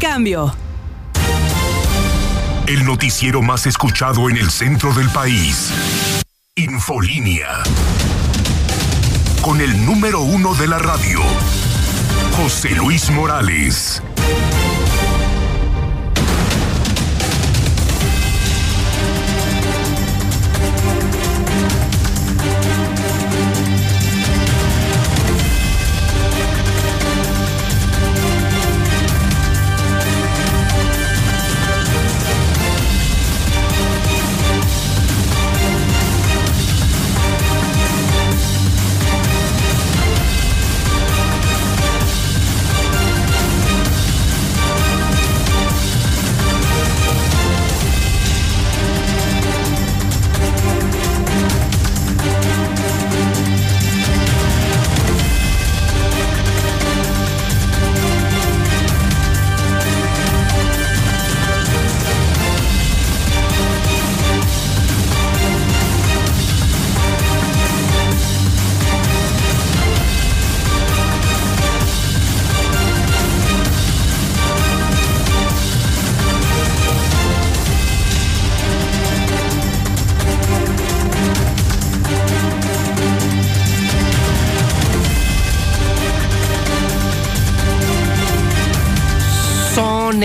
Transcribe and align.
cambio. 0.00 0.52
El 2.66 2.84
noticiero 2.84 3.42
más 3.42 3.66
escuchado 3.66 4.28
en 4.30 4.38
el 4.38 4.50
centro 4.50 4.92
del 4.94 5.08
país. 5.10 5.70
Infolínea. 6.56 7.62
Con 9.42 9.60
el 9.60 9.84
número 9.84 10.20
uno 10.20 10.54
de 10.54 10.66
la 10.66 10.78
radio. 10.78 11.20
José 12.36 12.70
Luis 12.70 13.10
Morales. 13.10 14.02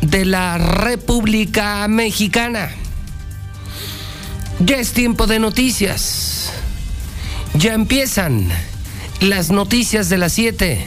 de 0.00 0.24
la 0.24 0.58
República 0.58 1.86
Mexicana. 1.88 2.70
Ya 4.60 4.76
es 4.76 4.92
tiempo 4.92 5.26
de 5.26 5.38
noticias. 5.38 6.52
Ya 7.54 7.74
empiezan 7.74 8.48
las 9.20 9.50
noticias 9.50 10.08
de 10.08 10.18
las 10.18 10.32
7 10.32 10.86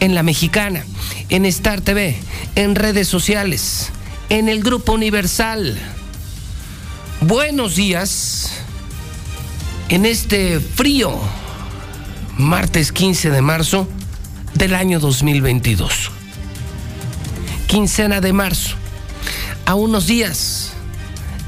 en 0.00 0.14
la 0.14 0.22
mexicana, 0.22 0.84
en 1.28 1.44
Star 1.46 1.80
TV, 1.80 2.16
en 2.54 2.74
redes 2.74 3.08
sociales, 3.08 3.90
en 4.28 4.48
el 4.48 4.62
Grupo 4.62 4.92
Universal. 4.92 5.78
Buenos 7.20 7.76
días 7.76 8.50
en 9.88 10.06
este 10.06 10.60
frío 10.60 11.18
martes 12.38 12.92
15 12.92 13.30
de 13.30 13.42
marzo 13.42 13.88
del 14.54 14.74
año 14.74 15.00
2022 15.00 16.19
quincena 17.70 18.20
de 18.20 18.32
marzo, 18.32 18.74
a 19.64 19.76
unos 19.76 20.08
días 20.08 20.72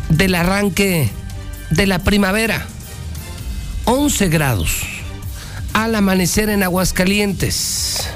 del 0.08 0.36
arranque 0.36 1.10
de 1.70 1.86
la 1.88 1.98
primavera, 1.98 2.64
11 3.86 4.28
grados 4.28 4.82
al 5.72 5.96
amanecer 5.96 6.48
en 6.48 6.62
Aguascalientes. 6.62 8.08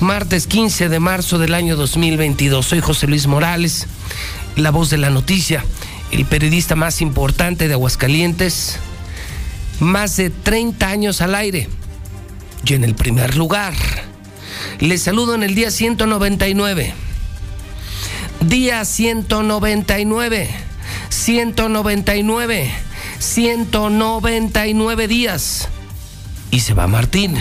Martes 0.00 0.46
15 0.46 0.88
de 0.88 0.98
marzo 0.98 1.38
del 1.38 1.52
año 1.52 1.76
2022. 1.76 2.64
Soy 2.64 2.80
José 2.80 3.06
Luis 3.06 3.26
Morales, 3.26 3.86
la 4.56 4.70
voz 4.70 4.88
de 4.88 4.96
la 4.96 5.10
noticia, 5.10 5.62
el 6.10 6.24
periodista 6.24 6.74
más 6.74 7.02
importante 7.02 7.68
de 7.68 7.74
Aguascalientes. 7.74 8.78
Más 9.78 10.16
de 10.16 10.30
30 10.30 10.88
años 10.88 11.20
al 11.20 11.34
aire. 11.34 11.68
Y 12.64 12.72
en 12.72 12.82
el 12.82 12.94
primer 12.94 13.36
lugar 13.36 13.74
les 14.86 15.02
saludo 15.02 15.34
en 15.34 15.42
el 15.42 15.54
día 15.54 15.70
199. 15.70 16.92
Día 18.40 18.84
199. 18.84 20.50
199. 21.08 22.70
199 23.18 25.08
días. 25.08 25.68
Y 26.50 26.60
se 26.60 26.74
va 26.74 26.86
Martín. 26.86 27.36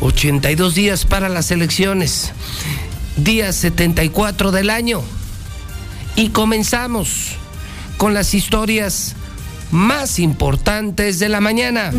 82 0.00 0.74
días 0.74 1.04
para 1.04 1.28
las 1.28 1.50
elecciones. 1.50 2.32
Día 3.16 3.52
74 3.52 4.52
del 4.52 4.70
año. 4.70 5.02
Y 6.16 6.30
comenzamos 6.30 7.32
con 7.98 8.14
las 8.14 8.32
historias 8.34 9.16
más 9.70 10.18
importantes 10.18 11.18
de 11.18 11.28
la 11.28 11.40
mañana. 11.40 11.92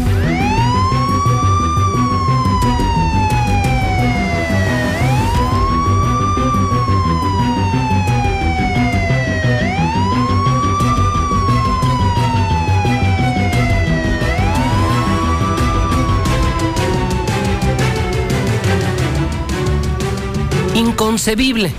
Inconcebible. 21.04 21.70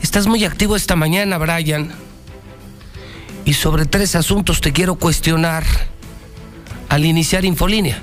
Estás 0.00 0.26
muy 0.26 0.42
activo 0.46 0.74
esta 0.74 0.96
mañana, 0.96 1.36
Brian. 1.36 1.90
Y 3.44 3.52
sobre 3.52 3.84
tres 3.84 4.16
asuntos 4.16 4.62
te 4.62 4.72
quiero 4.72 4.94
cuestionar 4.94 5.64
al 6.88 7.04
iniciar 7.04 7.44
Infolínea. 7.44 7.98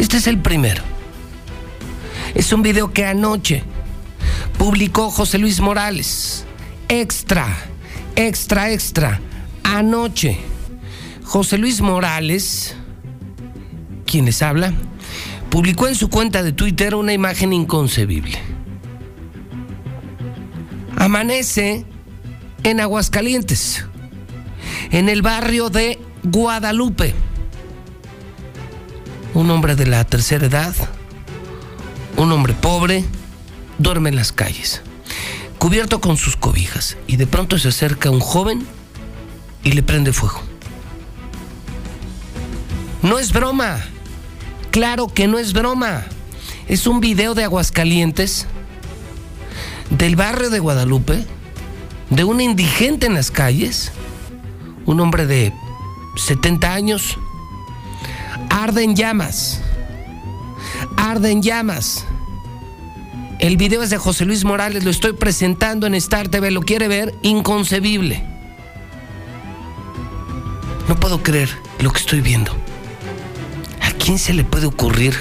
Este 0.00 0.16
es 0.16 0.26
el 0.26 0.40
primero. 0.40 0.82
Es 2.34 2.52
un 2.52 2.62
video 2.62 2.92
que 2.92 3.06
anoche 3.06 3.62
publicó 4.58 5.12
José 5.12 5.38
Luis 5.38 5.60
Morales. 5.60 6.44
Extra, 6.88 7.46
extra, 8.16 8.72
extra. 8.72 9.20
Anoche. 9.62 10.40
José 11.22 11.56
Luis 11.56 11.80
Morales, 11.80 12.74
quien 14.06 14.24
les 14.24 14.42
habla, 14.42 14.72
publicó 15.50 15.88
en 15.88 15.94
su 15.94 16.08
cuenta 16.08 16.42
de 16.42 16.52
Twitter 16.52 16.94
una 16.94 17.12
imagen 17.12 17.52
inconcebible. 17.52 18.38
Amanece 20.96 21.84
en 22.64 22.80
Aguascalientes, 22.80 23.86
en 24.90 25.08
el 25.08 25.22
barrio 25.22 25.70
de 25.70 25.98
Guadalupe. 26.24 27.14
Un 29.34 29.50
hombre 29.50 29.76
de 29.76 29.86
la 29.86 30.04
tercera 30.04 30.46
edad, 30.46 30.74
un 32.16 32.32
hombre 32.32 32.54
pobre, 32.54 33.04
duerme 33.78 34.08
en 34.08 34.16
las 34.16 34.32
calles, 34.32 34.82
cubierto 35.58 36.00
con 36.00 36.16
sus 36.16 36.36
cobijas, 36.36 36.96
y 37.06 37.16
de 37.16 37.26
pronto 37.26 37.58
se 37.58 37.68
acerca 37.68 38.10
un 38.10 38.20
joven 38.20 38.66
y 39.62 39.72
le 39.72 39.82
prende 39.82 40.12
fuego. 40.12 40.42
No 43.02 43.18
es 43.18 43.32
broma. 43.32 43.78
Claro 44.78 45.08
que 45.08 45.26
no 45.26 45.40
es 45.40 45.54
broma. 45.54 46.04
Es 46.68 46.86
un 46.86 47.00
video 47.00 47.34
de 47.34 47.42
Aguascalientes, 47.42 48.46
del 49.90 50.14
barrio 50.14 50.50
de 50.50 50.60
Guadalupe, 50.60 51.26
de 52.10 52.22
un 52.22 52.40
indigente 52.40 53.08
en 53.08 53.14
las 53.14 53.32
calles, 53.32 53.90
un 54.86 55.00
hombre 55.00 55.26
de 55.26 55.52
70 56.14 56.72
años, 56.72 57.18
arden 58.50 58.94
llamas, 58.94 59.60
arden 60.96 61.42
llamas. 61.42 62.06
El 63.40 63.56
video 63.56 63.82
es 63.82 63.90
de 63.90 63.98
José 63.98 64.26
Luis 64.26 64.44
Morales, 64.44 64.84
lo 64.84 64.92
estoy 64.92 65.12
presentando 65.12 65.88
en 65.88 65.96
Star 65.96 66.28
TV, 66.28 66.52
lo 66.52 66.62
quiere 66.62 66.86
ver, 66.86 67.16
inconcebible. 67.22 68.24
No 70.86 70.94
puedo 70.94 71.20
creer 71.20 71.50
lo 71.80 71.90
que 71.90 71.98
estoy 71.98 72.20
viendo. 72.20 72.67
¿A 74.08 74.10
quién 74.10 74.18
se 74.18 74.32
le 74.32 74.42
puede 74.42 74.64
ocurrir 74.64 75.14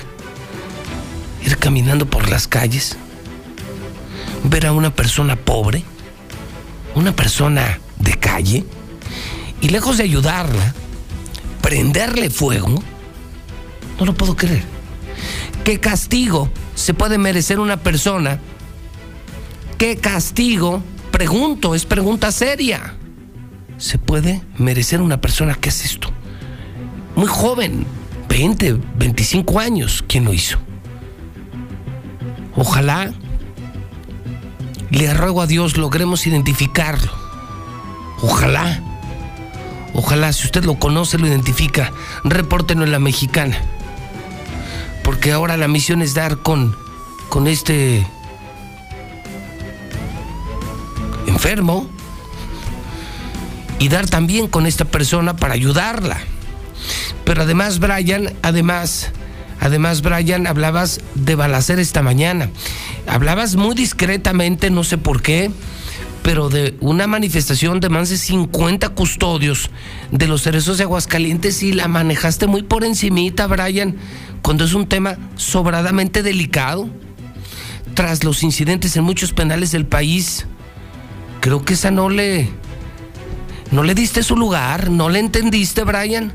ir 1.45 1.57
caminando 1.57 2.05
por 2.05 2.29
las 2.29 2.47
calles, 2.47 2.95
ver 4.45 4.65
a 4.65 4.71
una 4.71 4.95
persona 4.95 5.35
pobre, 5.35 5.83
una 6.95 7.13
persona 7.13 7.81
de 7.99 8.13
calle, 8.13 8.63
y 9.59 9.67
lejos 9.67 9.97
de 9.97 10.05
ayudarla, 10.05 10.73
prenderle 11.61 12.29
fuego? 12.29 12.81
No 13.99 14.05
lo 14.05 14.13
puedo 14.13 14.37
creer. 14.37 14.63
¿Qué 15.65 15.81
castigo 15.81 16.49
se 16.73 16.93
puede 16.93 17.17
merecer 17.17 17.59
una 17.59 17.75
persona? 17.75 18.39
¿Qué 19.77 19.97
castigo? 19.97 20.81
Pregunto, 21.11 21.75
es 21.75 21.85
pregunta 21.85 22.31
seria. 22.31 22.95
¿Se 23.77 23.97
puede 23.97 24.41
merecer 24.57 25.01
una 25.01 25.19
persona 25.19 25.55
que 25.55 25.67
hace 25.67 25.87
esto? 25.87 26.09
Muy 27.17 27.27
joven, 27.27 27.85
20, 28.29 28.79
25 28.97 29.59
años, 29.59 30.03
¿quién 30.07 30.25
lo 30.25 30.33
hizo? 30.33 30.57
Ojalá, 32.55 33.11
le 34.89 35.13
ruego 35.13 35.41
a 35.41 35.47
Dios, 35.47 35.77
logremos 35.77 36.25
identificarlo. 36.27 37.11
Ojalá, 38.21 38.81
ojalá, 39.93 40.33
si 40.33 40.45
usted 40.45 40.63
lo 40.63 40.79
conoce, 40.79 41.17
lo 41.17 41.27
identifica, 41.27 41.91
repórtenlo 42.23 42.83
en 42.83 42.91
la 42.91 42.99
mexicana 42.99 43.57
porque 45.07 45.31
ahora 45.31 45.55
la 45.55 45.69
misión 45.69 46.01
es 46.01 46.13
dar 46.13 46.39
con, 46.39 46.75
con 47.29 47.47
este 47.47 48.05
enfermo 51.27 51.87
y 53.79 53.87
dar 53.87 54.05
también 54.09 54.49
con 54.49 54.65
esta 54.65 54.83
persona 54.83 55.37
para 55.37 55.53
ayudarla. 55.53 56.19
Pero 57.27 57.41
además, 57.41 57.79
Brian, 57.79 58.31
además, 58.41 59.11
además, 59.59 60.01
Brian, 60.01 60.47
hablabas 60.47 61.01
de 61.13 61.35
balacer 61.35 61.77
esta 61.77 62.01
mañana. 62.01 62.49
Hablabas 63.05 63.57
muy 63.57 63.75
discretamente, 63.75 64.69
no 64.69 64.85
sé 64.85 64.97
por 64.97 65.21
qué, 65.21 65.51
pero 66.23 66.47
de 66.47 66.77
una 66.79 67.05
manifestación 67.05 67.81
de 67.81 67.89
más 67.89 68.07
de 68.07 68.17
50 68.17 68.87
custodios 68.91 69.71
de 70.09 70.25
los 70.25 70.43
cerezos 70.43 70.77
de 70.77 70.85
Aguascalientes 70.85 71.63
y 71.63 71.73
la 71.73 71.89
manejaste 71.89 72.47
muy 72.47 72.63
por 72.63 72.85
encimita, 72.85 73.45
Brian 73.47 73.97
cuando 74.41 74.63
es 74.63 74.73
un 74.73 74.87
tema 74.87 75.17
sobradamente 75.35 76.23
delicado, 76.23 76.87
tras 77.93 78.23
los 78.23 78.41
incidentes 78.41 78.95
en 78.95 79.03
muchos 79.03 79.33
penales 79.33 79.73
del 79.73 79.85
país, 79.85 80.45
creo 81.41 81.65
que 81.65 81.73
esa 81.73 81.91
no 81.91 82.09
le, 82.09 82.47
no 83.71 83.83
le 83.83 83.95
diste 83.95 84.23
su 84.23 84.37
lugar, 84.37 84.89
no 84.89 85.09
le 85.09 85.19
entendiste, 85.19 85.83
Brian. 85.83 86.33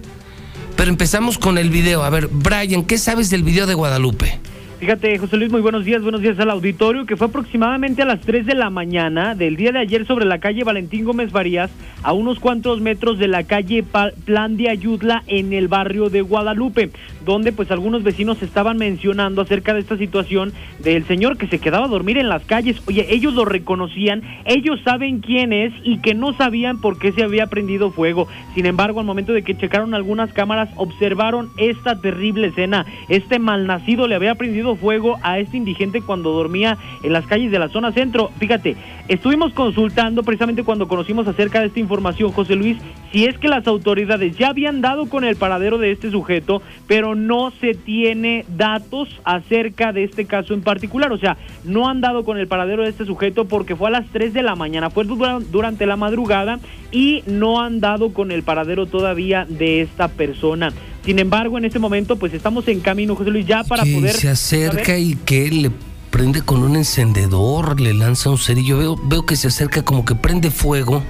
Pero 0.83 0.91
empezamos 0.91 1.39
con 1.39 1.59
el 1.59 1.71
video. 1.71 2.03
A 2.03 2.11
ver, 2.11 2.27
Brian, 2.27 2.83
¿qué 2.83 2.99
sabes 2.99 3.31
del 3.31 3.45
video 3.45 3.69
de 3.69 3.75
Guadalupe? 3.75 4.41
Fíjate, 4.81 5.17
José 5.17 5.37
Luis, 5.37 5.53
muy 5.53 5.61
buenos 5.61 5.85
días, 5.85 6.03
buenos 6.03 6.23
días 6.23 6.37
al 6.41 6.51
auditorio, 6.51 7.07
que 7.07 7.17
fue 7.17 7.29
aproximadamente 7.29 8.03
a 8.03 8.05
las 8.05 8.21
3 8.23 8.45
de 8.45 8.57
la 8.57 8.69
mañana 8.69 9.37
del 9.37 9.55
día 9.55 9.71
de 9.71 9.79
ayer 9.79 10.05
sobre 10.09 10.25
la 10.25 10.41
calle 10.41 10.65
Valentín 10.65 11.05
Gómez 11.05 11.31
Varías, 11.31 11.71
a 12.03 12.13
unos 12.13 12.41
cuantos 12.41 12.81
metros 12.81 13.21
de 13.21 13.29
la 13.29 13.45
calle 13.45 13.85
Plan 14.25 14.57
de 14.57 14.71
Ayudla 14.71 15.23
en 15.29 15.53
el 15.53 15.69
barrio 15.69 16.11
de 16.11 16.23
Guadalupe, 16.23 16.91
donde 17.25 17.53
pues 17.53 17.71
algunos 17.71 18.03
vecinos 18.03 18.43
estaban 18.43 18.77
mencionando 18.77 19.43
acerca 19.43 19.75
de 19.75 19.81
esta 19.81 19.97
situación 19.97 20.53
del 20.81 21.05
señor 21.07 21.37
que 21.37 21.47
se 21.47 21.59
quedaba 21.59 21.87
a 21.87 21.89
dormir 21.89 22.19
en 22.19 22.29
las 22.29 22.45
calles. 22.45 22.81
Oye, 22.87 23.07
ellos 23.11 23.35
lo 23.35 23.45
reconocían, 23.45 24.23
ellos 24.45 24.81
saben 24.85 25.21
quién 25.21 25.53
es 25.53 25.73
y 25.85 25.99
que 25.99 26.15
no 26.15 26.33
sabían 26.35 26.81
por 26.81 26.99
qué 26.99 27.13
se 27.13 27.23
había 27.23 27.47
prendido 27.47 27.91
fuego. 27.91 28.29
Sin 28.55 28.67
embargo, 28.67 29.01
al 29.01 29.07
momento 29.07 29.33
de 29.33 29.43
que 29.43 29.57
checaron 29.57 29.95
algunas 29.95 30.33
cámaras, 30.33 30.69
observaron 30.77 31.51
esta 31.57 32.01
terrible 32.01 32.49
escena. 32.49 32.87
Este 33.09 33.39
malnacido 33.39 34.07
le 34.09 34.15
había 34.15 34.35
prendido 34.35 34.77
fuego 34.77 35.19
a 35.23 35.39
este 35.39 35.57
indigente 35.57 36.01
cuando 36.01 36.33
dormía 36.33 36.79
en 37.03 37.13
las 37.13 37.27
calles 37.27 37.51
de 37.51 37.59
la 37.59 37.69
zona 37.69 37.93
centro. 37.93 38.31
Fíjate, 38.39 38.77
estuvimos 39.09 39.53
consultando 39.53 40.23
precisamente 40.23 40.65
cuando 40.65 40.89
conocimos 40.89 41.27
acerca 41.27 41.61
de 41.61 41.67
esta 41.67 41.81
información, 41.81 42.33
José 42.33 42.57
Luis, 42.57 42.79
si 43.13 43.27
es 43.27 43.39
que 43.39 43.49
las 43.49 43.67
autoridades 43.67 44.37
ya 44.37 44.49
habían 44.49 44.81
dado 44.81 45.07
con 45.09 45.25
el 45.25 45.37
paradero 45.37 45.79
de 45.79 45.93
este 45.93 46.11
sujeto, 46.11 46.63
pero 46.87 47.12
no 47.15 47.53
se 47.61 47.75
tiene 47.75 48.45
datos 48.57 49.09
acerca 49.25 49.93
de 49.93 50.05
este 50.05 50.27
caso 50.27 50.55
en 50.55 50.63
particular. 50.63 51.13
O 51.13 51.19
sea, 51.19 51.37
no 51.65 51.89
han 51.89 52.01
dado 52.01 52.25
con 52.25 52.39
el 52.39 52.49
paradero 52.49 52.83
de 52.83 52.91
este 52.91 53.05
sujeto 53.05 53.47
porque 53.47 53.77
fue 53.77 53.89
a 53.89 53.93
las 53.93 54.07
3 54.13 54.33
de 54.33 54.43
la 54.43 54.57
mañana, 54.57 54.91
fue 54.91 55.05
durante 55.05 55.87
la 55.87 55.97
madrugada 55.97 56.59
y 56.91 57.23
no 57.27 57.61
han 57.61 57.81
dado 57.81 58.13
con 58.13 58.31
el 58.31 58.43
paradero 58.43 58.87
todavía 58.87 59.47
de 59.49 59.81
esta 59.83 60.09
persona. 60.09 60.73
Sin 61.05 61.19
embargo, 61.19 61.59
en 61.59 61.65
este 61.65 61.79
momento, 61.79 62.17
pues 62.17 62.33
estamos 62.33 62.69
en 62.69 62.81
camino, 62.81 63.17
José 63.17 63.31
Luis, 63.31 63.47
ya 63.47 63.65
para 63.65 63.83
poder. 63.83 64.13
Se 64.13 64.29
acerca 64.29 64.99
y 64.99 65.17
que 65.17 65.51
le 65.51 65.71
prende 66.11 66.43
con 66.43 66.63
un 66.63 66.77
encendedor, 66.77 67.81
le 67.81 67.95
lanza 67.95 68.31
un 68.31 68.39
cerillo. 68.39 68.79
Veo, 68.79 68.97
veo 69.05 69.27
que 69.27 69.35
se 69.35 69.49
acerca 69.49 69.85
como 69.85 70.05
que 70.05 70.15
prende 70.15 70.51
fuego, 70.51 71.03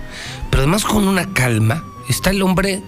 pero 0.51 0.63
además 0.63 0.85
con 0.85 1.07
una 1.07 1.35
calma. 1.35 1.85
Está 2.09 2.31
el 2.31 2.41
hombre 2.41 2.81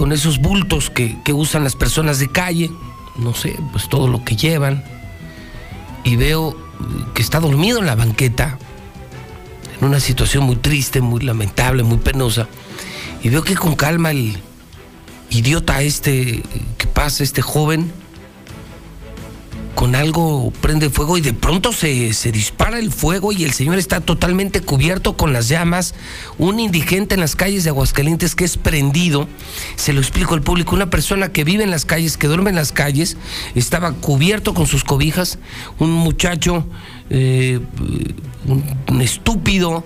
con 0.00 0.12
esos 0.12 0.38
bultos 0.38 0.88
que, 0.88 1.20
usan 1.34 1.62
las 1.62 1.76
personas 1.76 2.18
de 2.18 2.28
calle, 2.28 2.70
no 3.18 3.34
sé, 3.34 3.58
pues 3.70 3.86
todo 3.90 4.08
lo 4.08 4.24
que 4.24 4.34
llevan. 4.34 4.82
Y 6.04 6.16
veo 6.16 6.56
que 7.12 7.20
está 7.20 7.38
dormido 7.38 7.80
en 7.80 7.84
la 7.84 7.96
banqueta, 7.96 8.56
en 9.78 9.86
una 9.86 10.00
situación 10.00 10.44
muy 10.44 10.56
triste, 10.56 11.02
muy 11.02 11.20
lamentable, 11.20 11.82
muy 11.82 11.98
penosa. 11.98 12.48
Y 13.22 13.28
veo 13.28 13.44
que 13.44 13.54
con 13.54 13.76
calma 13.76 14.12
el 14.12 14.38
idiota 15.28 15.82
este 15.82 16.42
que 16.78 16.86
pasa, 16.86 17.22
este 17.22 17.42
joven, 17.42 17.92
con 19.74 19.94
algo 19.94 20.52
prende 20.60 20.90
fuego 20.90 21.16
y 21.16 21.20
de 21.20 21.32
pronto 21.32 21.72
se, 21.72 22.12
se, 22.12 22.32
dispara 22.32 22.78
el 22.78 22.90
fuego 22.90 23.32
y 23.32 23.44
el 23.44 23.52
señor 23.52 23.78
está 23.78 24.00
totalmente 24.00 24.60
cubierto 24.60 25.16
con 25.16 25.32
las 25.32 25.48
llamas. 25.48 25.94
Un 26.38 26.60
indigente 26.60 27.14
en 27.14 27.20
las 27.20 27.36
calles 27.36 27.64
de 27.64 27.70
Aguascalientes 27.70 28.34
que 28.34 28.44
es 28.44 28.56
prendido, 28.56 29.28
se 29.76 29.92
lo 29.92 30.00
explico 30.00 30.34
al 30.34 30.42
público, 30.42 30.74
una 30.74 30.90
persona 30.90 31.32
que 31.32 31.44
vive 31.44 31.64
en 31.64 31.70
las 31.70 31.84
calles, 31.84 32.16
que 32.16 32.26
duerme 32.26 32.50
en 32.50 32.56
las 32.56 32.72
calles, 32.72 33.16
estaba 33.54 33.92
cubierto 33.92 34.54
con 34.54 34.66
sus 34.66 34.84
cobijas, 34.84 35.38
un 35.78 35.92
muchacho, 35.92 36.66
eh, 37.08 37.60
un 38.88 39.00
estúpido, 39.00 39.84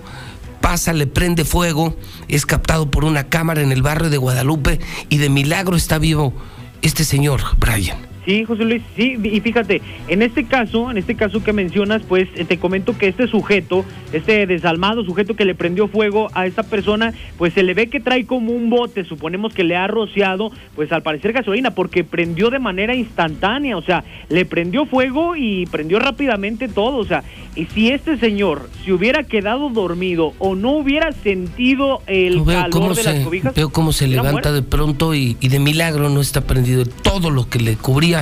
pasa, 0.61 0.93
le 0.93 1.07
prende 1.07 1.45
fuego, 1.45 1.95
es 2.27 2.45
captado 2.45 2.89
por 2.89 3.05
una 3.05 3.25
cámara 3.25 3.61
en 3.61 3.71
el 3.71 3.81
barrio 3.81 4.09
de 4.09 4.17
Guadalupe 4.17 4.79
y 5.09 5.17
de 5.17 5.29
milagro 5.29 5.75
está 5.75 5.99
vivo 5.99 6.33
este 6.81 7.03
señor, 7.03 7.41
Brian. 7.57 8.14
Sí, 8.25 8.43
José 8.43 8.65
Luis, 8.65 8.81
sí, 8.95 9.17
y 9.23 9.39
fíjate, 9.39 9.83
en 10.07 10.23
este 10.23 10.45
caso, 10.45 10.89
en 10.89 10.97
este 10.97 11.13
caso 11.13 11.43
que 11.43 11.53
mencionas, 11.53 12.01
pues 12.07 12.27
eh, 12.35 12.43
te 12.43 12.57
comento 12.57 12.97
que 12.97 13.07
este 13.07 13.27
sujeto, 13.27 13.85
este 14.13 14.47
desalmado 14.47 15.05
sujeto 15.05 15.35
que 15.35 15.45
le 15.45 15.53
prendió 15.53 15.87
fuego 15.87 16.29
a 16.33 16.47
esta 16.47 16.63
persona, 16.63 17.13
pues 17.37 17.53
se 17.53 17.61
le 17.61 17.75
ve 17.75 17.87
que 17.87 17.99
trae 17.99 18.25
como 18.25 18.51
un 18.51 18.71
bote, 18.71 19.05
suponemos 19.05 19.53
que 19.53 19.63
le 19.63 19.75
ha 19.75 19.85
rociado, 19.85 20.51
pues 20.75 20.91
al 20.91 21.03
parecer 21.03 21.33
gasolina, 21.33 21.75
porque 21.75 22.03
prendió 22.03 22.49
de 22.49 22.57
manera 22.57 22.95
instantánea, 22.95 23.77
o 23.77 23.83
sea, 23.83 24.03
le 24.29 24.43
prendió 24.45 24.87
fuego 24.87 25.35
y 25.35 25.67
prendió 25.67 25.99
rápidamente 25.99 26.67
todo, 26.67 26.97
o 26.97 27.05
sea, 27.05 27.23
y 27.55 27.65
si 27.65 27.91
este 27.91 28.17
señor 28.17 28.69
se 28.83 28.91
hubiera 28.91 29.23
quedado 29.23 29.69
dormido 29.69 30.33
o 30.39 30.55
no 30.55 30.71
hubiera 30.71 31.11
sentido 31.11 32.01
el 32.07 32.43
calor 32.43 32.95
de 32.95 33.03
las 33.03 33.19
cobijas, 33.23 33.53
veo 33.53 33.69
cómo 33.69 33.93
se 33.93 34.07
levanta 34.07 34.51
de 34.51 34.63
pronto 34.63 35.13
y, 35.13 35.37
y 35.39 35.49
de 35.49 35.59
milagro 35.59 36.09
no 36.09 36.21
está 36.21 36.41
prendido 36.41 36.85
todo 36.85 37.29
lo 37.29 37.47
que 37.47 37.59
le 37.59 37.75
cubría 37.75 38.14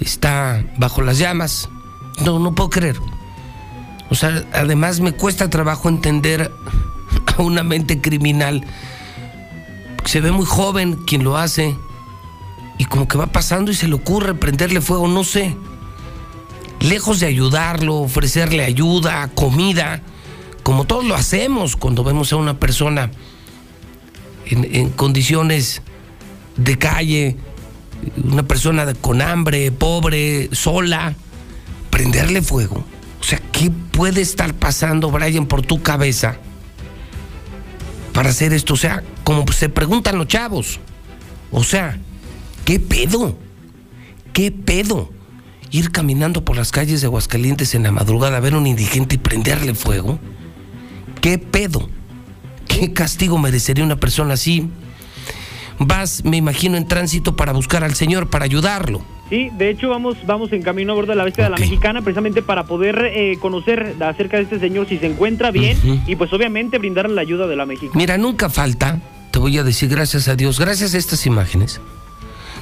está 0.00 0.64
bajo 0.76 1.02
las 1.02 1.18
llamas. 1.18 1.68
No, 2.24 2.38
no 2.38 2.54
puedo 2.54 2.70
creer. 2.70 2.96
O 4.10 4.14
sea, 4.14 4.44
además 4.52 5.00
me 5.00 5.12
cuesta 5.12 5.50
trabajo 5.50 5.88
entender 5.88 6.52
a 7.36 7.42
una 7.42 7.62
mente 7.62 8.00
criminal. 8.00 8.64
Se 10.04 10.20
ve 10.20 10.30
muy 10.30 10.46
joven 10.46 10.94
quien 11.06 11.24
lo 11.24 11.36
hace 11.36 11.74
y 12.78 12.84
como 12.84 13.08
que 13.08 13.18
va 13.18 13.26
pasando 13.26 13.70
y 13.70 13.74
se 13.74 13.88
le 13.88 13.94
ocurre 13.94 14.34
prenderle 14.34 14.80
fuego, 14.80 15.08
no 15.08 15.24
sé. 15.24 15.56
Lejos 16.80 17.20
de 17.20 17.26
ayudarlo, 17.26 17.96
ofrecerle 17.96 18.64
ayuda, 18.64 19.28
comida, 19.34 20.00
como 20.62 20.84
todos 20.84 21.04
lo 21.04 21.14
hacemos 21.14 21.76
cuando 21.76 22.04
vemos 22.04 22.32
a 22.32 22.36
una 22.36 22.60
persona 22.60 23.10
en, 24.46 24.90
condiciones 24.90 25.82
de 26.56 26.78
calle, 26.78 27.36
una 28.22 28.42
persona 28.42 28.92
con 28.94 29.22
hambre, 29.22 29.70
pobre, 29.72 30.48
sola, 30.52 31.14
prenderle 31.90 32.42
fuego. 32.42 32.84
O 33.20 33.24
sea, 33.24 33.40
¿qué 33.52 33.70
puede 33.70 34.20
estar 34.20 34.54
pasando, 34.54 35.10
Brian, 35.10 35.46
por 35.46 35.62
tu 35.62 35.82
cabeza 35.82 36.36
para 38.12 38.30
hacer 38.30 38.52
esto? 38.52 38.74
O 38.74 38.76
sea, 38.76 39.02
como 39.24 39.44
se 39.52 39.68
preguntan 39.68 40.18
los 40.18 40.28
chavos. 40.28 40.80
O 41.50 41.64
sea, 41.64 41.98
¿qué 42.64 42.78
pedo? 42.78 43.36
¿Qué 44.32 44.52
pedo? 44.52 45.10
ir 45.70 45.90
caminando 45.90 46.44
por 46.44 46.56
las 46.56 46.72
calles 46.72 47.00
de 47.00 47.06
Aguascalientes 47.06 47.74
en 47.74 47.82
la 47.82 47.92
madrugada 47.92 48.36
a 48.36 48.40
ver 48.40 48.54
a 48.54 48.58
un 48.58 48.66
indigente 48.66 49.16
y 49.16 49.18
prenderle 49.18 49.74
fuego? 49.74 50.18
¿Qué 51.20 51.38
pedo? 51.38 51.88
¿Qué 52.66 52.92
castigo 52.92 53.38
merecería 53.38 53.84
una 53.84 53.96
persona 53.96 54.34
así? 54.34 54.70
Vas, 55.78 56.24
me 56.24 56.36
imagino, 56.36 56.76
en 56.76 56.86
tránsito 56.86 57.36
para 57.36 57.52
buscar 57.52 57.84
al 57.84 57.94
Señor, 57.94 58.28
para 58.28 58.44
ayudarlo. 58.44 59.02
Sí, 59.28 59.50
de 59.52 59.68
hecho 59.68 59.90
vamos 59.90 60.16
vamos 60.26 60.52
en 60.52 60.62
camino 60.62 60.92
a 60.92 60.96
bordo 60.96 61.12
de 61.12 61.16
la 61.16 61.24
bestia 61.24 61.44
de 61.44 61.50
la 61.50 61.58
mexicana 61.58 62.00
precisamente 62.00 62.40
para 62.40 62.64
poder 62.64 63.10
eh, 63.12 63.36
conocer 63.38 63.96
acerca 64.00 64.38
de 64.38 64.44
este 64.44 64.58
señor 64.58 64.88
si 64.88 64.96
se 64.96 65.06
encuentra 65.06 65.50
bien 65.50 66.02
y 66.06 66.16
pues 66.16 66.32
obviamente 66.32 66.78
brindarle 66.78 67.14
la 67.14 67.20
ayuda 67.20 67.46
de 67.46 67.54
la 67.54 67.66
mexicana. 67.66 67.92
Mira, 67.94 68.16
nunca 68.16 68.48
falta, 68.48 69.00
te 69.30 69.38
voy 69.38 69.58
a 69.58 69.62
decir 69.62 69.90
gracias 69.90 70.28
a 70.28 70.36
Dios, 70.36 70.58
gracias 70.58 70.94
a 70.94 70.98
estas 70.98 71.26
imágenes, 71.26 71.78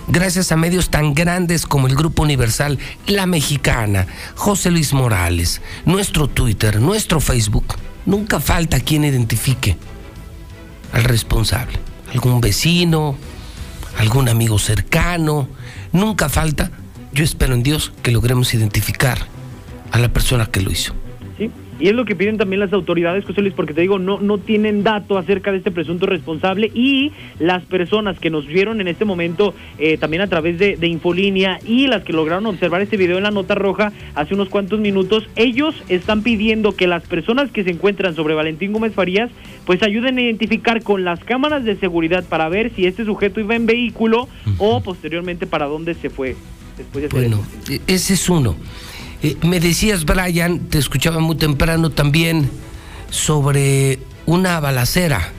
gracias 0.08 0.50
a 0.50 0.56
medios 0.56 0.90
tan 0.90 1.14
grandes 1.14 1.66
como 1.66 1.86
el 1.86 1.94
Grupo 1.94 2.24
Universal, 2.24 2.80
La 3.06 3.26
Mexicana, 3.26 4.08
José 4.34 4.72
Luis 4.72 4.92
Morales, 4.92 5.62
nuestro 5.84 6.26
Twitter, 6.26 6.80
nuestro 6.80 7.20
Facebook, 7.20 7.76
nunca 8.06 8.40
falta 8.40 8.80
quien 8.80 9.04
identifique 9.04 9.76
al 10.92 11.04
responsable, 11.04 11.78
algún 12.12 12.40
vecino, 12.40 13.16
algún 13.98 14.28
amigo 14.28 14.58
cercano, 14.58 15.48
nunca 15.92 16.28
falta. 16.28 16.70
Yo 17.12 17.24
espero 17.24 17.54
en 17.54 17.62
Dios 17.62 17.92
que 18.02 18.10
logremos 18.10 18.52
identificar 18.54 19.18
a 19.90 19.98
la 19.98 20.08
persona 20.08 20.46
que 20.46 20.60
lo 20.60 20.70
hizo. 20.70 20.94
Y 21.78 21.88
es 21.88 21.94
lo 21.94 22.04
que 22.04 22.16
piden 22.16 22.38
también 22.38 22.60
las 22.60 22.72
autoridades, 22.72 23.24
José 23.24 23.42
Luis, 23.42 23.54
porque 23.54 23.74
te 23.74 23.82
digo, 23.82 23.98
no, 23.98 24.18
no 24.20 24.38
tienen 24.38 24.82
dato 24.82 25.18
acerca 25.18 25.52
de 25.52 25.58
este 25.58 25.70
presunto 25.70 26.06
responsable 26.06 26.70
y 26.74 27.12
las 27.38 27.64
personas 27.64 28.18
que 28.18 28.30
nos 28.30 28.46
vieron 28.46 28.80
en 28.80 28.88
este 28.88 29.04
momento 29.04 29.54
eh, 29.78 29.98
también 29.98 30.22
a 30.22 30.28
través 30.28 30.58
de, 30.58 30.76
de, 30.76 30.86
Infolínea 30.86 31.58
y 31.66 31.86
las 31.88 32.02
que 32.04 32.12
lograron 32.12 32.46
observar 32.46 32.80
este 32.80 32.96
video 32.96 33.18
en 33.18 33.24
la 33.24 33.30
nota 33.30 33.54
roja 33.54 33.92
hace 34.14 34.34
unos 34.34 34.48
cuantos 34.48 34.80
minutos, 34.80 35.28
ellos 35.36 35.74
están 35.88 36.22
pidiendo 36.22 36.74
que 36.74 36.86
las 36.86 37.02
personas 37.02 37.50
que 37.50 37.64
se 37.64 37.70
encuentran 37.70 38.14
sobre 38.14 38.34
Valentín 38.34 38.72
Gómez 38.72 38.94
Farías 38.94 39.30
pues 39.66 39.82
ayuden 39.82 40.16
a 40.16 40.22
identificar 40.22 40.82
con 40.82 41.04
las 41.04 41.20
cámaras 41.24 41.64
de 41.64 41.76
seguridad 41.76 42.24
para 42.24 42.48
ver 42.48 42.72
si 42.74 42.86
este 42.86 43.04
sujeto 43.04 43.40
iba 43.40 43.54
en 43.54 43.66
vehículo 43.66 44.22
uh 44.22 44.50
-huh. 44.50 44.54
o 44.58 44.80
posteriormente 44.82 45.46
para 45.46 45.66
dónde 45.66 45.94
se 45.94 46.08
fue. 46.08 46.36
Después 46.76 47.02
de 47.02 47.08
bueno, 47.08 47.42
ese 47.86 48.14
es 48.14 48.28
uno. 48.28 48.54
Eh, 49.22 49.36
me 49.42 49.60
decías, 49.60 50.04
Brian, 50.04 50.60
te 50.68 50.78
escuchaba 50.78 51.20
muy 51.20 51.36
temprano 51.36 51.90
también 51.90 52.50
sobre 53.10 53.98
una 54.26 54.60
balacera 54.60 55.32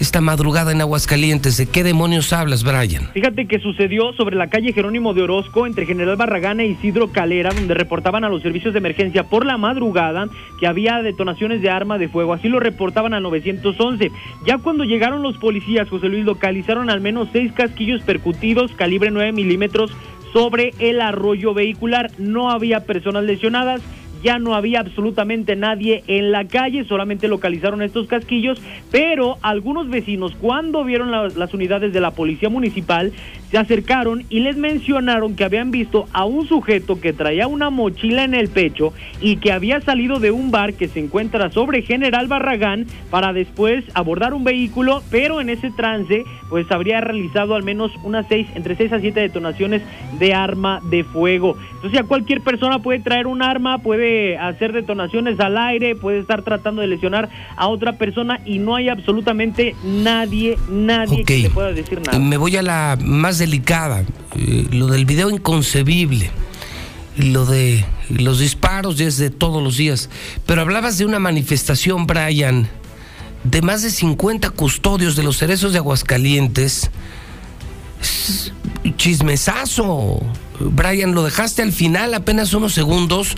esta 0.00 0.22
madrugada 0.22 0.72
en 0.72 0.80
Aguascalientes. 0.80 1.58
¿De 1.58 1.66
qué 1.66 1.84
demonios 1.84 2.32
hablas, 2.32 2.64
Brian? 2.64 3.10
Fíjate 3.12 3.46
que 3.46 3.60
sucedió 3.60 4.14
sobre 4.14 4.34
la 4.34 4.48
calle 4.48 4.72
Jerónimo 4.72 5.12
de 5.12 5.22
Orozco 5.22 5.66
entre 5.66 5.84
General 5.84 6.16
Barragán 6.16 6.58
e 6.58 6.66
Isidro 6.66 7.12
Calera, 7.12 7.52
donde 7.52 7.74
reportaban 7.74 8.24
a 8.24 8.30
los 8.30 8.40
servicios 8.40 8.72
de 8.72 8.78
emergencia 8.78 9.24
por 9.24 9.44
la 9.44 9.58
madrugada 9.58 10.26
que 10.58 10.66
había 10.66 11.02
detonaciones 11.02 11.60
de 11.60 11.68
arma 11.68 11.98
de 11.98 12.08
fuego. 12.08 12.32
Así 12.32 12.48
lo 12.48 12.60
reportaban 12.60 13.12
al 13.12 13.22
911. 13.22 14.10
Ya 14.46 14.56
cuando 14.56 14.84
llegaron 14.84 15.22
los 15.22 15.36
policías, 15.36 15.88
José 15.90 16.08
Luis, 16.08 16.24
localizaron 16.24 16.88
al 16.88 17.02
menos 17.02 17.28
seis 17.32 17.52
casquillos 17.52 18.00
percutidos 18.00 18.72
calibre 18.72 19.10
9 19.10 19.32
milímetros 19.32 19.92
sobre 20.32 20.72
el 20.78 21.00
arroyo 21.00 21.54
vehicular. 21.54 22.10
No 22.18 22.50
había 22.50 22.80
personas 22.80 23.24
lesionadas 23.24 23.82
ya 24.22 24.38
no 24.38 24.54
había 24.54 24.80
absolutamente 24.80 25.56
nadie 25.56 26.04
en 26.06 26.32
la 26.32 26.46
calle, 26.46 26.84
solamente 26.84 27.28
localizaron 27.28 27.82
estos 27.82 28.06
casquillos, 28.06 28.60
pero 28.90 29.38
algunos 29.42 29.88
vecinos 29.88 30.34
cuando 30.40 30.84
vieron 30.84 31.10
la, 31.10 31.28
las 31.28 31.54
unidades 31.54 31.92
de 31.92 32.00
la 32.00 32.12
policía 32.12 32.48
municipal 32.48 33.12
se 33.50 33.58
acercaron 33.58 34.24
y 34.30 34.40
les 34.40 34.56
mencionaron 34.56 35.34
que 35.34 35.44
habían 35.44 35.70
visto 35.70 36.06
a 36.12 36.24
un 36.24 36.46
sujeto 36.46 37.00
que 37.00 37.12
traía 37.12 37.48
una 37.48 37.70
mochila 37.70 38.22
en 38.22 38.34
el 38.34 38.48
pecho 38.48 38.92
y 39.20 39.36
que 39.36 39.52
había 39.52 39.80
salido 39.80 40.20
de 40.20 40.30
un 40.30 40.50
bar 40.50 40.74
que 40.74 40.86
se 40.88 41.00
encuentra 41.00 41.50
sobre 41.50 41.82
General 41.82 42.28
Barragán 42.28 42.86
para 43.10 43.32
después 43.32 43.84
abordar 43.94 44.34
un 44.34 44.44
vehículo, 44.44 45.02
pero 45.10 45.40
en 45.40 45.48
ese 45.48 45.70
trance 45.70 46.24
pues 46.48 46.70
habría 46.70 47.00
realizado 47.00 47.54
al 47.54 47.62
menos 47.62 47.92
unas 48.04 48.26
seis, 48.28 48.46
entre 48.54 48.76
seis 48.76 48.92
a 48.92 49.00
siete 49.00 49.20
detonaciones 49.20 49.82
de 50.18 50.34
arma 50.34 50.80
de 50.90 51.04
fuego. 51.04 51.56
Entonces 51.74 51.92
ya 51.92 52.04
cualquier 52.04 52.40
persona 52.42 52.80
puede 52.80 53.00
traer 53.00 53.26
un 53.26 53.42
arma, 53.42 53.78
puede 53.78 54.09
hacer 54.38 54.72
detonaciones 54.72 55.38
al 55.40 55.56
aire, 55.58 55.96
puede 55.96 56.18
estar 56.18 56.42
tratando 56.42 56.82
de 56.82 56.88
lesionar 56.88 57.28
a 57.56 57.68
otra 57.68 57.94
persona 57.94 58.40
y 58.44 58.58
no 58.58 58.74
hay 58.76 58.88
absolutamente 58.88 59.74
nadie, 59.84 60.58
nadie 60.68 61.22
okay. 61.22 61.42
que 61.42 61.48
le 61.48 61.50
pueda 61.50 61.72
decir 61.72 62.00
nada. 62.00 62.18
Me 62.18 62.36
voy 62.36 62.56
a 62.56 62.62
la 62.62 62.98
más 63.00 63.38
delicada, 63.38 64.04
eh, 64.36 64.66
lo 64.72 64.86
del 64.86 65.04
video 65.04 65.30
inconcebible, 65.30 66.30
lo 67.16 67.46
de 67.46 67.84
los 68.08 68.38
disparos 68.38 68.96
desde 68.96 69.30
todos 69.30 69.62
los 69.62 69.76
días, 69.76 70.10
pero 70.46 70.62
hablabas 70.62 70.98
de 70.98 71.04
una 71.04 71.18
manifestación, 71.18 72.06
Brian, 72.06 72.68
de 73.44 73.62
más 73.62 73.82
de 73.82 73.90
50 73.90 74.50
custodios 74.50 75.16
de 75.16 75.22
los 75.22 75.38
cerezos 75.38 75.72
de 75.72 75.78
Aguascalientes. 75.78 76.90
Chismesazo. 78.96 80.20
Brian, 80.58 81.14
lo 81.14 81.22
dejaste 81.22 81.62
al 81.62 81.72
final, 81.72 82.14
apenas 82.14 82.52
unos 82.52 82.74
segundos 82.74 83.36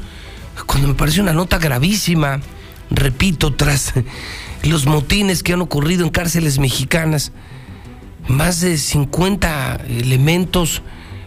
cuando 0.67 0.89
me 0.89 0.95
parece 0.95 1.21
una 1.21 1.33
nota 1.33 1.59
gravísima, 1.59 2.41
repito, 2.91 3.55
tras 3.55 3.95
los 4.63 4.87
motines 4.87 5.43
que 5.43 5.53
han 5.53 5.63
ocurrido 5.63 6.05
en 6.05 6.11
cárceles 6.11 6.59
mexicanas, 6.59 7.33
más 8.29 8.61
de 8.61 8.79
50 8.79 9.81
elementos 9.89 10.83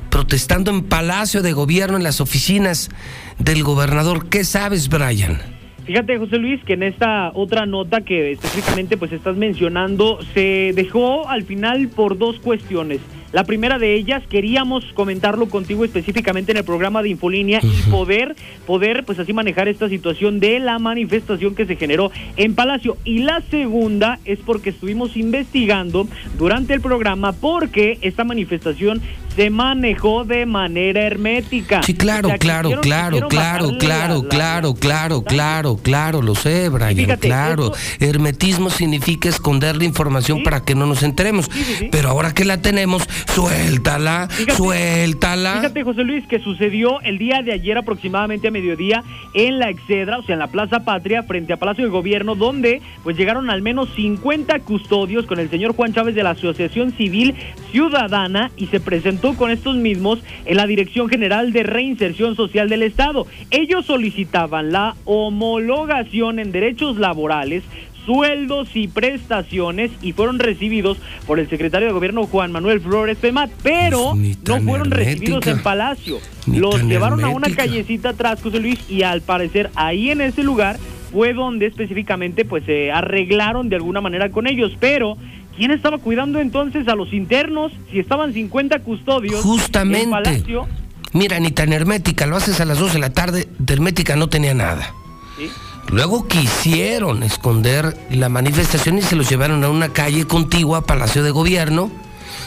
protestando 0.09 0.71
en 0.71 0.83
Palacio 0.83 1.41
de 1.41 1.51
Gobierno, 1.51 1.97
en 1.97 2.03
las 2.03 2.21
oficinas 2.21 2.89
del 3.37 3.63
gobernador. 3.63 4.29
¿Qué 4.29 4.45
sabes, 4.45 4.87
Brian? 4.87 5.41
Fíjate, 5.85 6.17
José 6.17 6.37
Luis, 6.37 6.63
que 6.63 6.73
en 6.73 6.83
esta 6.83 7.31
otra 7.35 7.65
nota 7.65 8.01
que 8.01 8.31
específicamente 8.31 8.97
pues 8.97 9.11
estás 9.11 9.35
mencionando, 9.35 10.19
se 10.33 10.71
dejó 10.73 11.29
al 11.29 11.43
final 11.43 11.89
por 11.89 12.17
dos 12.17 12.39
cuestiones. 12.39 13.01
La 13.35 13.43
primera 13.43 13.79
de 13.79 13.95
ellas, 13.95 14.23
queríamos 14.29 14.85
comentarlo 14.93 15.49
contigo 15.49 15.83
específicamente 15.83 16.53
en 16.53 16.57
el 16.57 16.63
programa 16.63 17.03
de 17.03 17.09
Infolínea 17.09 17.59
uh 17.61 17.67
-huh. 17.67 17.87
y 17.87 17.91
poder, 17.91 18.33
poder, 18.65 19.03
pues 19.03 19.19
así 19.19 19.33
manejar 19.33 19.67
esta 19.67 19.89
situación 19.89 20.39
de 20.39 20.57
la 20.59 20.79
manifestación 20.79 21.53
que 21.53 21.65
se 21.65 21.75
generó 21.75 22.13
en 22.37 22.55
Palacio. 22.55 22.95
Y 23.03 23.23
la 23.23 23.41
segunda 23.51 24.19
es 24.23 24.39
porque 24.39 24.69
estuvimos 24.69 25.17
investigando 25.17 26.07
durante 26.37 26.73
el 26.75 26.79
programa 26.79 27.33
porque 27.33 27.97
esta 28.01 28.23
manifestación 28.23 29.01
se 29.35 29.49
manejó 29.49 30.23
de 30.23 30.45
manera 30.45 31.01
hermética. 31.01 31.83
Sí, 31.83 31.93
claro, 31.93 32.29
o 32.29 32.31
sea, 32.31 32.37
claro, 32.37 32.69
quisieron, 32.69 32.83
claro, 32.83 33.11
quisieron 33.11 33.29
claro, 33.29 33.77
claro, 33.77 34.21
la, 34.21 34.29
claro, 34.29 34.67
la, 34.73 34.79
claro, 34.79 35.23
claro, 35.23 35.77
claro, 35.83 36.21
lo 36.21 36.35
sé, 36.35 36.69
Brian, 36.69 36.95
fíjate, 36.95 37.27
claro. 37.27 37.73
Hermetismo 37.99 38.69
significa 38.69 39.27
esconder 39.27 39.75
la 39.75 39.83
información 39.83 40.37
¿Sí? 40.37 40.43
para 40.45 40.61
que 40.61 40.73
no 40.73 40.85
nos 40.85 41.03
enteremos. 41.03 41.49
Sí, 41.51 41.63
sí, 41.63 41.89
Pero 41.91 42.09
ahora 42.09 42.33
que 42.33 42.45
la 42.45 42.61
tenemos, 42.61 43.03
suéltala, 43.27 44.27
fíjate, 44.29 44.55
suéltala. 44.55 45.55
Fíjate, 45.55 45.83
José 45.83 46.03
Luis, 46.03 46.25
que 46.27 46.39
sucedió 46.39 47.01
el 47.01 47.17
día 47.17 47.41
de 47.41 47.53
ayer 47.53 47.77
aproximadamente 47.77 48.47
a 48.47 48.51
mediodía 48.51 49.03
en 49.33 49.59
la 49.59 49.69
Excedra, 49.69 50.19
o 50.19 50.23
sea, 50.23 50.33
en 50.33 50.39
la 50.39 50.47
Plaza 50.47 50.85
Patria, 50.85 51.23
frente 51.23 51.53
a 51.53 51.57
Palacio 51.57 51.83
de 51.85 51.89
Gobierno, 51.89 52.35
donde 52.35 52.81
pues 53.03 53.17
llegaron 53.17 53.49
al 53.49 53.61
menos 53.61 53.89
50 53.95 54.59
custodios 54.59 55.25
con 55.25 55.39
el 55.39 55.49
señor 55.49 55.75
Juan 55.75 55.93
Chávez 55.93 56.15
de 56.15 56.23
la 56.23 56.31
Asociación 56.31 56.91
Civil 56.91 57.35
Ciudadana 57.71 58.51
y 58.57 58.67
se 58.67 58.79
presentó 58.79 59.35
con 59.35 59.51
estos 59.51 59.75
mismos 59.75 60.19
en 60.45 60.57
la 60.57 60.67
Dirección 60.67 61.09
General 61.09 61.51
de 61.51 61.63
Reinserción 61.63 62.35
Social 62.35 62.69
del 62.69 62.83
Estado. 62.83 63.27
Ellos 63.51 63.85
solicitaban 63.85 64.71
la 64.71 64.95
homologación 65.05 66.39
en 66.39 66.51
derechos 66.51 66.97
laborales 66.97 67.63
sueldos 68.05 68.69
y 68.75 68.87
prestaciones 68.87 69.91
y 70.01 70.13
fueron 70.13 70.39
recibidos 70.39 70.97
por 71.25 71.39
el 71.39 71.49
secretario 71.49 71.87
de 71.87 71.93
gobierno 71.93 72.25
Juan 72.27 72.51
Manuel 72.51 72.79
Flores 72.79 73.17
Pemat, 73.17 73.49
pero 73.63 74.13
no 74.15 74.61
fueron 74.61 74.91
hermética, 74.91 74.95
recibidos 74.97 75.47
en 75.47 75.63
Palacio. 75.63 76.19
Los 76.47 76.83
llevaron 76.83 77.19
hermética. 77.19 77.27
a 77.27 77.49
una 77.49 77.55
callecita 77.55 78.09
atrás, 78.09 78.41
José 78.41 78.59
Luis, 78.59 78.79
y 78.89 79.03
al 79.03 79.21
parecer 79.21 79.71
ahí 79.75 80.11
en 80.11 80.21
ese 80.21 80.43
lugar 80.43 80.77
fue 81.11 81.33
donde 81.33 81.65
específicamente 81.65 82.45
pues 82.45 82.63
se 82.65 82.91
arreglaron 82.91 83.69
de 83.69 83.77
alguna 83.77 84.01
manera 84.01 84.29
con 84.29 84.47
ellos, 84.47 84.73
pero 84.79 85.17
¿Quién 85.55 85.71
estaba 85.71 85.97
cuidando 85.99 86.39
entonces 86.39 86.87
a 86.87 86.95
los 86.95 87.13
internos 87.13 87.71
si 87.89 87.99
estaban 87.99 88.33
50 88.33 88.79
custodios 88.79 89.41
Justamente. 89.41 90.03
en 90.03 90.09
Palacio? 90.11 90.67
Mira, 91.13 91.39
ni 91.39 91.51
tan 91.51 91.71
hermética, 91.71 92.25
lo 92.25 92.35
haces 92.35 92.59
a 92.59 92.65
las 92.65 92.77
2 92.77 92.93
de 92.93 92.99
la 92.99 93.09
tarde, 93.11 93.47
de 93.57 93.73
hermética 93.73 94.17
no 94.17 94.27
tenía 94.27 94.53
nada. 94.53 94.93
¿Sí? 95.37 95.49
Luego 95.87 96.27
quisieron 96.27 97.23
esconder 97.23 97.97
la 98.09 98.29
manifestación 98.29 98.97
y 98.97 99.01
se 99.01 99.15
los 99.15 99.29
llevaron 99.29 99.63
a 99.63 99.69
una 99.69 99.89
calle 99.89 100.25
contigua 100.25 100.85
Palacio 100.85 101.23
de 101.23 101.31
Gobierno. 101.31 101.91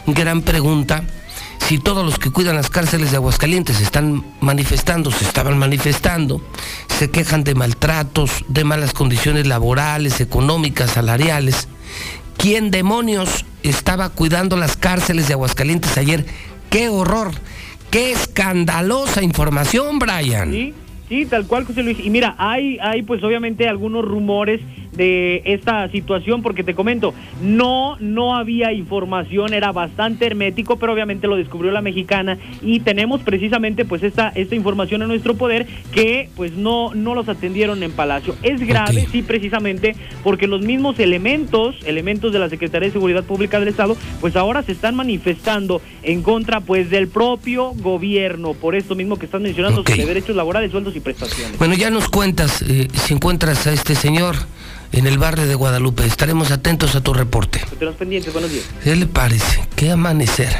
Gran 0.07 0.42
pregunta, 0.42 1.04
si 1.66 1.78
todos 1.78 2.04
los 2.04 2.18
que 2.18 2.30
cuidan 2.30 2.57
las 2.57 2.71
cárceles 2.71 3.11
de 3.11 3.16
Aguascalientes 3.16 3.80
están 3.80 4.25
manifestando, 4.40 5.11
se 5.11 5.25
estaban 5.25 5.59
manifestando, 5.59 6.40
se 6.99 7.11
quejan 7.11 7.45
de 7.45 7.54
maltratos, 7.54 8.45
de 8.49 8.64
malas 8.64 8.92
condiciones 8.92 9.47
laborales, 9.47 10.21
económicas, 10.21 10.90
salariales, 10.90 11.68
¿Quién 12.38 12.71
demonios 12.71 13.45
estaba 13.64 14.11
cuidando 14.11 14.57
las 14.57 14.76
cárceles 14.76 15.26
de 15.26 15.35
Aguascalientes 15.35 15.99
ayer? 15.99 16.25
¡Qué 16.71 16.88
horror! 16.88 17.33
Qué 17.90 18.12
escandalosa 18.12 19.23
información, 19.23 19.99
Brian. 19.99 20.73
Sí, 21.09 21.27
tal 21.27 21.47
cual, 21.47 21.65
José 21.65 21.83
Luis. 21.83 21.99
Y 22.05 22.11
mira, 22.11 22.35
hay, 22.38 22.79
hay 22.81 23.03
pues 23.03 23.23
obviamente 23.23 23.69
algunos 23.69 24.05
rumores 24.05 24.61
de 24.99 25.43
esta 25.47 25.88
situación, 25.88 26.43
porque 26.43 26.62
te 26.62 26.75
comento, 26.75 27.14
no, 27.40 27.97
no 28.00 28.37
había 28.37 28.73
información, 28.73 29.55
era 29.55 29.73
bastante 29.73 30.26
hermético, 30.26 30.78
pero 30.78 30.93
obviamente 30.93 31.28
lo 31.28 31.37
descubrió 31.37 31.73
la 31.73 31.81
mexicana 31.81 32.37
y 32.61 32.81
tenemos 32.81 33.23
precisamente 33.23 33.87
pues 33.87 34.02
esta, 34.02 34.28
esta 34.35 34.55
información 34.55 35.00
en 35.00 35.09
nuestro 35.09 35.37
poder 35.37 35.67
que 35.93 36.28
pues 36.37 36.52
no, 36.52 36.93
no 36.95 37.14
los 37.14 37.28
atendieron 37.28 37.83
en 37.83 37.93
Palacio. 37.93 38.35
Es 38.43 38.61
grave, 38.61 39.07
sí, 39.11 39.23
precisamente, 39.23 39.95
porque 40.23 40.47
los 40.47 40.62
mismos 40.62 40.99
elementos, 40.99 41.76
elementos 41.87 42.33
de 42.33 42.40
la 42.40 42.49
Secretaría 42.49 42.88
de 42.88 42.93
Seguridad 42.93 43.23
Pública 43.23 43.61
del 43.61 43.69
Estado, 43.69 43.97
pues 44.21 44.35
ahora 44.35 44.62
se 44.62 44.73
están 44.73 44.97
manifestando 44.97 45.81
en 46.02 46.23
contra 46.23 46.61
pues 46.61 46.90
del 46.90 47.07
propio 47.07 47.73
gobierno, 47.76 48.55
por 48.55 48.75
esto 48.75 48.97
mismo 48.97 49.17
que 49.17 49.26
estás 49.26 49.40
mencionando 49.40 49.85
sobre 49.85 50.07
derechos 50.07 50.35
laborales, 50.35 50.73
sueldos 50.73 50.97
y 50.97 51.00
prestaciones. 51.00 51.57
Bueno, 51.59 51.75
ya 51.75 51.90
nos 51.90 52.09
cuentas 52.09 52.62
eh, 52.62 52.88
si 52.93 53.14
encuentras 53.14 53.67
a 53.69 53.73
este 53.73 53.95
señor 53.95 54.35
en 54.92 55.07
el 55.07 55.18
barrio 55.18 55.47
de 55.47 55.54
Guadalupe. 55.54 56.04
Estaremos 56.04 56.50
atentos 56.50 56.95
a 56.95 57.00
tu 57.00 57.14
reporte. 57.14 57.61
pendientes, 57.99 58.33
buenos 58.33 58.50
días. 58.50 58.64
¿Qué 58.83 58.97
le 58.97 59.07
parece? 59.07 59.66
¿Qué 59.76 59.90
amanecer? 59.90 60.54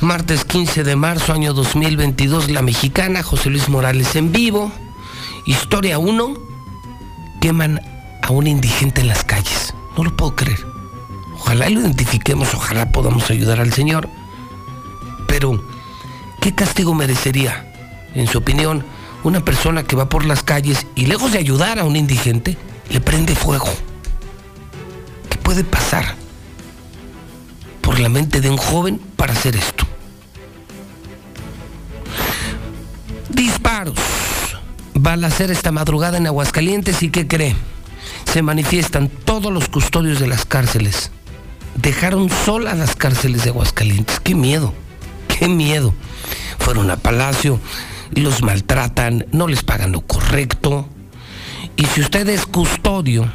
Martes 0.00 0.44
15 0.44 0.82
de 0.84 0.96
marzo, 0.96 1.32
año 1.32 1.52
2022, 1.52 2.50
La 2.50 2.62
Mexicana, 2.62 3.22
José 3.22 3.50
Luis 3.50 3.68
Morales 3.68 4.16
en 4.16 4.32
vivo. 4.32 4.72
Historia 5.46 5.98
1, 5.98 6.34
queman 7.40 7.80
a 8.22 8.32
un 8.32 8.46
indigente 8.46 9.00
en 9.00 9.08
las 9.08 9.24
calles. 9.24 9.74
No 9.96 10.04
lo 10.04 10.16
puedo 10.16 10.34
creer. 10.36 10.58
Ojalá 11.34 11.68
lo 11.70 11.80
identifiquemos, 11.80 12.54
ojalá 12.54 12.90
podamos 12.90 13.30
ayudar 13.30 13.60
al 13.60 13.72
Señor. 13.72 14.08
Pero, 15.26 15.62
¿qué 16.40 16.54
castigo 16.54 16.94
merecería, 16.94 17.72
en 18.14 18.26
su 18.26 18.38
opinión, 18.38 18.84
una 19.22 19.44
persona 19.44 19.84
que 19.84 19.96
va 19.96 20.08
por 20.08 20.24
las 20.24 20.42
calles 20.42 20.86
y 20.94 21.06
lejos 21.06 21.32
de 21.32 21.38
ayudar 21.38 21.78
a 21.78 21.84
un 21.84 21.96
indigente, 21.96 22.56
le 22.90 23.00
prende 23.00 23.34
fuego. 23.34 23.68
¿Qué 25.28 25.38
puede 25.38 25.64
pasar 25.64 26.14
por 27.80 27.98
la 27.98 28.08
mente 28.08 28.40
de 28.40 28.50
un 28.50 28.56
joven 28.56 29.00
para 29.16 29.32
hacer 29.32 29.56
esto? 29.56 29.86
Disparos. 33.28 33.98
hacer 35.24 35.50
esta 35.50 35.72
madrugada 35.72 36.18
en 36.18 36.26
Aguascalientes 36.26 37.02
y 37.02 37.10
¿qué 37.10 37.26
cree? 37.26 37.56
Se 38.30 38.42
manifiestan 38.42 39.08
todos 39.08 39.52
los 39.52 39.68
custodios 39.68 40.20
de 40.20 40.26
las 40.26 40.44
cárceles. 40.44 41.10
Dejaron 41.76 42.28
solas 42.28 42.78
las 42.78 42.96
cárceles 42.96 43.44
de 43.44 43.50
Aguascalientes. 43.50 44.20
¡Qué 44.20 44.34
miedo! 44.34 44.74
¡Qué 45.28 45.48
miedo! 45.48 45.94
Fueron 46.58 46.90
a 46.90 46.96
Palacio, 46.96 47.58
los 48.12 48.42
maltratan, 48.42 49.26
no 49.32 49.48
les 49.48 49.62
pagan 49.62 49.92
lo 49.92 50.02
correcto 50.02 50.88
y 51.80 51.86
si 51.86 52.02
usted 52.02 52.28
es 52.28 52.44
custodio, 52.44 53.26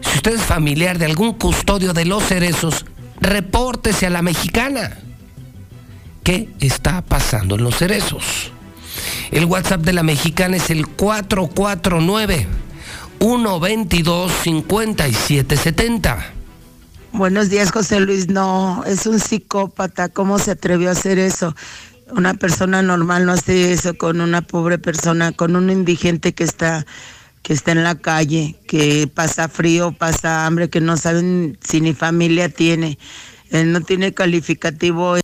si 0.00 0.16
usted 0.16 0.36
es 0.36 0.40
familiar 0.40 0.98
de 0.98 1.04
algún 1.04 1.34
custodio 1.34 1.92
de 1.92 2.06
los 2.06 2.24
cerezos, 2.24 2.86
repórtese 3.20 4.06
a 4.06 4.10
la 4.10 4.22
mexicana. 4.22 4.96
¿Qué 6.24 6.48
está 6.60 7.02
pasando 7.02 7.56
en 7.56 7.64
los 7.64 7.76
cerezos? 7.76 8.52
El 9.30 9.44
WhatsApp 9.44 9.82
de 9.82 9.92
la 9.92 10.02
mexicana 10.02 10.56
es 10.56 10.70
el 10.70 10.86
449 10.86 12.46
122 13.18 14.32
5770. 14.32 16.32
Buenos 17.12 17.50
días, 17.50 17.70
José 17.70 18.00
Luis. 18.00 18.28
No, 18.28 18.82
es 18.86 19.06
un 19.06 19.20
psicópata. 19.20 20.08
¿Cómo 20.08 20.38
se 20.38 20.52
atrevió 20.52 20.88
a 20.88 20.92
hacer 20.92 21.18
eso? 21.18 21.54
Una 22.16 22.32
persona 22.32 22.80
normal 22.80 23.26
no 23.26 23.32
hace 23.32 23.74
eso 23.74 23.92
con 23.98 24.22
una 24.22 24.40
pobre 24.40 24.78
persona, 24.78 25.32
con 25.32 25.54
un 25.54 25.68
indigente 25.68 26.32
que 26.32 26.44
está 26.44 26.86
que 27.42 27.52
está 27.52 27.72
en 27.72 27.82
la 27.82 27.96
calle, 27.96 28.56
que 28.66 29.08
pasa 29.12 29.48
frío, 29.48 29.92
pasa 29.92 30.46
hambre, 30.46 30.70
que 30.70 30.80
no 30.80 30.96
saben 30.96 31.58
si 31.60 31.80
ni 31.80 31.92
familia 31.92 32.48
tiene, 32.48 32.98
no 33.50 33.80
tiene 33.80 34.14
calificativo. 34.14 35.16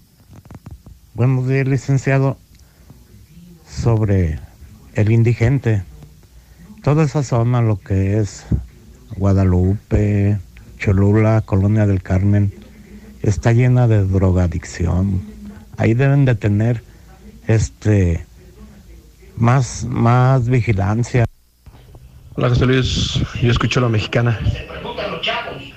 Buenos 1.14 1.48
días, 1.48 1.66
licenciado. 1.66 2.36
Sobre 3.68 4.40
el 4.94 5.12
indigente, 5.12 5.84
toda 6.82 7.04
esa 7.04 7.22
zona, 7.22 7.62
lo 7.62 7.78
que 7.78 8.18
es 8.18 8.44
Guadalupe, 9.16 10.38
Cholula, 10.78 11.42
Colonia 11.42 11.86
del 11.86 12.02
Carmen, 12.02 12.52
está 13.22 13.52
llena 13.52 13.86
de 13.86 14.04
drogadicción. 14.04 15.22
Ahí 15.76 15.94
deben 15.94 16.24
de 16.24 16.34
tener 16.34 16.82
este 17.46 18.24
más, 19.36 19.84
más 19.84 20.48
vigilancia. 20.48 21.24
Hola 22.38 22.50
José 22.50 22.66
Luis, 22.66 23.20
yo 23.42 23.50
escucho 23.50 23.80
a 23.80 23.82
la 23.82 23.88
mexicana. 23.88 24.38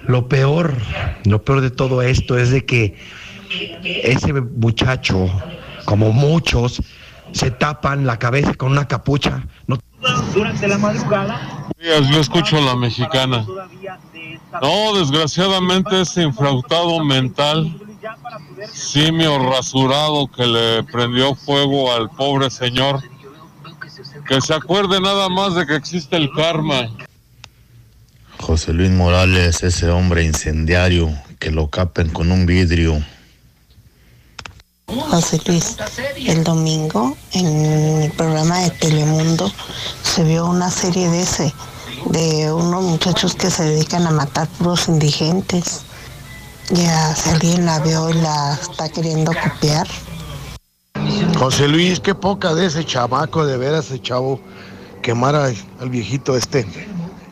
Lo 0.06 0.28
peor, 0.28 0.76
lo 1.26 1.44
peor 1.44 1.62
de 1.62 1.72
todo 1.72 2.04
esto 2.04 2.38
es 2.38 2.52
de 2.52 2.64
que 2.68 3.00
ese 3.84 4.32
muchacho, 4.32 5.28
como 5.86 6.12
muchos, 6.12 6.80
se 7.32 7.50
tapan 7.50 8.06
la 8.06 8.20
cabeza 8.20 8.54
con 8.54 8.74
una 8.74 8.88
capucha. 8.88 9.44
Durante 10.36 10.68
la 10.68 10.78
madrugada. 10.78 11.68
Yo 11.80 12.20
escucho 12.20 12.60
a 12.60 12.62
la 12.62 12.76
mexicana. 12.76 13.44
No, 14.62 15.00
desgraciadamente 15.00 16.02
ese 16.02 16.22
infrautado 16.22 17.04
mental, 17.04 17.76
simio 18.72 19.40
rasurado 19.50 20.28
que 20.28 20.46
le 20.46 20.84
prendió 20.84 21.34
fuego 21.34 21.92
al 21.92 22.12
pobre 22.12 22.52
señor 22.52 23.02
que 24.32 24.40
se 24.40 24.54
acuerde 24.54 25.02
nada 25.02 25.28
más 25.28 25.56
de 25.56 25.66
que 25.66 25.76
existe 25.76 26.16
el 26.16 26.32
karma. 26.32 26.90
José 28.40 28.72
Luis 28.72 28.90
Morales, 28.90 29.62
ese 29.62 29.90
hombre 29.90 30.24
incendiario, 30.24 31.12
que 31.38 31.52
lo 31.52 31.70
capen 31.70 32.08
con 32.08 32.32
un 32.32 32.46
vidrio. 32.46 33.04
José 34.88 35.42
Luis, 35.46 35.76
el 36.16 36.46
domingo 36.46 37.18
en 37.34 38.04
el 38.04 38.12
programa 38.14 38.60
de 38.60 38.70
Telemundo 38.70 39.52
se 40.02 40.24
vio 40.24 40.46
una 40.46 40.72
serie 40.72 41.10
de 41.10 41.24
ese, 41.24 41.54
de 42.06 42.54
unos 42.54 42.84
muchachos 42.84 43.36
que 43.36 43.52
se 43.52 43.66
dedican 43.66 44.08
a 44.08 44.12
matar 44.12 44.48
puros 44.48 44.88
indigentes. 44.88 45.82
Ya 46.70 47.14
si 47.16 47.32
alguien 47.32 47.66
la 47.66 47.80
vio 47.80 48.10
y 48.10 48.14
la 48.14 48.54
está 48.54 48.88
queriendo 48.88 49.34
copiar. 49.34 49.88
José 51.42 51.68
Luis, 51.68 52.00
qué 52.00 52.14
poca 52.14 52.54
de 52.54 52.68
ese 52.68 52.86
chamaco, 52.86 53.48
de 53.48 53.58
ver 53.58 53.74
a 53.74 53.80
ese 53.80 54.00
chavo 54.00 54.40
quemar 55.02 55.34
al 55.34 55.90
viejito 55.90 56.38
este. 56.38 56.68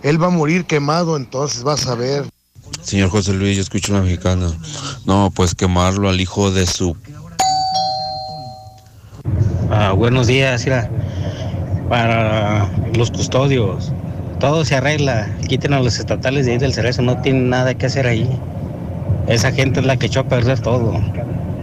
Él 0.01 0.19
va 0.19 0.27
a 0.27 0.31
morir 0.31 0.65
quemado, 0.65 1.15
entonces 1.15 1.61
vas 1.61 1.85
a 1.85 1.93
ver. 1.93 2.25
Señor 2.81 3.11
José 3.11 3.33
Luis, 3.33 3.55
yo 3.55 3.61
escucho 3.61 3.91
una 3.91 4.01
mexicana. 4.01 4.49
No, 5.05 5.31
pues 5.35 5.53
quemarlo 5.53 6.09
al 6.09 6.19
hijo 6.19 6.49
de 6.49 6.65
su... 6.65 6.97
Ah, 9.69 9.91
buenos 9.91 10.25
días, 10.25 10.63
mira. 10.65 10.89
Para 11.87 12.67
los 12.95 13.11
custodios, 13.11 13.91
todo 14.39 14.65
se 14.65 14.75
arregla. 14.75 15.29
Quiten 15.47 15.73
a 15.73 15.81
los 15.81 15.99
estatales 15.99 16.47
de 16.47 16.53
ahí 16.53 16.57
del 16.57 16.73
cerezo, 16.73 17.03
no 17.03 17.21
tienen 17.21 17.51
nada 17.51 17.75
que 17.75 17.85
hacer 17.85 18.07
ahí. 18.07 18.27
Esa 19.27 19.51
gente 19.51 19.81
es 19.81 19.85
la 19.85 19.97
que 19.97 20.07
echó 20.07 20.21
a 20.21 20.27
perder 20.27 20.59
todo. 20.61 20.99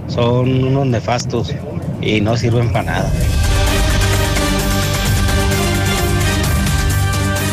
Son 0.06 0.62
unos 0.62 0.86
nefastos 0.86 1.52
y 2.00 2.20
no 2.20 2.36
sirven 2.36 2.72
para 2.72 2.92
nada. 2.92 3.12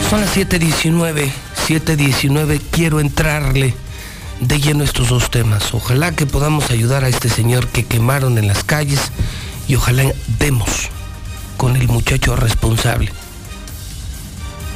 Son 0.10 0.21
las 0.21 0.36
7.19, 0.36 1.32
7.19, 1.67 2.62
quiero 2.71 2.99
entrarle 2.99 3.73
de 4.39 4.60
lleno 4.60 4.84
estos 4.84 5.10
dos 5.10 5.32
temas. 5.32 5.73
Ojalá 5.73 6.12
que 6.12 6.25
podamos 6.25 6.69
ayudar 6.69 7.03
a 7.03 7.08
este 7.08 7.29
señor 7.29 7.67
que 7.67 7.86
quemaron 7.86 8.38
en 8.38 8.47
las 8.47 8.63
calles 8.63 8.99
y 9.67 9.75
ojalá 9.75 10.12
demos 10.39 10.89
con 11.58 11.75
el 11.75 11.88
muchacho 11.88 12.36
responsable. 12.36 13.12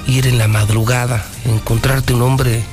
Ir 0.07 0.25
en 0.27 0.37
la 0.37 0.47
madrugada, 0.47 1.25
encontrarte 1.45 2.13
un 2.13 2.21
hombre 2.21 2.63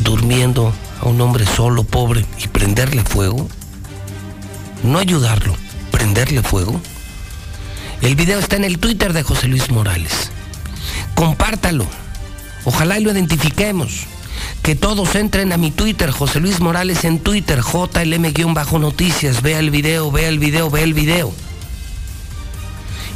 durmiendo, 0.00 0.72
a 1.00 1.06
un 1.06 1.20
hombre 1.20 1.46
solo, 1.46 1.84
pobre, 1.84 2.26
y 2.42 2.48
prenderle 2.48 3.04
fuego. 3.04 3.48
No 4.82 4.98
ayudarlo, 4.98 5.56
prenderle 6.06 6.40
fuego? 6.40 6.80
El 8.00 8.14
video 8.14 8.38
está 8.38 8.54
en 8.54 8.62
el 8.62 8.78
Twitter 8.78 9.12
de 9.12 9.24
José 9.24 9.48
Luis 9.48 9.72
Morales. 9.72 10.30
Compártalo. 11.16 11.84
Ojalá 12.64 13.00
y 13.00 13.02
lo 13.02 13.10
identifiquemos. 13.10 14.04
Que 14.62 14.76
todos 14.76 15.16
entren 15.16 15.52
a 15.52 15.56
mi 15.56 15.72
Twitter, 15.72 16.12
José 16.12 16.38
Luis 16.38 16.60
Morales 16.60 17.04
en 17.04 17.18
Twitter, 17.18 17.60
JLM-noticias. 17.60 19.42
Vea 19.42 19.58
el 19.58 19.72
video, 19.72 20.12
vea 20.12 20.28
el 20.28 20.38
video, 20.38 20.70
vea 20.70 20.84
el 20.84 20.94
video. 20.94 21.34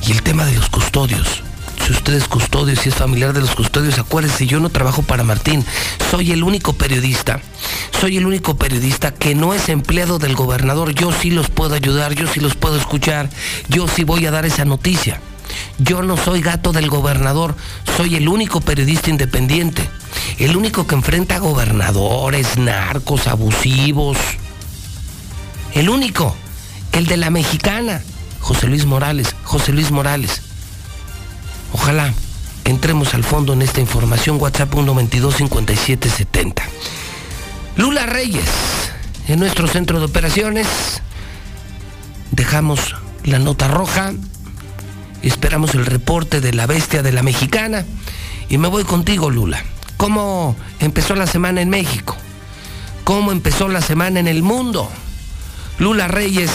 Y 0.04 0.10
el 0.10 0.22
tema 0.22 0.44
de 0.44 0.54
los 0.54 0.68
custodios. 0.68 1.44
Si 1.90 1.96
usted 1.96 2.14
es 2.14 2.28
custodio, 2.28 2.76
si 2.76 2.88
es 2.88 2.94
familiar 2.94 3.32
de 3.32 3.40
los 3.40 3.56
custodios, 3.56 3.98
acuérdese, 3.98 4.46
yo 4.46 4.60
no 4.60 4.68
trabajo 4.68 5.02
para 5.02 5.24
Martín. 5.24 5.66
Soy 6.08 6.30
el 6.30 6.44
único 6.44 6.72
periodista. 6.72 7.40
Soy 8.00 8.16
el 8.16 8.26
único 8.26 8.56
periodista 8.56 9.12
que 9.12 9.34
no 9.34 9.54
es 9.54 9.68
empleado 9.68 10.20
del 10.20 10.36
gobernador. 10.36 10.94
Yo 10.94 11.10
sí 11.10 11.32
los 11.32 11.50
puedo 11.50 11.74
ayudar, 11.74 12.14
yo 12.14 12.28
sí 12.28 12.38
los 12.38 12.54
puedo 12.54 12.76
escuchar. 12.76 13.28
Yo 13.68 13.88
sí 13.88 14.04
voy 14.04 14.24
a 14.24 14.30
dar 14.30 14.46
esa 14.46 14.64
noticia. 14.64 15.20
Yo 15.78 16.02
no 16.02 16.16
soy 16.16 16.42
gato 16.42 16.70
del 16.70 16.88
gobernador, 16.88 17.56
soy 17.96 18.14
el 18.14 18.28
único 18.28 18.60
periodista 18.60 19.10
independiente, 19.10 19.90
el 20.38 20.56
único 20.56 20.86
que 20.86 20.94
enfrenta 20.94 21.34
a 21.34 21.40
gobernadores, 21.40 22.56
narcos, 22.56 23.26
abusivos. 23.26 24.16
El 25.74 25.88
único, 25.88 26.36
el 26.92 27.06
de 27.06 27.16
la 27.16 27.30
mexicana, 27.30 28.00
José 28.38 28.68
Luis 28.68 28.86
Morales, 28.86 29.34
José 29.42 29.72
Luis 29.72 29.90
Morales. 29.90 30.42
Ojalá 31.72 32.12
entremos 32.64 33.14
al 33.14 33.24
fondo 33.24 33.52
en 33.52 33.62
esta 33.62 33.80
información, 33.80 34.40
WhatsApp 34.40 34.72
122-5770. 34.72 36.62
Lula 37.76 38.06
Reyes, 38.06 38.44
en 39.28 39.38
nuestro 39.40 39.66
centro 39.68 39.98
de 39.98 40.06
operaciones, 40.06 40.66
dejamos 42.32 42.96
la 43.24 43.38
nota 43.38 43.68
roja 43.68 44.12
Esperamos 45.22 45.74
el 45.74 45.84
reporte 45.84 46.40
de 46.40 46.54
la 46.54 46.66
bestia 46.66 47.02
de 47.02 47.12
la 47.12 47.22
mexicana. 47.22 47.84
Y 48.48 48.58
me 48.58 48.68
voy 48.68 48.84
contigo, 48.84 49.30
Lula. 49.30 49.62
¿Cómo 49.96 50.56
empezó 50.80 51.14
la 51.14 51.26
semana 51.26 51.60
en 51.60 51.68
México? 51.68 52.16
¿Cómo 53.04 53.32
empezó 53.32 53.68
la 53.68 53.82
semana 53.82 54.18
en 54.18 54.28
el 54.28 54.42
mundo? 54.42 54.90
Lula 55.78 56.08
Reyes, 56.08 56.50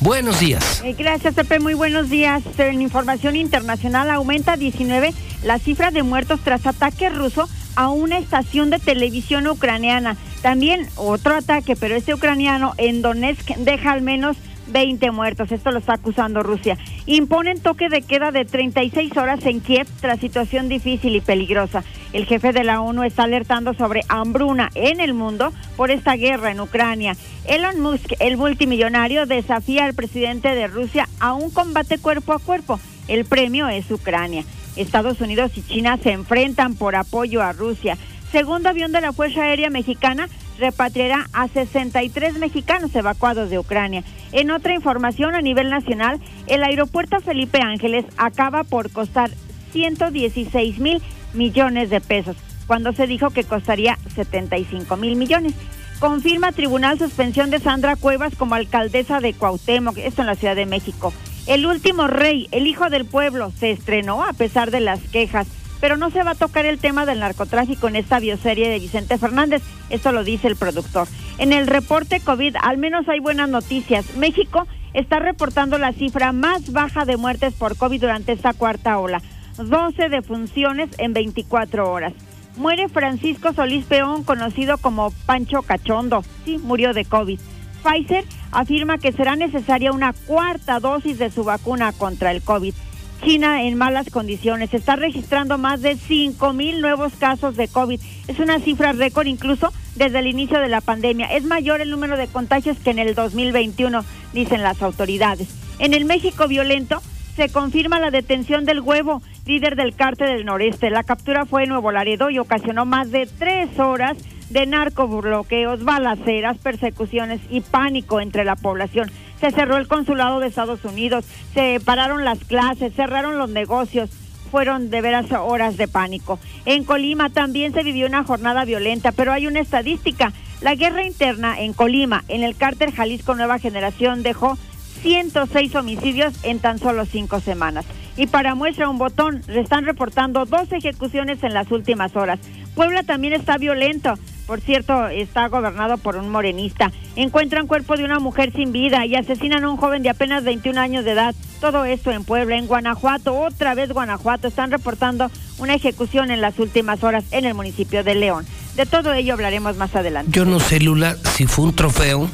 buenos 0.00 0.40
días. 0.40 0.82
Eh, 0.84 0.94
gracias, 0.96 1.34
Pepe. 1.34 1.58
Muy 1.58 1.74
buenos 1.74 2.10
días. 2.10 2.42
En 2.58 2.82
información 2.82 3.36
internacional 3.36 4.10
aumenta 4.10 4.56
19 4.56 5.12
la 5.42 5.58
cifra 5.58 5.90
de 5.90 6.02
muertos 6.02 6.40
tras 6.42 6.66
ataque 6.66 7.08
ruso 7.08 7.48
a 7.76 7.88
una 7.88 8.18
estación 8.18 8.70
de 8.70 8.78
televisión 8.78 9.46
ucraniana. 9.46 10.16
También 10.42 10.88
otro 10.96 11.34
ataque, 11.34 11.76
pero 11.76 11.94
este 11.94 12.14
ucraniano 12.14 12.74
en 12.78 13.02
Donetsk 13.02 13.56
deja 13.56 13.92
al 13.92 14.02
menos 14.02 14.36
20 14.68 15.10
muertos. 15.10 15.52
Esto 15.52 15.70
lo 15.70 15.78
está 15.78 15.94
acusando 15.94 16.42
Rusia. 16.42 16.76
Imponen 17.06 17.60
toque 17.60 17.88
de 17.88 18.02
queda 18.02 18.32
de 18.32 18.44
36 18.44 19.16
horas 19.16 19.44
en 19.46 19.60
Kiev 19.60 19.86
tras 20.00 20.20
situación 20.20 20.68
difícil 20.68 21.16
y 21.16 21.20
peligrosa. 21.20 21.84
El 22.12 22.26
jefe 22.26 22.52
de 22.52 22.64
la 22.64 22.80
ONU 22.80 23.02
está 23.02 23.24
alertando 23.24 23.74
sobre 23.74 24.02
hambruna 24.08 24.70
en 24.74 25.00
el 25.00 25.14
mundo 25.14 25.52
por 25.76 25.90
esta 25.90 26.16
guerra 26.16 26.50
en 26.50 26.60
Ucrania. 26.60 27.16
Elon 27.46 27.80
Musk, 27.80 28.12
el 28.20 28.36
multimillonario, 28.36 29.26
desafía 29.26 29.84
al 29.84 29.94
presidente 29.94 30.54
de 30.54 30.66
Rusia 30.66 31.08
a 31.20 31.34
un 31.34 31.50
combate 31.50 31.98
cuerpo 31.98 32.32
a 32.32 32.38
cuerpo. 32.38 32.80
El 33.08 33.24
premio 33.24 33.68
es 33.68 33.90
Ucrania. 33.90 34.44
Estados 34.76 35.20
Unidos 35.20 35.52
y 35.56 35.62
China 35.62 35.98
se 36.02 36.12
enfrentan 36.12 36.74
por 36.74 36.96
apoyo 36.96 37.42
a 37.42 37.52
Rusia. 37.52 37.96
Segundo 38.36 38.68
avión 38.68 38.92
de 38.92 39.00
la 39.00 39.14
Fuerza 39.14 39.44
Aérea 39.44 39.70
Mexicana 39.70 40.28
repatriará 40.58 41.26
a 41.32 41.48
63 41.48 42.38
mexicanos 42.38 42.94
evacuados 42.94 43.48
de 43.48 43.58
Ucrania. 43.58 44.04
En 44.30 44.50
otra 44.50 44.74
información 44.74 45.34
a 45.34 45.40
nivel 45.40 45.70
nacional, 45.70 46.20
el 46.46 46.62
aeropuerto 46.62 47.18
Felipe 47.20 47.62
Ángeles 47.62 48.04
acaba 48.18 48.62
por 48.62 48.90
costar 48.92 49.30
116 49.72 50.80
mil 50.80 51.00
millones 51.32 51.88
de 51.88 52.02
pesos, 52.02 52.36
cuando 52.66 52.92
se 52.92 53.06
dijo 53.06 53.30
que 53.30 53.42
costaría 53.42 53.98
75 54.14 54.98
mil 54.98 55.16
millones. 55.16 55.54
Confirma 55.98 56.52
Tribunal 56.52 56.98
suspensión 56.98 57.48
de 57.48 57.58
Sandra 57.58 57.96
Cuevas 57.96 58.34
como 58.36 58.54
alcaldesa 58.54 59.20
de 59.20 59.32
Cuauhtémoc, 59.32 59.96
esto 59.96 60.20
en 60.20 60.26
la 60.26 60.34
Ciudad 60.34 60.56
de 60.56 60.66
México. 60.66 61.14
El 61.46 61.64
último 61.64 62.06
rey, 62.06 62.48
el 62.50 62.66
hijo 62.66 62.90
del 62.90 63.06
pueblo, 63.06 63.50
se 63.58 63.70
estrenó 63.70 64.22
a 64.22 64.34
pesar 64.34 64.70
de 64.70 64.80
las 64.80 65.00
quejas 65.08 65.46
pero 65.80 65.96
no 65.96 66.10
se 66.10 66.22
va 66.22 66.32
a 66.32 66.34
tocar 66.34 66.66
el 66.66 66.78
tema 66.78 67.06
del 67.06 67.20
narcotráfico 67.20 67.88
en 67.88 67.96
esta 67.96 68.18
bioserie 68.18 68.68
de 68.68 68.78
Vicente 68.78 69.18
Fernández. 69.18 69.62
Esto 69.90 70.12
lo 70.12 70.24
dice 70.24 70.48
el 70.48 70.56
productor. 70.56 71.08
En 71.38 71.52
el 71.52 71.66
reporte 71.66 72.20
COVID, 72.20 72.56
al 72.62 72.78
menos 72.78 73.08
hay 73.08 73.20
buenas 73.20 73.48
noticias. 73.48 74.16
México 74.16 74.66
está 74.94 75.18
reportando 75.18 75.78
la 75.78 75.92
cifra 75.92 76.32
más 76.32 76.72
baja 76.72 77.04
de 77.04 77.16
muertes 77.16 77.54
por 77.54 77.76
COVID 77.76 78.00
durante 78.00 78.32
esta 78.32 78.52
cuarta 78.54 78.98
ola. 78.98 79.20
12 79.58 80.08
defunciones 80.08 80.90
en 80.98 81.12
24 81.12 81.90
horas. 81.90 82.12
Muere 82.56 82.88
Francisco 82.88 83.52
Solís 83.52 83.84
Peón, 83.84 84.24
conocido 84.24 84.78
como 84.78 85.10
Pancho 85.26 85.62
Cachondo. 85.62 86.24
Sí, 86.44 86.58
murió 86.58 86.94
de 86.94 87.04
COVID. 87.04 87.38
Pfizer 87.82 88.24
afirma 88.50 88.98
que 88.98 89.12
será 89.12 89.36
necesaria 89.36 89.92
una 89.92 90.12
cuarta 90.12 90.80
dosis 90.80 91.18
de 91.18 91.30
su 91.30 91.44
vacuna 91.44 91.92
contra 91.92 92.30
el 92.30 92.42
COVID. 92.42 92.74
China 93.22 93.62
en 93.62 93.76
malas 93.76 94.10
condiciones. 94.10 94.72
Está 94.74 94.96
registrando 94.96 95.58
más 95.58 95.82
de 95.82 95.96
5 95.96 96.52
mil 96.52 96.80
nuevos 96.80 97.12
casos 97.14 97.56
de 97.56 97.68
COVID. 97.68 98.00
Es 98.28 98.38
una 98.38 98.60
cifra 98.60 98.92
récord 98.92 99.26
incluso 99.26 99.72
desde 99.94 100.18
el 100.20 100.26
inicio 100.26 100.60
de 100.60 100.68
la 100.68 100.80
pandemia. 100.80 101.26
Es 101.26 101.44
mayor 101.44 101.80
el 101.80 101.90
número 101.90 102.16
de 102.16 102.28
contagios 102.28 102.78
que 102.78 102.90
en 102.90 102.98
el 102.98 103.14
2021, 103.14 104.04
dicen 104.32 104.62
las 104.62 104.82
autoridades. 104.82 105.48
En 105.78 105.94
el 105.94 106.04
México 106.04 106.48
violento 106.48 107.02
se 107.36 107.48
confirma 107.50 108.00
la 108.00 108.10
detención 108.10 108.64
del 108.64 108.80
huevo, 108.80 109.22
líder 109.44 109.76
del 109.76 109.94
cártel 109.94 110.28
del 110.28 110.46
noreste. 110.46 110.90
La 110.90 111.04
captura 111.04 111.44
fue 111.44 111.64
en 111.64 111.70
Nuevo 111.70 111.92
Laredo 111.92 112.30
y 112.30 112.38
ocasionó 112.38 112.84
más 112.86 113.10
de 113.10 113.26
tres 113.26 113.78
horas 113.78 114.16
de 114.50 114.64
narcobloqueos, 114.66 115.84
balaceras, 115.84 116.58
persecuciones 116.58 117.40
y 117.50 117.60
pánico 117.60 118.20
entre 118.20 118.44
la 118.44 118.56
población 118.56 119.10
se 119.40 119.50
cerró 119.50 119.76
el 119.76 119.88
consulado 119.88 120.40
de 120.40 120.48
Estados 120.48 120.84
Unidos, 120.84 121.24
se 121.54 121.80
pararon 121.84 122.24
las 122.24 122.38
clases, 122.40 122.94
cerraron 122.94 123.38
los 123.38 123.50
negocios. 123.50 124.10
Fueron 124.50 124.90
de 124.90 125.00
veras 125.00 125.26
horas 125.32 125.76
de 125.76 125.88
pánico. 125.88 126.38
En 126.66 126.84
Colima 126.84 127.30
también 127.30 127.72
se 127.72 127.82
vivió 127.82 128.06
una 128.06 128.22
jornada 128.22 128.64
violenta, 128.64 129.10
pero 129.10 129.32
hay 129.32 129.48
una 129.48 129.58
estadística. 129.58 130.32
La 130.60 130.76
guerra 130.76 131.04
interna 131.04 131.60
en 131.60 131.72
Colima, 131.72 132.22
en 132.28 132.44
el 132.44 132.56
cárter 132.56 132.92
Jalisco 132.92 133.34
Nueva 133.34 133.58
Generación, 133.58 134.22
dejó 134.22 134.56
106 135.02 135.74
homicidios 135.74 136.32
en 136.44 136.60
tan 136.60 136.78
solo 136.78 137.04
cinco 137.06 137.40
semanas. 137.40 137.84
Y 138.16 138.26
para 138.26 138.54
muestra 138.54 138.88
un 138.88 138.98
botón, 138.98 139.42
le 139.46 139.60
están 139.60 139.84
reportando 139.84 140.44
dos 140.46 140.72
ejecuciones 140.72 141.42
en 141.42 141.52
las 141.52 141.70
últimas 141.70 142.16
horas. 142.16 142.38
Puebla 142.74 143.02
también 143.02 143.32
está 143.32 143.58
violento. 143.58 144.14
Por 144.46 144.60
cierto, 144.60 145.08
está 145.08 145.48
gobernado 145.48 145.98
por 145.98 146.16
un 146.16 146.30
morenista. 146.30 146.92
Encuentran 147.16 147.66
cuerpo 147.66 147.96
de 147.96 148.04
una 148.04 148.20
mujer 148.20 148.52
sin 148.52 148.70
vida 148.70 149.04
y 149.04 149.16
asesinan 149.16 149.64
a 149.64 149.68
un 149.68 149.76
joven 149.76 150.02
de 150.02 150.10
apenas 150.10 150.44
21 150.44 150.80
años 150.80 151.04
de 151.04 151.12
edad. 151.12 151.34
Todo 151.60 151.84
esto 151.84 152.12
en 152.12 152.22
Puebla, 152.22 152.56
en 152.56 152.68
Guanajuato, 152.68 153.36
otra 153.38 153.74
vez 153.74 153.92
Guanajuato. 153.92 154.46
Están 154.46 154.70
reportando 154.70 155.30
una 155.58 155.74
ejecución 155.74 156.30
en 156.30 156.40
las 156.40 156.58
últimas 156.58 157.02
horas 157.02 157.24
en 157.32 157.44
el 157.44 157.54
municipio 157.54 158.04
de 158.04 158.14
León. 158.14 158.46
De 158.76 158.86
todo 158.86 159.12
ello 159.14 159.32
hablaremos 159.32 159.76
más 159.76 159.96
adelante. 159.96 160.30
Yo 160.32 160.44
no 160.44 160.60
sé, 160.60 160.80
Lula, 160.80 161.16
si 161.34 161.46
fue 161.46 161.64
un 161.64 161.74
trofeo 161.74 162.30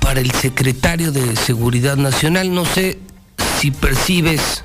para 0.00 0.20
el 0.20 0.32
secretario 0.32 1.12
de 1.12 1.36
Seguridad 1.36 1.96
Nacional. 1.96 2.52
No 2.52 2.64
sé 2.64 2.98
si 3.60 3.70
percibes, 3.70 4.64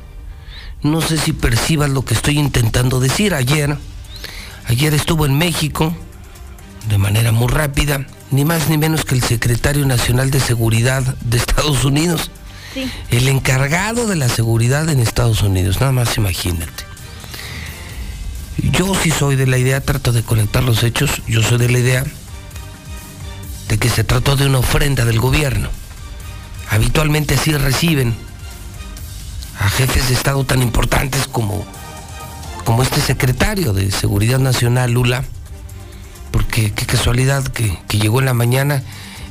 no 0.81 1.01
sé 1.01 1.17
si 1.17 1.33
percibas 1.33 1.89
lo 1.89 2.05
que 2.05 2.13
estoy 2.13 2.39
intentando 2.39 2.99
decir 2.99 3.33
ayer 3.33 3.77
Ayer 4.67 4.93
estuvo 4.93 5.25
en 5.25 5.37
México 5.37 5.95
de 6.89 6.97
manera 6.97 7.31
muy 7.31 7.47
rápida, 7.47 8.05
ni 8.31 8.45
más 8.45 8.69
ni 8.69 8.77
menos 8.77 9.05
que 9.05 9.15
el 9.15 9.23
secretario 9.23 9.85
nacional 9.85 10.31
de 10.31 10.39
seguridad 10.39 11.03
de 11.21 11.37
Estados 11.37 11.83
Unidos. 11.85 12.31
El 13.09 13.27
encargado 13.27 14.07
de 14.07 14.15
la 14.15 14.27
seguridad 14.27 14.89
en 14.89 14.99
Estados 14.99 15.41
Unidos, 15.41 15.79
nada 15.79 15.91
más 15.91 16.17
imagínate. 16.17 16.83
Yo 18.57 18.93
sí 18.95 19.11
soy 19.11 19.35
de 19.35 19.47
la 19.47 19.57
idea, 19.57 19.81
trato 19.81 20.11
de 20.11 20.23
conectar 20.23 20.63
los 20.63 20.83
hechos, 20.83 21.21
yo 21.27 21.41
soy 21.41 21.57
de 21.57 21.69
la 21.69 21.79
idea 21.79 22.03
de 23.69 23.77
que 23.77 23.89
se 23.89 24.03
trató 24.03 24.35
de 24.35 24.47
una 24.47 24.59
ofrenda 24.59 25.05
del 25.05 25.19
gobierno. 25.19 25.69
Habitualmente 26.69 27.35
así 27.35 27.51
reciben 27.53 28.15
a 29.59 29.69
jefes 29.69 30.07
de 30.07 30.13
Estado 30.13 30.43
tan 30.43 30.61
importantes 30.61 31.27
como 31.27 31.65
como 32.65 32.81
este 32.81 32.99
secretario 32.99 33.73
de 33.73 33.91
Seguridad 33.91 34.39
Nacional, 34.39 34.91
Lula, 34.91 35.23
porque 36.31 36.73
qué 36.73 36.85
casualidad 36.85 37.47
que, 37.47 37.77
llegó 37.91 38.19
en 38.19 38.25
la 38.25 38.33
mañana 38.33 38.83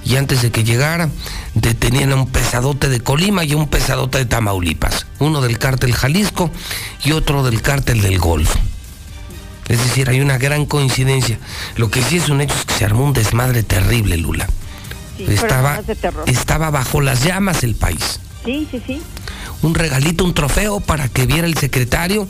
y 0.05 0.17
antes 0.17 0.41
de 0.41 0.51
que 0.51 0.65
llegara 0.65 1.11
detenían 1.55 2.13
a 2.13 2.15
un 2.15 2.29
pesadote 2.29 2.89
de 2.89 3.01
Colima 3.01 3.45
y 3.45 3.53
a 3.53 3.57
un 3.57 3.69
pesadote 3.69 4.19
de 4.19 4.27
Tamaulipas, 4.27 5.07
uno 5.19 5.43
del 5.43 5.59
cártel 5.59 5.93
Jalisco 5.93 6.51
y 7.03 7.13
otro 7.13 7.43
del 7.43 7.61
cártel 7.61 8.01
del 8.01 8.19
Golfo. 8.19 8.59
Es 9.69 9.79
decir, 9.79 10.09
hay 10.11 10.21
una 10.21 10.39
gran 10.39 10.67
coincidencia. 10.67 11.39
Lo 11.77 11.91
que 11.91 12.03
sí 12.03 12.19
es 12.19 12.29
un 12.29 12.41
hecho 12.41 12.55
es 12.55 12.67
que 12.67 12.75
se 12.75 12.85
armó 12.85 13.05
un 13.05 13.15
desmadre 13.15 13.63
terrible, 13.63 14.17
Lula. 14.17 14.47
estaba, 15.19 15.81
estaba 16.27 16.71
bajo 16.71 17.01
las 17.01 17.25
llamas 17.25 17.65
el 17.65 17.75
país. 17.75 18.21
Sí, 18.45 18.69
sí, 18.71 18.83
sí. 18.87 19.03
Un 19.63 19.75
regalito, 19.75 20.25
un 20.25 20.35
trofeo 20.35 20.81
para 20.81 21.09
que 21.09 21.27
viera 21.27 21.47
el 21.47 21.57
secretario 21.57 22.29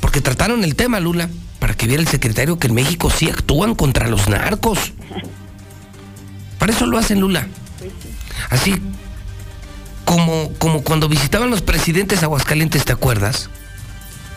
porque 0.00 0.20
trataron 0.20 0.64
el 0.64 0.74
tema, 0.74 0.98
Lula, 0.98 1.28
para 1.58 1.74
que 1.74 1.86
viera 1.86 2.02
el 2.02 2.08
secretario 2.08 2.58
que 2.58 2.66
en 2.66 2.74
México 2.74 3.10
sí 3.10 3.28
actúan 3.28 3.74
contra 3.74 4.08
los 4.08 4.28
narcos. 4.28 4.92
Para 6.58 6.72
eso 6.72 6.86
lo 6.86 6.98
hacen, 6.98 7.20
Lula. 7.20 7.46
Así 8.48 8.74
como, 10.04 10.52
como 10.58 10.82
cuando 10.82 11.08
visitaban 11.08 11.50
los 11.50 11.62
presidentes 11.62 12.22
Aguascalientes, 12.22 12.84
¿te 12.84 12.92
acuerdas? 12.92 13.50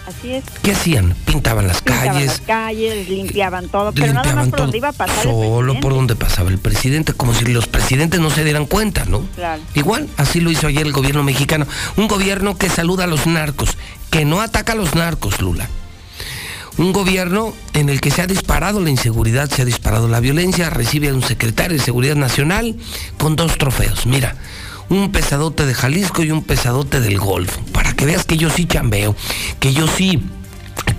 Así 0.07 0.33
es. 0.33 0.43
¿Qué 0.61 0.71
hacían? 0.71 1.15
Pintaban 1.25 1.67
las 1.67 1.81
Pintaban 1.81 2.13
calles. 2.15 2.27
las 2.27 2.41
calles, 2.41 3.09
limpiaban 3.09 3.69
todo, 3.69 3.93
pero 3.93 4.13
nada 4.13 4.17
más 4.17 4.25
limpiaban 4.25 4.49
por 4.49 4.57
todo, 4.57 4.65
donde 4.65 4.77
iba 4.77 4.89
a 4.89 4.93
pasar 4.93 5.23
Solo 5.23 5.79
por 5.79 5.93
donde 5.93 6.15
pasaba 6.15 6.49
el 6.49 6.59
presidente, 6.59 7.13
como 7.13 7.33
si 7.33 7.45
los 7.45 7.67
presidentes 7.67 8.19
no 8.19 8.29
se 8.29 8.43
dieran 8.43 8.65
cuenta, 8.65 9.05
¿no? 9.05 9.21
Claro. 9.35 9.61
Igual, 9.75 10.09
así 10.17 10.41
lo 10.41 10.51
hizo 10.51 10.67
ayer 10.67 10.85
el 10.85 10.91
gobierno 10.91 11.23
mexicano. 11.23 11.65
Un 11.95 12.07
gobierno 12.07 12.57
que 12.57 12.69
saluda 12.69 13.05
a 13.05 13.07
los 13.07 13.27
narcos, 13.27 13.77
que 14.09 14.25
no 14.25 14.41
ataca 14.41 14.73
a 14.73 14.75
los 14.75 14.93
narcos, 14.95 15.41
Lula. 15.41 15.69
Un 16.77 16.91
gobierno 16.91 17.53
en 17.73 17.89
el 17.89 18.01
que 18.01 18.09
se 18.09 18.23
ha 18.23 18.27
disparado 18.27 18.81
la 18.81 18.89
inseguridad, 18.89 19.49
se 19.49 19.61
ha 19.61 19.65
disparado 19.65 20.07
la 20.07 20.19
violencia, 20.19 20.69
recibe 20.71 21.09
a 21.09 21.13
un 21.13 21.21
secretario 21.21 21.77
de 21.77 21.83
Seguridad 21.83 22.15
Nacional 22.15 22.75
con 23.19 23.35
dos 23.35 23.57
trofeos. 23.59 24.07
Mira, 24.07 24.35
un 24.89 25.11
pesadote 25.11 25.65
de 25.65 25.73
Jalisco 25.75 26.23
y 26.23 26.31
un 26.31 26.43
pesadote 26.43 26.99
del 26.99 27.19
Golfo. 27.19 27.61
Que 28.03 28.07
veas 28.07 28.25
que 28.25 28.35
yo 28.35 28.49
sí 28.49 28.65
chambeo, 28.65 29.15
que 29.61 29.71
yo 29.71 29.87
sí 29.87 30.21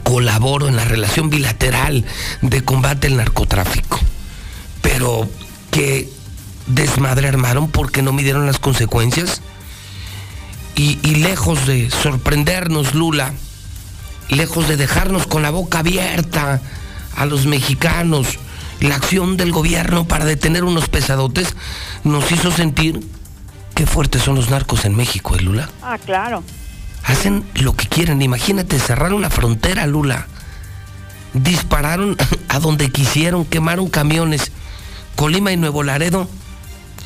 colaboro 0.05 0.69
en 0.69 0.77
la 0.77 0.87
relación 0.87 1.29
bilateral 1.29 2.03
de 2.40 2.64
combate 2.64 3.09
al 3.09 3.19
narcotráfico. 3.19 4.01
Pero 4.81 5.29
que 5.71 6.09
desmadre 6.67 7.29
armaron 7.29 7.71
porque 7.71 8.01
no 8.01 8.14
midieron 8.14 8.47
las 8.47 8.59
consecuencias. 8.59 9.43
Y, 10.77 10.99
y 11.03 11.17
lejos 11.17 11.67
de 11.67 11.90
sorprendernos, 11.90 12.95
Lula, 12.95 13.35
lejos 14.31 14.67
de 14.67 14.79
dejarnos 14.79 15.27
con 15.27 15.43
la 15.43 15.51
boca 15.51 15.81
abierta 15.81 16.62
a 17.19 17.27
los 17.27 17.45
mexicanos, 17.45 18.38
la 18.81 18.95
acción 18.95 19.37
del 19.37 19.53
gobierno 19.53 20.09
para 20.09 20.25
detener 20.25 20.64
unos 20.64 20.88
pesadotes 20.88 21.55
nos 22.03 22.33
hizo 22.33 22.51
sentir 22.51 23.07
qué 23.75 23.85
fuertes 23.85 24.23
son 24.23 24.37
los 24.37 24.49
narcos 24.49 24.87
en 24.87 24.97
México, 24.97 25.37
¿eh, 25.37 25.43
Lula? 25.43 25.69
Ah, 25.83 25.99
claro. 26.03 26.43
Hacen 27.05 27.45
lo 27.55 27.75
que 27.77 27.87
quieren. 27.87 28.23
Imagínate, 28.23 28.79
cerraron 28.79 29.23
la 29.23 29.31
frontera, 29.31 29.87
Lula. 29.87 30.27
Dispararon 31.35 32.17
a 32.49 32.59
donde 32.59 32.90
quisieron, 32.90 33.45
quemaron 33.45 33.88
camiones. 33.88 34.53
Colima 35.17 35.53
y 35.53 35.57
Nuevo 35.57 35.83
Laredo. 35.83 36.29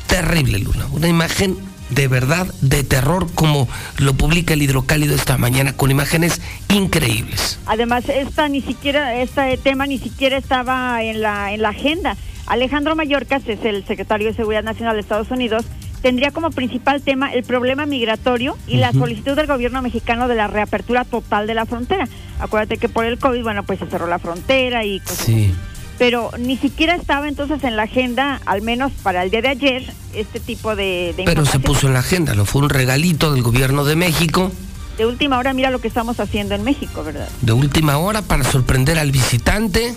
Terrible, 0.07 0.59
Lula. 0.59 0.87
Una 0.91 1.07
imagen 1.07 1.57
de 1.89 2.07
verdad 2.07 2.47
de 2.61 2.83
terror 2.83 3.27
como 3.33 3.67
lo 3.97 4.13
publica 4.13 4.53
el 4.53 4.61
hidrocálido 4.61 5.15
esta 5.15 5.37
mañana 5.37 5.73
con 5.73 5.91
imágenes 5.91 6.41
increíbles. 6.69 7.59
Además, 7.65 8.07
esta 8.09 8.47
ni 8.47 8.61
siquiera, 8.61 9.15
este 9.15 9.57
tema 9.57 9.85
ni 9.87 9.97
siquiera 9.97 10.37
estaba 10.37 11.03
en 11.03 11.21
la, 11.21 11.51
en 11.51 11.61
la 11.61 11.69
agenda. 11.69 12.15
Alejandro 12.47 12.95
Mayorkas 12.95 13.43
es 13.47 13.63
el 13.63 13.85
secretario 13.85 14.27
de 14.27 14.33
Seguridad 14.33 14.63
Nacional 14.63 14.95
de 14.95 15.01
Estados 15.01 15.29
Unidos. 15.31 15.65
Tendría 16.01 16.31
como 16.31 16.49
principal 16.51 17.01
tema 17.01 17.33
el 17.33 17.43
problema 17.43 17.85
migratorio 17.85 18.57
y 18.67 18.77
la 18.77 18.93
solicitud 18.93 19.35
del 19.35 19.47
gobierno 19.47 19.81
mexicano 19.81 20.27
de 20.27 20.35
la 20.35 20.47
reapertura 20.47 21.03
total 21.03 21.45
de 21.45 21.53
la 21.53 21.65
frontera. 21.65 22.07
Acuérdate 22.39 22.77
que 22.77 22.87
por 22.87 23.03
el 23.05 23.19
COVID, 23.19 23.43
bueno, 23.43 23.63
pues 23.63 23.79
se 23.79 23.87
cerró 23.87 24.07
la 24.07 24.17
frontera 24.19 24.85
y 24.85 24.99
cosas 25.01 25.17
Sí. 25.25 25.53
pero 25.97 26.31
ni 26.39 26.55
siquiera 26.55 26.95
estaba 26.95 27.27
entonces 27.27 27.61
en 27.65 27.75
la 27.75 27.83
agenda, 27.83 28.39
al 28.45 28.61
menos 28.61 28.93
para 29.03 29.23
el 29.23 29.29
día 29.31 29.41
de 29.41 29.49
ayer, 29.49 29.93
este 30.13 30.39
tipo 30.39 30.75
de, 30.77 31.13
de 31.17 31.23
Pero 31.25 31.45
se 31.45 31.59
puso 31.59 31.87
en 31.87 31.93
la 31.93 31.99
agenda, 31.99 32.33
lo 32.33 32.45
fue 32.45 32.61
un 32.61 32.69
regalito 32.69 33.33
del 33.33 33.43
gobierno 33.43 33.83
de 33.83 33.97
México, 33.97 34.49
De 34.97 35.05
última 35.05 35.37
hora, 35.37 35.53
mira 35.53 35.69
lo 35.69 35.79
que 35.81 35.89
estamos 35.89 36.19
haciendo 36.21 36.55
en 36.55 36.63
México, 36.63 37.03
¿verdad? 37.03 37.27
de 37.41 37.51
última 37.51 37.97
hora 37.97 38.21
para 38.21 38.45
sorprender 38.45 38.97
al 38.97 39.11
visitante, 39.11 39.93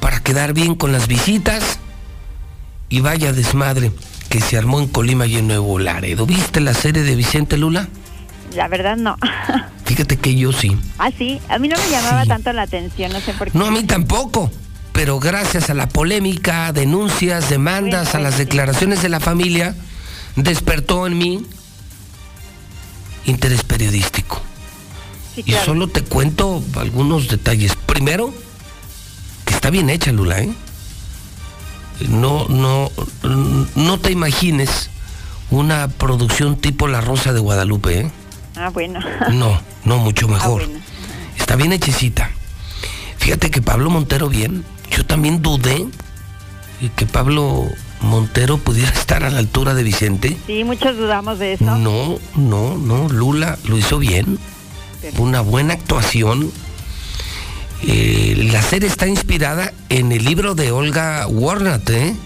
para 0.00 0.20
quedar 0.20 0.54
bien 0.54 0.74
con 0.74 0.92
las 0.92 1.06
visitas 1.08 1.78
y 2.88 3.00
vaya 3.00 3.32
desmadre 3.34 3.92
que 4.28 4.40
se 4.40 4.58
armó 4.58 4.80
en 4.80 4.88
Colima 4.88 5.26
y 5.26 5.36
en 5.36 5.46
Nuevo 5.48 5.78
Laredo. 5.78 6.26
¿Viste 6.26 6.60
la 6.60 6.74
serie 6.74 7.02
de 7.02 7.14
Vicente 7.16 7.56
Lula? 7.56 7.88
La 8.54 8.68
verdad 8.68 8.96
no. 8.96 9.16
Fíjate 9.84 10.16
que 10.16 10.34
yo 10.34 10.52
sí. 10.52 10.76
ah, 10.98 11.10
sí, 11.16 11.40
a 11.48 11.58
mí 11.58 11.68
no 11.68 11.76
me 11.76 11.90
llamaba 11.90 12.26
tanto 12.26 12.52
la 12.52 12.62
atención, 12.62 13.12
no 13.12 13.20
sé 13.20 13.32
por 13.32 13.50
qué. 13.50 13.58
No, 13.58 13.66
a 13.66 13.70
mí 13.70 13.84
tampoco. 13.84 14.50
Pero 14.92 15.20
gracias 15.20 15.70
a 15.70 15.74
la 15.74 15.88
polémica, 15.88 16.72
denuncias, 16.72 17.48
demandas, 17.48 18.14
a 18.14 18.18
las 18.18 18.36
declaraciones 18.36 19.00
de 19.00 19.08
la 19.08 19.20
familia, 19.20 19.74
despertó 20.34 21.06
en 21.06 21.16
mí 21.16 21.46
interés 23.24 23.62
periodístico. 23.62 24.42
Sí, 25.34 25.44
Y 25.46 25.52
solo 25.52 25.88
te 25.88 26.02
cuento 26.02 26.62
algunos 26.76 27.28
detalles. 27.28 27.76
Primero, 27.86 28.34
que 29.44 29.54
está 29.54 29.70
bien 29.70 29.88
hecha, 29.88 30.10
Lula, 30.10 30.40
¿eh? 30.40 30.50
No, 32.08 32.46
no, 32.48 32.90
no 33.74 33.98
te 33.98 34.12
imagines 34.12 34.90
una 35.50 35.88
producción 35.88 36.56
tipo 36.56 36.86
La 36.88 37.00
Rosa 37.00 37.32
de 37.32 37.40
Guadalupe, 37.40 38.00
¿eh? 38.00 38.10
Ah, 38.56 38.70
bueno. 38.70 39.00
No, 39.32 39.60
no, 39.84 39.98
mucho 39.98 40.26
Ah, 40.26 40.32
mejor. 40.32 40.64
bueno. 40.66 40.80
Está 41.38 41.56
bien 41.56 41.72
hechecita. 41.72 42.30
Fíjate 43.18 43.50
que 43.50 43.62
Pablo 43.62 43.90
Montero 43.90 44.28
bien. 44.28 44.64
Yo 44.90 45.04
también 45.06 45.42
dudé 45.42 45.86
que 46.96 47.06
Pablo 47.06 47.66
Montero 48.00 48.58
pudiera 48.58 48.90
estar 48.98 49.24
a 49.24 49.30
la 49.30 49.38
altura 49.38 49.74
de 49.74 49.82
Vicente. 49.82 50.36
Sí, 50.46 50.64
muchos 50.64 50.96
dudamos 50.96 51.38
de 51.38 51.54
eso. 51.54 51.64
No, 51.64 52.18
no, 52.36 52.76
no. 52.76 53.08
Lula 53.08 53.58
lo 53.64 53.76
hizo 53.76 53.98
bien. 53.98 54.38
Una 55.18 55.40
buena 55.40 55.74
actuación. 55.74 56.50
Eh, 57.82 58.48
la 58.52 58.62
serie 58.62 58.88
está 58.88 59.06
inspirada 59.06 59.72
en 59.88 60.12
el 60.12 60.24
libro 60.24 60.54
de 60.54 60.72
Olga 60.72 61.26
Warnat, 61.26 61.88
¿eh? 61.90 62.16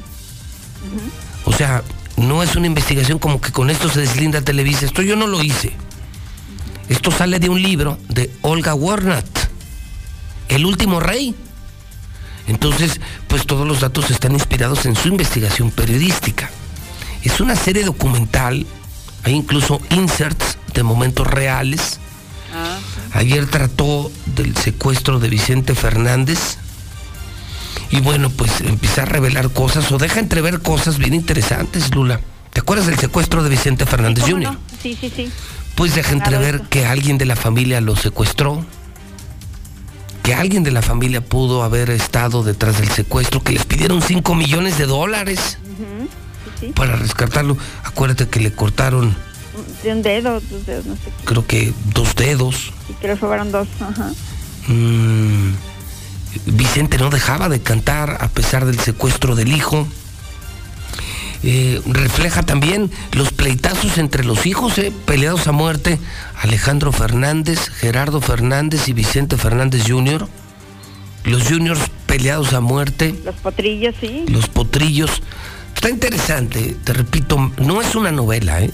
O 1.44 1.52
sea, 1.52 1.82
no 2.16 2.42
es 2.42 2.56
una 2.56 2.66
investigación 2.66 3.18
como 3.18 3.40
que 3.40 3.52
con 3.52 3.70
esto 3.70 3.88
se 3.88 4.00
deslinda 4.00 4.40
Televisa. 4.40 4.86
Esto 4.86 5.02
yo 5.02 5.16
no 5.16 5.26
lo 5.26 5.42
hice. 5.42 5.72
Esto 6.88 7.10
sale 7.10 7.38
de 7.38 7.48
un 7.48 7.62
libro 7.62 7.98
de 8.08 8.30
Olga 8.42 8.74
Warnat, 8.74 9.26
El 10.48 10.66
último 10.66 11.00
rey. 11.00 11.34
Entonces, 12.46 13.00
pues 13.28 13.46
todos 13.46 13.66
los 13.66 13.80
datos 13.80 14.10
están 14.10 14.32
inspirados 14.32 14.84
en 14.86 14.96
su 14.96 15.08
investigación 15.08 15.70
periodística. 15.70 16.50
Es 17.22 17.40
una 17.40 17.56
serie 17.56 17.84
documental, 17.84 18.66
hay 19.22 19.32
incluso 19.32 19.80
inserts 19.90 20.58
de 20.74 20.82
momentos 20.82 21.26
reales. 21.26 22.00
Ayer 23.12 23.46
trató 23.46 24.10
del 24.26 24.56
secuestro 24.56 25.18
de 25.20 25.28
Vicente 25.28 25.74
Fernández. 25.74 26.58
Y 27.90 28.00
bueno, 28.00 28.30
pues 28.30 28.60
empieza 28.62 29.02
a 29.02 29.06
revelar 29.06 29.50
cosas 29.50 29.90
o 29.92 29.98
deja 29.98 30.18
entrever 30.20 30.60
cosas 30.60 30.98
bien 30.98 31.14
interesantes, 31.14 31.94
Lula. 31.94 32.20
¿Te 32.52 32.60
acuerdas 32.60 32.86
del 32.86 32.98
secuestro 32.98 33.42
de 33.42 33.50
Vicente 33.50 33.86
Fernández 33.86 34.24
¿Cómo 34.24 34.36
Jr.? 34.36 34.52
no? 34.54 34.58
Sí, 34.82 34.96
sí, 34.98 35.12
sí. 35.14 35.30
Pues 35.74 35.94
deja 35.94 36.12
entrever 36.12 36.62
que 36.62 36.86
alguien 36.86 37.18
de 37.18 37.24
la 37.26 37.36
familia 37.36 37.80
lo 37.80 37.96
secuestró, 37.96 38.64
que 40.22 40.34
alguien 40.34 40.62
de 40.62 40.70
la 40.70 40.82
familia 40.82 41.22
pudo 41.22 41.62
haber 41.64 41.90
estado 41.90 42.42
detrás 42.42 42.78
del 42.78 42.88
secuestro, 42.90 43.42
que 43.42 43.52
les 43.52 43.64
pidieron 43.64 44.02
5 44.02 44.34
millones 44.34 44.76
de 44.78 44.86
dólares 44.86 45.58
Ujú, 45.64 46.08
sí, 46.60 46.66
sí. 46.66 46.72
para 46.74 46.96
rescatarlo. 46.96 47.56
Acuérdate 47.84 48.28
que 48.28 48.40
le 48.40 48.52
cortaron, 48.52 49.16
De 49.82 49.92
un 49.92 50.02
dedo, 50.02 50.40
dos 50.50 50.66
dedos, 50.66 50.86
no 50.86 50.94
sé. 50.96 51.02
creo 51.24 51.46
que 51.46 51.72
dos 51.92 52.14
dedos. 52.14 52.72
Y 52.88 52.94
que 52.94 53.08
le 53.08 53.14
robaron 53.16 53.52
dos. 53.52 53.68
Ajá. 53.80 54.10
Mm, 54.68 55.52
Vicente 56.46 56.96
no 56.98 57.10
dejaba 57.10 57.48
de 57.48 57.60
cantar 57.60 58.18
a 58.20 58.28
pesar 58.28 58.64
del 58.64 58.78
secuestro 58.80 59.34
del 59.34 59.52
hijo. 59.52 59.86
Eh, 61.44 61.82
refleja 61.86 62.44
también 62.44 62.90
los 63.12 63.32
pleitazos 63.32 63.98
entre 63.98 64.24
los 64.24 64.46
hijos, 64.46 64.78
eh, 64.78 64.92
peleados 65.06 65.48
a 65.48 65.52
muerte, 65.52 65.98
Alejandro 66.40 66.92
Fernández, 66.92 67.68
Gerardo 67.68 68.20
Fernández 68.20 68.88
y 68.88 68.92
Vicente 68.92 69.36
Fernández 69.36 69.82
Jr. 69.88 70.28
Los 71.24 71.42
juniors 71.48 71.80
peleados 72.06 72.52
a 72.52 72.60
muerte, 72.60 73.14
Los 73.24 73.34
potrillos, 73.36 73.94
sí. 74.00 74.24
los 74.28 74.48
potrillos. 74.48 75.20
Está 75.74 75.90
interesante, 75.90 76.76
te 76.84 76.92
repito, 76.92 77.50
no 77.58 77.80
es 77.80 77.94
una 77.96 78.12
novela, 78.12 78.60
¿eh? 78.62 78.70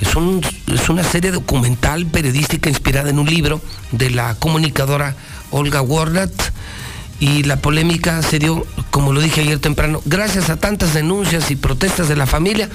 Es, 0.00 0.14
un- 0.14 0.40
es 0.72 0.88
una 0.88 1.02
serie 1.04 1.30
documental 1.32 2.06
periodística 2.06 2.68
inspirada 2.68 3.10
en 3.10 3.18
un 3.18 3.26
libro 3.26 3.60
de 3.92 4.10
la 4.10 4.34
comunicadora 4.36 5.16
Olga 5.50 5.82
Warnat 5.82 6.30
y 7.20 7.42
la 7.42 7.56
polémica 7.56 8.22
se 8.22 8.38
dio, 8.38 8.64
como 8.90 9.12
lo 9.12 9.20
dije 9.20 9.40
ayer 9.40 9.58
temprano, 9.58 10.00
gracias 10.04 10.50
a 10.50 10.56
tantas 10.56 10.94
denuncias 10.94 11.50
y 11.50 11.56
protestas 11.56 12.08
de 12.08 12.14
la 12.16 12.26
familia, 12.26 12.68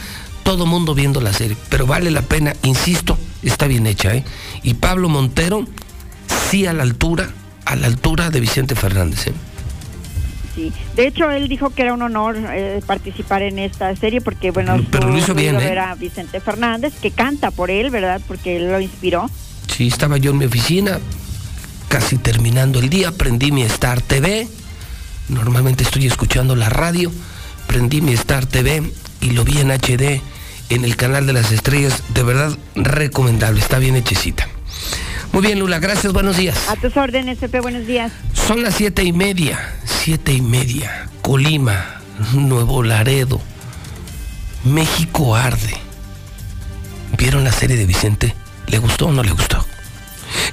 todo 0.44 0.66
mundo 0.66 0.94
viendo 0.94 1.22
la 1.22 1.32
serie. 1.32 1.56
Pero 1.70 1.86
vale 1.88 2.12
la 2.12 2.24
pena, 2.24 2.54
insisto, 2.64 3.18
está 3.42 3.68
bien 3.68 3.88
hecha, 3.88 4.14
¿eh? 4.14 4.26
Y 4.62 4.74
Pablo 4.74 5.08
Montero, 5.08 5.66
sí 6.52 6.66
a 6.66 6.74
la 6.74 6.84
altura, 6.84 7.30
a 7.64 7.78
la 7.78 7.88
altura 7.88 8.30
de 8.32 8.42
Vicente 8.42 8.76
Fernández, 8.76 9.28
¿eh? 9.28 9.34
Sí. 10.56 10.72
De 10.96 11.08
hecho, 11.08 11.30
él 11.32 11.48
dijo 11.48 11.72
que 11.72 11.82
era 11.82 11.94
un 11.94 12.02
honor 12.02 12.38
eh, 12.38 12.82
participar 12.86 13.42
en 13.42 13.60
esta 13.60 13.96
serie 13.96 14.22
porque, 14.22 14.52
bueno, 14.52 14.84
Pero 14.92 15.12
su 15.12 15.18
hizo 15.18 15.34
bien, 15.34 15.60
¿eh? 15.60 15.72
era 15.72 15.96
Vicente 15.96 16.40
Fernández, 16.40 16.94
que 17.02 17.12
canta 17.12 17.52
por 17.52 17.72
él, 17.72 17.90
¿verdad? 17.90 18.22
Porque 18.28 18.58
él 18.58 18.72
lo 18.72 18.80
inspiró. 18.80 19.30
Sí, 19.68 19.88
estaba 19.88 20.18
yo 20.18 20.32
en 20.32 20.38
mi 20.38 20.46
oficina, 20.46 21.00
casi 21.88 22.18
terminando 22.18 22.80
el 22.80 22.90
día, 22.90 23.12
prendí 23.12 23.52
mi 23.52 23.64
Star 23.64 24.02
TV, 24.02 24.48
normalmente 25.30 25.84
estoy 25.84 26.06
escuchando 26.06 26.56
la 26.56 26.70
radio, 26.70 27.12
prendí 27.66 28.02
mi 28.02 28.14
Star 28.14 28.46
TV 28.46 28.84
y 29.22 29.32
lo 29.32 29.44
vi 29.44 29.58
en 29.60 29.72
HD 29.72 30.22
en 30.70 30.86
el 30.86 30.96
canal 30.96 31.26
de 31.26 31.34
las 31.34 31.52
estrellas, 31.52 32.04
de 32.14 32.24
verdad 32.24 32.58
recomendable, 32.76 33.60
está 33.60 33.80
bien 33.80 33.96
hechecita. 33.96 34.48
Muy 35.34 35.42
bien, 35.42 35.58
Lula, 35.58 35.80
gracias, 35.80 36.14
buenos 36.14 36.38
días. 36.38 36.56
A 36.70 36.76
tus 36.76 36.96
órdenes, 36.96 37.40
Pepe, 37.40 37.60
buenos 37.60 37.88
días. 37.88 38.12
Son 38.36 38.62
las 38.62 38.76
siete 38.76 39.04
y 39.04 39.12
media, 39.12 39.74
siete 39.84 40.32
y 40.32 40.42
media. 40.42 41.10
Colima, 41.24 42.02
Nuevo 42.34 42.84
Laredo, 42.84 43.42
México 44.64 45.36
arde. 45.36 45.76
¿Vieron 47.18 47.44
la 47.44 47.52
serie 47.52 47.78
de 47.78 47.88
Vicente? 47.88 48.36
¿Le 48.68 48.78
gustó 48.78 49.08
o 49.08 49.12
no 49.12 49.24
le 49.24 49.32
gustó? 49.32 49.66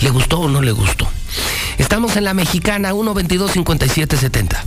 ¿Le 0.01 0.09
gustó 0.09 0.41
o 0.41 0.49
no 0.49 0.63
le 0.63 0.73
gustó? 0.73 1.07
Estamos 1.77 2.17
en 2.17 2.25
la 2.25 2.33
mexicana 2.33 2.93
122-5770. 2.93 4.63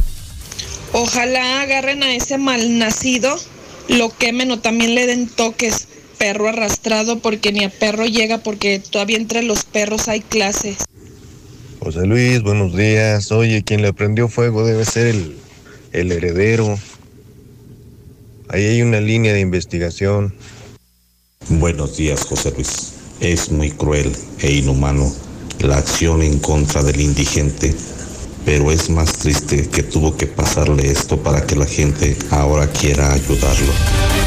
Ojalá 0.92 1.62
agarren 1.62 2.04
a 2.04 2.14
ese 2.14 2.38
malnacido, 2.38 3.36
lo 3.88 4.16
quemen 4.16 4.52
o 4.52 4.60
también 4.60 4.94
le 4.94 5.08
den 5.08 5.28
toques 5.28 5.88
perro 6.24 6.48
arrastrado 6.48 7.20
porque 7.20 7.52
ni 7.52 7.66
a 7.66 7.70
perro 7.70 8.06
llega 8.06 8.38
porque 8.38 8.80
todavía 8.80 9.18
entre 9.18 9.44
los 9.44 9.66
perros 9.66 10.08
hay 10.08 10.22
clases. 10.22 10.78
José 11.82 12.06
Luis, 12.06 12.42
buenos 12.42 12.74
días. 12.74 13.30
Oye, 13.34 13.62
quien 13.62 13.82
le 13.82 13.92
prendió 13.92 14.30
fuego 14.30 14.66
debe 14.66 14.86
ser 14.86 15.08
el, 15.08 15.36
el 15.92 16.14
heredero. 16.14 16.80
Ahí 18.48 18.64
hay 18.64 18.82
una 18.82 19.02
línea 19.02 19.34
de 19.34 19.42
investigación. 19.42 20.34
Buenos 21.50 21.98
días, 21.98 22.24
José 22.24 22.52
Luis. 22.52 22.94
Es 23.20 23.52
muy 23.52 23.72
cruel 23.72 24.10
e 24.40 24.54
inhumano 24.54 25.14
la 25.60 25.76
acción 25.76 26.24
en 26.24 26.40
contra 26.40 26.84
del 26.84 27.02
indigente, 27.02 27.76
pero 28.46 28.72
es 28.72 28.90
más 28.90 29.12
triste 29.18 29.68
que 29.68 29.84
tuvo 29.84 30.16
que 30.16 30.28
pasarle 30.28 30.90
esto 30.90 31.22
para 31.22 31.46
que 31.46 31.58
la 31.58 31.66
gente 31.66 32.16
ahora 32.30 32.72
quiera 32.72 33.12
ayudarlo. 33.12 34.23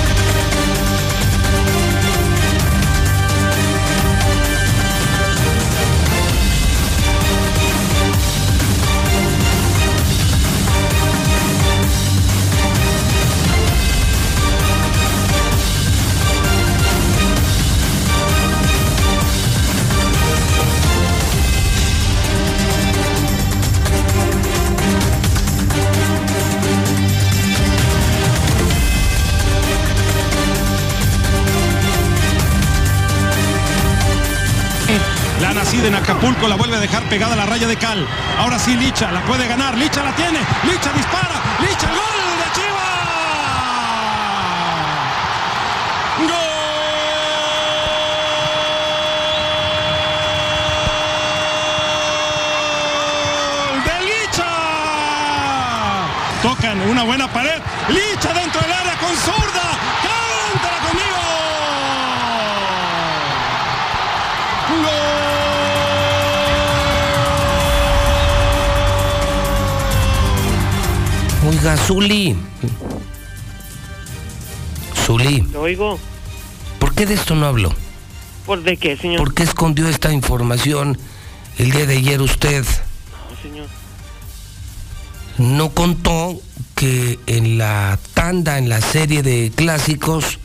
Dejar 36.87 37.03
pegada 37.09 37.35
la 37.35 37.47
raya 37.47 37.67
de 37.67 37.77
cal. 37.77 38.07
Ahora 38.39 38.61
sí 38.61 38.77
Licha 38.77 39.11
la 39.11 39.21
puede 39.23 39.49
ganar. 39.49 39.77
Licha 39.77 40.05
la 40.05 40.15
tiene. 40.15 40.39
Licha 40.65 40.93
dispara. 40.93 41.35
Licha 41.61 41.89
el 41.89 41.95
gol 41.95 42.21
de 42.41 42.47
Chivas. 42.55 42.87
¡Gol 53.69 53.85
de 53.85 53.97
Licha! 54.07 54.53
Tocan 56.43 56.81
una 56.89 57.03
buena 57.03 57.27
pared. 57.27 57.61
Licha 57.89 58.33
dentro 58.33 58.46
Oiga, 71.67 71.79
Zuli. 71.79 72.37
Zuli, 75.05 75.41
Lo 75.53 75.63
oigo. 75.63 75.99
¿por 76.79 76.95
qué 76.95 77.07
de 77.07 77.15
esto 77.15 77.35
no 77.35 77.45
habló? 77.47 77.75
¿Por 78.47 78.63
de 78.63 78.77
qué, 78.77 78.97
señor? 78.97 79.19
¿Por 79.19 79.35
qué 79.35 79.43
escondió 79.43 79.89
esta 79.89 80.13
información 80.13 80.97
el 81.59 81.73
día 81.73 81.87
de 81.87 81.97
ayer 81.97 82.23
usted? 82.23 82.65
No, 82.65 83.43
señor. 83.43 83.67
No 85.39 85.71
contó 85.71 86.39
que 86.77 87.19
en 87.27 87.59
la 87.59 87.99
tanda, 88.15 88.59
en 88.59 88.69
la 88.69 88.81
serie 88.81 89.25
de 89.25 89.51
clásicos, 89.53 90.39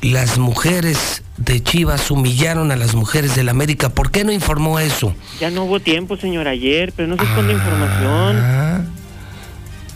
las 0.00 0.38
mujeres 0.38 1.24
de 1.38 1.60
Chivas 1.60 2.08
humillaron 2.12 2.70
a 2.70 2.76
las 2.76 2.94
mujeres 2.94 3.34
del 3.34 3.48
América. 3.48 3.88
¿Por 3.88 4.12
qué 4.12 4.22
no 4.22 4.30
informó 4.30 4.78
eso? 4.78 5.12
Ya 5.40 5.50
no 5.50 5.64
hubo 5.64 5.80
tiempo, 5.80 6.16
señor, 6.16 6.46
ayer, 6.46 6.92
pero 6.94 7.08
no 7.08 7.16
se 7.16 7.24
esconde 7.24 7.52
información. 7.52 8.75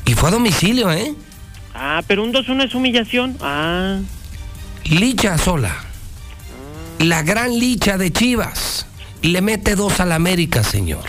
Y 0.05 0.15
fue 0.15 0.29
a 0.29 0.33
domicilio, 0.33 0.91
¿eh? 0.93 1.15
Ah, 1.75 2.03
pero 2.07 2.25
un 2.25 2.33
2-1 2.33 2.67
es 2.67 2.75
humillación. 2.75 3.37
Ah. 3.41 3.99
Licha 4.85 5.39
sola. 5.39 5.77
La 6.99 7.23
gran 7.23 7.59
licha 7.59 7.97
de 7.97 8.13
Chivas. 8.13 8.87
Le 9.23 9.41
mete 9.41 9.77
dos 9.77 10.01
al 10.01 10.13
América, 10.13 10.63
señor. 10.63 11.05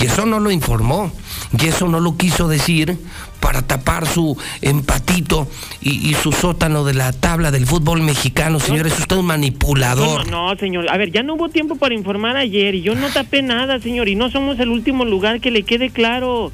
Y 0.00 0.06
eso 0.06 0.26
no 0.26 0.40
lo 0.40 0.50
informó. 0.50 1.12
Y 1.58 1.66
eso 1.66 1.86
no 1.88 2.00
lo 2.00 2.16
quiso 2.16 2.48
decir 2.48 2.96
para 3.40 3.60
tapar 3.60 4.06
su 4.06 4.38
empatito 4.62 5.48
y, 5.82 6.08
y 6.08 6.14
su 6.14 6.32
sótano 6.32 6.84
de 6.84 6.94
la 6.94 7.12
tabla 7.12 7.50
del 7.50 7.66
fútbol 7.66 8.00
mexicano, 8.00 8.60
señor. 8.60 8.86
Es 8.86 8.98
usted 8.98 9.16
un 9.16 9.26
manipulador. 9.26 10.30
No, 10.30 10.54
no, 10.54 10.58
señor. 10.58 10.88
A 10.90 10.96
ver, 10.96 11.10
ya 11.10 11.22
no 11.22 11.34
hubo 11.34 11.48
tiempo 11.48 11.76
para 11.76 11.94
informar 11.94 12.36
ayer 12.36 12.74
y 12.74 12.82
yo 12.82 12.94
no 12.94 13.08
tapé 13.10 13.42
nada, 13.42 13.80
señor. 13.80 14.08
Y 14.08 14.14
no 14.14 14.30
somos 14.30 14.58
el 14.60 14.70
último 14.70 15.04
lugar, 15.04 15.40
que 15.40 15.50
le 15.50 15.64
quede 15.64 15.90
claro. 15.90 16.52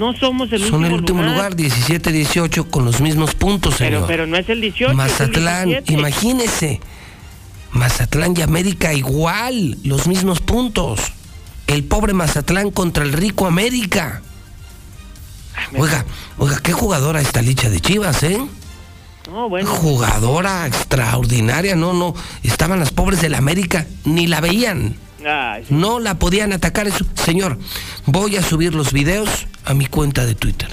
No 0.00 0.14
somos 0.14 0.50
el 0.50 0.60
Son 0.60 0.82
último 0.82 0.86
el 0.86 0.92
último 0.94 1.22
lugar, 1.22 1.54
17-18, 1.56 2.70
con 2.70 2.86
los 2.86 3.02
mismos 3.02 3.34
puntos, 3.34 3.74
Pero, 3.76 3.96
señor. 3.98 4.06
pero 4.06 4.26
no 4.26 4.38
es 4.38 4.48
el 4.48 4.62
18. 4.62 4.94
Mazatlán, 4.94 5.68
es 5.68 5.76
el 5.76 5.84
17. 5.84 5.92
imagínese. 5.92 6.80
Mazatlán 7.72 8.34
y 8.34 8.40
América 8.40 8.94
igual, 8.94 9.76
los 9.84 10.06
mismos 10.06 10.40
puntos. 10.40 11.00
El 11.66 11.84
pobre 11.84 12.14
Mazatlán 12.14 12.70
contra 12.70 13.04
el 13.04 13.12
rico 13.12 13.46
América. 13.46 14.22
Oiga, 15.76 16.06
oiga, 16.38 16.58
qué 16.62 16.72
jugadora 16.72 17.20
esta 17.20 17.42
licha 17.42 17.68
de 17.68 17.80
Chivas, 17.80 18.22
¿eh? 18.22 18.40
No, 19.30 19.50
bueno. 19.50 19.68
Jugadora 19.68 20.66
extraordinaria, 20.66 21.76
no, 21.76 21.92
no. 21.92 22.14
Estaban 22.42 22.80
las 22.80 22.90
pobres 22.90 23.20
del 23.20 23.34
América, 23.34 23.86
ni 24.06 24.26
la 24.26 24.40
veían. 24.40 24.96
No 25.70 26.00
la 26.00 26.18
podían 26.18 26.52
atacar. 26.52 26.86
Eso. 26.86 27.04
Señor, 27.14 27.58
voy 28.06 28.36
a 28.36 28.42
subir 28.42 28.74
los 28.74 28.92
videos 28.92 29.46
a 29.64 29.74
mi 29.74 29.86
cuenta 29.86 30.26
de 30.26 30.34
Twitter. 30.34 30.68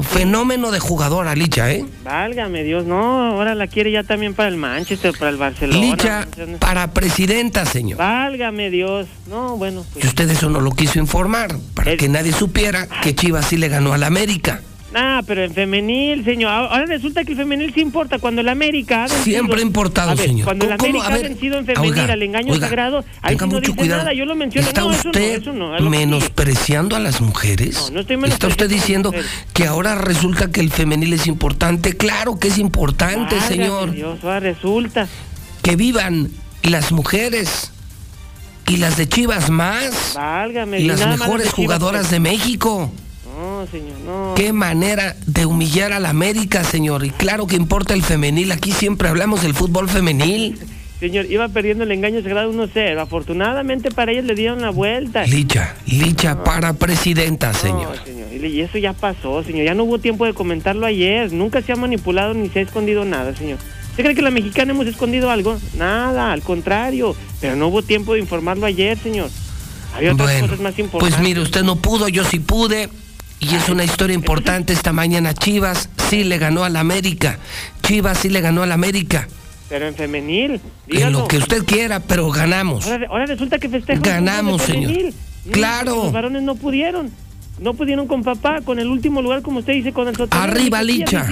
Fenómeno 0.00 0.70
de 0.70 0.78
jugadora, 0.78 1.34
Licha, 1.34 1.72
¿eh? 1.72 1.84
Válgame 2.04 2.62
Dios, 2.62 2.86
no, 2.86 3.32
ahora 3.32 3.56
la 3.56 3.66
quiere 3.66 3.90
ya 3.90 4.04
también 4.04 4.32
para 4.32 4.48
el 4.48 4.56
Manchester, 4.56 5.12
para 5.18 5.30
el 5.30 5.36
Barcelona. 5.36 5.80
Licha 5.80 6.28
para 6.60 6.92
presidenta, 6.92 7.66
señor. 7.66 7.98
Válgame 7.98 8.70
Dios. 8.70 9.08
No, 9.26 9.56
bueno, 9.56 9.84
pues. 9.92 10.04
Y 10.04 10.08
usted 10.08 10.30
eso 10.30 10.50
no 10.50 10.60
lo 10.60 10.70
quiso 10.70 11.00
informar, 11.00 11.56
para 11.74 11.96
que 11.96 12.08
nadie 12.08 12.32
supiera 12.32 12.86
que 13.02 13.14
Chivas 13.16 13.46
sí 13.46 13.56
le 13.56 13.68
ganó 13.68 13.92
al 13.92 14.04
América. 14.04 14.60
Ah, 14.94 15.22
pero 15.26 15.44
en 15.44 15.52
femenil, 15.52 16.24
señor. 16.24 16.50
Ahora 16.50 16.86
resulta 16.86 17.22
que 17.24 17.32
el 17.32 17.38
femenil 17.38 17.74
sí 17.74 17.80
importa. 17.80 18.18
Cuando 18.18 18.40
el 18.40 18.48
América 18.48 19.04
ha 19.04 19.08
vencido- 19.08 19.22
Siempre 19.24 19.58
ha 19.58 19.62
importado, 19.62 20.16
ver, 20.16 20.26
señor. 20.26 20.44
Cuando 20.46 20.64
el. 20.64 20.72
América 20.72 21.08
ver, 21.10 21.26
ha 21.26 21.28
vencido 21.28 21.58
en 21.58 21.66
femenil 21.66 21.92
oiga, 21.92 22.12
al 22.12 22.22
engaño 22.22 22.52
oiga, 22.54 22.68
sagrado, 22.68 23.04
ahí 23.20 23.36
tenga 23.36 23.44
sí 23.46 23.52
no 23.52 23.60
dice 23.60 23.76
cuidado. 23.76 24.02
nada. 24.02 24.14
Yo 24.14 24.24
lo 24.24 24.34
menciono. 24.34 24.66
¿Está 24.66 24.80
no, 24.80 24.90
eso 24.90 25.02
no, 25.04 25.10
usted 25.10 25.40
eso 25.42 25.52
no, 25.52 25.90
menospreciando 25.90 26.96
a 26.96 27.00
las 27.00 27.20
mujeres? 27.20 27.74
No, 27.74 27.90
no 27.90 28.00
estoy 28.00 28.16
¿Está 28.16 28.16
menospreciando 28.16 28.48
usted 28.48 28.64
a 28.64 28.68
las 28.68 28.80
diciendo 28.80 29.12
que 29.52 29.66
ahora 29.66 29.94
resulta 29.96 30.50
que 30.50 30.60
el 30.60 30.70
femenil 30.70 31.12
es 31.12 31.26
importante? 31.26 31.96
Claro 31.96 32.38
que 32.38 32.48
es 32.48 32.56
importante, 32.58 33.38
señor. 33.42 33.92
Dios, 33.92 34.18
ahora 34.22 34.40
resulta. 34.40 35.06
Que 35.62 35.76
vivan 35.76 36.30
las 36.62 36.92
mujeres 36.92 37.72
y 38.66 38.78
las 38.78 38.96
de 38.96 39.06
Chivas 39.06 39.50
más. 39.50 40.14
Válgame. 40.14 40.80
Y 40.80 40.84
y 40.84 40.86
las 40.86 41.00
nada 41.00 41.10
más 41.12 41.20
mejores 41.20 41.46
de 41.48 41.52
jugadoras 41.52 42.10
de 42.10 42.20
México. 42.20 42.90
No, 43.38 43.66
señor, 43.70 43.98
no. 44.04 44.34
Qué 44.36 44.52
manera 44.52 45.14
de 45.26 45.46
humillar 45.46 45.92
a 45.92 46.00
la 46.00 46.10
América, 46.10 46.64
señor. 46.64 47.04
Y 47.04 47.10
claro 47.10 47.46
que 47.46 47.54
importa 47.54 47.94
el 47.94 48.02
femenil. 48.02 48.50
Aquí 48.50 48.72
siempre 48.72 49.08
hablamos 49.08 49.42
del 49.42 49.54
fútbol 49.54 49.88
femenil. 49.88 50.58
Señor, 50.98 51.26
iba 51.30 51.46
perdiendo 51.46 51.84
el 51.84 51.92
engaño 51.92 52.20
sagrado 52.22 52.52
1-0. 52.52 52.98
Afortunadamente 53.00 53.92
para 53.92 54.10
ellos 54.10 54.24
le 54.24 54.34
dieron 54.34 54.60
la 54.62 54.70
vuelta. 54.70 55.24
Licha, 55.26 55.76
Licha 55.86 56.42
para 56.42 56.72
presidenta, 56.72 57.54
señor. 57.54 57.96
No, 57.96 58.04
señor. 58.04 58.26
Y 58.32 58.44
y 58.46 58.60
eso 58.62 58.78
ya 58.78 58.92
pasó, 58.94 59.44
señor. 59.44 59.64
Ya 59.64 59.74
no 59.74 59.84
hubo 59.84 60.00
tiempo 60.00 60.24
de 60.24 60.34
comentarlo 60.34 60.86
ayer. 60.86 61.32
Nunca 61.32 61.62
se 61.62 61.70
ha 61.70 61.76
manipulado 61.76 62.34
ni 62.34 62.48
se 62.48 62.58
ha 62.58 62.62
escondido 62.62 63.04
nada, 63.04 63.32
señor. 63.36 63.58
¿Usted 63.90 64.02
cree 64.02 64.16
que 64.16 64.22
la 64.22 64.32
mexicana 64.32 64.72
hemos 64.72 64.88
escondido 64.88 65.30
algo? 65.30 65.56
Nada, 65.76 66.32
al 66.32 66.42
contrario. 66.42 67.14
Pero 67.40 67.54
no 67.54 67.68
hubo 67.68 67.82
tiempo 67.82 68.14
de 68.14 68.18
informarlo 68.18 68.66
ayer, 68.66 68.98
señor. 68.98 69.30
Había 69.94 70.14
otras 70.14 70.28
Bueno, 70.32 70.46
cosas 70.48 70.60
más 70.60 70.76
importantes. 70.80 71.14
pues 71.16 71.24
mire, 71.28 71.40
usted 71.40 71.62
no 71.62 71.76
pudo, 71.76 72.08
yo 72.08 72.24
sí 72.24 72.40
pude. 72.40 72.88
Y 73.40 73.54
es 73.54 73.68
una 73.68 73.84
historia 73.84 74.14
importante 74.14 74.72
esta 74.72 74.92
mañana. 74.92 75.32
Chivas 75.32 75.88
sí 76.08 76.24
le 76.24 76.38
ganó 76.38 76.64
al 76.64 76.76
América. 76.76 77.38
Chivas 77.82 78.18
sí 78.18 78.28
le 78.28 78.40
ganó 78.40 78.62
al 78.62 78.72
América. 78.72 79.28
Pero 79.68 79.86
en 79.86 79.94
femenil. 79.94 80.60
En 80.88 81.12
lo 81.12 81.28
que 81.28 81.38
usted 81.38 81.64
quiera, 81.64 82.00
pero 82.00 82.30
ganamos. 82.30 82.86
Ahora, 82.86 83.06
ahora 83.08 83.26
resulta 83.26 83.58
que 83.58 83.68
festejan. 83.68 84.02
Ganamos, 84.02 84.62
señor. 84.62 85.12
Claro. 85.52 86.04
Los 86.04 86.12
varones 86.12 86.42
no 86.42 86.56
pudieron. 86.56 87.10
No 87.60 87.74
pudieron 87.74 88.06
con 88.06 88.22
papá, 88.22 88.60
con 88.62 88.78
el 88.78 88.88
último 88.88 89.20
lugar, 89.22 89.42
como 89.42 89.58
usted 89.60 89.72
dice, 89.72 89.92
con 89.92 90.08
el 90.08 90.16
Sotero. 90.16 90.42
Arriba, 90.42 90.82
Licha. 90.82 91.26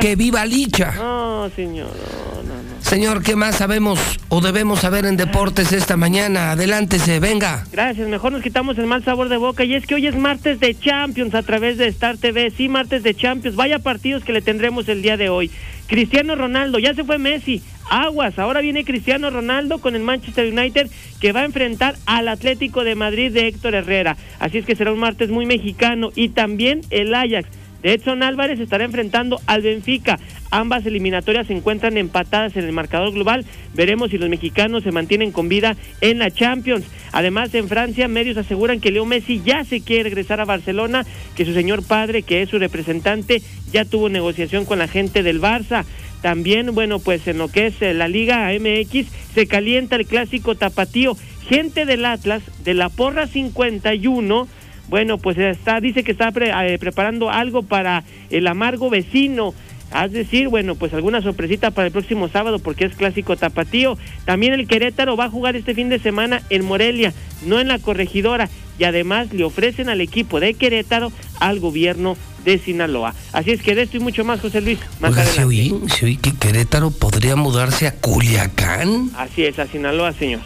Que 0.00 0.16
viva 0.16 0.46
Licha. 0.46 0.92
No, 0.96 1.50
señor, 1.54 1.88
no, 1.88 2.42
no, 2.42 2.54
no. 2.54 2.68
Señor, 2.82 3.22
¿qué 3.22 3.34
más 3.36 3.56
sabemos 3.56 3.98
o 4.28 4.40
debemos 4.40 4.80
saber 4.80 5.04
en 5.04 5.16
deportes 5.16 5.72
esta 5.72 5.96
mañana? 5.96 6.52
Adelántese, 6.52 7.18
venga. 7.20 7.64
Gracias, 7.72 8.08
mejor 8.08 8.32
nos 8.32 8.42
quitamos 8.42 8.78
el 8.78 8.86
mal 8.86 9.04
sabor 9.04 9.28
de 9.28 9.36
boca. 9.36 9.64
Y 9.64 9.74
es 9.74 9.86
que 9.86 9.96
hoy 9.96 10.06
es 10.06 10.16
martes 10.16 10.60
de 10.60 10.78
Champions 10.78 11.34
a 11.34 11.42
través 11.42 11.76
de 11.76 11.88
Star 11.88 12.16
TV. 12.16 12.50
Sí, 12.50 12.68
martes 12.68 13.02
de 13.02 13.14
Champions. 13.14 13.56
Vaya 13.56 13.80
partidos 13.80 14.24
que 14.24 14.32
le 14.32 14.42
tendremos 14.42 14.88
el 14.88 15.02
día 15.02 15.16
de 15.16 15.28
hoy. 15.28 15.50
Cristiano 15.86 16.36
Ronaldo, 16.36 16.78
ya 16.78 16.94
se 16.94 17.02
fue 17.04 17.18
Messi. 17.18 17.62
Aguas, 17.90 18.38
ahora 18.38 18.60
viene 18.60 18.84
Cristiano 18.84 19.30
Ronaldo 19.30 19.78
con 19.78 19.96
el 19.96 20.02
Manchester 20.02 20.52
United 20.52 20.90
que 21.20 21.32
va 21.32 21.40
a 21.40 21.44
enfrentar 21.44 21.96
al 22.06 22.28
Atlético 22.28 22.84
de 22.84 22.94
Madrid 22.94 23.32
de 23.32 23.48
Héctor 23.48 23.74
Herrera. 23.74 24.16
Así 24.38 24.58
es 24.58 24.66
que 24.66 24.76
será 24.76 24.92
un 24.92 24.98
martes 24.98 25.30
muy 25.30 25.46
mexicano. 25.46 26.10
Y 26.14 26.30
también 26.30 26.82
el 26.90 27.14
Ajax 27.14 27.48
de 27.82 27.94
Edson 27.94 28.22
Álvarez 28.22 28.60
estará 28.60 28.84
enfrentando 28.84 29.40
al 29.46 29.62
Benfica. 29.62 30.18
Ambas 30.50 30.86
eliminatorias 30.86 31.46
se 31.46 31.52
encuentran 31.52 31.96
empatadas 31.98 32.56
en 32.56 32.64
el 32.64 32.72
marcador 32.72 33.12
global. 33.12 33.44
Veremos 33.74 34.10
si 34.10 34.18
los 34.18 34.28
mexicanos 34.28 34.82
se 34.82 34.92
mantienen 34.92 35.30
con 35.30 35.48
vida 35.48 35.76
en 36.00 36.18
la 36.18 36.30
Champions. 36.30 36.86
Además, 37.12 37.54
en 37.54 37.68
Francia, 37.68 38.08
medios 38.08 38.36
aseguran 38.36 38.80
que 38.80 38.90
Leo 38.90 39.04
Messi 39.04 39.42
ya 39.44 39.64
se 39.64 39.80
quiere 39.80 40.04
regresar 40.04 40.40
a 40.40 40.44
Barcelona, 40.44 41.04
que 41.36 41.44
su 41.44 41.52
señor 41.52 41.86
padre, 41.86 42.22
que 42.22 42.42
es 42.42 42.48
su 42.48 42.58
representante, 42.58 43.42
ya 43.72 43.84
tuvo 43.84 44.08
negociación 44.08 44.64
con 44.64 44.78
la 44.78 44.88
gente 44.88 45.22
del 45.22 45.40
Barça. 45.40 45.84
También, 46.22 46.74
bueno, 46.74 46.98
pues 46.98 47.26
en 47.28 47.38
lo 47.38 47.48
que 47.48 47.66
es 47.66 47.80
eh, 47.80 47.94
la 47.94 48.08
Liga 48.08 48.48
MX, 48.58 49.06
se 49.34 49.46
calienta 49.46 49.96
el 49.96 50.06
clásico 50.06 50.54
tapatío. 50.54 51.16
Gente 51.48 51.86
del 51.86 52.04
Atlas, 52.04 52.42
de 52.64 52.74
la 52.74 52.88
Porra 52.88 53.26
51, 53.26 54.48
bueno, 54.88 55.18
pues 55.18 55.38
está, 55.38 55.80
dice 55.80 56.02
que 56.02 56.12
está 56.12 56.32
eh, 56.34 56.78
preparando 56.78 57.30
algo 57.30 57.62
para 57.62 58.04
el 58.30 58.46
amargo 58.46 58.90
vecino. 58.90 59.54
Es 59.94 60.12
decir, 60.12 60.48
bueno, 60.48 60.74
pues 60.74 60.92
alguna 60.92 61.22
sorpresita 61.22 61.70
para 61.70 61.86
el 61.86 61.92
próximo 61.92 62.28
sábado 62.28 62.58
porque 62.58 62.84
es 62.84 62.94
clásico 62.94 63.36
tapatío. 63.36 63.96
También 64.24 64.52
el 64.52 64.66
Querétaro 64.66 65.16
va 65.16 65.24
a 65.24 65.30
jugar 65.30 65.56
este 65.56 65.74
fin 65.74 65.88
de 65.88 65.98
semana 65.98 66.42
en 66.50 66.64
Morelia, 66.64 67.14
no 67.46 67.60
en 67.60 67.68
la 67.68 67.78
corregidora. 67.78 68.48
Y 68.78 68.84
además 68.84 69.32
le 69.32 69.44
ofrecen 69.44 69.88
al 69.88 70.00
equipo 70.00 70.40
de 70.40 70.54
Querétaro 70.54 71.10
al 71.40 71.58
gobierno 71.58 72.16
de 72.52 72.58
Sinaloa. 72.58 73.14
Así 73.32 73.50
es 73.50 73.62
que 73.62 73.74
de 73.74 73.82
esto 73.82 73.96
y 73.96 74.00
mucho 74.00 74.24
más, 74.24 74.40
José 74.40 74.60
Luis. 74.60 74.78
Más 75.00 75.10
Oiga, 75.12 75.24
se 75.24 75.44
oí, 75.44 75.74
se 75.94 76.06
oí 76.06 76.16
que 76.16 76.32
Querétaro 76.34 76.90
podría 76.90 77.36
mudarse 77.36 77.86
a 77.86 77.94
Culiacán. 77.94 79.10
Así 79.16 79.44
es, 79.44 79.58
a 79.58 79.66
Sinaloa, 79.66 80.12
señor. 80.12 80.40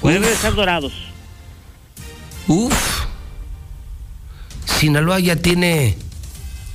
Pueden 0.00 0.22
regresar 0.22 0.54
dorados. 0.54 0.92
Uf. 2.48 3.04
Sinaloa 4.64 5.20
ya 5.20 5.36
tiene 5.36 5.96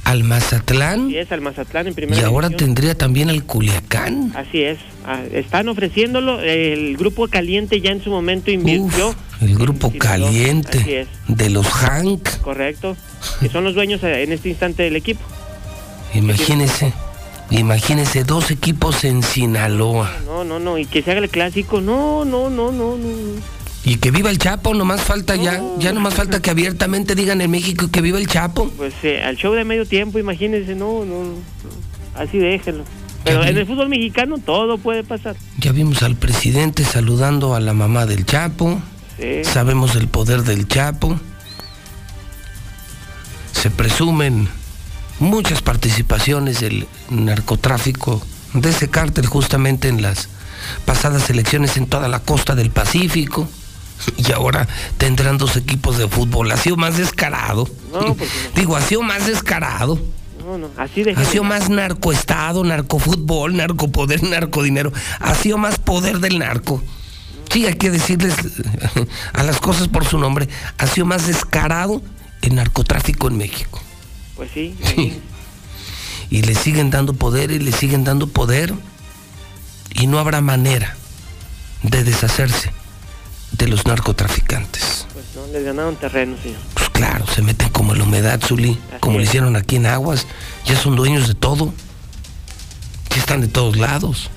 al 0.06 0.24
Mazatlán 0.24 1.08
Así 1.08 1.18
es, 1.18 1.32
al 1.34 1.41
Mazatlán 1.41 1.88
en 1.88 1.93
primera 1.93 2.22
y 2.22 2.24
ahora 2.24 2.48
división. 2.48 2.74
tendría 2.74 2.95
también 2.95 3.30
al 3.30 3.43
Culiacán. 3.43 4.32
Así 4.36 4.62
es, 4.62 4.78
ah, 5.06 5.22
están 5.34 5.68
ofreciéndolo, 5.68 6.39
el 6.41 6.95
grupo 6.95 7.28
caliente 7.28 7.82
ya 7.82 7.91
en 7.91 8.02
su 8.02 8.10
momento 8.10 8.50
invirtió, 8.50 9.14
El 9.41 9.55
grupo 9.55 9.91
caliente 9.97 11.07
de 11.27 11.49
los 11.49 11.67
Hank. 11.67 12.41
correcto, 12.41 12.97
que 13.39 13.49
son 13.49 13.63
los 13.63 13.75
dueños 13.75 14.01
eh, 14.03 14.23
en 14.23 14.31
este 14.31 14.49
instante 14.49 14.83
del 14.83 14.95
equipo. 14.95 15.21
Imagínese, 16.13 16.93
imagínese 17.51 18.23
dos 18.23 18.49
equipos 18.49 19.03
en 19.03 19.21
Sinaloa. 19.21 20.11
No, 20.25 20.43
no, 20.43 20.59
no, 20.59 20.77
y 20.77 20.85
que 20.85 21.03
se 21.03 21.11
haga 21.11 21.19
el 21.19 21.29
clásico, 21.29 21.81
no, 21.81 22.25
no, 22.25 22.49
no, 22.49 22.71
no, 22.71 22.97
no. 22.97 23.07
Y 23.83 23.97
que 23.97 24.11
viva 24.11 24.29
el 24.29 24.38
Chapo, 24.38 24.73
nomás 24.73 25.01
falta 25.01 25.35
ya, 25.35 25.61
ya 25.77 25.93
nomás 25.93 26.13
falta 26.13 26.41
que 26.41 26.49
abiertamente 26.49 27.15
digan 27.15 27.39
en 27.39 27.51
México 27.51 27.89
que 27.91 28.01
viva 28.01 28.17
el 28.17 28.27
Chapo. 28.27 28.69
Pues 28.75 28.93
eh, 29.03 29.21
al 29.23 29.38
show 29.38 29.53
de 29.53 29.63
medio 29.63 29.85
tiempo, 29.85 30.19
imagínense, 30.19 30.75
no, 30.75 31.05
no, 31.05 31.23
no, 31.23 31.35
así 32.15 32.38
déjenlo. 32.38 32.83
Pero 33.23 33.43
en 33.43 33.57
el 33.57 33.65
fútbol 33.65 33.89
mexicano 33.89 34.38
todo 34.38 34.77
puede 34.77 35.03
pasar. 35.03 35.35
Ya 35.57 35.71
vimos 35.71 36.01
al 36.03 36.15
presidente 36.15 36.83
saludando 36.83 37.55
a 37.55 37.59
la 37.59 37.73
mamá 37.73 38.05
del 38.05 38.25
Chapo. 38.25 38.81
Sí. 39.18 39.43
Sabemos 39.43 39.95
el 39.95 40.07
poder 40.07 40.43
del 40.43 40.68
Chapo. 40.68 41.20
Se 43.51 43.70
presumen 43.70 44.47
muchas 45.20 45.61
participaciones 45.61 46.59
del 46.59 46.88
narcotráfico 47.09 48.22
de 48.53 48.70
ese 48.70 48.89
cártel 48.89 49.26
justamente 49.26 49.88
en 49.88 50.01
las 50.01 50.30
pasadas 50.86 51.30
elecciones 51.30 51.78
en 51.78 51.88
toda 51.88 52.07
la 52.07 52.20
costa 52.20 52.55
del 52.55 52.72
Pacífico. 52.72 53.47
Y 54.18 54.32
ahora 54.32 54.68
tendrán 54.99 55.39
dos 55.39 55.57
equipos 55.57 55.97
de 55.97 56.07
fútbol. 56.07 56.51
Ha 56.51 56.57
sido 56.57 56.78
más 56.78 56.97
descarado. 56.97 57.68
No, 57.91 58.13
pues, 58.13 58.30
Digo, 58.55 58.76
ha 58.76 58.82
sido 58.82 59.01
más 59.01 59.26
descarado. 59.26 59.99
No, 60.45 60.57
no, 60.57 60.70
así 60.78 61.03
de 61.03 61.13
Ha 61.13 61.26
sido 61.26 61.43
más 61.43 61.70
narcoestado, 61.70 62.63
narcofútbol, 62.63 63.57
narcopoder, 63.57 64.22
narcodinero. 64.22 64.93
Ha 65.20 65.34
sido 65.34 65.57
más 65.57 65.80
poder 65.80 66.20
del 66.20 66.38
narco. 66.38 66.84
Sí, 67.52 67.66
hay 67.66 67.76
que 67.76 67.89
decirles 67.89 68.36
a 69.34 69.43
las 69.43 69.60
cosas 69.60 69.88
por 69.88 70.06
su 70.06 70.18
nombre. 70.18 70.48
Ha 70.78 70.88
sido 70.88 71.06
más 71.06 71.28
descarado 71.28 72.02
el 72.41 72.56
narcotráfico 72.56 73.28
en 73.28 73.38
México. 73.38 73.82
Pues 74.36 74.52
sí, 74.54 74.76
Y 76.30 76.41
le 76.43 76.56
siguen 76.56 76.89
dando 76.91 77.14
poder 77.14 77.52
y 77.52 77.60
le 77.60 77.72
siguen 77.72 78.04
dando 78.04 78.28
poder. 78.28 78.74
Y 79.93 80.08
no 80.08 80.20
habrá 80.20 80.41
manera 80.41 80.95
de 81.84 82.04
deshacerse 82.04 82.72
de 83.52 83.68
los 83.68 83.86
narcotraficantes. 83.86 85.08
pues 85.14 85.26
no, 85.36 85.48
les 85.52 85.64
ganaron 85.64 85.95
terreno, 85.95 86.36
señor. 86.43 86.60
Pues 86.74 86.89
claro, 86.89 87.26
se 87.28 87.41
meten 87.41 87.70
como 87.70 87.93
en 87.93 88.00
la 88.00 88.04
humedad, 88.04 88.39
Zuli, 88.45 88.78
como 89.00 89.18
lo 89.18 89.24
hicieron 89.24 89.56
aquí 89.56 89.78
en 89.78 89.86
Aguas. 89.88 90.28
Ya 90.66 90.76
son 90.76 90.95
dueños 90.95 91.28
de 91.28 91.34
todo. 91.34 91.74
Ya 93.10 93.18
están 93.18 93.41
de 93.41 93.48
todos 93.48 93.78
lados. 93.78 94.30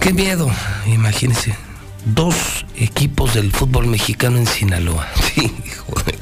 Qué 0.00 0.12
miedo, 0.12 0.48
imagínense. 0.86 1.54
Dos 2.04 2.64
equipos 2.76 3.34
del 3.34 3.50
fútbol 3.52 3.86
mexicano 3.88 4.38
en 4.38 4.46
Sinaloa. 4.46 5.06
Sí, 5.34 5.52
hijo 5.66 5.92
de- 6.06 6.16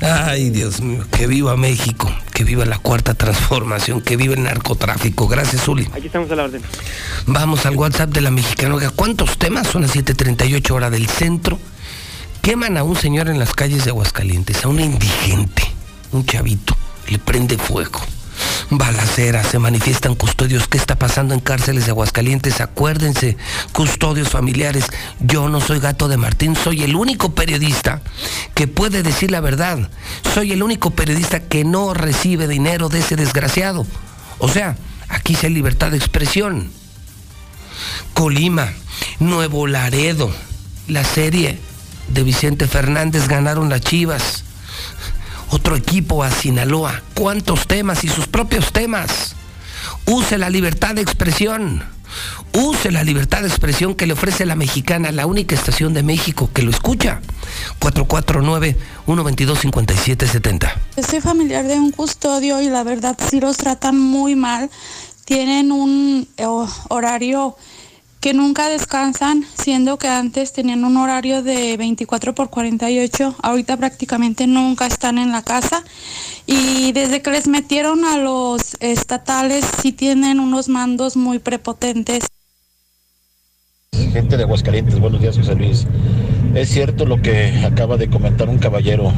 Ay, 0.00 0.50
Dios 0.50 0.80
mío, 0.80 1.04
que 1.10 1.26
viva 1.26 1.56
México, 1.56 2.10
que 2.32 2.42
viva 2.44 2.64
la 2.64 2.78
cuarta 2.78 3.14
transformación, 3.14 4.00
que 4.00 4.16
viva 4.16 4.34
el 4.34 4.42
narcotráfico. 4.44 5.26
Gracias, 5.28 5.62
Zuli. 5.62 5.88
Aquí 5.92 6.06
estamos 6.06 6.30
a 6.30 6.36
la 6.36 6.44
orden. 6.44 6.62
Vamos 7.26 7.66
al 7.66 7.76
WhatsApp 7.76 8.10
de 8.10 8.20
la 8.20 8.30
mexicana. 8.30 8.74
Oiga, 8.76 8.90
¿cuántos 8.90 9.38
temas? 9.38 9.66
Son 9.68 9.82
las 9.82 9.92
7:38 9.94 10.70
hora 10.74 10.90
del 10.90 11.08
centro. 11.08 11.58
Queman 12.42 12.76
a 12.76 12.82
un 12.84 12.96
señor 12.96 13.28
en 13.28 13.38
las 13.40 13.52
calles 13.54 13.84
de 13.84 13.90
Aguascalientes, 13.90 14.64
a 14.64 14.68
un 14.68 14.80
indigente, 14.80 15.62
un 16.12 16.24
chavito, 16.24 16.76
le 17.08 17.18
prende 17.18 17.58
fuego. 17.58 18.00
Balacera, 18.70 19.42
se 19.44 19.58
manifiestan 19.58 20.14
custodios. 20.14 20.68
¿Qué 20.68 20.78
está 20.78 20.96
pasando 20.98 21.34
en 21.34 21.40
cárceles 21.40 21.86
de 21.86 21.92
Aguascalientes? 21.92 22.60
Acuérdense, 22.60 23.36
custodios 23.72 24.28
familiares. 24.28 24.84
Yo 25.20 25.48
no 25.48 25.60
soy 25.60 25.80
gato 25.80 26.08
de 26.08 26.16
Martín, 26.16 26.54
soy 26.54 26.82
el 26.82 26.94
único 26.94 27.34
periodista 27.34 28.02
que 28.54 28.66
puede 28.66 29.02
decir 29.02 29.30
la 29.30 29.40
verdad. 29.40 29.90
Soy 30.34 30.52
el 30.52 30.62
único 30.62 30.90
periodista 30.90 31.40
que 31.40 31.64
no 31.64 31.94
recibe 31.94 32.46
dinero 32.48 32.88
de 32.88 33.00
ese 33.00 33.16
desgraciado. 33.16 33.86
O 34.38 34.48
sea, 34.48 34.76
aquí 35.08 35.34
sí 35.34 35.46
hay 35.46 35.54
libertad 35.54 35.90
de 35.90 35.96
expresión. 35.96 36.70
Colima, 38.14 38.72
Nuevo 39.18 39.66
Laredo, 39.66 40.30
la 40.88 41.04
serie 41.04 41.58
de 42.08 42.22
Vicente 42.22 42.66
Fernández 42.66 43.28
ganaron 43.28 43.68
las 43.68 43.80
Chivas. 43.80 44.44
Otro 45.50 45.76
equipo 45.76 46.22
a 46.22 46.30
Sinaloa. 46.30 47.02
¿Cuántos 47.14 47.66
temas 47.66 48.04
y 48.04 48.08
sus 48.08 48.26
propios 48.26 48.72
temas? 48.72 49.34
Use 50.06 50.38
la 50.38 50.50
libertad 50.50 50.94
de 50.94 51.02
expresión. 51.02 51.82
Use 52.52 52.90
la 52.90 53.04
libertad 53.04 53.42
de 53.42 53.48
expresión 53.48 53.94
que 53.94 54.06
le 54.06 54.14
ofrece 54.14 54.46
la 54.46 54.56
mexicana, 54.56 55.12
la 55.12 55.26
única 55.26 55.54
estación 55.54 55.92
de 55.94 56.02
México 56.02 56.50
que 56.52 56.62
lo 56.62 56.70
escucha. 56.70 57.20
449-122-5770. 57.80 60.72
Soy 61.08 61.20
familiar 61.20 61.64
de 61.66 61.74
un 61.74 61.92
custodio 61.92 62.60
y 62.60 62.68
la 62.68 62.82
verdad 62.84 63.16
sí 63.30 63.40
los 63.40 63.56
tratan 63.56 63.98
muy 63.98 64.34
mal. 64.34 64.68
Tienen 65.24 65.72
un 65.72 66.28
eh, 66.36 66.44
horario 66.88 67.56
que 68.20 68.34
nunca 68.34 68.68
descansan, 68.68 69.44
siendo 69.54 69.98
que 69.98 70.08
antes 70.08 70.52
tenían 70.52 70.84
un 70.84 70.96
horario 70.96 71.42
de 71.42 71.76
24 71.76 72.34
por 72.34 72.50
48, 72.50 73.36
ahorita 73.42 73.76
prácticamente 73.76 74.46
nunca 74.46 74.86
están 74.86 75.18
en 75.18 75.30
la 75.30 75.42
casa 75.42 75.84
y 76.46 76.92
desde 76.92 77.22
que 77.22 77.30
les 77.30 77.46
metieron 77.46 78.04
a 78.04 78.18
los 78.18 78.76
estatales 78.80 79.64
sí 79.80 79.92
tienen 79.92 80.40
unos 80.40 80.68
mandos 80.68 81.16
muy 81.16 81.38
prepotentes. 81.38 82.24
Gente 84.12 84.36
de 84.36 84.42
Aguascalientes, 84.42 84.98
buenos 84.98 85.20
días 85.20 85.36
José 85.36 85.54
Luis. 85.54 85.86
Es 86.54 86.70
cierto 86.70 87.04
lo 87.04 87.22
que 87.22 87.64
acaba 87.64 87.96
de 87.96 88.08
comentar 88.08 88.48
un 88.48 88.58
caballero. 88.58 89.12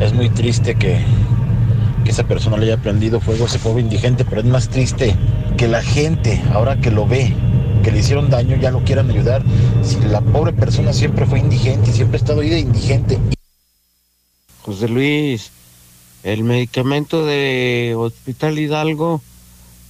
Es 0.00 0.14
muy 0.14 0.30
triste 0.30 0.76
que 0.76 1.00
que 2.04 2.10
esa 2.10 2.24
persona 2.24 2.56
le 2.56 2.66
haya 2.66 2.82
prendido 2.82 3.20
fuego 3.20 3.44
a 3.44 3.46
ese 3.46 3.58
pobre 3.58 3.82
indigente, 3.82 4.24
pero 4.24 4.40
es 4.40 4.46
más 4.46 4.68
triste 4.68 5.14
que 5.56 5.68
la 5.68 5.82
gente, 5.82 6.42
ahora 6.52 6.80
que 6.80 6.90
lo 6.90 7.06
ve, 7.06 7.34
que 7.82 7.90
le 7.90 7.98
hicieron 7.98 8.30
daño, 8.30 8.56
ya 8.56 8.70
lo 8.70 8.82
quieran 8.84 9.10
ayudar. 9.10 9.42
Si 9.82 10.00
la 10.00 10.20
pobre 10.20 10.52
persona 10.52 10.92
siempre 10.92 11.26
fue 11.26 11.38
indigente 11.38 11.90
y 11.90 11.92
siempre 11.92 12.18
ha 12.18 12.20
estado 12.20 12.40
ahí 12.40 12.50
de 12.50 12.60
indigente. 12.60 13.18
José 14.62 14.88
Luis, 14.88 15.50
el 16.22 16.44
medicamento 16.44 17.24
de 17.26 17.94
Hospital 17.96 18.58
Hidalgo, 18.58 19.20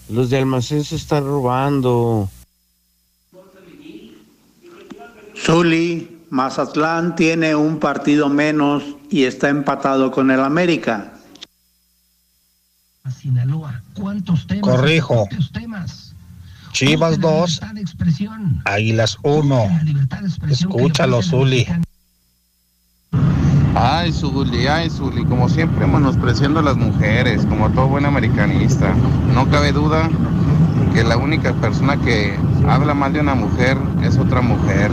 los 0.08 0.30
de 0.30 0.38
almacén 0.38 0.84
se 0.84 0.96
están 0.96 1.24
robando. 1.24 2.28
Zuli, 5.36 6.20
Mazatlán 6.30 7.16
tiene 7.16 7.54
un 7.54 7.78
partido 7.78 8.28
menos 8.28 8.82
y 9.10 9.24
está 9.24 9.48
empatado 9.48 10.10
con 10.10 10.30
el 10.30 10.40
América. 10.40 11.12
Corrijo. 14.60 15.28
Chivas 16.72 17.20
2, 17.20 17.60
Águilas 18.64 19.18
1. 19.22 19.80
Escúchalo, 20.48 21.22
Zuli. 21.22 21.66
Ay, 23.74 24.12
Zuli, 24.12 24.66
ay, 24.66 24.88
Zuli, 24.88 25.24
como 25.24 25.48
siempre 25.48 25.86
menospreciando 25.86 26.60
a 26.60 26.62
las 26.62 26.76
mujeres, 26.76 27.44
como 27.46 27.70
todo 27.70 27.88
buen 27.88 28.06
americanista. 28.06 28.94
No 29.34 29.48
cabe 29.50 29.72
duda 29.72 30.08
que 30.94 31.02
la 31.04 31.16
única 31.16 31.52
persona 31.54 31.96
que 31.96 32.38
habla 32.68 32.94
mal 32.94 33.12
de 33.12 33.20
una 33.20 33.34
mujer 33.34 33.76
es 34.02 34.16
otra 34.16 34.40
mujer. 34.40 34.90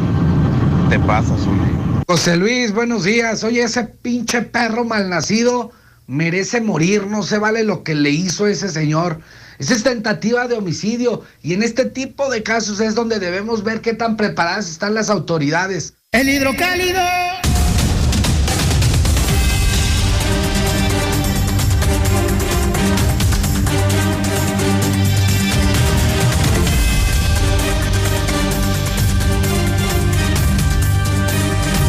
Te 0.89 0.99
pasa, 0.99 1.37
Zuli. 1.37 1.71
José 2.07 2.37
Luis, 2.37 2.73
buenos 2.73 3.03
días. 3.03 3.43
Oye, 3.43 3.63
ese 3.63 3.83
pinche 3.83 4.41
perro 4.41 4.83
malnacido 4.83 5.71
merece 6.09 6.59
morir, 6.59 7.05
no 7.05 7.21
se 7.21 7.37
vale 7.37 7.63
lo 7.63 7.83
que 7.83 7.93
le 7.93 8.09
hizo 8.09 8.47
ese 8.47 8.69
señor. 8.69 9.21
Esa 9.59 9.75
es 9.75 9.83
tentativa 9.83 10.47
de 10.47 10.55
homicidio 10.55 11.21
y 11.43 11.53
en 11.53 11.61
este 11.61 11.85
tipo 11.85 12.31
de 12.31 12.41
casos 12.41 12.79
es 12.79 12.95
donde 12.95 13.19
debemos 13.19 13.63
ver 13.63 13.81
qué 13.81 13.93
tan 13.93 14.17
preparadas 14.17 14.69
están 14.71 14.95
las 14.95 15.11
autoridades. 15.11 15.93
El 16.11 16.29
hidrocálido. 16.29 16.99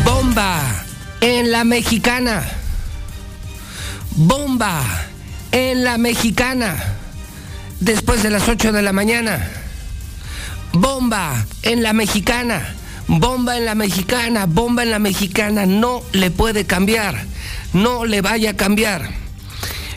Bomba 0.05 0.85
en 1.23 1.51
la 1.51 1.65
mexicana. 1.65 2.60
Bomba 4.17 4.83
en 5.53 5.85
la 5.85 5.99
mexicana. 5.99 6.77
Después 7.81 8.23
de 8.23 8.31
las 8.31 8.49
8 8.49 8.73
de 8.73 8.83
la 8.83 8.93
mañana. 8.93 9.49
Bomba 10.73 11.47
en 11.63 11.83
la 11.83 11.93
mexicana. 11.93 12.75
Bomba 13.09 13.57
en 13.57 13.65
la 13.65 13.75
mexicana. 13.75 14.47
Bomba 14.47 14.83
en 14.83 14.91
la 14.91 14.99
mexicana. 14.99 15.67
No 15.67 16.03
le 16.13 16.31
puede 16.31 16.67
cambiar. 16.67 17.25
No 17.73 18.05
le 18.05 18.21
vaya 18.21 18.51
a 18.51 18.57
cambiar. 18.57 19.11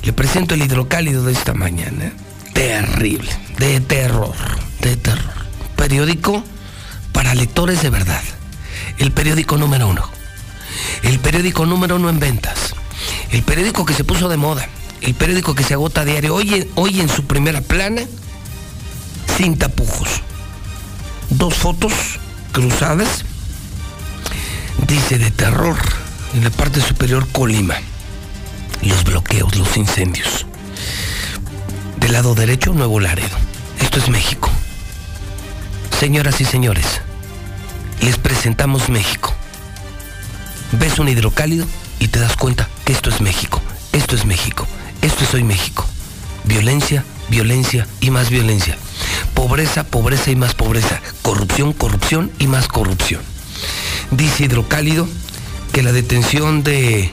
Le 0.04 0.14
presento 0.14 0.56
el 0.56 0.64
hidrocálido 0.64 1.24
de 1.24 1.34
esta 1.34 1.54
mañana. 1.54 2.14
Terrible. 2.54 3.30
De 3.58 3.82
terror. 3.82 4.36
De 4.82 4.96
terror. 4.96 5.34
Periódico 5.76 6.44
para 7.12 7.36
lectores 7.36 7.82
de 7.82 7.90
verdad. 7.90 8.22
El 8.98 9.12
periódico 9.12 9.58
número 9.58 9.88
uno. 9.88 10.10
El 11.04 11.20
periódico 11.20 11.66
número 11.66 11.96
uno 11.96 12.10
en 12.10 12.20
ventas. 12.20 12.74
El 13.32 13.44
periódico 13.44 13.86
que 13.86 13.94
se 13.94 14.04
puso 14.04 14.30
de 14.30 14.38
moda. 14.38 14.68
El 15.02 15.14
periódico 15.14 15.56
que 15.56 15.64
se 15.64 15.74
agota 15.74 16.02
a 16.02 16.06
diario. 16.06 16.36
Hoy, 16.36 16.70
hoy 16.76 17.02
en 17.02 17.10
su 17.10 17.26
primera 17.26 17.62
plana, 17.62 18.02
sin 19.38 19.58
tapujos. 19.58 20.22
Dos 21.30 21.56
fotos 21.56 21.94
cruzadas. 22.52 23.26
Dice 24.88 25.18
de 25.18 25.32
terror 25.32 25.78
en 26.34 26.44
la 26.44 26.50
parte 26.50 26.82
superior 26.82 27.28
Colima. 27.32 27.76
Los 28.82 29.04
bloqueos, 29.04 29.56
los 29.56 29.78
incendios. 29.78 30.46
Del 31.98 32.14
lado 32.14 32.36
derecho, 32.36 32.74
Nuevo 32.74 33.00
Laredo. 33.00 33.38
Esto 33.80 34.00
es 34.00 34.10
México. 34.10 34.50
Señoras 36.00 36.42
y 36.42 36.46
señores, 36.46 36.86
les 38.02 38.18
presentamos 38.18 38.90
México. 38.90 39.34
Ves 40.74 41.00
un 41.00 41.08
hidrocálido 41.08 41.66
y 42.04 42.10
te 42.10 42.20
das 42.20 42.36
cuenta 42.36 42.68
que 42.84 42.92
esto 42.92 43.10
es 43.10 43.22
México. 43.22 43.62
Esto 43.94 44.18
es 44.18 44.26
México. 44.26 44.68
Esto 45.02 45.24
es 45.24 45.34
hoy 45.34 45.44
México. 45.46 45.86
Violencia, 46.44 47.06
violencia 47.30 47.88
y 48.02 48.12
más 48.12 48.30
violencia. 48.30 48.78
Pobreza, 49.34 49.86
pobreza 49.86 50.30
y 50.30 50.36
más 50.36 50.54
pobreza. 50.54 51.00
Corrupción, 51.22 51.72
corrupción 51.72 52.30
y 52.40 52.48
más 52.48 52.68
corrupción. 52.68 53.22
Dice 54.12 54.44
Hidrocálido 54.44 55.08
que 55.72 55.82
la 55.82 55.94
detención 55.94 56.62
de 56.62 57.10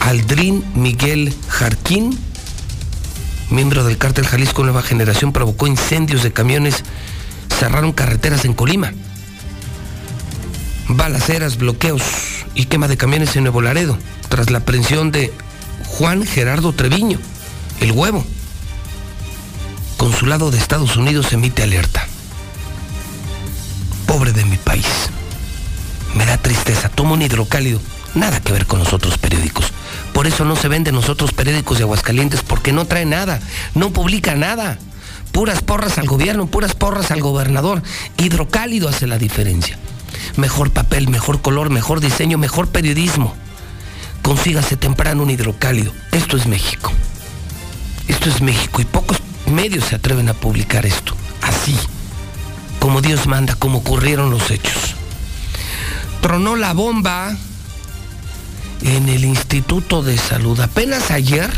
Aldrin 0.00 0.64
Miguel 0.74 1.34
Jarquín, 1.48 2.18
miembro 3.50 3.84
del 3.84 3.98
cártel 3.98 4.26
Jalisco 4.26 4.64
Nueva 4.64 4.80
Generación, 4.80 5.34
provocó 5.34 5.66
incendios 5.66 6.22
de 6.22 6.32
camiones, 6.32 6.82
cerraron 7.58 7.92
carreteras 7.92 8.46
en 8.46 8.54
Colima. 8.54 8.90
Balaceras, 10.88 11.58
bloqueos 11.58 12.37
y 12.58 12.64
quema 12.64 12.88
de 12.88 12.96
camiones 12.96 13.36
en 13.36 13.44
Nuevo 13.44 13.62
Laredo, 13.62 13.96
tras 14.28 14.50
la 14.50 14.58
aprehensión 14.58 15.12
de 15.12 15.32
Juan 15.86 16.26
Gerardo 16.26 16.72
Treviño, 16.72 17.20
el 17.80 17.92
huevo. 17.92 18.26
Consulado 19.96 20.50
de 20.50 20.58
Estados 20.58 20.96
Unidos 20.96 21.32
emite 21.32 21.62
alerta. 21.62 22.04
Pobre 24.06 24.32
de 24.32 24.44
mi 24.44 24.56
país. 24.56 24.86
Me 26.16 26.26
da 26.26 26.36
tristeza. 26.36 26.88
Tomo 26.88 27.14
un 27.14 27.22
hidrocálido. 27.22 27.80
Nada 28.16 28.40
que 28.40 28.52
ver 28.52 28.66
con 28.66 28.80
los 28.80 28.92
otros 28.92 29.18
periódicos. 29.18 29.66
Por 30.12 30.26
eso 30.26 30.44
no 30.44 30.56
se 30.56 30.66
venden 30.66 30.96
los 30.96 31.08
otros 31.08 31.32
periódicos 31.32 31.78
de 31.78 31.84
Aguascalientes 31.84 32.42
porque 32.42 32.72
no 32.72 32.86
trae 32.86 33.04
nada. 33.04 33.38
No 33.74 33.92
publica 33.92 34.34
nada. 34.34 34.78
Puras 35.30 35.62
porras 35.62 35.98
al 35.98 36.08
gobierno, 36.08 36.46
puras 36.46 36.74
porras 36.74 37.12
al 37.12 37.20
gobernador. 37.20 37.84
Hidrocálido 38.16 38.88
hace 38.88 39.06
la 39.06 39.18
diferencia. 39.18 39.78
Mejor 40.36 40.70
papel, 40.70 41.08
mejor 41.08 41.40
color, 41.40 41.70
mejor 41.70 42.00
diseño, 42.00 42.38
mejor 42.38 42.68
periodismo. 42.68 43.34
Consígase 44.22 44.76
temprano 44.76 45.22
un 45.22 45.30
hidrocálido. 45.30 45.92
Esto 46.12 46.36
es 46.36 46.46
México. 46.46 46.92
Esto 48.08 48.28
es 48.28 48.40
México 48.40 48.80
y 48.80 48.84
pocos 48.84 49.18
medios 49.46 49.84
se 49.84 49.96
atreven 49.96 50.28
a 50.28 50.34
publicar 50.34 50.86
esto. 50.86 51.14
Así, 51.42 51.76
como 52.78 53.00
Dios 53.00 53.26
manda, 53.26 53.54
como 53.54 53.78
ocurrieron 53.78 54.30
los 54.30 54.50
hechos. 54.50 54.94
Tronó 56.20 56.56
la 56.56 56.72
bomba 56.72 57.36
en 58.82 59.08
el 59.08 59.24
Instituto 59.24 60.02
de 60.02 60.16
Salud. 60.16 60.58
Apenas 60.60 61.10
ayer, 61.10 61.50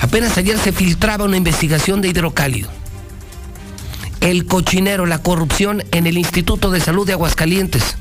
apenas 0.00 0.36
ayer 0.38 0.58
se 0.58 0.72
filtraba 0.72 1.24
una 1.24 1.36
investigación 1.36 2.00
de 2.00 2.08
hidrocálido. 2.08 2.70
El 4.20 4.46
cochinero, 4.46 5.06
la 5.06 5.18
corrupción 5.18 5.84
en 5.92 6.06
el 6.06 6.18
Instituto 6.18 6.70
de 6.70 6.80
Salud 6.80 7.06
de 7.06 7.12
Aguascalientes. 7.12 7.96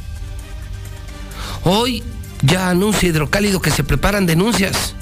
Hoy 1.64 2.04
ya 2.42 2.70
anuncia 2.70 3.10
hidrocálido 3.10 3.62
que 3.62 3.72
se 3.72 3.84
preparan 3.84 4.26
denuncias. 4.26 4.96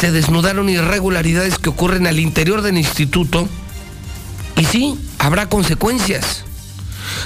Se 0.00 0.10
desnudaron 0.10 0.68
irregularidades 0.68 1.58
que 1.58 1.70
ocurren 1.70 2.06
al 2.06 2.18
interior 2.18 2.62
del 2.62 2.78
instituto. 2.78 3.48
Y 4.56 4.64
sí, 4.64 4.98
habrá 5.18 5.48
consecuencias. 5.48 6.44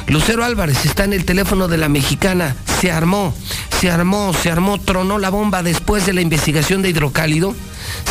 Lucero 0.06 0.44
Álvarez 0.44 0.84
está 0.84 1.04
en 1.04 1.12
el 1.12 1.24
teléfono 1.24 1.68
de 1.68 1.78
la 1.78 1.88
mexicana. 1.88 2.54
Se 2.80 2.90
armó, 2.92 3.34
se 3.80 3.90
armó, 3.90 4.32
se 4.32 4.50
armó, 4.50 4.78
tronó 4.78 5.18
la 5.18 5.30
bomba 5.30 5.62
después 5.62 6.06
de 6.06 6.12
la 6.12 6.20
investigación 6.20 6.82
de 6.82 6.90
hidrocálido. 6.90 7.54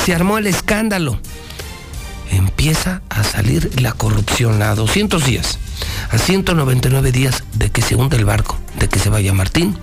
Se 0.05 0.13
armó 0.13 0.37
el 0.37 0.47
escándalo. 0.47 1.19
Empieza 2.31 3.01
a 3.09 3.23
salir 3.23 3.81
la 3.81 3.93
corrupción 3.93 4.61
a 4.61 4.75
200 4.75 5.23
días, 5.25 5.59
a 6.09 6.17
199 6.17 7.11
días 7.11 7.43
de 7.53 7.69
que 7.69 7.81
se 7.81 7.95
hunde 7.95 8.17
el 8.17 8.25
barco, 8.25 8.57
de 8.79 8.87
que 8.89 8.99
se 8.99 9.09
vaya 9.09 9.33
Martín. 9.33 9.77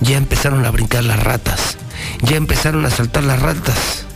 Ya 0.00 0.16
empezaron 0.16 0.64
a 0.64 0.70
brincar 0.70 1.04
las 1.04 1.22
ratas, 1.22 1.76
ya 2.22 2.36
empezaron 2.36 2.86
a 2.86 2.90
saltar 2.90 3.24
las 3.24 3.40
ratas. 3.40 4.06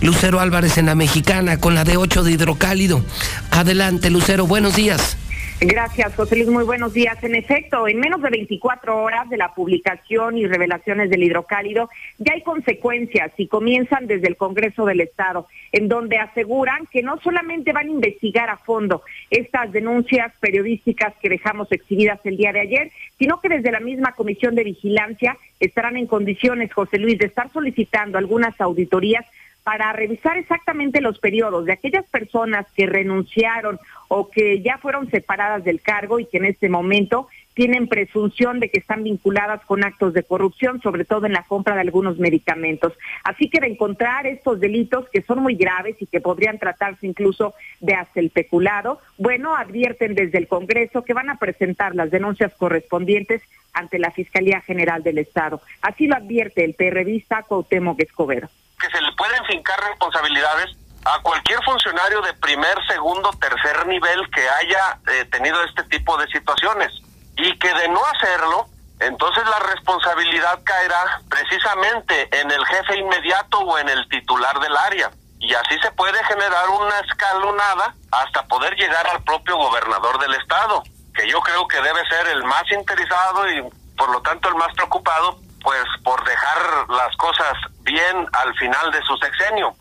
Lucero 0.00 0.40
Álvarez 0.40 0.78
en 0.78 0.86
la 0.86 0.94
mexicana 0.94 1.58
con 1.58 1.74
la 1.74 1.84
D8 1.84 2.22
de 2.22 2.32
hidrocálido. 2.32 3.02
Adelante, 3.50 4.10
Lucero, 4.10 4.46
buenos 4.46 4.74
días. 4.74 5.16
Gracias, 5.62 6.14
José 6.14 6.36
Luis. 6.36 6.48
Muy 6.48 6.64
buenos 6.64 6.94
días. 6.94 7.22
En 7.22 7.34
efecto, 7.34 7.86
en 7.86 8.00
menos 8.00 8.22
de 8.22 8.30
24 8.30 9.02
horas 9.02 9.28
de 9.28 9.36
la 9.36 9.52
publicación 9.54 10.38
y 10.38 10.46
revelaciones 10.46 11.10
del 11.10 11.22
hidrocálido, 11.22 11.90
ya 12.16 12.32
hay 12.32 12.40
consecuencias 12.40 13.30
y 13.36 13.46
comienzan 13.46 14.06
desde 14.06 14.28
el 14.28 14.38
Congreso 14.38 14.86
del 14.86 15.02
Estado, 15.02 15.48
en 15.72 15.88
donde 15.88 16.16
aseguran 16.16 16.86
que 16.90 17.02
no 17.02 17.20
solamente 17.20 17.74
van 17.74 17.88
a 17.88 17.90
investigar 17.90 18.48
a 18.48 18.56
fondo 18.56 19.02
estas 19.28 19.70
denuncias 19.70 20.32
periodísticas 20.40 21.12
que 21.20 21.28
dejamos 21.28 21.70
exhibidas 21.72 22.20
el 22.24 22.38
día 22.38 22.54
de 22.54 22.60
ayer, 22.60 22.90
sino 23.18 23.38
que 23.42 23.50
desde 23.50 23.70
la 23.70 23.80
misma 23.80 24.12
Comisión 24.12 24.54
de 24.54 24.64
Vigilancia 24.64 25.36
estarán 25.60 25.98
en 25.98 26.06
condiciones, 26.06 26.72
José 26.72 26.98
Luis, 26.98 27.18
de 27.18 27.26
estar 27.26 27.52
solicitando 27.52 28.16
algunas 28.16 28.58
auditorías 28.62 29.26
para 29.62 29.92
revisar 29.92 30.38
exactamente 30.38 31.00
los 31.00 31.18
periodos 31.18 31.64
de 31.64 31.72
aquellas 31.72 32.06
personas 32.06 32.66
que 32.74 32.86
renunciaron 32.86 33.78
o 34.08 34.30
que 34.30 34.62
ya 34.62 34.78
fueron 34.78 35.10
separadas 35.10 35.64
del 35.64 35.80
cargo 35.80 36.18
y 36.18 36.26
que 36.26 36.38
en 36.38 36.46
este 36.46 36.68
momento 36.68 37.28
tienen 37.54 37.88
presunción 37.88 38.60
de 38.60 38.70
que 38.70 38.78
están 38.78 39.02
vinculadas 39.02 39.60
con 39.66 39.84
actos 39.84 40.14
de 40.14 40.22
corrupción, 40.22 40.80
sobre 40.80 41.04
todo 41.04 41.26
en 41.26 41.32
la 41.32 41.42
compra 41.42 41.74
de 41.74 41.80
algunos 41.80 42.18
medicamentos. 42.18 42.92
Así 43.24 43.50
que 43.50 43.60
de 43.60 43.66
encontrar 43.66 44.26
estos 44.26 44.60
delitos 44.60 45.08
que 45.12 45.22
son 45.22 45.40
muy 45.40 45.56
graves 45.56 45.96
y 46.00 46.06
que 46.06 46.20
podrían 46.20 46.58
tratarse 46.58 47.06
incluso 47.06 47.54
de 47.80 47.94
hasta 47.94 48.20
el 48.20 48.30
peculado, 48.30 49.00
bueno, 49.18 49.56
advierten 49.56 50.14
desde 50.14 50.38
el 50.38 50.48
Congreso 50.48 51.04
que 51.04 51.14
van 51.14 51.30
a 51.30 51.38
presentar 51.38 51.94
las 51.94 52.10
denuncias 52.10 52.52
correspondientes 52.54 53.42
ante 53.72 53.98
la 53.98 54.10
Fiscalía 54.10 54.60
General 54.60 55.02
del 55.02 55.18
Estado. 55.18 55.60
Así 55.82 56.06
lo 56.06 56.16
advierte 56.16 56.64
el 56.64 56.74
PRDista 56.74 57.42
Cuauhtémoc 57.42 58.00
Escobedo. 58.00 58.48
Que 58.80 58.88
se 58.88 59.02
le 59.02 59.12
pueden 59.16 59.44
fincar 59.44 59.78
responsabilidades 59.88 60.76
a 61.04 61.20
cualquier 61.22 61.62
funcionario 61.64 62.20
de 62.22 62.34
primer, 62.34 62.74
segundo, 62.88 63.30
tercer 63.40 63.86
nivel 63.86 64.20
que 64.30 64.40
haya 64.40 64.98
eh, 65.12 65.24
tenido 65.26 65.62
este 65.64 65.82
tipo 65.84 66.16
de 66.16 66.26
situaciones 66.28 67.02
y 67.42 67.58
que 67.58 67.72
de 67.74 67.88
no 67.88 68.00
hacerlo, 68.06 68.66
entonces 69.00 69.42
la 69.44 69.58
responsabilidad 69.72 70.60
caerá 70.62 71.20
precisamente 71.28 72.28
en 72.38 72.50
el 72.50 72.64
jefe 72.66 72.98
inmediato 72.98 73.58
o 73.60 73.78
en 73.78 73.88
el 73.88 74.06
titular 74.08 74.58
del 74.60 74.76
área. 74.76 75.10
Y 75.38 75.54
así 75.54 75.78
se 75.82 75.90
puede 75.92 76.22
generar 76.24 76.68
una 76.68 77.00
escalonada 77.00 77.94
hasta 78.12 78.46
poder 78.46 78.74
llegar 78.76 79.06
al 79.06 79.22
propio 79.22 79.56
gobernador 79.56 80.18
del 80.20 80.34
estado, 80.34 80.82
que 81.14 81.26
yo 81.28 81.40
creo 81.40 81.66
que 81.66 81.80
debe 81.80 82.06
ser 82.08 82.28
el 82.28 82.44
más 82.44 82.64
interesado 82.70 83.50
y 83.50 83.62
por 83.96 84.10
lo 84.10 84.20
tanto 84.20 84.50
el 84.50 84.56
más 84.56 84.72
preocupado, 84.74 85.38
pues 85.62 85.84
por 86.04 86.22
dejar 86.24 86.90
las 86.90 87.16
cosas 87.16 87.54
bien 87.82 88.26
al 88.32 88.54
final 88.56 88.90
de 88.92 89.00
su 89.02 89.16
sexenio. 89.16 89.74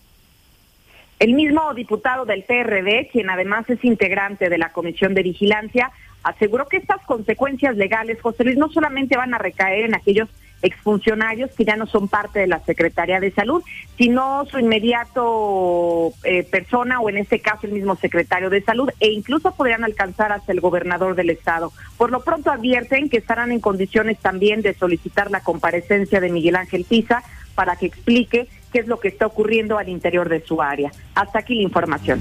El 1.20 1.34
mismo 1.34 1.74
diputado 1.74 2.24
del 2.24 2.44
PRD, 2.44 3.10
quien 3.12 3.30
además 3.30 3.70
es 3.70 3.84
integrante 3.84 4.48
de 4.48 4.58
la 4.58 4.72
Comisión 4.72 5.14
de 5.14 5.24
Vigilancia, 5.24 5.92
aseguró 6.24 6.68
que 6.68 6.78
estas 6.78 7.02
consecuencias 7.06 7.78
legales, 7.78 8.22
José 8.22 8.44
Luis, 8.44 8.58
no 8.58 8.70
solamente 8.70 9.18
van 9.18 9.34
a 9.34 9.38
recaer 9.38 9.86
en 9.86 9.96
aquellos 9.96 10.30
exfuncionarios 10.62 11.52
que 11.52 11.66
ya 11.66 11.76
no 11.76 11.88
son 11.88 12.08
parte 12.08 12.40
de 12.40 12.48
la 12.48 12.60
Secretaría 12.60 13.20
de 13.20 13.32
Salud, 13.32 13.64
sino 13.98 14.46
su 14.46 14.60
inmediato 14.60 16.12
eh, 16.24 16.44
persona 16.44 17.00
o 17.00 17.10
en 17.10 17.18
este 17.18 17.40
caso 17.40 17.68
el 17.68 17.74
mismo 17.74 17.96
secretario 17.96 18.50
de 18.50 18.62
Salud 18.62 18.90
e 19.00 19.12
incluso 19.12 19.56
podrían 19.56 19.84
alcanzar 19.84 20.32
hasta 20.32 20.52
el 20.52 20.60
gobernador 20.60 21.16
del 21.16 21.30
estado. 21.30 21.72
Por 21.98 22.12
lo 22.12 22.24
pronto 22.24 22.52
advierten 22.52 23.10
que 23.10 23.18
estarán 23.18 23.52
en 23.52 23.60
condiciones 23.60 24.20
también 24.20 24.62
de 24.62 24.74
solicitar 24.74 25.32
la 25.32 25.42
comparecencia 25.42 26.20
de 26.20 26.30
Miguel 26.30 26.56
Ángel 26.56 26.86
Pisa 26.88 27.24
para 27.56 27.76
que 27.76 27.86
explique 27.86 28.48
qué 28.72 28.80
es 28.80 28.88
lo 28.88 29.00
que 29.00 29.08
está 29.08 29.26
ocurriendo 29.26 29.78
al 29.78 29.90
interior 29.90 30.30
de 30.30 30.42
su 30.42 30.62
área. 30.62 30.92
Hasta 31.16 31.40
aquí 31.40 31.56
la 31.56 31.64
información. 31.64 32.20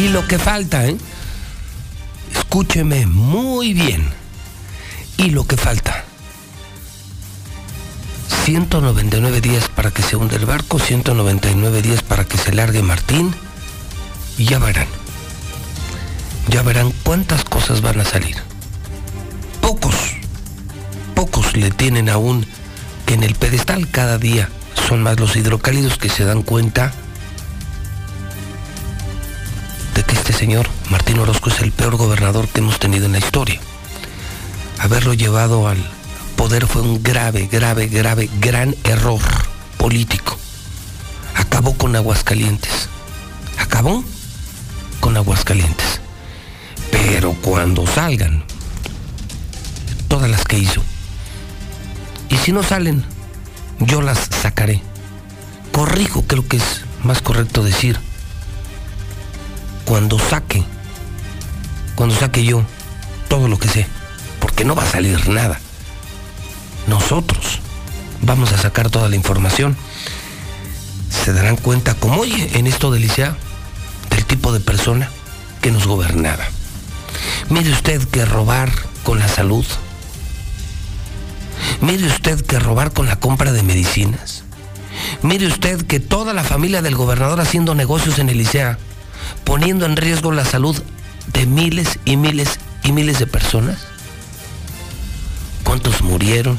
Y 0.00 0.08
lo 0.08 0.26
que 0.26 0.38
falta, 0.38 0.86
¿eh? 0.86 0.96
Escúcheme 2.34 3.04
muy 3.04 3.74
bien. 3.74 4.08
Y 5.18 5.28
lo 5.28 5.46
que 5.46 5.58
falta. 5.58 6.04
199 8.46 9.42
días 9.42 9.68
para 9.68 9.90
que 9.90 10.00
se 10.00 10.16
hunde 10.16 10.36
el 10.36 10.46
barco, 10.46 10.78
199 10.78 11.82
días 11.82 12.02
para 12.02 12.24
que 12.24 12.38
se 12.38 12.54
largue 12.54 12.82
Martín. 12.82 13.34
Y 14.38 14.46
ya 14.46 14.58
verán 14.58 14.88
ya 16.48 16.62
verán 16.62 16.94
cuántas 17.02 17.44
cosas 17.44 17.82
van 17.82 18.00
a 18.00 18.04
salir. 18.06 18.36
Pocos, 19.60 19.94
pocos 21.14 21.54
le 21.54 21.70
tienen 21.70 22.08
aún 22.08 22.46
en 23.06 23.22
el 23.22 23.34
pedestal 23.34 23.86
cada 23.90 24.16
día. 24.16 24.48
Son 24.88 25.02
más 25.02 25.20
los 25.20 25.36
hidrocálidos 25.36 25.98
que 25.98 26.08
se 26.08 26.24
dan 26.24 26.42
cuenta 26.42 26.94
de 29.94 30.04
que 30.04 30.14
este 30.14 30.32
señor, 30.32 30.68
Martín 30.90 31.18
Orozco, 31.18 31.50
es 31.50 31.60
el 31.60 31.72
peor 31.72 31.96
gobernador 31.96 32.48
que 32.48 32.60
hemos 32.60 32.78
tenido 32.78 33.06
en 33.06 33.12
la 33.12 33.18
historia. 33.18 33.60
Haberlo 34.78 35.14
llevado 35.14 35.68
al 35.68 35.78
poder 36.36 36.66
fue 36.66 36.82
un 36.82 37.02
grave, 37.02 37.48
grave, 37.50 37.88
grave, 37.88 38.30
gran 38.40 38.74
error 38.84 39.20
político. 39.76 40.38
Acabó 41.34 41.74
con 41.74 41.94
Aguascalientes. 41.96 42.88
Acabó 43.58 44.04
con 45.00 45.16
Aguascalientes. 45.16 46.00
Pero 46.90 47.34
cuando 47.42 47.86
salgan, 47.86 48.44
todas 50.08 50.30
las 50.30 50.44
que 50.44 50.58
hizo, 50.58 50.82
y 52.28 52.36
si 52.36 52.52
no 52.52 52.62
salen, 52.62 53.04
yo 53.80 54.00
las 54.02 54.28
sacaré. 54.40 54.82
Corrijo, 55.72 56.22
creo 56.26 56.46
que 56.46 56.56
es 56.56 56.82
más 57.02 57.22
correcto 57.22 57.62
decir, 57.62 57.98
cuando 59.90 60.20
saque, 60.20 60.62
cuando 61.96 62.14
saque 62.14 62.44
yo 62.44 62.62
todo 63.26 63.48
lo 63.48 63.58
que 63.58 63.66
sé, 63.66 63.88
porque 64.38 64.64
no 64.64 64.76
va 64.76 64.84
a 64.84 64.86
salir 64.86 65.28
nada. 65.28 65.58
Nosotros 66.86 67.58
vamos 68.22 68.52
a 68.52 68.58
sacar 68.58 68.88
toda 68.88 69.08
la 69.08 69.16
información. 69.16 69.76
Se 71.10 71.32
darán 71.32 71.56
cuenta, 71.56 71.94
como 71.94 72.20
oye, 72.20 72.56
en 72.56 72.68
esto 72.68 72.92
del 72.92 73.08
del 73.08 74.24
tipo 74.26 74.52
de 74.52 74.60
persona 74.60 75.10
que 75.60 75.72
nos 75.72 75.88
gobernaba. 75.88 76.44
Mire 77.48 77.72
usted 77.72 78.00
que 78.10 78.24
robar 78.24 78.70
con 79.02 79.18
la 79.18 79.26
salud. 79.26 79.66
Mire 81.80 82.06
usted 82.06 82.40
que 82.46 82.60
robar 82.60 82.92
con 82.92 83.06
la 83.06 83.16
compra 83.16 83.50
de 83.50 83.64
medicinas. 83.64 84.44
Mire 85.22 85.48
usted 85.48 85.84
que 85.84 85.98
toda 85.98 86.32
la 86.32 86.44
familia 86.44 86.80
del 86.80 86.94
gobernador 86.94 87.40
haciendo 87.40 87.74
negocios 87.74 88.20
en 88.20 88.28
el 88.28 88.40
ICEA, 88.40 88.78
poniendo 89.44 89.86
en 89.86 89.96
riesgo 89.96 90.32
la 90.32 90.44
salud 90.44 90.80
de 91.32 91.46
miles 91.46 91.98
y 92.04 92.16
miles 92.16 92.58
y 92.82 92.92
miles 92.92 93.18
de 93.18 93.26
personas. 93.26 93.78
¿Cuántos 95.64 96.02
murieron? 96.02 96.58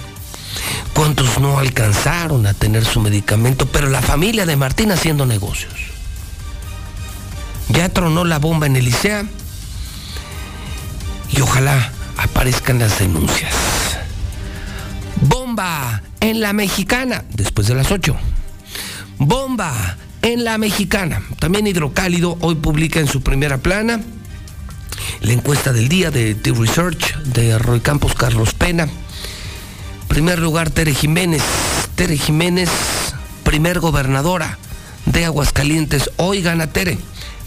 ¿Cuántos 0.94 1.40
no 1.40 1.60
alcanzaron 1.60 2.46
a 2.46 2.54
tener 2.54 2.86
su 2.86 3.00
medicamento? 3.00 3.66
Pero 3.66 3.90
la 3.90 4.02
familia 4.02 4.46
de 4.46 4.56
Martín 4.56 4.92
haciendo 4.92 5.26
negocios. 5.26 5.74
Ya 7.70 7.90
tronó 7.90 8.26
la 8.26 8.40
bomba 8.40 8.68
en 8.68 8.76
el 8.76 8.88
ICEA 8.88 9.26
y 11.30 11.42
ojalá 11.42 11.92
aparezcan 12.18 12.80
las 12.80 13.00
denuncias. 13.00 13.54
Bomba 15.22 16.02
en 16.20 16.42
la 16.42 16.54
mexicana, 16.54 17.24
después 17.34 17.68
de 17.68 17.76
las 17.76 17.92
8. 17.92 18.16
Bomba 19.18 19.98
en 20.22 20.44
la 20.44 20.58
mexicana. 20.58 21.22
También 21.40 21.68
Hidrocálido 21.68 22.38
hoy 22.42 22.56
publica 22.56 23.00
en 23.00 23.08
su 23.08 23.22
primera 23.22 23.58
plana 23.58 24.02
la 25.22 25.34
encuesta 25.34 25.74
del 25.74 25.90
día 25.90 26.12
de 26.12 26.36
The 26.36 26.52
Research 26.52 27.18
de 27.24 27.58
Roy 27.58 27.80
Campos 27.80 28.14
Carlos 28.14 28.54
Pena. 28.54 28.88
Primer 30.08 30.40
lugar, 30.40 30.70
Tere 30.70 30.94
Jiménez. 30.94 31.44
Tere 31.96 32.18
Jiménez, 32.18 32.70
primer 33.44 33.80
gobernadora 33.80 34.58
de 35.06 35.26
Aguascalientes. 35.26 36.10
Hoy 36.18 36.42
gana 36.42 36.68
Tere. 36.68 36.98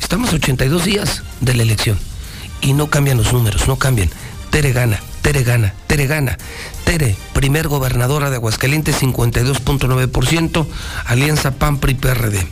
Estamos 0.01 0.33
a 0.33 0.37
82 0.37 0.85
días 0.85 1.23
de 1.41 1.55
la 1.55 1.63
elección 1.63 1.99
y 2.61 2.73
no 2.73 2.89
cambian 2.89 3.17
los 3.17 3.33
números, 3.33 3.67
no 3.67 3.77
cambian. 3.77 4.11
Tere 4.51 4.73
gana, 4.73 5.01
Tere 5.23 5.43
gana, 5.43 5.75
Tere 5.87 6.07
gana. 6.07 6.39
Tere, 6.85 7.17
primer 7.33 7.69
gobernadora 7.69 8.31
de 8.31 8.37
Aguascalientes, 8.37 9.03
52.9%, 9.03 10.67
Alianza 11.07 11.51
PAN 11.53 11.79
PRI 11.79 11.95
PRD. 11.95 12.47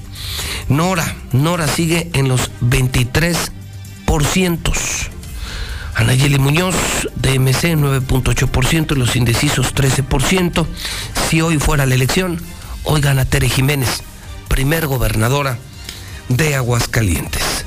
Nora, 0.68 1.14
Nora 1.32 1.68
sigue 1.68 2.10
en 2.14 2.28
los 2.28 2.50
23%. 2.60 4.72
Anayeli 5.94 6.38
Muñoz, 6.38 6.74
DMC 7.16 7.76
9.8% 7.76 8.92
y 8.92 8.98
los 8.98 9.16
indecisos 9.16 9.74
13%. 9.74 10.66
Si 11.28 11.42
hoy 11.42 11.58
fuera 11.58 11.86
la 11.86 11.94
elección, 11.94 12.40
hoy 12.84 13.00
gana 13.00 13.24
Tere 13.24 13.48
Jiménez, 13.48 14.02
primer 14.48 14.86
gobernadora 14.86 15.58
de 16.28 16.54
Aguascalientes. 16.54 17.64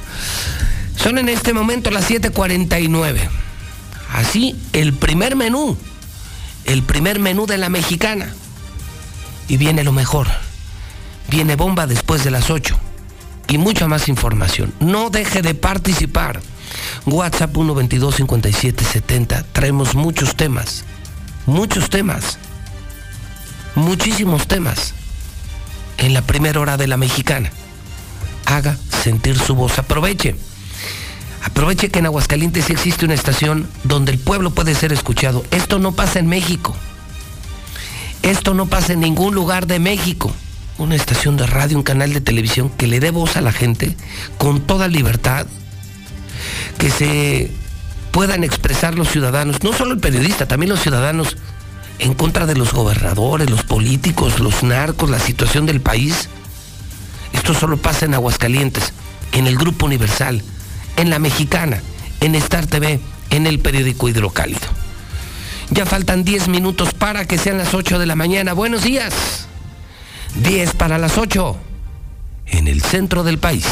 Son 0.98 1.18
en 1.18 1.30
este 1.30 1.54
momento 1.54 1.92
las 1.92 2.10
7:49. 2.10 3.30
Así, 4.12 4.56
el 4.74 4.94
primer 4.94 5.36
menú, 5.36 5.78
el 6.66 6.84
primer 6.84 7.20
menú 7.20 7.46
de 7.46 7.58
la 7.58 7.70
mexicana. 7.70 8.34
Y 9.48 9.58
viene 9.58 9.84
lo 9.84 9.92
mejor. 9.92 10.28
Viene 11.30 11.56
bomba 11.56 11.88
después 11.88 12.24
de 12.24 12.32
las 12.32 12.50
8. 12.50 12.78
Y 13.48 13.58
mucha 13.58 13.88
más 13.88 14.08
información. 14.10 14.74
No 14.80 15.10
deje 15.10 15.42
de 15.42 15.54
participar. 15.54 16.42
WhatsApp 17.06 17.54
122 17.54 18.16
5770 18.16 19.44
Traemos 19.52 19.96
muchos 19.96 20.36
temas. 20.36 20.84
Muchos 21.46 21.90
temas. 21.90 22.38
Muchísimos 23.76 24.48
temas. 24.48 24.94
En 25.98 26.14
la 26.14 26.22
primera 26.22 26.60
hora 26.60 26.78
de 26.78 26.88
la 26.88 26.98
mexicana. 26.98 27.52
Haga 28.46 28.78
sentir 29.04 29.38
su 29.38 29.56
voz. 29.56 29.78
Aproveche 29.80 30.36
Aproveche 31.46 31.90
que 31.90 32.00
en 32.00 32.08
Aguascalientes 32.08 32.72
existe 32.72 33.06
una 33.06 33.14
estación 33.14 33.70
donde 33.84 34.12
el 34.12 34.18
pueblo 34.18 34.50
puede 34.50 34.74
ser 34.74 34.92
escuchado. 34.92 35.44
Esto 35.52 35.78
no 35.78 35.92
pasa 35.92 36.18
en 36.18 36.26
México. 36.26 36.76
Esto 38.24 38.56
no 38.56 38.66
pasa 38.66 38.94
en 38.94 39.02
ningún 39.02 39.36
lugar 39.36 39.68
de 39.68 39.78
México. 39.78 40.34
Una 40.78 40.96
estación 40.96 41.38
de 41.38 41.46
radio, 41.48 41.78
un 41.78 41.84
canal 41.84 42.14
de 42.14 42.22
televisión 42.22 42.70
que 42.70 42.88
le 42.88 43.00
dé 43.00 43.12
voz 43.12 43.38
a 43.38 43.42
la 43.42 43.52
gente 43.52 43.96
con 44.38 44.62
toda 44.62 44.88
libertad. 44.88 45.48
Que 46.78 46.92
se 46.92 47.52
puedan 48.12 48.44
expresar 48.44 48.96
los 48.96 49.10
ciudadanos, 49.10 49.64
no 49.64 49.74
solo 49.74 49.94
el 49.94 50.00
periodista, 50.00 50.48
también 50.48 50.70
los 50.70 50.82
ciudadanos, 50.82 51.38
en 52.00 52.14
contra 52.14 52.46
de 52.46 52.56
los 52.56 52.74
gobernadores, 52.74 53.50
los 53.50 53.64
políticos, 53.64 54.40
los 54.40 54.64
narcos, 54.64 55.10
la 55.10 55.20
situación 55.20 55.66
del 55.66 55.82
país. 55.82 56.30
Esto 57.34 57.54
solo 57.54 57.78
pasa 57.78 58.06
en 58.06 58.14
Aguascalientes, 58.14 58.94
en 59.32 59.48
el 59.48 59.58
Grupo 59.58 59.86
Universal 59.86 60.44
en 60.98 61.10
La 61.10 61.20
Mexicana, 61.20 61.82
en 62.22 62.36
Star 62.36 62.68
TV, 62.68 63.00
en 63.30 63.48
el 63.48 63.60
periódico 63.60 64.10
Hidrocálido. 64.10 64.68
Ya 65.72 65.86
faltan 65.86 66.24
10 66.24 66.48
minutos 66.48 66.94
para 66.94 67.26
que 67.26 67.38
sean 67.38 67.58
las 67.58 67.74
8 67.74 68.00
de 68.00 68.06
la 68.06 68.16
mañana. 68.16 68.54
Buenos 68.54 68.84
días. 68.84 69.45
10 70.44 70.74
para 70.74 70.98
las 70.98 71.18
8 71.18 71.56
en 72.48 72.68
el 72.68 72.82
centro 72.82 73.24
del 73.24 73.38
país. 73.40 73.66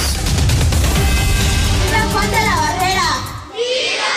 ¡Viva 1.86 2.06
Juan 2.12 2.32
de 2.32 2.38
la 2.38 2.56
Barrera! 2.56 3.10
¡Viva! 3.54 4.14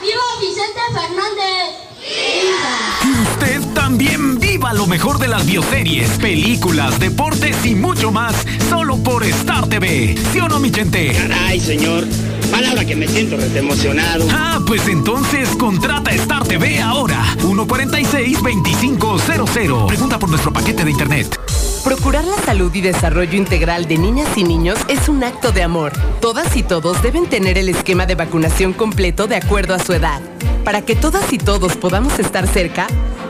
¡Viva 0.00 0.22
Vicente 0.40 0.80
Fernández! 0.94 1.90
¡Viva! 2.00 2.76
Y 3.04 3.10
usted 3.28 3.74
también 3.74 4.38
viva 4.38 4.72
lo 4.72 4.86
mejor 4.86 5.18
de 5.18 5.28
las 5.28 5.44
bioseries, 5.44 6.10
películas, 6.18 6.98
deportes 6.98 7.64
y 7.66 7.74
mucho 7.74 8.10
más, 8.10 8.34
solo 8.68 8.96
por 8.98 9.24
Star 9.24 9.66
TV. 9.68 10.16
¿Sí 10.32 10.40
o 10.40 10.48
no, 10.48 10.60
mi 10.60 10.70
gente? 10.72 11.12
Caray, 11.12 11.60
señor. 11.60 12.06
Palabra 12.50 12.84
que 12.84 12.96
me 12.96 13.06
siento 13.06 13.38
emocionado. 13.40 14.26
Ah, 14.30 14.58
pues 14.66 14.88
entonces 14.88 15.48
contrata 15.56 16.10
Star 16.12 16.42
TV 16.44 16.80
ahora. 16.80 17.22
146-2500. 17.38 19.86
Pregunta 19.86 20.18
por 20.18 20.30
nuestro 20.30 20.52
paquete 20.52 20.84
de 20.84 20.90
internet. 20.90 21.38
Procurar 21.84 22.24
la 22.24 22.36
salud 22.44 22.74
y 22.74 22.80
desarrollo 22.80 23.36
integral 23.36 23.86
de 23.86 23.98
niñas 23.98 24.28
y 24.36 24.42
niños 24.44 24.78
es 24.88 25.08
un 25.08 25.22
acto 25.24 25.50
de 25.52 25.62
amor. 25.62 25.92
Todas 26.20 26.56
y 26.56 26.62
todos 26.62 27.02
deben 27.02 27.26
tener 27.26 27.56
el 27.56 27.70
esquema 27.70 28.06
de 28.06 28.16
vacunación 28.16 28.72
completo 28.72 29.26
de 29.26 29.36
acuerdo 29.36 29.74
a 29.74 29.78
su 29.78 29.92
edad. 29.94 30.20
Para 30.64 30.82
que 30.82 30.94
todas 30.94 31.32
y 31.32 31.38
todos 31.38 31.76
podamos 31.76 32.18
estar 32.18 32.46
cerca, 32.46 32.86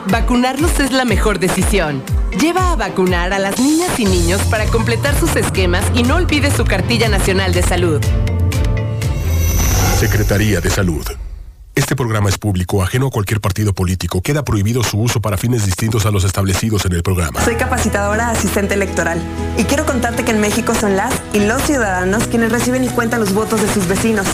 vacunarlos 0.09 0.79
es 0.79 0.91
la 0.91 1.05
mejor 1.05 1.39
decisión. 1.39 2.03
Lleva 2.39 2.71
a 2.71 2.75
vacunar 2.75 3.33
a 3.33 3.39
las 3.39 3.59
niñas 3.59 3.99
y 3.99 4.05
niños 4.05 4.41
para 4.49 4.65
completar 4.65 5.17
sus 5.17 5.35
esquemas 5.35 5.85
y 5.93 6.03
no 6.03 6.15
olvide 6.15 6.51
su 6.51 6.65
cartilla 6.65 7.07
nacional 7.07 7.53
de 7.53 7.63
salud. 7.63 8.01
Secretaría 10.01 10.59
de 10.59 10.71
Salud. 10.71 11.05
Este 11.81 11.95
programa 11.95 12.29
es 12.29 12.37
público, 12.37 12.83
ajeno 12.83 13.07
a 13.07 13.09
cualquier 13.09 13.41
partido 13.41 13.73
político. 13.73 14.21
Queda 14.21 14.45
prohibido 14.45 14.83
su 14.83 14.99
uso 14.99 15.19
para 15.19 15.35
fines 15.35 15.65
distintos 15.65 16.05
a 16.05 16.11
los 16.11 16.23
establecidos 16.23 16.85
en 16.85 16.93
el 16.93 17.01
programa. 17.01 17.43
Soy 17.43 17.55
capacitadora 17.55 18.29
asistente 18.29 18.75
electoral 18.75 19.19
y 19.57 19.63
quiero 19.63 19.87
contarte 19.87 20.23
que 20.23 20.29
en 20.29 20.39
México 20.39 20.75
son 20.75 20.95
las 20.95 21.11
y 21.33 21.39
los 21.39 21.59
ciudadanos 21.63 22.27
quienes 22.27 22.51
reciben 22.51 22.83
y 22.83 22.89
cuentan 22.89 23.19
los 23.19 23.33
votos 23.33 23.63
de 23.63 23.73
sus 23.73 23.87
vecinos. 23.87 24.27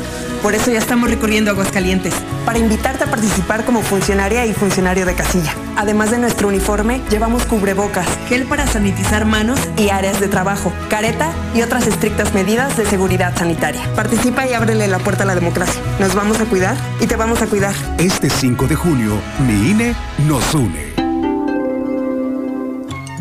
Por 0.43 0.55
eso 0.55 0.71
ya 0.71 0.77
estamos 0.77 1.09
recurriendo 1.09 1.49
a 1.49 1.53
Aguascalientes 1.53 2.13
para 2.45 2.59
invitarte 2.59 3.05
a 3.05 3.07
participar 3.07 3.65
como 3.65 3.81
funcionaria 3.81 4.45
y 4.45 4.53
funcionario 4.53 5.05
de 5.05 5.15
casilla. 5.15 5.53
Además 5.77 6.11
de 6.11 6.19
nuestro 6.19 6.49
uniforme, 6.49 7.01
llevamos 7.09 7.45
cubrebocas, 7.45 8.07
gel 8.27 8.45
para 8.45 8.67
sanitizar 8.67 9.25
manos 9.25 9.59
y 9.77 9.89
áreas 9.89 10.19
de 10.19 10.27
trabajo, 10.27 10.73
careta 10.89 11.31
y 11.55 11.61
otras 11.61 11.87
estrictas 11.87 12.33
medidas 12.33 12.77
de 12.77 12.85
seguridad 12.85 13.37
sanitaria. 13.37 13.81
Participa 13.95 14.47
y 14.47 14.53
ábrele 14.53 14.87
la 14.87 14.99
puerta 14.99 15.23
a 15.23 15.25
la 15.25 15.35
democracia. 15.35 15.81
Nos 15.99 16.13
vamos 16.13 16.39
a 16.39 16.45
cuidar 16.45 16.77
y 16.99 17.07
te 17.07 17.15
vamos 17.15 17.36
a 17.41 17.47
cuidar. 17.47 17.75
Este 17.99 18.29
5 18.29 18.67
de 18.67 18.75
junio, 18.75 19.21
mi 19.45 19.71
INE 19.71 19.95
nos 20.27 20.53
une. 20.55 20.96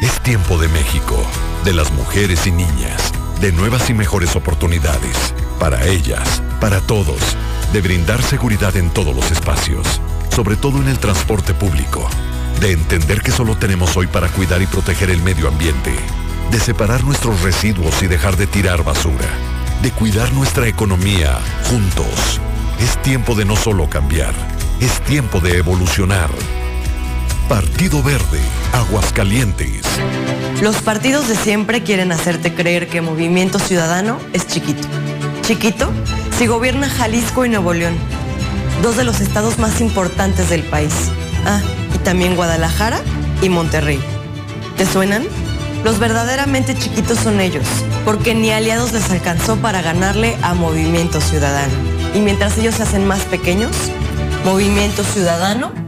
Es 0.00 0.20
tiempo 0.20 0.58
de 0.58 0.68
México, 0.68 1.20
de 1.64 1.72
las 1.72 1.90
mujeres 1.90 2.46
y 2.46 2.52
niñas, 2.52 3.12
de 3.40 3.50
nuevas 3.50 3.90
y 3.90 3.94
mejores 3.94 4.36
oportunidades, 4.36 5.34
para 5.58 5.86
ellas, 5.86 6.40
para 6.60 6.80
todos, 6.80 7.18
de 7.72 7.80
brindar 7.80 8.22
seguridad 8.22 8.76
en 8.76 8.90
todos 8.90 9.14
los 9.14 9.32
espacios, 9.32 10.00
sobre 10.30 10.54
todo 10.54 10.80
en 10.80 10.86
el 10.86 11.00
transporte 11.00 11.52
público, 11.52 12.08
de 12.60 12.70
entender 12.70 13.22
que 13.22 13.32
solo 13.32 13.56
tenemos 13.56 13.96
hoy 13.96 14.06
para 14.06 14.28
cuidar 14.28 14.62
y 14.62 14.66
proteger 14.66 15.10
el 15.10 15.20
medio 15.20 15.48
ambiente, 15.48 15.92
de 16.52 16.60
separar 16.60 17.02
nuestros 17.02 17.42
residuos 17.42 18.00
y 18.00 18.06
dejar 18.06 18.36
de 18.36 18.46
tirar 18.46 18.84
basura, 18.84 19.28
de 19.82 19.90
cuidar 19.90 20.32
nuestra 20.32 20.68
economía 20.68 21.40
juntos. 21.64 22.40
Es 22.78 23.02
tiempo 23.02 23.34
de 23.34 23.44
no 23.44 23.56
solo 23.56 23.90
cambiar, 23.90 24.34
es 24.78 25.00
tiempo 25.00 25.40
de 25.40 25.58
evolucionar. 25.58 26.30
Partido 27.48 28.02
Verde, 28.02 28.40
Aguascalientes. 28.74 29.80
Los 30.60 30.82
partidos 30.82 31.28
de 31.28 31.34
siempre 31.34 31.82
quieren 31.82 32.12
hacerte 32.12 32.52
creer 32.52 32.88
que 32.88 33.00
Movimiento 33.00 33.58
Ciudadano 33.58 34.18
es 34.34 34.46
chiquito. 34.46 34.86
Chiquito 35.40 35.90
si 36.36 36.46
gobierna 36.46 36.90
Jalisco 36.90 37.46
y 37.46 37.48
Nuevo 37.48 37.72
León, 37.72 37.94
dos 38.82 38.98
de 38.98 39.04
los 39.04 39.22
estados 39.22 39.58
más 39.58 39.80
importantes 39.80 40.50
del 40.50 40.62
país. 40.62 40.92
Ah, 41.46 41.62
y 41.94 41.98
también 42.00 42.36
Guadalajara 42.36 43.00
y 43.40 43.48
Monterrey. 43.48 43.98
¿Te 44.76 44.84
suenan? 44.84 45.24
Los 45.84 45.98
verdaderamente 45.98 46.76
chiquitos 46.76 47.18
son 47.18 47.40
ellos, 47.40 47.64
porque 48.04 48.34
ni 48.34 48.50
aliados 48.50 48.92
les 48.92 49.10
alcanzó 49.10 49.56
para 49.56 49.80
ganarle 49.80 50.36
a 50.42 50.52
Movimiento 50.52 51.18
Ciudadano. 51.22 51.72
Y 52.14 52.18
mientras 52.18 52.58
ellos 52.58 52.74
se 52.74 52.82
hacen 52.82 53.06
más 53.06 53.20
pequeños, 53.20 53.72
Movimiento 54.44 55.02
Ciudadano 55.02 55.87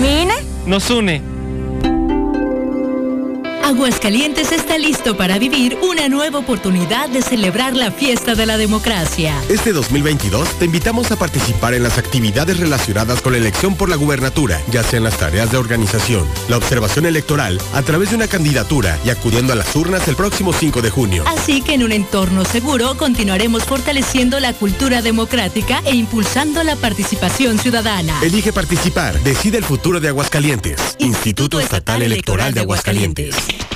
¿Mi 0.00 0.22
INE? 0.22 0.34
Nos 0.66 0.90
une. 0.90 1.37
Aguascalientes 3.68 4.50
está 4.50 4.78
listo 4.78 5.14
para 5.18 5.38
vivir 5.38 5.76
una 5.82 6.08
nueva 6.08 6.38
oportunidad 6.38 7.10
de 7.10 7.20
celebrar 7.20 7.76
la 7.76 7.90
fiesta 7.92 8.34
de 8.34 8.46
la 8.46 8.56
democracia. 8.56 9.34
Este 9.50 9.74
2022 9.74 10.58
te 10.58 10.64
invitamos 10.64 11.10
a 11.10 11.16
participar 11.16 11.74
en 11.74 11.82
las 11.82 11.98
actividades 11.98 12.60
relacionadas 12.60 13.20
con 13.20 13.32
la 13.32 13.38
elección 13.38 13.76
por 13.76 13.90
la 13.90 13.96
gubernatura, 13.96 14.58
ya 14.70 14.82
sean 14.82 15.04
las 15.04 15.18
tareas 15.18 15.52
de 15.52 15.58
organización, 15.58 16.26
la 16.48 16.56
observación 16.56 17.04
electoral, 17.04 17.60
a 17.74 17.82
través 17.82 18.08
de 18.08 18.16
una 18.16 18.26
candidatura 18.26 18.98
y 19.04 19.10
acudiendo 19.10 19.52
a 19.52 19.56
las 19.56 19.76
urnas 19.76 20.08
el 20.08 20.16
próximo 20.16 20.54
5 20.54 20.80
de 20.80 20.88
junio. 20.88 21.24
Así 21.26 21.60
que 21.60 21.74
en 21.74 21.82
un 21.82 21.92
entorno 21.92 22.46
seguro 22.46 22.96
continuaremos 22.96 23.64
fortaleciendo 23.64 24.40
la 24.40 24.54
cultura 24.54 25.02
democrática 25.02 25.82
e 25.84 25.94
impulsando 25.94 26.64
la 26.64 26.74
participación 26.76 27.58
ciudadana. 27.58 28.18
Elige 28.22 28.50
participar, 28.50 29.20
decide 29.20 29.58
el 29.58 29.64
futuro 29.64 30.00
de 30.00 30.08
Aguascalientes. 30.08 30.96
Instituto, 31.00 31.60
Estatal, 31.60 32.00
Electoral 32.00 32.54
de 32.54 32.60
Aguascalientes. 32.60 33.36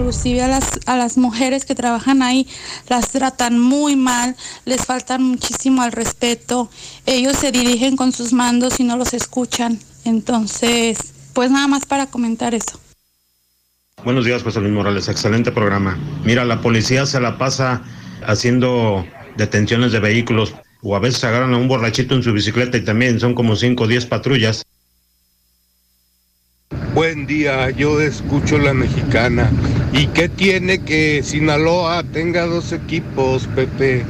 Inclusive 0.00 0.40
a 0.40 0.48
las, 0.48 0.80
a 0.86 0.96
las 0.96 1.18
mujeres 1.18 1.66
que 1.66 1.74
trabajan 1.74 2.22
ahí 2.22 2.48
las 2.88 3.10
tratan 3.10 3.58
muy 3.58 3.96
mal, 3.96 4.34
les 4.64 4.86
faltan 4.86 5.22
muchísimo 5.22 5.82
al 5.82 5.92
respeto. 5.92 6.70
Ellos 7.04 7.36
se 7.36 7.52
dirigen 7.52 7.96
con 7.96 8.10
sus 8.10 8.32
mandos 8.32 8.80
y 8.80 8.84
no 8.84 8.96
los 8.96 9.12
escuchan. 9.12 9.78
Entonces, 10.06 11.12
pues 11.34 11.50
nada 11.50 11.66
más 11.68 11.84
para 11.84 12.06
comentar 12.06 12.54
eso. 12.54 12.80
Buenos 14.02 14.24
días, 14.24 14.42
José 14.42 14.60
Luis 14.60 14.72
Morales. 14.72 15.06
Excelente 15.08 15.52
programa. 15.52 15.98
Mira, 16.24 16.46
la 16.46 16.62
policía 16.62 17.04
se 17.04 17.20
la 17.20 17.36
pasa 17.36 17.82
haciendo 18.26 19.04
detenciones 19.36 19.92
de 19.92 20.00
vehículos 20.00 20.54
o 20.80 20.96
a 20.96 20.98
veces 20.98 21.22
agarran 21.24 21.52
a 21.52 21.58
un 21.58 21.68
borrachito 21.68 22.14
en 22.14 22.22
su 22.22 22.32
bicicleta 22.32 22.78
y 22.78 22.84
también 22.86 23.20
son 23.20 23.34
como 23.34 23.54
5 23.54 23.84
o 23.84 23.86
10 23.86 24.06
patrullas. 24.06 24.64
Buen 26.94 27.26
día, 27.26 27.70
yo 27.70 28.00
escucho 28.00 28.58
la 28.58 28.74
mexicana. 28.74 29.48
¿Y 29.92 30.08
qué 30.08 30.28
tiene 30.28 30.80
que 30.80 31.22
Sinaloa 31.22 32.02
tenga 32.02 32.46
dos 32.46 32.72
equipos, 32.72 33.46
Pepe? 33.54 34.04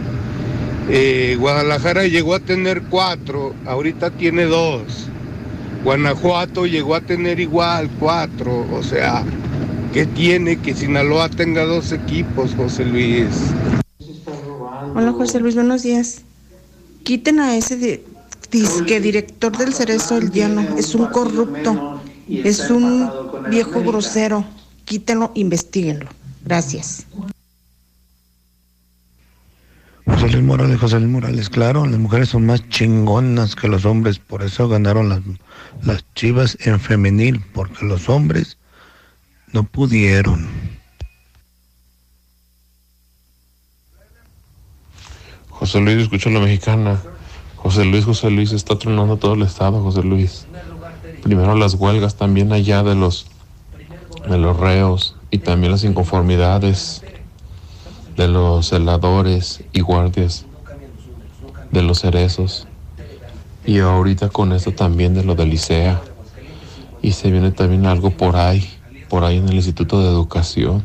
Eh, 0.89 1.37
Guadalajara 1.39 2.07
llegó 2.07 2.35
a 2.35 2.41
tener 2.41 2.83
cuatro, 2.89 3.55
ahorita 3.67 4.11
tiene 4.11 4.45
dos. 4.45 5.09
Guanajuato 5.85 6.67
llegó 6.67 6.95
a 6.95 7.01
tener 7.03 7.39
igual 7.39 7.91
cuatro, 7.99 8.67
o 8.73 8.83
sea, 8.83 9.25
¿qué 9.93 10.07
tiene 10.07 10.59
que 10.59 10.75
Sinaloa 10.75 11.29
tenga 11.29 11.65
dos 11.65 11.93
equipos, 11.93 12.55
José 12.57 12.87
Luis? 12.87 13.27
Hola 14.95 15.13
José 15.13 15.39
Luis, 15.41 15.55
buenos 15.55 15.83
días. 15.83 16.23
Quiten 17.05 17.41
a 17.41 17.57
ese 17.57 18.03
director 18.51 19.57
del 19.57 19.75
Cerezo 19.75 20.17
del 20.17 20.31
Llano, 20.31 20.63
es 20.77 20.95
un 20.95 21.07
corrupto, 21.07 22.00
es 22.31 22.71
un 22.71 23.11
viejo 23.51 23.83
grosero. 23.83 24.45
Quítenlo, 24.85 25.33
investiguenlo. 25.35 26.09
Gracias. 26.45 27.07
José 30.07 30.29
Luis 30.31 30.45
Morales, 30.45 30.81
José 30.81 30.99
Luis 30.99 31.11
Morales, 31.11 31.49
claro, 31.49 31.87
las 31.87 31.99
mujeres 31.99 32.31
son 32.31 32.45
más 32.45 32.69
chingonas 32.69 33.55
que 33.55 33.69
los 33.69 33.85
hombres, 33.85 34.19
por 34.19 34.43
eso 34.43 34.69
ganaron 34.69 35.09
las, 35.09 35.21
las 35.85 36.05
chivas 36.15 36.59
en 36.63 36.81
femenil, 36.81 37.41
porque 37.53 37.85
los 37.85 38.09
hombres 38.09 38.59
no 39.53 39.63
pudieron. 39.63 40.49
José 45.49 45.81
Luis, 45.81 45.99
escucho 45.99 46.31
la 46.31 46.41
mexicana. 46.41 47.01
José 47.57 47.85
Luis, 47.85 48.05
José 48.05 48.31
Luis, 48.31 48.53
está 48.53 48.79
tronando 48.79 49.19
todo 49.19 49.35
el 49.35 49.43
estado, 49.43 49.83
José 49.83 50.03
Luis. 50.03 50.47
Primero 51.23 51.55
las 51.55 51.75
huelgas 51.75 52.17
también 52.17 52.53
allá 52.53 52.83
de 52.83 52.95
los 52.95 53.27
de 54.29 54.39
los 54.39 54.57
reos 54.57 55.17
y 55.31 55.39
también 55.39 55.73
las 55.73 55.85
inconformidades 55.85 57.03
de 58.17 58.29
los 58.29 58.69
celadores 58.69 59.63
y 59.73 59.81
guardias 59.81 60.45
de 61.71 61.83
los 61.83 62.01
cerezos. 62.01 62.67
Y 63.65 63.79
ahorita 63.79 64.29
con 64.29 64.53
esto 64.53 64.73
también 64.73 65.15
de 65.15 65.25
lo 65.25 65.35
de 65.35 65.47
Licea. 65.47 66.01
Y 67.03 67.13
se 67.13 67.31
viene 67.31 67.51
también 67.51 67.87
algo 67.87 68.11
por 68.11 68.37
ahí, 68.37 68.69
por 69.09 69.25
ahí 69.25 69.39
en 69.39 69.49
el 69.49 69.55
Instituto 69.55 70.03
de 70.03 70.09
Educación. 70.09 70.85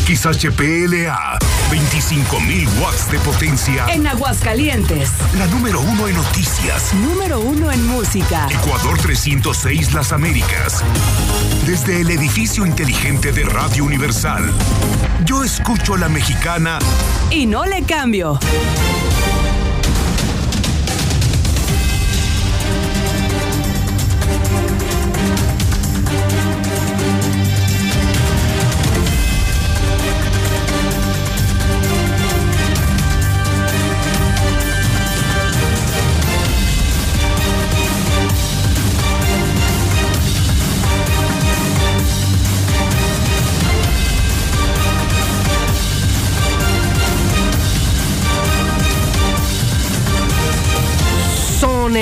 XHPLA. 0.05 1.39
25.000 1.70 2.81
watts 2.83 3.12
de 3.12 3.18
potencia. 3.20 3.87
En 3.91 4.09
Aguascalientes. 4.09 5.09
La 5.39 5.47
número 5.47 5.81
uno 5.83 6.09
en 6.09 6.16
noticias. 6.16 6.93
Número 6.95 7.39
uno 7.39 7.70
en 7.70 7.87
música. 7.87 8.49
Ecuador 8.51 8.99
306 8.99 9.93
Las 9.93 10.12
Américas. 10.12 10.83
Desde 11.64 12.01
el 12.01 12.11
edificio 12.11 12.66
inteligente 12.66 13.31
de 13.31 13.45
Radio 13.45 13.85
Universal. 13.85 14.53
Yo 15.25 15.45
escucho 15.45 15.97
la 15.97 16.09
mexicana. 16.09 16.81
Y 17.31 17.47
no 17.47 17.64
le 17.66 17.85
cambio. 17.85 18.41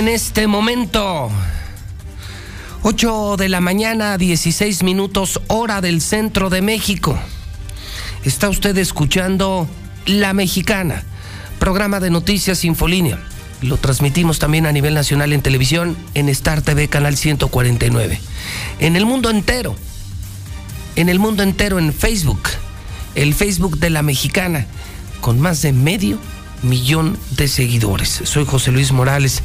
En 0.00 0.08
este 0.08 0.46
momento 0.46 1.30
8 2.84 3.36
de 3.36 3.50
la 3.50 3.60
mañana, 3.60 4.16
16 4.16 4.82
minutos, 4.82 5.42
hora 5.48 5.82
del 5.82 6.00
centro 6.00 6.48
de 6.48 6.62
México. 6.62 7.18
Está 8.24 8.48
usted 8.48 8.78
escuchando 8.78 9.68
La 10.06 10.32
Mexicana, 10.32 11.04
programa 11.58 12.00
de 12.00 12.08
noticias 12.08 12.64
Infolínea. 12.64 13.18
Lo 13.60 13.76
transmitimos 13.76 14.38
también 14.38 14.64
a 14.64 14.72
nivel 14.72 14.94
nacional 14.94 15.34
en 15.34 15.42
televisión 15.42 15.98
en 16.14 16.30
Star 16.30 16.62
TV, 16.62 16.88
canal 16.88 17.18
149. 17.18 18.18
En 18.78 18.96
el 18.96 19.04
mundo 19.04 19.28
entero, 19.28 19.76
en 20.96 21.10
el 21.10 21.18
mundo 21.18 21.42
entero 21.42 21.78
en 21.78 21.92
Facebook, 21.92 22.48
el 23.16 23.34
Facebook 23.34 23.78
de 23.78 23.90
La 23.90 24.00
Mexicana, 24.00 24.66
con 25.20 25.38
más 25.38 25.60
de 25.60 25.74
medio 25.74 26.18
millón 26.62 27.18
de 27.32 27.48
seguidores. 27.48 28.22
Soy 28.24 28.46
José 28.46 28.72
Luis 28.72 28.92
Morales 28.92 29.42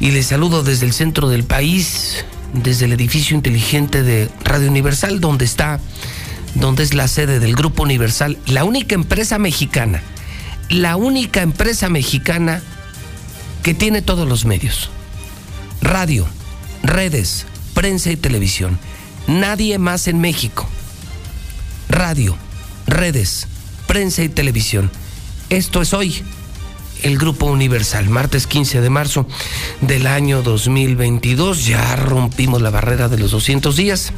y 0.00 0.10
les 0.12 0.26
saludo 0.26 0.62
desde 0.62 0.86
el 0.86 0.92
centro 0.92 1.28
del 1.28 1.44
país, 1.44 2.24
desde 2.52 2.84
el 2.84 2.92
edificio 2.92 3.36
inteligente 3.36 4.02
de 4.02 4.30
Radio 4.44 4.70
Universal, 4.70 5.20
donde 5.20 5.44
está, 5.44 5.80
donde 6.54 6.82
es 6.82 6.94
la 6.94 7.08
sede 7.08 7.40
del 7.40 7.56
Grupo 7.56 7.82
Universal, 7.82 8.38
la 8.46 8.64
única 8.64 8.94
empresa 8.94 9.38
mexicana, 9.38 10.02
la 10.68 10.96
única 10.96 11.42
empresa 11.42 11.88
mexicana 11.88 12.62
que 13.62 13.74
tiene 13.74 14.02
todos 14.02 14.28
los 14.28 14.44
medios. 14.44 14.90
Radio, 15.82 16.26
redes, 16.82 17.46
prensa 17.74 18.10
y 18.10 18.16
televisión. 18.16 18.78
Nadie 19.26 19.78
más 19.78 20.08
en 20.08 20.20
México. 20.20 20.68
Radio, 21.88 22.36
redes, 22.86 23.48
prensa 23.86 24.22
y 24.22 24.28
televisión. 24.28 24.90
Esto 25.50 25.82
es 25.82 25.92
hoy 25.92 26.22
el 27.02 27.18
Grupo 27.18 27.46
Universal. 27.46 28.08
Martes 28.08 28.46
15 28.46 28.80
de 28.80 28.90
marzo 28.90 29.26
del 29.80 30.06
año 30.06 30.42
2022. 30.42 31.66
Ya 31.66 31.96
rompimos 31.96 32.62
la 32.62 32.70
barrera 32.70 33.08
de 33.08 33.18
los 33.18 33.30
200 33.30 33.76
días. 33.76 34.12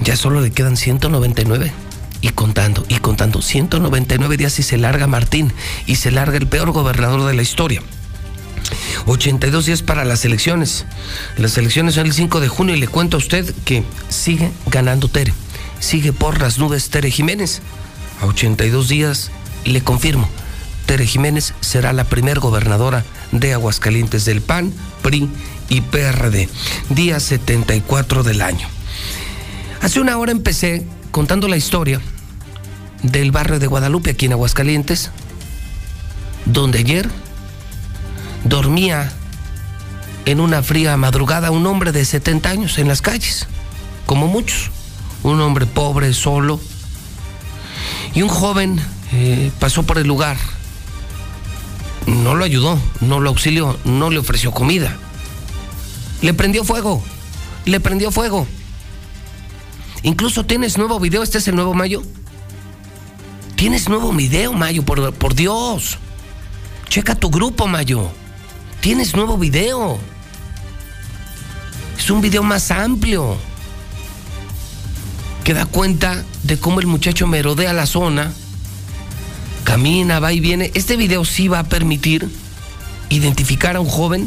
Ya 0.00 0.16
solo 0.16 0.40
le 0.40 0.50
quedan 0.50 0.76
199. 0.76 1.72
Y 2.20 2.30
contando, 2.30 2.84
y 2.88 2.96
contando. 2.96 3.42
199 3.42 4.36
días 4.36 4.58
y 4.58 4.62
se 4.62 4.76
larga 4.76 5.06
Martín. 5.06 5.52
Y 5.86 5.96
se 5.96 6.10
larga 6.10 6.36
el 6.36 6.46
peor 6.46 6.72
gobernador 6.72 7.24
de 7.24 7.34
la 7.34 7.42
historia. 7.42 7.82
82 9.06 9.66
días 9.66 9.82
para 9.82 10.04
las 10.04 10.24
elecciones. 10.24 10.84
Las 11.36 11.56
elecciones 11.58 11.94
son 11.94 12.06
el 12.06 12.12
5 12.12 12.40
de 12.40 12.48
junio 12.48 12.74
y 12.74 12.80
le 12.80 12.88
cuento 12.88 13.16
a 13.16 13.18
usted 13.18 13.54
que 13.64 13.84
sigue 14.08 14.50
ganando 14.66 15.08
Tere. 15.08 15.32
Sigue 15.80 16.12
por 16.12 16.40
las 16.40 16.58
nubes 16.58 16.90
Tere 16.90 17.10
Jiménez. 17.10 17.62
A 18.20 18.26
82 18.26 18.88
días 18.88 19.30
le 19.64 19.80
confirmo 19.80 20.28
Tere 20.88 21.06
Jiménez 21.06 21.52
será 21.60 21.92
la 21.92 22.04
primer 22.04 22.40
gobernadora 22.40 23.04
de 23.30 23.52
Aguascalientes 23.52 24.24
del 24.24 24.40
PAN, 24.40 24.72
PRI 25.02 25.28
y 25.68 25.82
PRD. 25.82 26.48
Día 26.88 27.20
74 27.20 28.22
del 28.22 28.40
año. 28.40 28.66
Hace 29.82 30.00
una 30.00 30.16
hora 30.16 30.32
empecé 30.32 30.86
contando 31.10 31.46
la 31.46 31.58
historia 31.58 32.00
del 33.02 33.32
barrio 33.32 33.58
de 33.58 33.66
Guadalupe 33.66 34.12
aquí 34.12 34.24
en 34.24 34.32
Aguascalientes, 34.32 35.10
donde 36.46 36.78
ayer 36.78 37.06
dormía 38.44 39.12
en 40.24 40.40
una 40.40 40.62
fría 40.62 40.96
madrugada 40.96 41.50
un 41.50 41.66
hombre 41.66 41.92
de 41.92 42.06
70 42.06 42.48
años 42.48 42.78
en 42.78 42.88
las 42.88 43.02
calles, 43.02 43.46
como 44.06 44.26
muchos, 44.26 44.70
un 45.22 45.38
hombre 45.42 45.66
pobre, 45.66 46.14
solo, 46.14 46.58
y 48.14 48.22
un 48.22 48.30
joven 48.30 48.80
eh, 49.12 49.52
pasó 49.60 49.82
por 49.82 49.98
el 49.98 50.06
lugar 50.06 50.38
no 52.06 52.34
lo 52.34 52.44
ayudó, 52.44 52.78
no 53.00 53.20
lo 53.20 53.30
auxilió, 53.30 53.78
no 53.84 54.10
le 54.10 54.18
ofreció 54.18 54.52
comida. 54.52 54.96
Le 56.20 56.34
prendió 56.34 56.64
fuego, 56.64 57.02
le 57.64 57.80
prendió 57.80 58.10
fuego. 58.10 58.46
Incluso 60.02 60.44
tienes 60.44 60.78
nuevo 60.78 61.00
video, 61.00 61.22
este 61.22 61.38
es 61.38 61.48
el 61.48 61.54
nuevo 61.54 61.74
Mayo. 61.74 62.02
Tienes 63.56 63.88
nuevo 63.88 64.12
video, 64.12 64.52
Mayo, 64.52 64.84
por, 64.84 65.12
por 65.14 65.34
Dios. 65.34 65.98
Checa 66.88 67.14
tu 67.14 67.30
grupo, 67.30 67.66
Mayo. 67.66 68.08
Tienes 68.80 69.14
nuevo 69.14 69.36
video. 69.36 69.98
Es 71.98 72.08
un 72.10 72.20
video 72.20 72.42
más 72.42 72.70
amplio. 72.70 73.36
Que 75.44 75.54
da 75.54 75.66
cuenta 75.66 76.24
de 76.44 76.58
cómo 76.58 76.80
el 76.80 76.86
muchacho 76.86 77.26
merodea 77.26 77.72
la 77.72 77.86
zona 77.86 78.32
camina, 79.68 80.18
va 80.18 80.32
y 80.32 80.40
viene. 80.40 80.70
Este 80.72 80.96
video 80.96 81.26
sí 81.26 81.46
va 81.46 81.58
a 81.58 81.64
permitir 81.64 82.26
identificar 83.10 83.76
a 83.76 83.80
un 83.80 83.86
joven 83.86 84.26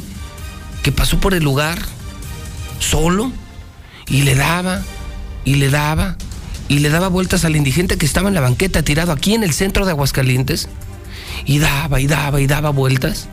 que 0.83 0.91
pasó 0.91 1.19
por 1.19 1.33
el 1.33 1.43
lugar 1.43 1.79
solo 2.79 3.31
y 4.07 4.21
le 4.21 4.35
daba 4.35 4.83
y 5.43 5.55
le 5.55 5.71
daba 5.71 6.15
y 6.67 6.77
le 6.77 6.89
daba 6.89 7.07
vueltas 7.07 7.43
al 7.43 7.55
indigente 7.55 7.97
que 7.97 8.05
estaba 8.05 8.27
en 8.29 8.35
la 8.35 8.41
banqueta 8.41 8.83
tirado 8.83 9.11
aquí 9.11 9.33
en 9.33 9.41
el 9.41 9.51
centro 9.51 9.85
de 9.85 9.91
Aguascalientes 9.91 10.69
y 11.45 11.57
daba 11.57 11.99
y 11.99 12.05
daba 12.05 12.39
y 12.39 12.45
daba 12.45 12.69
vueltas. 12.69 13.27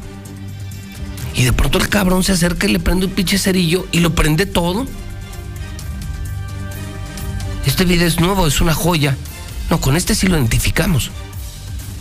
Y 1.34 1.44
de 1.44 1.52
pronto 1.52 1.76
el 1.76 1.90
cabrón 1.90 2.24
se 2.24 2.32
acerca 2.32 2.66
y 2.66 2.72
le 2.72 2.80
prende 2.80 3.04
un 3.04 3.12
pinche 3.12 3.36
cerillo 3.36 3.86
y 3.92 4.00
lo 4.00 4.14
prende 4.14 4.46
todo. 4.46 4.86
Este 7.66 7.84
video 7.84 8.08
es 8.08 8.18
nuevo, 8.18 8.46
es 8.46 8.62
una 8.62 8.72
joya. 8.72 9.14
No, 9.68 9.78
con 9.78 9.94
este 9.94 10.14
sí 10.14 10.26
lo 10.26 10.38
identificamos. 10.38 11.10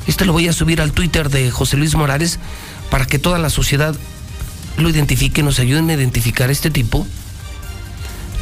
Este 0.07 0.25
lo 0.25 0.33
voy 0.33 0.47
a 0.47 0.53
subir 0.53 0.81
al 0.81 0.93
Twitter 0.93 1.29
de 1.29 1.51
José 1.51 1.77
Luis 1.77 1.95
Morales 1.95 2.39
para 2.89 3.05
que 3.05 3.19
toda 3.19 3.37
la 3.37 3.49
sociedad 3.49 3.95
lo 4.77 4.89
identifique, 4.89 5.43
nos 5.43 5.59
ayuden 5.59 5.89
a 5.89 5.93
identificar 5.93 6.49
a 6.49 6.51
este 6.51 6.71
tipo. 6.71 7.05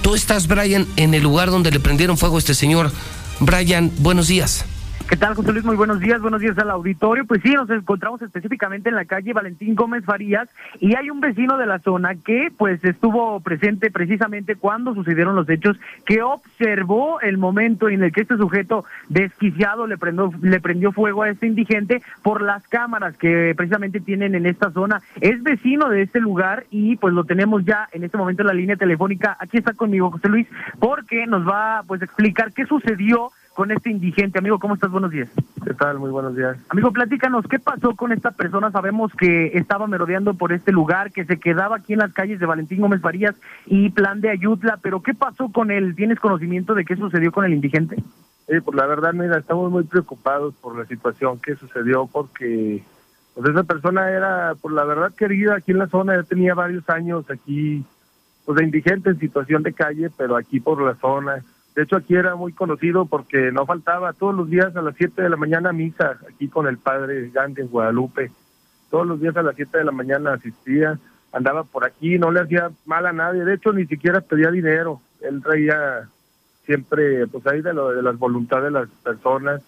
Tú 0.01 0.13
estás, 0.15 0.47
Brian, 0.47 0.87
en 0.95 1.13
el 1.13 1.23
lugar 1.23 1.49
donde 1.49 1.71
le 1.71 1.79
prendieron 1.79 2.17
fuego 2.17 2.35
a 2.35 2.39
este 2.39 2.53
señor. 2.53 2.91
Brian, 3.39 3.91
buenos 3.97 4.27
días. 4.27 4.65
¿Qué 5.07 5.17
tal, 5.17 5.35
José 5.35 5.53
Luis? 5.53 5.63
Muy 5.63 5.75
buenos 5.75 5.99
días, 5.99 6.19
buenos 6.19 6.41
días 6.41 6.57
al 6.57 6.71
auditorio. 6.71 7.25
Pues 7.25 7.39
sí, 7.43 7.53
nos 7.53 7.69
encontramos 7.69 8.23
específicamente 8.23 8.89
en 8.89 8.95
la 8.95 9.05
calle 9.05 9.33
Valentín 9.33 9.75
Gómez 9.75 10.03
Farías 10.03 10.49
y 10.79 10.95
hay 10.95 11.11
un 11.11 11.19
vecino 11.19 11.59
de 11.59 11.67
la 11.67 11.77
zona 11.77 12.15
que 12.15 12.51
pues 12.57 12.83
estuvo 12.83 13.39
presente 13.41 13.91
precisamente 13.91 14.55
cuando 14.55 14.95
sucedieron 14.95 15.35
los 15.35 15.47
hechos, 15.47 15.77
que 16.07 16.23
observó 16.23 17.21
el 17.21 17.37
momento 17.37 17.87
en 17.87 18.01
el 18.01 18.11
que 18.11 18.21
este 18.21 18.35
sujeto 18.35 18.83
desquiciado 19.07 19.85
le 19.85 19.99
prendió, 19.99 20.31
le 20.41 20.59
prendió 20.59 20.91
fuego 20.91 21.21
a 21.21 21.29
este 21.29 21.45
indigente 21.45 22.01
por 22.23 22.41
las 22.41 22.67
cámaras 22.67 23.15
que 23.15 23.53
precisamente 23.55 23.99
tienen 23.99 24.33
en 24.33 24.47
esta 24.47 24.71
zona. 24.71 25.03
Es 25.21 25.43
vecino 25.43 25.87
de 25.87 26.01
este 26.01 26.19
lugar 26.19 26.65
y 26.71 26.95
pues 26.95 27.13
lo 27.13 27.25
tenemos 27.25 27.63
ya 27.63 27.87
en 27.91 28.03
este 28.03 28.17
momento 28.17 28.41
en 28.41 28.47
la 28.47 28.53
línea 28.55 28.75
telefónica. 28.75 29.37
Aquí 29.39 29.57
está 29.57 29.73
conmigo 29.73 30.09
José 30.09 30.29
Luis 30.29 30.47
porque 30.79 31.27
nos 31.27 31.47
va 31.47 31.83
pues 31.85 32.01
explicar 32.01 32.53
qué 32.53 32.65
sucedió 32.65 33.29
con 33.55 33.71
este 33.71 33.89
indigente. 33.89 34.37
Amigo, 34.37 34.59
¿cómo 34.59 34.73
estás? 34.73 34.91
Buenos 34.91 35.11
días. 35.11 35.29
¿Qué 35.63 35.73
tal? 35.73 35.97
Muy 35.97 36.11
buenos 36.11 36.35
días. 36.35 36.57
Amigo, 36.67 36.91
platícanos, 36.91 37.47
¿qué 37.47 37.57
pasó 37.57 37.95
con 37.95 38.11
esta 38.11 38.31
persona? 38.31 38.69
Sabemos 38.69 39.13
que 39.13 39.57
estaba 39.57 39.87
merodeando 39.87 40.33
por 40.33 40.51
este 40.51 40.73
lugar, 40.73 41.13
que 41.13 41.23
se 41.23 41.39
quedaba 41.39 41.77
aquí 41.77 41.93
en 41.93 41.99
las 41.99 42.11
calles 42.11 42.39
de 42.39 42.45
Valentín 42.45 42.81
Gómez 42.81 42.99
Farías 42.99 43.33
y 43.65 43.91
Plan 43.91 44.19
de 44.19 44.29
Ayutla, 44.29 44.77
pero 44.81 45.01
¿qué 45.01 45.13
pasó 45.13 45.49
con 45.53 45.71
él? 45.71 45.95
¿Tienes 45.95 46.19
conocimiento 46.19 46.75
de 46.75 46.83
qué 46.83 46.97
sucedió 46.97 47.31
con 47.31 47.45
el 47.45 47.53
indigente? 47.53 47.95
Sí, 47.95 48.59
pues 48.59 48.75
la 48.75 48.85
verdad, 48.87 49.13
mira, 49.13 49.37
estamos 49.37 49.71
muy 49.71 49.85
preocupados 49.85 50.53
por 50.55 50.77
la 50.77 50.85
situación 50.85 51.39
que 51.39 51.55
sucedió 51.55 52.07
porque 52.11 52.83
pues 53.33 53.49
esa 53.49 53.63
persona 53.63 54.11
era, 54.11 54.55
por 54.61 54.73
la 54.73 54.83
verdad, 54.83 55.13
querida 55.15 55.55
aquí 55.55 55.71
en 55.71 55.79
la 55.79 55.87
zona, 55.87 56.17
ya 56.17 56.23
tenía 56.23 56.55
varios 56.55 56.87
años 56.89 57.25
aquí, 57.31 57.85
pues 58.43 58.57
de 58.57 58.65
indigente 58.65 59.11
en 59.11 59.19
situación 59.19 59.63
de 59.63 59.71
calle, 59.71 60.09
pero 60.17 60.35
aquí 60.35 60.59
por 60.59 60.81
la 60.81 60.95
zona 60.95 61.41
de 61.75 61.83
hecho, 61.83 61.97
aquí 61.97 62.15
era 62.15 62.35
muy 62.35 62.53
conocido 62.53 63.05
porque 63.05 63.51
no 63.51 63.65
faltaba 63.65 64.13
todos 64.13 64.33
los 64.33 64.49
días 64.49 64.73
a 64.77 64.81
las 64.81 64.95
7 64.95 65.21
de 65.21 65.29
la 65.29 65.35
mañana 65.35 65.73
misa, 65.73 66.17
aquí 66.31 66.47
con 66.47 66.67
el 66.67 66.77
padre 66.77 67.29
Gandhi 67.31 67.63
en 67.63 67.67
Guadalupe. 67.67 68.31
Todos 68.89 69.05
los 69.05 69.19
días 69.19 69.35
a 69.35 69.43
las 69.43 69.57
7 69.57 69.79
de 69.79 69.83
la 69.83 69.91
mañana 69.91 70.33
asistía, 70.33 70.97
andaba 71.33 71.65
por 71.65 71.83
aquí, 71.83 72.17
no 72.17 72.31
le 72.31 72.39
hacía 72.39 72.71
mal 72.85 73.05
a 73.05 73.11
nadie. 73.11 73.43
De 73.43 73.55
hecho, 73.55 73.73
ni 73.73 73.85
siquiera 73.87 74.21
pedía 74.21 74.51
dinero. 74.51 75.01
Él 75.19 75.43
traía 75.43 76.07
siempre, 76.65 77.27
pues 77.27 77.45
ahí 77.45 77.61
de, 77.61 77.73
lo, 77.73 77.89
de 77.89 78.01
las 78.01 78.17
voluntades 78.17 78.71
de 78.71 78.79
las 78.79 78.89
personas. 79.03 79.61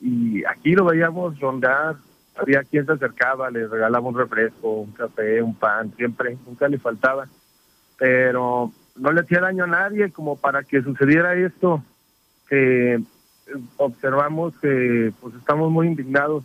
Y 0.00 0.44
aquí 0.44 0.74
lo 0.74 0.84
veíamos 0.84 1.38
rondar. 1.38 1.94
Había 2.36 2.64
quien 2.64 2.86
se 2.86 2.92
acercaba, 2.92 3.52
le 3.52 3.68
regalaba 3.68 4.08
un 4.08 4.18
refresco, 4.18 4.80
un 4.80 4.92
café, 4.92 5.40
un 5.40 5.54
pan, 5.54 5.92
siempre, 5.96 6.36
nunca 6.44 6.66
le 6.66 6.78
faltaba. 6.78 7.28
Pero 7.98 8.72
no 8.96 9.12
le 9.12 9.20
hacía 9.20 9.40
daño 9.40 9.64
a 9.64 9.68
nadie 9.68 10.10
como 10.10 10.36
para 10.36 10.62
que 10.62 10.82
sucediera 10.82 11.34
esto 11.34 11.82
que 12.48 13.00
observamos 13.76 14.54
que 14.60 15.12
pues 15.20 15.34
estamos 15.34 15.70
muy 15.70 15.86
indignados 15.86 16.44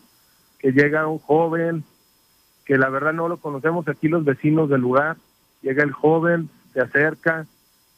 que 0.60 0.72
llega 0.72 1.08
un 1.08 1.20
joven 1.20 1.84
que 2.66 2.78
la 2.78 2.90
verdad 2.90 3.14
no 3.14 3.28
lo 3.28 3.38
conocemos 3.38 3.88
aquí 3.88 4.08
los 4.08 4.24
vecinos 4.24 4.70
del 4.70 4.82
lugar 4.82 5.18
llega 5.62 5.84
el 5.84 5.92
joven 5.92 6.50
se 6.74 6.82
acerca 6.82 7.46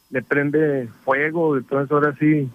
le 0.09 0.21
prende 0.21 0.89
fuego 1.03 1.57
entonces 1.57 1.91
ahora 1.91 2.15
sí 2.19 2.49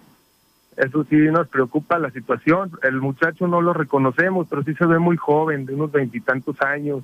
eso 0.77 1.05
sí 1.09 1.15
nos 1.15 1.47
preocupa 1.47 1.99
la 1.99 2.11
situación 2.11 2.71
el 2.81 2.99
muchacho 2.99 3.47
no 3.47 3.61
lo 3.61 3.73
reconocemos 3.73 4.47
pero 4.49 4.63
sí 4.63 4.73
se 4.75 4.85
ve 4.85 4.99
muy 4.99 5.17
joven 5.17 5.65
de 5.65 5.75
unos 5.75 5.91
veintitantos 5.91 6.59
años. 6.61 7.03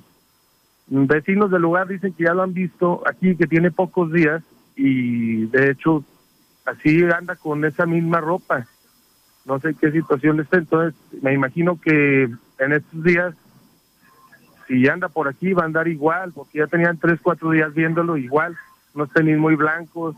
Vecinos 0.92 1.52
del 1.52 1.62
lugar 1.62 1.86
dicen 1.86 2.12
que 2.12 2.24
ya 2.24 2.34
lo 2.34 2.42
han 2.42 2.52
visto 2.52 3.02
aquí 3.06 3.36
que 3.36 3.46
tiene 3.46 3.70
pocos 3.70 4.12
días 4.12 4.42
y 4.82 5.44
de 5.46 5.70
hecho 5.70 6.02
así 6.64 7.02
anda 7.04 7.36
con 7.36 7.64
esa 7.66 7.84
misma 7.84 8.20
ropa. 8.20 8.66
No 9.44 9.60
sé 9.60 9.74
qué 9.78 9.90
situación 9.92 10.40
está, 10.40 10.56
entonces 10.56 10.98
me 11.22 11.34
imagino 11.34 11.78
que 11.78 12.30
en 12.58 12.72
estos 12.72 13.02
días, 13.02 13.34
si 14.66 14.88
anda 14.88 15.08
por 15.08 15.28
aquí, 15.28 15.52
va 15.52 15.62
a 15.62 15.66
andar 15.66 15.86
igual, 15.88 16.32
porque 16.32 16.58
ya 16.58 16.66
tenían 16.66 16.98
tres, 16.98 17.20
cuatro 17.22 17.50
días 17.50 17.74
viéndolo 17.74 18.16
igual, 18.16 18.56
unos 18.94 19.10
tenis 19.10 19.36
muy 19.36 19.54
blancos, 19.54 20.16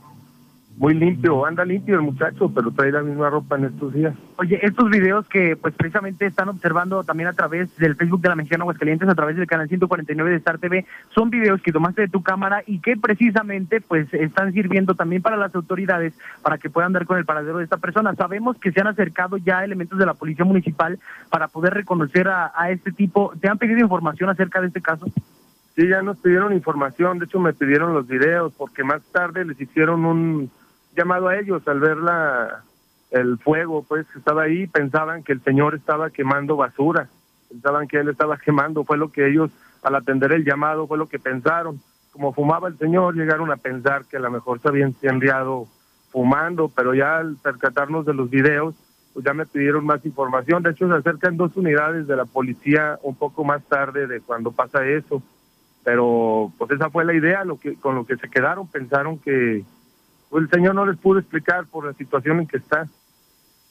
muy 0.82 0.94
limpio, 0.94 1.46
anda 1.46 1.64
limpio 1.64 1.94
el 1.94 2.00
muchacho, 2.00 2.50
pero 2.52 2.72
trae 2.72 2.90
la 2.90 3.02
misma 3.02 3.30
ropa 3.30 3.56
en 3.56 3.66
estos 3.66 3.94
días. 3.94 4.16
Oye, 4.34 4.58
estos 4.62 4.90
videos 4.90 5.28
que 5.28 5.54
pues 5.54 5.72
precisamente 5.74 6.26
están 6.26 6.48
observando 6.48 7.04
también 7.04 7.28
a 7.28 7.34
través 7.34 7.72
del 7.76 7.94
Facebook 7.94 8.20
de 8.20 8.30
la 8.30 8.34
Mexicana 8.34 8.64
Aguascalientes, 8.64 9.08
a 9.08 9.14
través 9.14 9.36
del 9.36 9.46
canal 9.46 9.68
149 9.68 10.30
de 10.32 10.36
Star 10.38 10.58
TV, 10.58 10.84
son 11.14 11.30
videos 11.30 11.62
que 11.62 11.70
tomaste 11.70 12.02
de 12.02 12.08
tu 12.08 12.24
cámara 12.24 12.64
y 12.66 12.80
que 12.80 12.96
precisamente 12.96 13.80
pues 13.80 14.12
están 14.12 14.52
sirviendo 14.52 14.96
también 14.96 15.22
para 15.22 15.36
las 15.36 15.54
autoridades 15.54 16.14
para 16.42 16.58
que 16.58 16.68
puedan 16.68 16.92
dar 16.92 17.06
con 17.06 17.16
el 17.16 17.26
paradero 17.26 17.58
de 17.58 17.64
esta 17.64 17.76
persona. 17.76 18.16
Sabemos 18.16 18.58
que 18.58 18.72
se 18.72 18.80
han 18.80 18.88
acercado 18.88 19.36
ya 19.36 19.62
elementos 19.62 20.00
de 20.00 20.06
la 20.06 20.14
Policía 20.14 20.44
Municipal 20.44 20.98
para 21.30 21.46
poder 21.46 21.74
reconocer 21.74 22.26
a, 22.26 22.50
a 22.56 22.70
este 22.70 22.90
tipo. 22.90 23.32
¿Te 23.40 23.48
han 23.48 23.58
pedido 23.58 23.78
información 23.78 24.30
acerca 24.30 24.60
de 24.60 24.66
este 24.66 24.82
caso? 24.82 25.06
Sí, 25.76 25.88
ya 25.88 26.02
nos 26.02 26.16
pidieron 26.18 26.52
información, 26.52 27.20
de 27.20 27.26
hecho 27.26 27.38
me 27.38 27.52
pidieron 27.52 27.94
los 27.94 28.08
videos 28.08 28.52
porque 28.58 28.82
más 28.82 29.00
tarde 29.12 29.44
les 29.44 29.58
hicieron 29.60 30.04
un 30.04 30.50
llamado 30.96 31.28
a 31.28 31.38
ellos 31.38 31.66
al 31.66 31.80
ver 31.80 31.96
la, 31.98 32.64
el 33.10 33.38
fuego, 33.38 33.84
pues 33.86 34.06
estaba 34.16 34.42
ahí, 34.42 34.66
pensaban 34.66 35.22
que 35.22 35.32
el 35.32 35.42
señor 35.42 35.74
estaba 35.74 36.10
quemando 36.10 36.56
basura. 36.56 37.08
pensaban 37.48 37.86
que 37.86 37.98
él 37.98 38.08
estaba 38.08 38.36
quemando, 38.38 38.84
fue 38.84 38.96
lo 38.96 39.10
que 39.10 39.28
ellos 39.28 39.50
al 39.82 39.96
atender 39.96 40.32
el 40.32 40.44
llamado 40.44 40.86
fue 40.86 40.96
lo 40.96 41.08
que 41.08 41.18
pensaron. 41.18 41.80
Como 42.12 42.32
fumaba 42.32 42.68
el 42.68 42.78
señor, 42.78 43.14
llegaron 43.14 43.50
a 43.50 43.56
pensar 43.56 44.04
que 44.06 44.16
a 44.16 44.20
lo 44.20 44.30
mejor 44.30 44.60
se 44.60 44.68
había 44.68 44.86
incendiado 44.86 45.66
fumando, 46.10 46.68
pero 46.68 46.94
ya 46.94 47.18
al 47.18 47.36
percatarnos 47.36 48.06
de 48.06 48.14
los 48.14 48.30
videos, 48.30 48.74
pues 49.12 49.24
ya 49.24 49.34
me 49.34 49.46
pidieron 49.46 49.84
más 49.84 50.04
información. 50.04 50.62
De 50.62 50.70
hecho, 50.70 50.88
se 50.88 50.94
acercan 50.94 51.36
dos 51.36 51.56
unidades 51.56 52.06
de 52.06 52.16
la 52.16 52.26
policía 52.26 52.98
un 53.02 53.16
poco 53.16 53.44
más 53.44 53.62
tarde 53.64 54.06
de 54.06 54.20
cuando 54.20 54.52
pasa 54.52 54.86
eso. 54.86 55.22
Pero 55.84 56.52
pues 56.58 56.70
esa 56.70 56.90
fue 56.90 57.04
la 57.04 57.14
idea, 57.14 57.44
lo 57.44 57.58
que 57.58 57.74
con 57.74 57.96
lo 57.96 58.06
que 58.06 58.16
se 58.16 58.28
quedaron, 58.28 58.68
pensaron 58.68 59.18
que 59.18 59.64
pues, 60.32 60.44
el 60.44 60.50
señor 60.50 60.74
no 60.74 60.86
les 60.86 60.96
pudo 60.96 61.18
explicar 61.18 61.66
por 61.66 61.84
la 61.84 61.92
situación 61.92 62.40
en 62.40 62.46
que 62.46 62.56
está. 62.56 62.88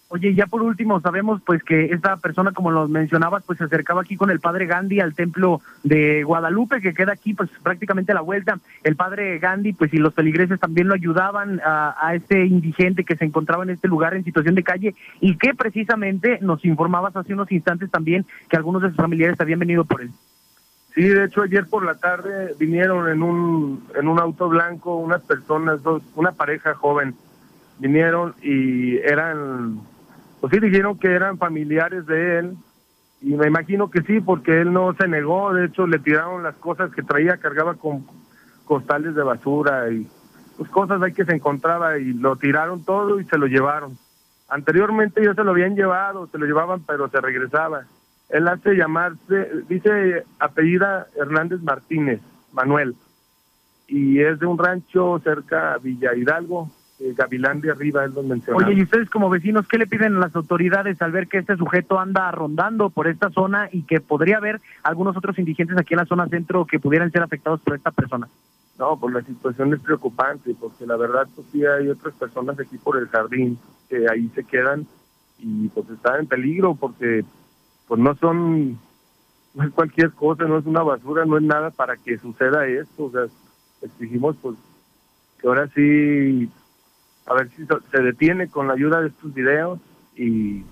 Oye, 0.10 0.36
ya 0.36 0.46
por 0.46 0.62
último, 0.62 1.00
sabemos 1.02 1.42
pues 1.44 1.64
que 1.64 1.86
esta 1.86 2.18
persona, 2.18 2.52
como 2.52 2.70
lo 2.70 2.88
mencionabas, 2.88 3.44
pues 3.48 3.58
se 3.58 3.64
acercaba 3.64 4.02
aquí 4.02 4.16
con 4.16 4.30
el 4.30 4.40
padre 4.40 4.68
Gandhi 4.68 5.00
al 5.00 5.16
templo 5.16 5.62
de 5.84 6.24
Guadalupe, 6.24 6.82
que 6.82 6.94
queda 6.94 7.14
aquí 7.14 7.34
pues 7.34 7.50
prácticamente 7.64 8.12
a 8.12 8.16
la 8.16 8.22
vuelta. 8.22 8.60
El 8.84 8.96
padre 8.96 9.40
Gandhi, 9.40 9.74
pues 9.74 9.92
y 9.92 9.98
los 9.98 10.14
feligreses 10.14 10.60
también 10.60 10.88
lo 10.88 10.94
ayudaban 10.94 11.62
a, 11.66 11.96
a 11.98 12.14
este 12.14 12.46
indigente 12.46 13.06
que 13.06 13.16
se 13.16 13.26
encontraba 13.26 13.64
en 13.64 13.72
este 13.72 13.88
lugar 13.88 14.14
en 14.14 14.24
situación 14.24 14.54
de 14.54 14.64
calle 14.64 14.96
y 15.20 15.38
que 15.38 15.56
precisamente 15.56 16.38
nos 16.42 16.64
informabas 16.64 17.16
hace 17.16 17.34
unos 17.34 17.52
instantes 17.52 17.90
también 17.90 18.26
que 18.50 18.58
algunos 18.58 18.84
de 18.84 18.90
sus 18.90 18.98
familiares 18.98 19.40
habían 19.40 19.60
venido 19.60 19.86
por 19.86 20.02
él. 20.02 20.12
Sí, 20.94 21.08
de 21.08 21.26
hecho 21.26 21.42
ayer 21.42 21.68
por 21.68 21.86
la 21.86 21.96
tarde 21.96 22.54
vinieron 22.60 23.10
en 23.10 23.24
un 23.24 23.88
en 23.96 24.08
un 24.10 24.20
auto 24.20 24.50
blanco 24.50 24.96
unas 24.96 25.22
personas, 25.22 25.82
dos, 25.84 26.04
una 26.16 26.34
pareja 26.34 26.74
joven, 26.74 27.16
vinieron 27.80 28.36
y 28.42 28.98
eran 28.98 29.80
pues 30.42 30.52
sí 30.52 30.60
dijeron 30.60 30.98
que 30.98 31.14
eran 31.14 31.38
familiares 31.38 32.06
de 32.08 32.40
él 32.40 32.58
y 33.22 33.36
me 33.36 33.48
imagino 33.48 33.90
que 33.90 34.02
sí 34.02 34.20
porque 34.20 34.62
él 34.62 34.74
no 34.74 34.94
se 34.96 35.08
negó, 35.08 35.54
de 35.54 35.66
hecho 35.66 35.88
le 35.88 36.00
tiraron 36.00 36.44
las 36.44 36.56
cosas 36.56 36.92
que 36.92 37.04
traía, 37.04 37.38
cargaba 37.38 37.76
con 37.76 38.06
costales 38.66 39.16
de 39.16 39.24
basura 39.24 39.90
y 39.92 40.08
pues 40.58 40.70
cosas 40.72 41.02
ahí 41.02 41.14
que 41.14 41.26
se 41.26 41.36
encontraba 41.36 42.00
y 42.00 42.14
lo 42.14 42.36
tiraron 42.36 42.84
todo 42.84 43.20
y 43.20 43.26
se 43.26 43.38
lo 43.38 43.48
llevaron. 43.48 43.98
Anteriormente 44.50 45.24
ya 45.24 45.34
se 45.34 45.44
lo 45.46 45.52
habían 45.52 45.76
llevado, 45.76 46.28
se 46.28 46.38
lo 46.38 46.46
llevaban 46.46 46.84
pero 46.86 47.08
se 47.08 47.22
regresaba. 47.22 47.86
Él 48.32 48.48
hace 48.48 48.76
llamarse, 48.76 49.50
dice 49.68 50.24
apellida 50.40 51.08
Hernández 51.16 51.62
Martínez, 51.62 52.22
Manuel, 52.54 52.96
y 53.88 54.22
es 54.22 54.40
de 54.40 54.46
un 54.46 54.58
rancho 54.58 55.20
cerca 55.20 55.74
a 55.74 55.78
Villa 55.78 56.16
Hidalgo, 56.16 56.72
eh, 57.02 57.14
Gavilán 57.18 57.62
de 57.62 57.72
Arriba 57.72 58.06
es 58.06 58.14
donde 58.14 58.36
mencionaba. 58.36 58.66
Oye, 58.66 58.80
y 58.80 58.84
ustedes 58.84 59.10
como 59.10 59.30
vecinos, 59.30 59.68
¿qué 59.68 59.78
le 59.78 59.88
piden 59.88 60.16
a 60.16 60.20
las 60.20 60.36
autoridades 60.36 61.02
al 61.02 61.12
ver 61.12 61.28
que 61.28 61.40
este 61.40 61.58
sujeto 61.58 62.00
anda 62.00 62.32
rondando 62.32 62.90
por 62.90 63.08
esta 63.08 63.30
zona 63.32 63.70
y 63.72 63.84
que 63.84 64.00
podría 64.00 64.38
haber 64.38 64.62
algunos 64.84 65.18
otros 65.18 65.38
indigentes 65.40 65.78
aquí 65.78 65.94
en 65.94 66.00
la 66.00 66.06
zona 66.06 66.28
centro 66.28 66.66
que 66.66 66.80
pudieran 66.80 67.12
ser 67.12 67.24
afectados 67.24 67.60
por 67.62 67.76
esta 67.76 67.92
persona? 67.92 68.30
No, 68.78 68.98
pues 68.98 69.14
la 69.14 69.22
situación 69.24 69.74
es 69.74 69.82
preocupante, 69.82 70.56
porque 70.60 70.86
la 70.86 70.96
verdad, 70.96 71.28
pues 71.36 71.48
sí 71.52 71.66
hay 71.66 71.90
otras 71.90 72.14
personas 72.16 72.60
aquí 72.60 72.78
por 72.78 72.98
el 72.98 73.08
jardín 73.08 73.58
que 73.90 74.08
ahí 74.10 74.30
se 74.36 74.44
quedan 74.44 74.86
y 75.40 75.68
pues 75.70 75.90
están 75.90 76.22
en 76.22 76.28
peligro 76.28 76.76
porque 76.76 77.26
pues 77.92 78.00
no 78.00 78.16
son, 78.16 78.80
no 79.54 79.64
es 79.66 79.70
cualquier 79.72 80.12
cosa, 80.12 80.46
no 80.46 80.60
es 80.60 80.66
una 80.66 80.82
basura, 80.82 81.26
no 81.26 81.36
es 81.36 81.44
nada 81.44 81.72
para 81.72 81.98
que 81.98 82.18
suceda 82.18 82.66
esto, 82.66 83.04
o 83.04 83.12
sea, 83.12 83.24
exigimos 83.82 84.38
pues 84.42 84.56
que 85.38 85.48
ahora 85.50 85.68
sí 85.76 86.50
a 87.26 87.34
ver 87.34 87.50
si 87.50 87.66
se 87.66 88.02
detiene 88.02 88.48
con 88.48 88.70
la 88.70 88.76
ayuda 88.76 89.02
de 89.02 89.10
estos 89.10 89.34
videos 89.34 89.78
y, 90.16 90.64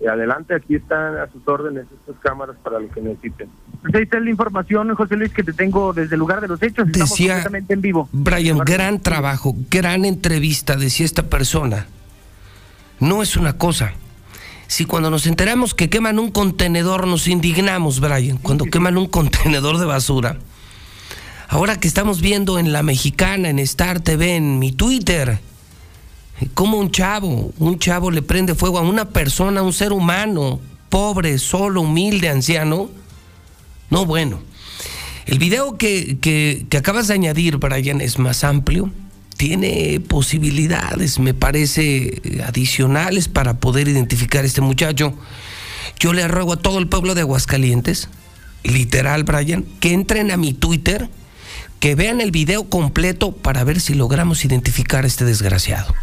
y 0.00 0.06
adelante, 0.10 0.52
aquí 0.52 0.74
están 0.74 1.18
a 1.18 1.28
sus 1.28 1.46
órdenes 1.46 1.86
estas 1.92 2.20
cámaras 2.20 2.56
para 2.56 2.80
lo 2.80 2.88
que 2.88 3.02
necesiten. 3.02 3.48
Pues 3.82 3.94
ahí 3.94 4.02
está 4.02 4.18
la 4.18 4.30
información, 4.30 4.92
José 4.96 5.14
Luis, 5.14 5.32
que 5.32 5.44
te 5.44 5.52
tengo 5.52 5.92
desde 5.92 6.16
el 6.16 6.18
lugar 6.18 6.40
de 6.40 6.48
los 6.48 6.60
hechos. 6.60 6.88
Estamos 6.88 7.10
Decía 7.10 7.34
completamente 7.34 7.74
en 7.74 7.80
vivo. 7.82 8.08
Brian, 8.10 8.58
gran 8.58 8.98
trabajo, 8.98 9.54
gran 9.70 10.04
entrevista, 10.04 10.74
decía 10.74 11.06
esta 11.06 11.22
persona. 11.22 11.86
No 12.98 13.22
es 13.22 13.36
una 13.36 13.56
cosa. 13.56 13.92
Si 14.68 14.84
cuando 14.84 15.10
nos 15.10 15.26
enteramos 15.26 15.74
que 15.74 15.88
queman 15.88 16.18
un 16.18 16.30
contenedor 16.30 17.06
nos 17.06 17.26
indignamos, 17.26 18.00
Brian, 18.00 18.36
cuando 18.36 18.66
queman 18.66 18.98
un 18.98 19.06
contenedor 19.08 19.78
de 19.78 19.86
basura. 19.86 20.38
Ahora 21.48 21.80
que 21.80 21.88
estamos 21.88 22.20
viendo 22.20 22.58
en 22.58 22.70
La 22.70 22.82
Mexicana, 22.82 23.48
en 23.48 23.58
Star 23.60 24.00
TV, 24.00 24.36
en 24.36 24.58
mi 24.58 24.70
Twitter, 24.72 25.40
cómo 26.52 26.76
un 26.76 26.90
chavo, 26.90 27.50
un 27.58 27.78
chavo 27.78 28.10
le 28.10 28.20
prende 28.20 28.54
fuego 28.54 28.78
a 28.78 28.82
una 28.82 29.06
persona, 29.06 29.60
a 29.60 29.62
un 29.62 29.72
ser 29.72 29.94
humano, 29.94 30.60
pobre, 30.90 31.38
solo, 31.38 31.80
humilde, 31.80 32.28
anciano. 32.28 32.90
No, 33.88 34.04
bueno. 34.04 34.38
El 35.24 35.38
video 35.38 35.78
que, 35.78 36.18
que, 36.20 36.66
que 36.68 36.76
acabas 36.76 37.08
de 37.08 37.14
añadir, 37.14 37.56
Brian, 37.56 38.02
es 38.02 38.18
más 38.18 38.44
amplio. 38.44 38.90
Tiene 39.38 40.00
posibilidades, 40.00 41.18
me 41.18 41.32
parece, 41.32 42.20
adicionales 42.44 43.28
para 43.28 43.60
poder 43.60 43.88
identificar 43.88 44.42
a 44.42 44.46
este 44.46 44.60
muchacho. 44.60 45.14
Yo 45.98 46.12
le 46.12 46.28
ruego 46.28 46.54
a 46.54 46.56
todo 46.56 46.78
el 46.78 46.88
pueblo 46.88 47.14
de 47.14 47.22
Aguascalientes, 47.22 48.10
literal, 48.64 49.24
Brian, 49.24 49.64
que 49.80 49.92
entren 49.94 50.30
a 50.32 50.36
mi 50.36 50.52
Twitter, 50.52 51.08
que 51.80 51.94
vean 51.94 52.20
el 52.20 52.32
video 52.32 52.68
completo 52.68 53.32
para 53.32 53.64
ver 53.64 53.80
si 53.80 53.94
logramos 53.94 54.44
identificar 54.44 55.04
a 55.04 55.06
este 55.06 55.24
desgraciado. 55.24 55.94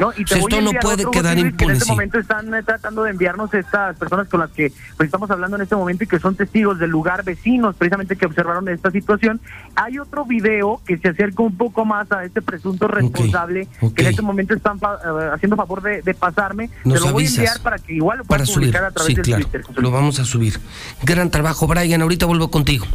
No, 0.00 0.10
y 0.16 0.24
te 0.24 0.34
Esto 0.38 0.48
voy 0.56 0.64
no 0.64 0.72
puede 0.80 1.04
quedar 1.10 1.34
que 1.36 1.40
impune, 1.42 1.72
En 1.72 1.76
este 1.78 1.88
momento 1.90 2.18
están 2.18 2.52
eh, 2.54 2.62
tratando 2.62 3.04
de 3.04 3.10
enviarnos 3.10 3.52
estas 3.54 3.96
personas 3.96 4.28
con 4.28 4.40
las 4.40 4.50
que 4.50 4.72
pues, 4.96 5.06
estamos 5.06 5.30
hablando 5.30 5.56
en 5.56 5.62
este 5.62 5.76
momento 5.76 6.04
y 6.04 6.06
que 6.06 6.18
son 6.18 6.34
testigos 6.34 6.78
del 6.78 6.90
lugar, 6.90 7.22
vecinos, 7.24 7.76
precisamente 7.76 8.16
que 8.16 8.26
observaron 8.26 8.68
esta 8.68 8.90
situación. 8.90 9.40
Hay 9.76 9.98
otro 9.98 10.24
video 10.24 10.80
que 10.86 10.98
se 10.98 11.08
acerca 11.08 11.42
un 11.42 11.56
poco 11.56 11.84
más 11.84 12.10
a 12.12 12.24
este 12.24 12.42
presunto 12.42 12.88
responsable 12.88 13.68
que 13.94 14.02
en 14.02 14.08
este 14.08 14.22
momento 14.22 14.54
están 14.54 14.78
fa- 14.80 14.98
eh, 15.04 15.30
haciendo 15.34 15.56
favor 15.56 15.80
de, 15.82 16.02
de 16.02 16.14
pasarme. 16.14 16.70
Nos 16.84 17.00
Te 17.00 17.06
lo 17.06 17.12
voy 17.12 17.24
a 17.26 17.28
enviar 17.28 17.60
para 17.60 17.78
que 17.78 17.94
igual 17.94 18.18
lo 18.18 18.24
puedas 18.24 18.48
subir. 18.48 18.68
publicar 18.68 18.84
a 18.84 18.90
través 18.90 19.06
Sí, 19.08 19.14
del 19.14 19.24
claro. 19.24 19.44
Twitter. 19.46 19.64
Lo 19.82 19.90
vamos 19.90 20.18
a 20.18 20.24
subir. 20.24 20.58
Gran 21.02 21.30
trabajo, 21.30 21.66
Brian. 21.66 22.02
Ahorita 22.02 22.26
vuelvo 22.26 22.50
contigo. 22.50 22.86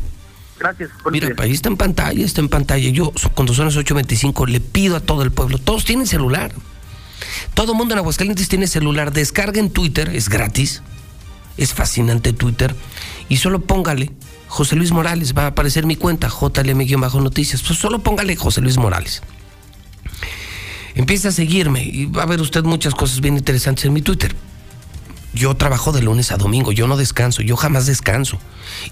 Gracias. 0.59 0.89
Mira, 1.09 1.27
días. 1.27 1.39
ahí 1.39 1.51
está 1.53 1.69
en 1.69 1.77
pantalla, 1.77 2.25
está 2.25 2.41
en 2.41 2.49
pantalla. 2.49 2.89
Yo, 2.89 3.13
cuando 3.33 3.53
son 3.53 3.65
las 3.67 3.77
8.25, 3.77 4.45
le 4.49 4.59
pido 4.59 4.97
a 4.97 4.99
todo 4.99 5.23
el 5.23 5.31
pueblo, 5.31 5.57
todos 5.57 5.85
tienen 5.85 6.05
celular. 6.05 6.51
Todo 7.53 7.73
mundo 7.73 7.93
en 7.93 7.99
Aguascalientes 7.99 8.49
tiene 8.49 8.67
celular. 8.67 9.11
Descarguen 9.11 9.69
Twitter, 9.69 10.09
es 10.15 10.29
gratis. 10.29 10.81
Es 11.57 11.73
fascinante 11.73 12.33
Twitter. 12.33 12.75
Y 13.27 13.37
solo 13.37 13.61
póngale 13.61 14.11
José 14.47 14.75
Luis 14.75 14.91
Morales. 14.91 15.33
Va 15.37 15.43
a 15.43 15.47
aparecer 15.47 15.85
mi 15.85 15.95
cuenta, 15.95 16.29
JLM-noticias. 16.29 17.61
Pues 17.61 17.79
solo 17.79 17.99
póngale 17.99 18.35
José 18.35 18.61
Luis 18.61 18.77
Morales. 18.77 19.21
Empieza 20.95 21.29
a 21.29 21.31
seguirme 21.31 21.83
y 21.83 22.05
va 22.05 22.23
a 22.23 22.25
ver 22.25 22.41
usted 22.41 22.63
muchas 22.63 22.93
cosas 22.93 23.21
bien 23.21 23.37
interesantes 23.37 23.85
en 23.85 23.93
mi 23.93 24.01
Twitter. 24.01 24.35
Yo 25.33 25.55
trabajo 25.55 25.91
de 25.91 26.01
lunes 26.01 26.31
a 26.31 26.37
domingo, 26.37 26.71
yo 26.71 26.87
no 26.87 26.97
descanso, 26.97 27.41
yo 27.41 27.55
jamás 27.55 27.85
descanso. 27.85 28.39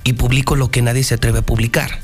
Y 0.03 0.13
publico 0.13 0.55
lo 0.55 0.69
que 0.69 0.81
nadie 0.81 1.03
se 1.03 1.15
atreve 1.15 1.39
a 1.39 1.45
publicar. 1.45 1.99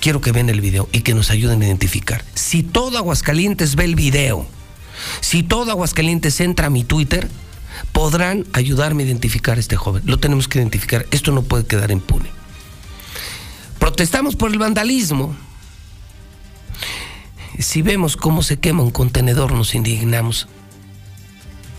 Quiero 0.00 0.20
que 0.20 0.32
vean 0.32 0.48
el 0.48 0.60
video 0.60 0.88
y 0.92 1.02
que 1.02 1.14
nos 1.14 1.30
ayuden 1.30 1.62
a 1.62 1.66
identificar. 1.66 2.24
Si 2.34 2.62
todo 2.62 2.98
Aguascalientes 2.98 3.74
ve 3.74 3.84
el 3.84 3.94
video, 3.94 4.46
si 5.20 5.42
todo 5.42 5.70
Aguascalientes 5.70 6.40
entra 6.40 6.66
a 6.66 6.70
mi 6.70 6.84
Twitter, 6.84 7.28
podrán 7.92 8.46
ayudarme 8.52 9.02
a 9.02 9.06
identificar 9.06 9.56
a 9.56 9.60
este 9.60 9.76
joven. 9.76 10.02
Lo 10.06 10.18
tenemos 10.18 10.48
que 10.48 10.58
identificar. 10.58 11.06
Esto 11.10 11.32
no 11.32 11.42
puede 11.42 11.66
quedar 11.66 11.90
impune. 11.90 12.30
Protestamos 13.78 14.36
por 14.36 14.50
el 14.50 14.58
vandalismo. 14.58 15.34
Si 17.58 17.82
vemos 17.82 18.16
cómo 18.16 18.42
se 18.42 18.58
quema 18.58 18.82
un 18.82 18.90
contenedor, 18.90 19.52
nos 19.52 19.74
indignamos. 19.74 20.48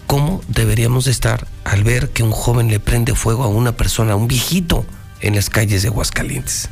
¿Cómo 0.08 0.41
deberíamos 0.48 1.06
de 1.06 1.12
estar 1.12 1.48
al 1.64 1.84
ver 1.84 2.10
que 2.10 2.24
un 2.24 2.32
joven 2.32 2.68
le 2.68 2.80
prende 2.80 3.14
fuego 3.14 3.44
a 3.44 3.48
una 3.48 3.74
persona, 3.78 4.14
a 4.14 4.16
un 4.16 4.28
viejito, 4.28 4.86
en 5.22 5.36
las 5.36 5.50
calles 5.50 5.84
de 5.84 5.90
Aguascalientes? 5.90 6.70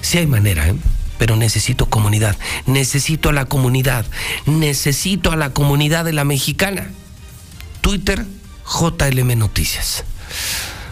Sí 0.00 0.18
hay 0.18 0.26
manera, 0.26 0.68
¿eh? 0.68 0.76
Pero 1.20 1.36
necesito 1.36 1.84
comunidad. 1.84 2.34
Necesito 2.64 3.28
a 3.28 3.32
la 3.34 3.44
comunidad. 3.44 4.06
Necesito 4.46 5.30
a 5.30 5.36
la 5.36 5.50
comunidad 5.50 6.06
de 6.06 6.14
la 6.14 6.24
mexicana. 6.24 6.88
Twitter, 7.82 8.24
JLM 8.64 9.38
Noticias. 9.38 10.02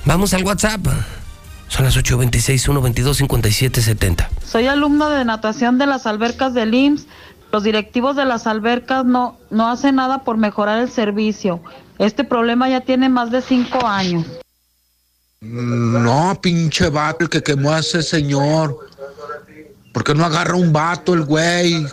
Vamos 0.05 0.35
al 0.35 0.45
WhatsApp. 0.45 0.87
Son 1.69 1.87
las 1.87 1.97
8.26, 1.97 2.59
122, 2.59 3.17
57, 3.17 3.81
70. 3.81 4.29
Soy 4.45 4.67
alumno 4.67 5.09
de 5.09 5.25
natación 5.25 5.79
de 5.79 5.87
las 5.87 6.07
albercas 6.07 6.53
del 6.53 6.75
IMSS. 6.75 7.07
Los 7.51 7.65
directivos 7.65 8.15
de 8.15 8.27
las 8.27 8.47
albercas 8.47 9.07
no, 9.07 9.39
no 9.49 9.71
hacen 9.71 9.95
nada 9.95 10.25
por 10.25 10.37
mejorar 10.37 10.81
el 10.81 10.91
servicio. 10.91 11.63
Este 11.99 12.23
problema 12.23 12.69
ya 12.69 12.83
tiene 12.83 13.09
más 13.09 13.31
de 13.31 13.41
cinco 13.41 13.87
años. 13.87 14.27
No, 15.41 16.39
pinche 16.43 16.91
vato, 16.91 17.25
el 17.25 17.31
que 17.31 17.43
quemó 17.43 17.71
a 17.71 17.79
ese 17.79 18.03
señor. 18.03 18.89
¿Por 19.93 20.05
qué 20.05 20.15
no 20.15 20.25
agarra 20.25 20.55
un 20.55 20.73
vato 20.73 21.15
el 21.15 21.25
güey? 21.25 21.87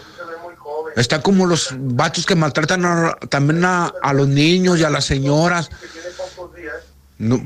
Está 0.96 1.22
como 1.22 1.46
los 1.46 1.70
vatos 1.78 2.26
que 2.26 2.36
maltratan 2.36 3.16
también 3.30 3.64
a, 3.66 3.92
los 4.14 4.28
niños 4.28 4.80
y 4.80 4.84
a 4.84 4.90
las 4.90 5.06
señoras. 5.06 5.70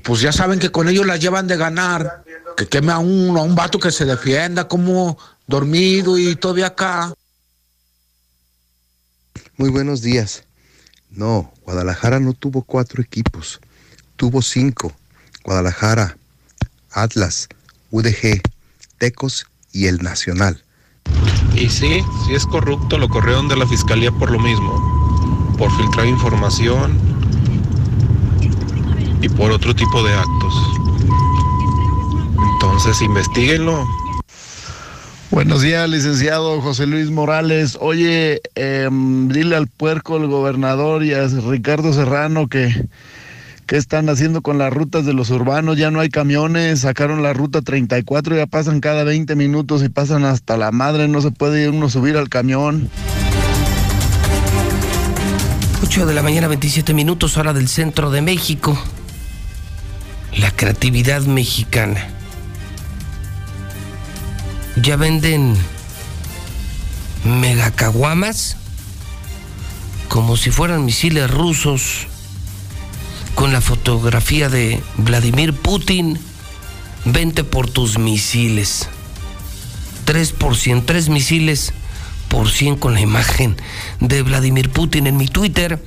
pues 0.04 0.22
ya 0.22 0.32
saben 0.32 0.60
que 0.60 0.72
con 0.72 0.88
ellos 0.88 1.06
las 1.06 1.20
llevan 1.20 1.48
de 1.48 1.58
ganar, 1.58 2.24
que 2.56 2.68
queme 2.68 2.92
a 2.92 3.00
un, 3.00 3.38
a 3.38 3.42
un 3.42 3.56
vato 3.56 3.80
que 3.80 3.92
se 3.92 4.06
defienda 4.06 4.68
como 4.68 5.18
dormido 5.48 6.18
y 6.18 6.36
todavía 6.36 6.68
acá. 6.68 7.14
Muy 9.58 9.70
buenos 9.70 10.02
días. 10.02 10.44
No, 11.10 11.52
Guadalajara 11.64 12.20
no 12.20 12.34
tuvo 12.34 12.62
cuatro 12.62 13.02
equipos, 13.02 13.60
tuvo 14.16 14.44
cinco. 14.44 14.94
Guadalajara, 15.44 16.18
Atlas, 16.92 17.50
UDG, 17.90 18.42
Tecos 19.00 19.48
y 19.72 19.88
el 19.88 19.98
Nacional. 20.00 20.62
Y 21.56 21.70
sí, 21.70 22.04
si 22.26 22.36
es 22.36 22.46
corrupto, 22.46 22.98
lo 22.98 23.10
corrieron 23.10 23.48
de 23.48 23.58
la 23.58 23.68
fiscalía 23.68 24.12
por 24.12 24.32
lo 24.32 24.40
mismo, 24.40 25.56
por 25.58 25.72
filtrar 25.78 26.08
información 26.08 26.98
y 29.22 29.30
por 29.30 29.52
otro 29.52 29.76
tipo 29.76 30.04
de 30.04 30.14
actos. 30.14 30.54
Entonces, 32.54 33.02
investiguenlo. 33.02 33.86
Buenos 35.32 35.62
días, 35.62 35.88
licenciado 35.88 36.60
José 36.62 36.88
Luis 36.88 37.12
Morales. 37.12 37.78
Oye, 37.80 38.42
em, 38.56 39.28
dile 39.28 39.56
al 39.56 39.68
puerco, 39.68 40.18
el 40.18 40.28
gobernador 40.28 41.04
y 41.04 41.14
a 41.14 41.28
Ricardo 41.28 41.94
Serrano 41.94 42.48
que 42.48 42.74
¿Qué 43.70 43.78
están 43.78 44.10
haciendo 44.10 44.42
con 44.42 44.58
las 44.58 44.74
rutas 44.74 45.06
de 45.06 45.14
los 45.14 45.30
urbanos? 45.30 45.78
Ya 45.78 45.92
no 45.92 46.00
hay 46.00 46.10
camiones, 46.10 46.80
sacaron 46.80 47.22
la 47.22 47.34
ruta 47.34 47.62
34, 47.62 48.36
ya 48.36 48.48
pasan 48.48 48.80
cada 48.80 49.04
20 49.04 49.36
minutos 49.36 49.84
y 49.84 49.90
pasan 49.90 50.26
hasta 50.26 50.58
la 50.58 50.72
madre, 50.72 51.08
no 51.08 51.22
se 51.22 51.30
puede 51.30 51.70
uno 51.70 51.88
subir 51.88 52.18
al 52.18 52.30
camión. 52.30 52.90
8 55.84 56.08
de 56.08 56.14
la 56.16 56.24
mañana, 56.24 56.48
27 56.48 56.96
minutos, 56.96 57.38
hora 57.38 57.54
del 57.54 57.68
centro 57.68 58.10
de 58.10 58.24
México. 58.24 58.76
La 60.36 60.50
creatividad 60.50 61.22
mexicana. 61.22 62.08
Ya 64.82 64.96
venden 64.96 65.56
megacaguamas 67.24 68.58
como 70.08 70.38
si 70.38 70.50
fueran 70.50 70.86
misiles 70.86 71.30
rusos 71.30 72.09
con 73.40 73.54
la 73.54 73.62
fotografía 73.62 74.50
de 74.50 74.84
Vladimir 74.98 75.54
Putin, 75.54 76.20
vente 77.06 77.46
por 77.46 77.70
tus 77.70 77.98
misiles. 77.98 78.90
3 80.04 80.34
por 80.34 80.58
100, 80.58 80.86
3 80.86 81.08
misiles 81.08 81.72
por 82.28 82.50
100 82.52 82.76
con 82.76 82.96
la 82.96 83.00
imagen 83.00 83.56
de 84.02 84.24
Vladimir 84.24 84.70
Putin 84.70 85.08
en 85.08 85.16
mi 85.16 85.30
Twitter. 85.30 85.82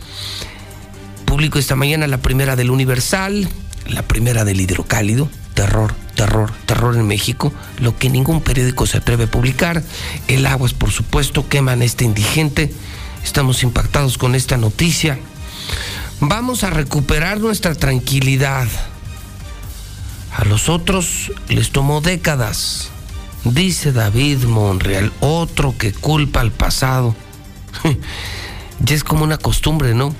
Publico 1.26 1.58
esta 1.58 1.76
mañana 1.76 2.06
la 2.06 2.22
primera 2.22 2.56
del 2.56 2.70
Universal, 2.70 3.46
la 3.86 4.00
primera 4.00 4.46
del 4.46 4.58
Hidrocálido. 4.58 5.28
Terror, 5.52 5.94
terror, 6.14 6.50
terror 6.64 6.96
en 6.96 7.06
México, 7.06 7.52
lo 7.80 7.98
que 7.98 8.08
ningún 8.08 8.40
periódico 8.40 8.86
se 8.86 8.96
atreve 8.96 9.24
a 9.24 9.30
publicar. 9.30 9.82
El 10.26 10.46
Aguas, 10.46 10.72
por 10.72 10.90
supuesto, 10.90 11.50
queman 11.50 11.82
este 11.82 12.06
indigente. 12.06 12.72
Estamos 13.22 13.62
impactados 13.62 14.16
con 14.16 14.34
esta 14.34 14.56
noticia. 14.56 15.18
Vamos 16.24 16.62
a 16.62 16.70
recuperar 16.70 17.40
nuestra 17.40 17.74
tranquilidad. 17.74 18.68
A 20.36 20.44
los 20.44 20.68
otros 20.68 21.32
les 21.48 21.72
tomó 21.72 22.00
décadas, 22.00 22.90
dice 23.42 23.90
David 23.90 24.44
Monreal, 24.44 25.12
otro 25.18 25.76
que 25.76 25.92
culpa 25.92 26.40
al 26.40 26.52
pasado. 26.52 27.16
ya 28.84 28.94
es 28.94 29.02
como 29.02 29.24
una 29.24 29.36
costumbre, 29.36 29.94
¿no? 29.94 30.14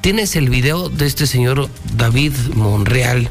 Tienes 0.00 0.34
el 0.34 0.50
video 0.50 0.88
de 0.88 1.06
este 1.06 1.28
señor 1.28 1.70
David 1.94 2.34
Monreal. 2.54 3.30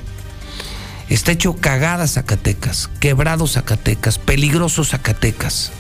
Está 1.09 1.33
hecho 1.33 1.57
cagada 1.57 2.07
Zacatecas, 2.07 2.89
quebrado 3.01 3.45
Zacatecas, 3.45 4.19
peligroso 4.19 4.85
Zacatecas. 4.85 5.73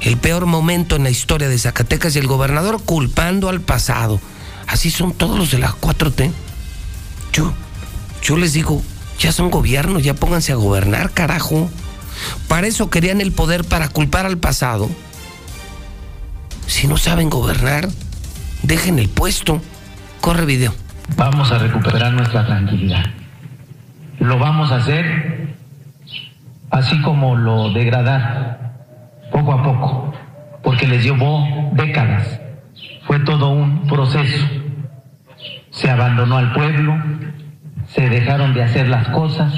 El 0.00 0.16
peor 0.16 0.46
momento 0.46 0.96
en 0.96 1.04
la 1.04 1.10
historia 1.10 1.48
de 1.48 1.60
Zacatecas 1.60 2.16
y 2.16 2.18
el 2.18 2.26
gobernador 2.26 2.82
culpando 2.82 3.48
al 3.48 3.60
pasado. 3.60 4.20
Así 4.66 4.90
son 4.90 5.12
todos 5.12 5.38
los 5.38 5.50
de 5.50 5.58
la 5.58 5.70
4T. 5.70 6.32
Yo, 7.32 7.52
yo 8.22 8.36
les 8.36 8.52
digo, 8.52 8.82
ya 9.18 9.32
son 9.32 9.50
gobiernos, 9.50 10.02
ya 10.02 10.14
pónganse 10.14 10.52
a 10.52 10.56
gobernar, 10.56 11.12
carajo. 11.12 11.70
Para 12.48 12.66
eso 12.66 12.90
querían 12.90 13.20
el 13.20 13.32
poder 13.32 13.64
para 13.64 13.88
culpar 13.88 14.26
al 14.26 14.38
pasado. 14.38 14.88
Si 16.66 16.88
no 16.88 16.96
saben 16.96 17.30
gobernar, 17.30 17.88
dejen 18.62 18.98
el 18.98 19.08
puesto. 19.08 19.60
Corre 20.20 20.44
video. 20.44 20.74
Vamos 21.16 21.52
a 21.52 21.58
recuperar 21.58 22.12
nuestra 22.12 22.44
tranquilidad. 22.46 23.04
Lo 24.18 24.38
vamos 24.38 24.72
a 24.72 24.76
hacer 24.76 25.54
así 26.70 27.00
como 27.02 27.36
lo 27.36 27.72
degradar, 27.72 28.74
poco 29.30 29.52
a 29.52 29.62
poco, 29.62 30.14
porque 30.64 30.88
les 30.88 31.04
llevó 31.04 31.46
décadas 31.74 32.40
fue 33.06 33.20
todo 33.20 33.50
un 33.50 33.86
proceso. 33.86 34.44
Se 35.76 35.90
abandonó 35.90 36.36
al 36.38 36.52
pueblo, 36.52 36.96
se 37.88 38.08
dejaron 38.08 38.52
de 38.54 38.62
hacer 38.62 38.88
las 38.88 39.08
cosas, 39.08 39.52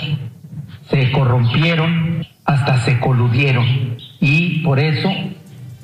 se 0.91 1.11
corrompieron, 1.13 2.27
hasta 2.45 2.79
se 2.85 2.99
coludieron. 3.01 3.97
Y 4.21 4.63
por 4.63 4.79
eso 4.79 5.11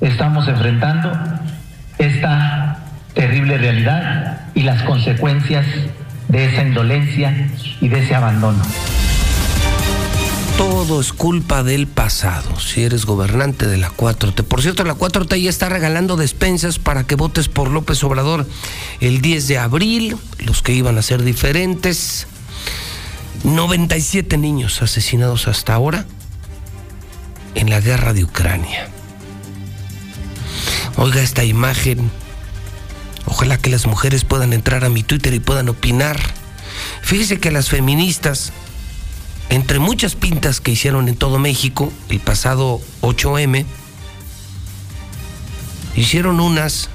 estamos 0.01 0.47
enfrentando 0.47 1.11
esta 1.97 2.79
terrible 3.13 3.57
realidad 3.57 4.41
y 4.53 4.63
las 4.63 4.83
consecuencias 4.83 5.65
de 6.27 6.45
esa 6.45 6.63
indolencia 6.63 7.33
y 7.81 7.87
de 7.87 7.99
ese 7.99 8.15
abandono. 8.15 8.61
Todo 10.57 11.01
es 11.01 11.11
culpa 11.11 11.63
del 11.63 11.87
pasado, 11.87 12.59
si 12.59 12.83
eres 12.83 13.05
gobernante 13.05 13.67
de 13.67 13.77
la 13.77 13.91
4T. 13.91 14.43
Por 14.43 14.61
cierto, 14.61 14.85
la 14.85 14.95
4T 14.95 15.41
ya 15.41 15.49
está 15.49 15.67
regalando 15.67 16.15
despensas 16.15 16.79
para 16.79 17.05
que 17.05 17.15
votes 17.15 17.49
por 17.49 17.69
López 17.69 18.01
Obrador 18.05 18.47
el 19.01 19.19
10 19.21 19.49
de 19.49 19.57
abril, 19.57 20.17
los 20.39 20.61
que 20.61 20.73
iban 20.73 20.97
a 20.97 21.01
ser 21.01 21.23
diferentes. 21.23 22.27
97 23.43 24.37
niños 24.37 24.81
asesinados 24.81 25.47
hasta 25.49 25.73
ahora 25.73 26.05
en 27.55 27.69
la 27.69 27.81
guerra 27.81 28.13
de 28.13 28.23
Ucrania. 28.23 28.89
Oiga 30.95 31.21
esta 31.21 31.43
imagen. 31.43 32.09
Ojalá 33.25 33.57
que 33.57 33.69
las 33.69 33.85
mujeres 33.87 34.23
puedan 34.23 34.53
entrar 34.53 34.85
a 34.85 34.89
mi 34.89 35.03
Twitter 35.03 35.33
y 35.33 35.39
puedan 35.39 35.67
opinar. 35.67 36.17
Fíjese 37.01 37.39
que 37.39 37.51
las 37.51 37.69
feministas 37.69 38.53
entre 39.49 39.79
muchas 39.79 40.15
pintas 40.15 40.59
que 40.59 40.71
hicieron 40.71 41.07
en 41.07 41.15
todo 41.15 41.39
México 41.39 41.91
el 42.09 42.19
pasado 42.19 42.81
8M, 43.01 43.65
hicieron 45.95 46.39
unas 46.39 46.89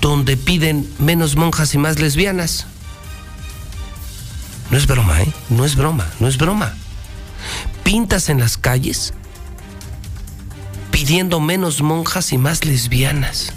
donde 0.00 0.36
piden 0.36 0.88
menos 0.98 1.36
monjas 1.36 1.74
y 1.74 1.78
más 1.78 1.98
lesbianas. 1.98 2.66
No 4.70 4.78
es 4.78 4.86
broma, 4.86 5.20
¿eh? 5.22 5.32
No 5.50 5.64
es 5.64 5.76
broma, 5.76 6.06
no 6.18 6.28
es 6.28 6.38
broma. 6.38 6.74
Pintas 7.82 8.28
en 8.28 8.40
las 8.40 8.56
calles 8.56 9.12
pidiendo 10.90 11.40
menos 11.40 11.82
monjas 11.82 12.32
y 12.32 12.38
más 12.38 12.64
lesbianas. 12.64 13.52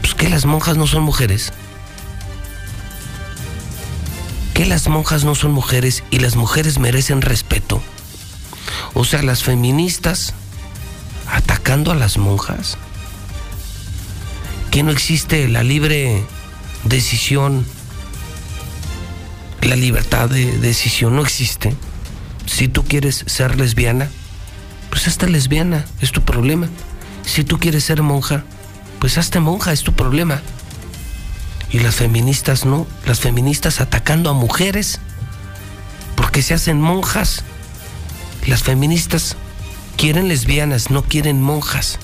Pues 0.00 0.14
que 0.14 0.28
las 0.28 0.44
monjas 0.46 0.76
no 0.76 0.86
son 0.86 1.04
mujeres 1.04 1.52
que 4.54 4.66
las 4.66 4.88
monjas 4.88 5.24
no 5.24 5.34
son 5.34 5.52
mujeres 5.52 6.04
y 6.10 6.18
las 6.18 6.36
mujeres 6.36 6.78
merecen 6.78 7.22
respeto? 7.22 7.82
O 8.94 9.04
sea, 9.04 9.22
las 9.22 9.42
feministas 9.42 10.34
atacando 11.30 11.90
a 11.92 11.94
las 11.94 12.18
monjas. 12.18 12.76
Que 14.70 14.82
no 14.82 14.90
existe 14.90 15.48
la 15.48 15.62
libre 15.62 16.24
decisión, 16.84 17.66
la 19.62 19.76
libertad 19.76 20.28
de 20.28 20.58
decisión 20.58 21.16
no 21.16 21.22
existe. 21.22 21.74
Si 22.46 22.68
tú 22.68 22.84
quieres 22.84 23.24
ser 23.26 23.58
lesbiana, 23.58 24.10
pues 24.90 25.06
hazte 25.08 25.28
lesbiana, 25.28 25.84
es 26.00 26.12
tu 26.12 26.22
problema. 26.22 26.68
Si 27.24 27.44
tú 27.44 27.58
quieres 27.58 27.84
ser 27.84 28.02
monja, 28.02 28.44
pues 28.98 29.16
hazte 29.18 29.40
monja, 29.40 29.72
es 29.72 29.82
tu 29.82 29.92
problema. 29.92 30.42
Y 31.72 31.78
las 31.78 31.96
feministas 31.96 32.66
no, 32.66 32.86
las 33.06 33.20
feministas 33.20 33.80
atacando 33.80 34.28
a 34.28 34.34
mujeres 34.34 35.00
porque 36.16 36.42
se 36.42 36.54
hacen 36.54 36.80
monjas. 36.80 37.44
Las 38.46 38.62
feministas 38.62 39.36
quieren 39.96 40.28
lesbianas, 40.28 40.90
no 40.90 41.02
quieren 41.02 41.40
monjas. 41.40 41.98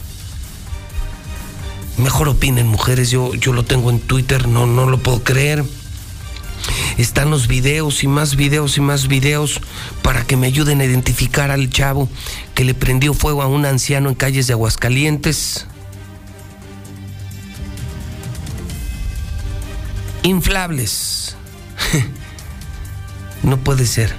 Mejor 1.99 2.29
opinen 2.29 2.67
mujeres, 2.67 3.11
yo, 3.11 3.35
yo 3.35 3.53
lo 3.53 3.65
tengo 3.65 3.91
en 3.91 4.01
Twitter, 4.01 4.49
no, 4.49 4.67
no 4.67 4.87
lo 4.87 4.99
puedo 4.99 5.23
creer. 5.23 5.65
Están 6.97 7.31
los 7.31 7.47
videos 7.47 8.03
y 8.03 8.09
más 8.09 8.37
videos 8.37 8.77
y 8.77 8.81
más 8.81 9.07
videos 9.07 9.61
para 10.03 10.25
que 10.25 10.37
me 10.37 10.47
ayuden 10.47 10.81
a 10.81 10.85
identificar 10.85 11.51
al 11.51 11.71
chavo 11.71 12.09
que 12.55 12.65
le 12.65 12.75
prendió 12.75 13.15
fuego 13.15 13.43
a 13.43 13.47
un 13.47 13.67
anciano 13.67 14.09
en 14.09 14.15
calles 14.15 14.47
de 14.47 14.55
Aguascalientes. 14.55 15.67
Inflables. 20.29 21.37
no 23.43 23.59
puede 23.59 23.87
ser. 23.87 24.15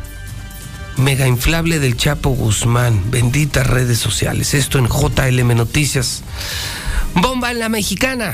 Mega 0.97 1.27
inflable 1.27 1.79
del 1.79 1.95
Chapo 1.95 2.31
Guzmán. 2.31 3.09
Benditas 3.09 3.65
redes 3.65 3.99
sociales. 3.99 4.53
Esto 4.53 4.79
en 4.79 4.87
JLM 4.87 5.55
Noticias. 5.55 6.23
Bomba 7.15 7.51
en 7.51 7.59
la 7.59 7.69
mexicana. 7.69 8.33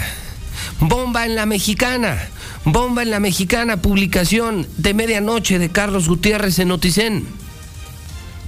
Bomba 0.79 1.25
en 1.25 1.35
la 1.35 1.45
mexicana. 1.45 2.17
Bomba 2.63 3.03
en 3.03 3.11
la 3.11 3.19
mexicana. 3.19 3.77
Publicación 3.77 4.67
de 4.77 4.93
medianoche 4.93 5.59
de 5.59 5.69
Carlos 5.69 6.07
Gutiérrez 6.07 6.57
en 6.59 6.69
Noticen. 6.69 7.27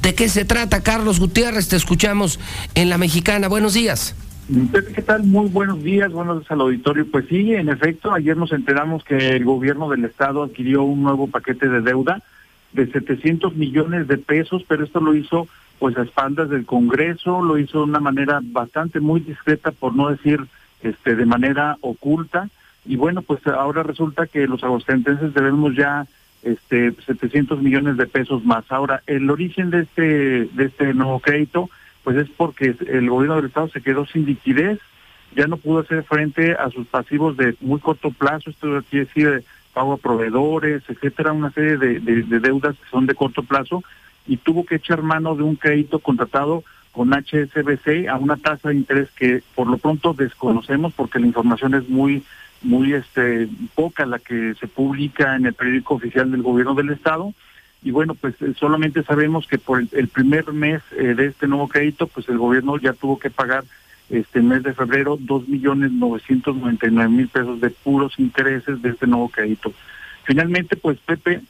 ¿De 0.01 0.15
qué 0.15 0.29
se 0.29 0.45
trata, 0.45 0.81
Carlos 0.81 1.19
Gutiérrez? 1.19 1.67
Te 1.67 1.75
escuchamos 1.75 2.39
en 2.75 2.89
la 2.89 2.97
mexicana. 2.97 3.47
Buenos 3.47 3.73
días. 3.73 4.15
¿Qué 4.47 5.01
tal? 5.01 5.23
Muy 5.23 5.49
buenos 5.49 5.83
días, 5.83 6.09
buenos 6.09 6.39
días 6.39 6.51
al 6.51 6.61
auditorio. 6.61 7.05
Pues 7.11 7.25
sí, 7.27 7.53
en 7.53 7.67
efecto, 7.67 8.13
ayer 8.13 8.37
nos 8.37 8.53
enteramos 8.53 9.03
que 9.03 9.17
el 9.17 9.43
gobierno 9.43 9.89
del 9.89 10.05
estado 10.05 10.41
adquirió 10.41 10.83
un 10.83 11.03
nuevo 11.03 11.27
paquete 11.27 11.67
de 11.67 11.81
deuda 11.81 12.21
de 12.71 12.89
700 12.89 13.57
millones 13.57 14.07
de 14.07 14.17
pesos, 14.17 14.63
pero 14.65 14.85
esto 14.85 15.01
lo 15.01 15.15
hizo 15.15 15.49
pues 15.79 15.97
a 15.97 16.03
espaldas 16.03 16.49
del 16.49 16.65
Congreso, 16.65 17.41
lo 17.41 17.57
hizo 17.57 17.79
de 17.79 17.83
una 17.83 17.99
manera 17.99 18.39
bastante 18.41 19.01
muy 19.01 19.19
discreta, 19.19 19.71
por 19.71 19.93
no 19.93 20.09
decir 20.09 20.39
este 20.81 21.17
de 21.17 21.25
manera 21.25 21.75
oculta. 21.81 22.47
Y 22.85 22.95
bueno, 22.95 23.23
pues 23.23 23.45
ahora 23.47 23.83
resulta 23.83 24.27
que 24.27 24.47
los 24.47 24.63
aguascalentenses 24.63 25.33
debemos 25.33 25.75
ya 25.75 26.07
este 26.43 26.93
700 27.05 27.61
millones 27.61 27.97
de 27.97 28.07
pesos 28.07 28.45
más. 28.45 28.63
Ahora, 28.69 29.03
el 29.07 29.29
origen 29.29 29.71
de 29.71 29.81
este 29.81 30.45
de 30.45 30.65
este 30.65 30.93
nuevo 30.93 31.19
crédito 31.19 31.69
pues 32.07 32.15
es 32.19 32.29
porque 32.37 32.73
el 32.87 33.09
gobierno 33.09 33.35
del 33.35 33.47
estado 33.47 33.67
se 33.67 33.81
quedó 33.81 34.05
sin 34.05 34.25
liquidez, 34.25 34.79
ya 35.35 35.45
no 35.45 35.57
pudo 35.57 35.79
hacer 35.79 36.03
frente 36.03 36.53
a 36.53 36.69
sus 36.69 36.87
pasivos 36.87 37.35
de 37.35 37.57
muy 37.59 37.81
corto 37.81 38.11
plazo, 38.11 38.49
esto 38.49 38.81
quiere 38.89 39.07
decir 39.07 39.43
pago 39.73 39.91
a 39.91 39.97
proveedores, 39.97 40.83
etcétera, 40.87 41.33
una 41.33 41.51
serie 41.51 41.75
de, 41.75 41.99
deudas 42.39 42.77
que 42.77 42.89
son 42.89 43.07
de 43.07 43.13
corto 43.13 43.43
plazo, 43.43 43.83
y 44.25 44.37
tuvo 44.37 44.65
que 44.65 44.75
echar 44.75 45.01
mano 45.01 45.35
de 45.35 45.43
un 45.43 45.57
crédito 45.57 45.99
contratado 45.99 46.63
con 46.93 47.11
HSBC 47.11 48.07
a 48.09 48.15
una 48.15 48.37
tasa 48.37 48.69
de 48.69 48.75
interés 48.75 49.09
que 49.11 49.43
por 49.53 49.67
lo 49.67 49.77
pronto 49.77 50.13
desconocemos 50.13 50.93
porque 50.93 51.19
la 51.19 51.27
información 51.27 51.73
es 51.73 51.89
muy 51.89 52.23
muy 52.61 52.93
este 52.93 53.49
poca 53.75 54.05
la 54.05 54.19
que 54.19 54.55
se 54.57 54.67
publica 54.67 55.35
en 55.35 55.45
el 55.45 55.53
periódico 55.55 55.95
oficial 55.95 56.31
del 56.31 56.41
gobierno 56.41 56.73
del 56.73 56.91
estado 56.91 57.33
y 57.83 57.91
bueno, 57.91 58.15
pues 58.15 58.35
eh, 58.41 58.53
solamente 58.59 59.03
sabemos 59.03 59.47
que 59.47 59.57
por 59.57 59.79
el, 59.79 60.07
primer 60.07 60.51
mes 60.51 60.81
eh, 60.97 61.13
de 61.15 61.27
este 61.27 61.47
nuevo 61.47 61.67
crédito, 61.67 62.07
pues 62.07 62.27
el 62.29 62.37
gobierno 62.37 62.77
ya 62.77 62.93
tuvo 62.93 63.19
que 63.19 63.29
pagar 63.29 63.63
este 64.09 64.41
mes 64.41 64.63
de 64.63 64.73
febrero 64.73 65.17
dos 65.19 65.47
millones 65.47 65.91
novecientos 65.91 66.55
noventa 66.55 66.87
y 66.87 66.91
nueve 66.91 67.09
mil 67.09 67.27
pesos 67.27 67.59
de 67.59 67.69
puros 67.69 68.17
intereses 68.17 68.81
de 68.81 68.89
este 68.89 69.05
nuevo 69.05 69.29
crédito. 69.29 69.73
Finalmente, 70.23 70.75
pues 70.75 70.97
Pepe, 70.99 71.41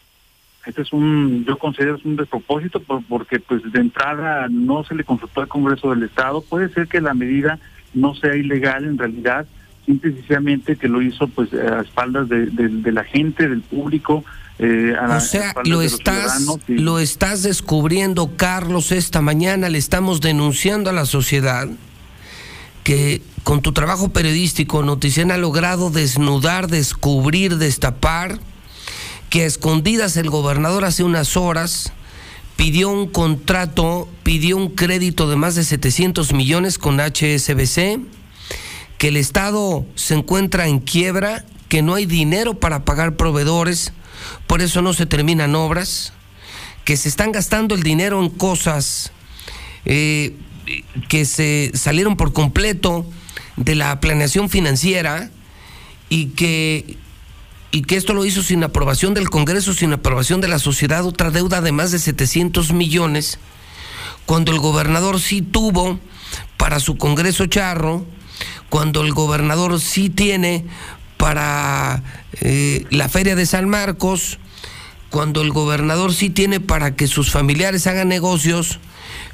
este 0.66 0.82
es 0.82 0.92
un, 0.92 1.46
yo 1.46 1.58
considero 1.58 1.96
es 1.96 2.04
un 2.04 2.18
despropósito 2.18 2.82
porque 2.82 3.40
pues 3.40 3.64
de 3.72 3.80
entrada 3.80 4.48
no 4.50 4.84
se 4.84 4.96
le 4.96 5.04
consultó 5.04 5.42
al 5.42 5.48
Congreso 5.48 5.92
del 5.92 6.04
Estado. 6.04 6.42
Puede 6.42 6.70
ser 6.70 6.88
que 6.88 7.00
la 7.00 7.14
medida 7.14 7.58
no 7.94 8.16
sea 8.16 8.36
ilegal 8.36 8.84
en 8.84 8.98
realidad, 8.98 9.48
simplemente 9.86 10.76
que 10.76 10.90
lo 10.90 11.02
hizo 11.02 11.28
pues 11.28 11.54
a 11.54 11.82
espaldas 11.82 12.28
de 12.28 12.92
la 12.92 13.06
gente, 13.06 13.48
del 13.48 13.62
público, 13.62 14.26
eh, 14.60 14.94
o 15.16 15.20
sea, 15.20 15.54
lo 15.66 15.82
estás, 15.82 16.46
lo 16.68 17.00
estás 17.00 17.44
descubriendo, 17.44 18.36
Carlos, 18.36 18.92
esta 18.92 19.22
mañana 19.22 19.70
le 19.70 19.78
estamos 19.78 20.20
denunciando 20.22 20.90
a 20.90 20.94
la 20.94 21.06
sociedad 21.06 21.68
que 22.84 23.22
con 23.44 23.62
tu 23.62 23.74
trabajo 23.74 24.10
periodístico 24.10 24.82
Noticien 24.82 25.32
ha 25.32 25.38
logrado 25.38 25.90
desnudar, 25.90 26.68
descubrir, 26.68 27.58
destapar 27.58 28.40
que 29.30 29.44
a 29.44 29.46
escondidas 29.46 30.18
el 30.18 30.30
gobernador 30.30 30.86
hace 30.86 31.04
unas 31.04 31.38
horas 31.38 31.92
pidió 32.56 32.90
un 32.90 33.08
contrato, 33.08 34.10
pidió 34.24 34.58
un 34.58 34.70
crédito 34.70 35.30
de 35.30 35.36
más 35.36 35.56
de 35.56 35.64
700 35.64 36.34
millones 36.34 36.78
con 36.78 37.00
HSBC, 37.00 38.00
que 38.98 39.08
el 39.10 39.18
Estado 39.18 39.86
se 39.96 40.16
encuentra 40.16 40.68
en 40.68 40.80
quiebra, 40.80 41.46
que 41.70 41.82
no 41.82 41.94
hay 41.94 42.06
dinero 42.06 42.56
para 42.56 42.84
pagar 42.84 43.16
proveedores, 43.16 43.94
por 44.48 44.62
eso 44.62 44.82
no 44.82 44.94
se 44.94 45.06
terminan 45.06 45.56
obras, 45.56 46.14
que 46.86 46.98
se 46.98 47.10
están 47.10 47.32
gastando 47.32 47.76
el 47.76 47.84
dinero 47.84 48.24
en 48.24 48.30
cosas 48.30 49.12
eh, 49.86 50.36
que 51.08 51.26
se 51.26 51.72
salieron 51.74 52.18
por 52.18 52.34
completo 52.34 53.06
de 53.56 53.76
la 53.76 54.00
planeación 54.00 54.50
financiera 54.50 55.30
y 56.10 56.28
que, 56.28 56.98
y 57.72 57.82
que 57.82 57.98
esto 57.98 58.14
lo 58.14 58.26
hizo 58.26 58.44
sin 58.44 58.64
aprobación 58.64 59.14
del 59.14 59.30
Congreso, 59.30 59.74
sin 59.74 59.94
aprobación 59.94 60.42
de 60.42 60.48
la 60.48 60.60
sociedad, 60.60 61.06
otra 61.06 61.32
deuda 61.32 61.62
de 61.62 61.72
más 61.72 61.92
de 61.92 62.00
700 62.00 62.74
millones, 62.74 63.40
cuando 64.26 64.52
el 64.52 64.60
gobernador 64.60 65.20
sí 65.20 65.42
tuvo 65.42 66.00
para 66.58 66.80
su 66.80 66.98
Congreso 66.98 67.46
charro, 67.46 68.06
cuando 68.70 69.02
el 69.02 69.14
gobernador 69.14 69.80
sí 69.80 70.10
tiene 70.10 70.66
para 71.18 72.04
eh, 72.42 72.86
la 72.90 73.10
feria 73.10 73.36
de 73.36 73.46
San 73.46 73.68
Marcos, 73.70 74.40
cuando 75.10 75.42
el 75.42 75.52
gobernador 75.52 76.14
sí 76.14 76.30
tiene 76.30 76.60
para 76.60 76.96
que 76.96 77.08
sus 77.08 77.32
familiares 77.32 77.88
hagan 77.88 78.08
negocios, 78.08 78.80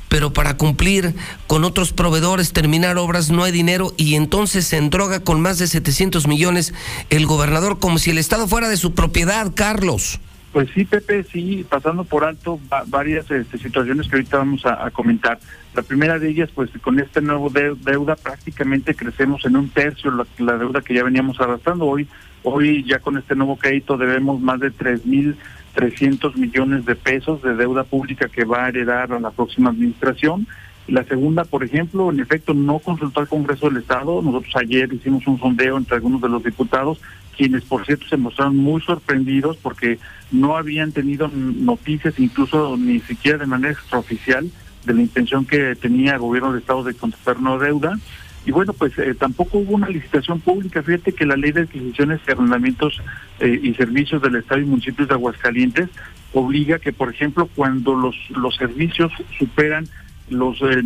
pero 0.08 0.32
para 0.32 0.58
cumplir 0.58 1.16
con 1.48 1.64
otros 1.64 1.92
proveedores, 1.92 2.54
terminar 2.54 2.98
obras, 2.98 3.32
no 3.32 3.44
hay 3.44 3.52
dinero 3.52 3.94
y 3.98 4.16
entonces 4.16 4.68
se 4.68 4.78
endroga 4.78 5.22
con 5.22 5.42
más 5.42 5.58
de 5.58 5.68
700 5.68 6.28
millones 6.28 6.74
el 7.10 7.26
gobernador 7.26 7.80
como 7.80 7.98
si 7.98 8.12
el 8.12 8.20
Estado 8.20 8.48
fuera 8.48 8.70
de 8.70 8.78
su 8.78 8.94
propiedad, 8.94 9.52
Carlos. 9.56 10.20
Pues 10.54 10.70
sí, 10.76 10.86
Pepe, 10.86 11.24
sí, 11.24 11.66
pasando 11.68 12.04
por 12.04 12.24
alto 12.24 12.60
varias 12.86 13.30
este, 13.32 13.58
situaciones 13.58 14.08
que 14.08 14.18
ahorita 14.18 14.38
vamos 14.38 14.64
a, 14.68 14.92
comentar. 14.92 15.40
La 15.74 15.82
primera 15.82 16.20
de 16.20 16.30
ellas, 16.30 16.52
pues 16.54 16.70
con 16.80 17.00
este 17.00 17.22
nuevo 17.22 17.50
deuda 17.50 18.16
prácticamente 18.16 18.94
crecemos 18.94 19.44
en 19.46 19.56
un 19.56 19.70
tercio 19.70 20.12
la, 20.38 20.58
deuda 20.58 20.82
que 20.82 20.94
ya 20.94 21.04
veníamos 21.04 21.42
arrastrando. 21.42 21.88
Hoy, 21.88 22.08
hoy 22.44 22.84
ya 22.84 23.00
con 23.00 23.18
este 23.18 23.36
nuevo 23.36 23.58
crédito 23.58 23.98
debemos 23.98 24.40
más 24.42 24.60
de 24.60 24.70
tres 24.70 25.04
mil 25.08 25.36
300 25.74 26.36
millones 26.38 26.86
de 26.86 26.94
pesos 26.94 27.42
de 27.42 27.56
deuda 27.56 27.84
pública 27.84 28.30
que 28.30 28.46
va 28.46 28.66
a 28.66 28.70
heredar 28.70 29.12
a 29.12 29.20
la 29.20 29.32
próxima 29.32 29.72
administración. 29.72 30.46
La 30.88 31.04
segunda, 31.06 31.46
por 31.46 31.64
ejemplo, 31.64 32.12
en 32.12 32.20
efecto, 32.20 32.54
no 32.54 32.80
consultó 32.80 33.22
al 33.22 33.28
Congreso 33.28 33.70
del 33.70 33.78
Estado. 33.78 34.22
Nosotros 34.22 34.54
ayer 34.58 34.92
hicimos 34.94 35.26
un 35.28 35.40
sondeo 35.40 35.78
entre 35.78 35.96
algunos 35.96 36.22
de 36.22 36.30
los 36.30 36.44
diputados 36.44 37.00
quienes 37.36 37.64
por 37.64 37.86
cierto 37.86 38.08
se 38.08 38.18
mostraron 38.18 38.56
muy 38.58 38.82
sorprendidos 38.82 39.58
porque 39.58 40.00
no 40.32 40.56
habían 40.56 40.92
tenido 40.92 41.28
noticias, 41.28 42.20
incluso 42.20 42.78
ni 42.78 43.00
siquiera 43.02 43.38
de 43.38 43.46
manera 43.46 43.74
extraoficial, 43.74 44.50
de 44.86 44.94
la 44.94 45.02
intención 45.02 45.46
que 45.46 45.76
tenía 45.76 46.14
el 46.14 46.20
gobierno 46.20 46.54
de 46.54 46.60
Estado 46.60 46.84
de 46.84 46.94
contratar 46.94 47.38
una 47.38 47.58
deuda. 47.58 47.98
Y 48.46 48.52
bueno, 48.52 48.74
pues 48.74 48.98
eh, 48.98 49.16
tampoco 49.18 49.60
hubo 49.60 49.76
una 49.76 49.88
licitación 49.88 50.42
pública. 50.42 50.84
Fíjate 50.84 51.14
que 51.14 51.26
la 51.26 51.38
ley 51.38 51.54
de 51.54 51.62
adquisiciones 51.62 52.20
y 52.28 52.32
arrendamientos 52.32 53.02
eh, 53.40 53.60
y 53.64 53.74
servicios 53.76 54.22
del 54.22 54.36
Estado 54.36 54.60
y 54.60 54.66
municipios 54.66 55.08
de 55.08 55.14
Aguascalientes 55.14 55.90
obliga 56.34 56.80
que, 56.80 56.92
por 56.92 57.10
ejemplo, 57.10 57.48
cuando 57.56 57.96
los, 57.96 58.16
los 58.32 58.56
servicios 58.56 59.14
superan 59.40 59.88
los 60.34 60.62
eh, 60.62 60.84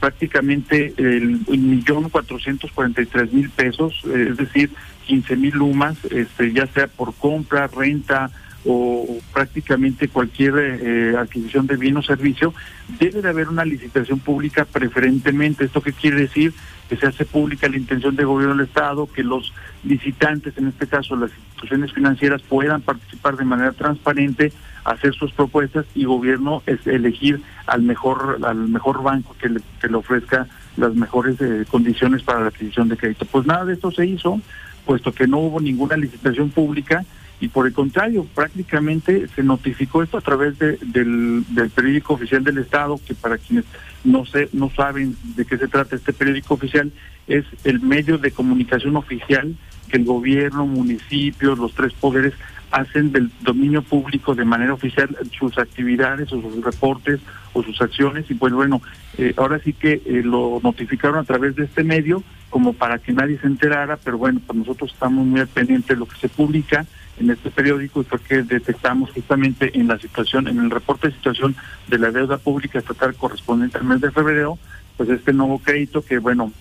prácticamente 0.00 0.94
el 0.96 1.40
millón 1.46 2.08
cuatrocientos 2.08 2.70
cuarenta 2.72 3.02
y 3.02 3.06
tres 3.06 3.32
mil 3.32 3.50
pesos, 3.50 4.02
es 4.04 4.36
decir, 4.36 4.70
15 5.06 5.36
mil 5.36 5.54
lumas, 5.54 5.96
este, 6.10 6.52
ya 6.52 6.66
sea 6.66 6.86
por 6.86 7.14
compra, 7.14 7.66
renta 7.66 8.30
o, 8.64 9.18
prácticamente 9.32 10.08
cualquier 10.08 10.54
eh, 10.56 11.16
adquisición 11.16 11.66
de 11.66 11.76
bien 11.76 11.96
o 11.96 12.02
servicio, 12.02 12.54
debe 13.00 13.20
de 13.20 13.28
haber 13.28 13.48
una 13.48 13.64
licitación 13.64 14.20
pública 14.20 14.64
preferentemente. 14.64 15.64
¿Esto 15.64 15.80
qué 15.80 15.92
quiere 15.92 16.20
decir? 16.20 16.54
Que 16.88 16.96
se 16.96 17.06
hace 17.06 17.24
pública 17.24 17.68
la 17.68 17.76
intención 17.76 18.14
del 18.14 18.26
gobierno 18.26 18.54
del 18.54 18.66
Estado, 18.66 19.08
que 19.12 19.24
los 19.24 19.52
licitantes, 19.84 20.56
en 20.58 20.68
este 20.68 20.86
caso 20.86 21.16
las 21.16 21.30
instituciones 21.30 21.92
financieras, 21.92 22.42
puedan 22.42 22.82
participar 22.82 23.36
de 23.36 23.44
manera 23.44 23.72
transparente, 23.72 24.52
hacer 24.84 25.14
sus 25.14 25.32
propuestas 25.32 25.86
y 25.94 26.04
gobierno 26.04 26.62
es 26.66 26.86
elegir 26.86 27.42
al 27.66 27.82
mejor 27.82 28.38
al 28.42 28.68
mejor 28.68 29.02
banco 29.02 29.36
que 29.40 29.48
le, 29.48 29.96
ofrezca 29.96 30.46
las 30.76 30.94
mejores 30.94 31.40
eh, 31.40 31.64
condiciones 31.70 32.22
para 32.22 32.40
la 32.40 32.48
adquisición 32.48 32.88
de 32.88 32.96
crédito. 32.96 33.24
Pues 33.26 33.46
nada 33.46 33.64
de 33.64 33.74
esto 33.74 33.90
se 33.90 34.06
hizo 34.06 34.40
puesto 34.84 35.12
que 35.12 35.26
no 35.26 35.38
hubo 35.38 35.60
ninguna 35.60 35.96
licitación 35.96 36.50
pública 36.50 37.04
y 37.42 37.48
por 37.48 37.66
el 37.66 37.72
contrario, 37.72 38.24
prácticamente 38.36 39.26
se 39.34 39.42
notificó 39.42 40.04
esto 40.04 40.16
a 40.16 40.20
través 40.20 40.56
de, 40.60 40.78
del, 40.80 41.44
periódico 41.74 42.14
oficial 42.14 42.44
del 42.44 42.58
Estado, 42.58 43.00
que 43.04 43.14
para 43.14 43.36
quienes 43.36 43.64
no 44.04 44.24
sé, 44.24 44.48
no 44.52 44.70
saben 44.70 45.16
de 45.34 45.44
qué 45.44 45.58
se 45.58 45.66
trata 45.66 45.96
este 45.96 46.12
periódico 46.12 46.54
oficial, 46.54 46.92
es 47.26 47.44
el 47.64 47.80
medio 47.80 48.16
de 48.18 48.30
comunicación 48.30 48.96
oficial 48.96 49.56
que 49.88 49.96
el 49.96 50.04
gobierno, 50.04 50.66
municipios, 50.66 51.58
los 51.58 51.74
tres 51.74 51.92
poderes 51.94 52.32
hacen 52.72 53.12
del 53.12 53.30
dominio 53.42 53.82
público 53.82 54.34
de 54.34 54.44
manera 54.44 54.74
oficial 54.74 55.16
sus 55.38 55.56
actividades 55.58 56.32
o 56.32 56.40
sus 56.40 56.64
reportes 56.64 57.20
o 57.52 57.62
sus 57.62 57.80
acciones. 57.80 58.28
Y 58.30 58.34
pues 58.34 58.52
bueno, 58.52 58.82
eh, 59.18 59.34
ahora 59.36 59.60
sí 59.60 59.74
que 59.74 60.02
eh, 60.04 60.22
lo 60.24 60.58
notificaron 60.62 61.18
a 61.18 61.24
través 61.24 61.54
de 61.54 61.64
este 61.64 61.84
medio 61.84 62.24
como 62.50 62.72
para 62.72 62.98
que 62.98 63.12
nadie 63.12 63.38
se 63.38 63.46
enterara, 63.46 63.96
pero 63.96 64.18
bueno, 64.18 64.40
pues 64.46 64.58
nosotros 64.58 64.92
estamos 64.92 65.24
muy 65.24 65.40
al 65.40 65.48
pendiente 65.48 65.94
de 65.94 66.00
lo 66.00 66.06
que 66.06 66.16
se 66.16 66.28
publica 66.28 66.84
en 67.18 67.30
este 67.30 67.50
periódico 67.50 68.00
y 68.00 68.04
fue 68.04 68.18
que 68.20 68.42
detectamos 68.42 69.10
justamente 69.10 69.78
en 69.78 69.86
la 69.86 69.98
situación, 69.98 70.48
en 70.48 70.58
el 70.58 70.70
reporte 70.70 71.08
de 71.08 71.14
situación 71.14 71.54
de 71.88 71.98
la 71.98 72.10
deuda 72.10 72.38
pública 72.38 72.78
estatal 72.78 73.14
correspondiente 73.14 73.78
al 73.78 73.84
mes 73.84 74.00
de 74.00 74.10
febrero, 74.10 74.58
pues 74.96 75.08
este 75.08 75.32
nuevo 75.32 75.58
crédito 75.58 76.02
que 76.02 76.18
bueno, 76.18 76.52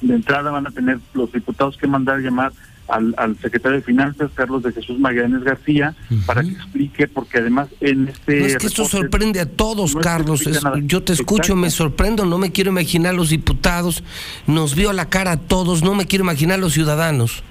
de 0.00 0.14
entrada 0.14 0.50
van 0.50 0.66
a 0.66 0.70
tener 0.70 0.98
los 1.14 1.32
diputados 1.32 1.76
que 1.76 1.86
mandar 1.86 2.20
llamar 2.20 2.52
al, 2.88 3.14
al 3.16 3.38
secretario 3.40 3.78
de 3.78 3.82
Finanzas, 3.84 4.30
Carlos 4.34 4.62
de 4.62 4.72
Jesús 4.72 4.98
Magallanes 4.98 5.42
García, 5.42 5.94
para 6.26 6.42
que 6.42 6.50
explique, 6.50 7.08
porque 7.08 7.38
además 7.38 7.68
en 7.80 8.08
este... 8.08 8.40
No 8.40 8.46
es 8.46 8.56
que 8.56 8.66
esto 8.66 8.84
sorprende 8.84 9.40
a 9.40 9.46
todos, 9.46 9.94
no 9.94 10.00
Carlos. 10.00 10.46
es- 10.46 10.60
yo 10.84 11.02
te 11.02 11.12
escucho, 11.12 11.42
Exacto. 11.52 11.56
me 11.56 11.70
sorprendo, 11.70 12.24
no 12.26 12.38
me 12.38 12.52
quiero 12.52 12.70
imaginar 12.70 13.14
los 13.14 13.30
diputados, 13.30 14.02
nos 14.46 14.74
vio 14.74 14.90
a 14.90 14.92
la 14.92 15.08
cara 15.08 15.32
a 15.32 15.36
todos, 15.36 15.82
no 15.82 15.94
me 15.94 16.06
quiero 16.06 16.24
imaginar 16.24 16.58
los 16.58 16.72
ciudadanos. 16.74 17.42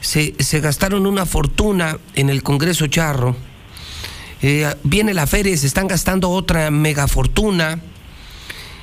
Se, 0.00 0.34
se 0.38 0.60
gastaron 0.60 1.06
una 1.06 1.26
fortuna 1.26 1.98
en 2.14 2.28
el 2.30 2.42
Congreso 2.42 2.86
Charro. 2.86 3.34
Eh, 4.42 4.72
viene 4.84 5.14
la 5.14 5.26
feria 5.26 5.52
y 5.52 5.56
se 5.56 5.66
están 5.66 5.88
gastando 5.88 6.30
otra 6.30 6.70
mega 6.70 7.08
fortuna, 7.08 7.80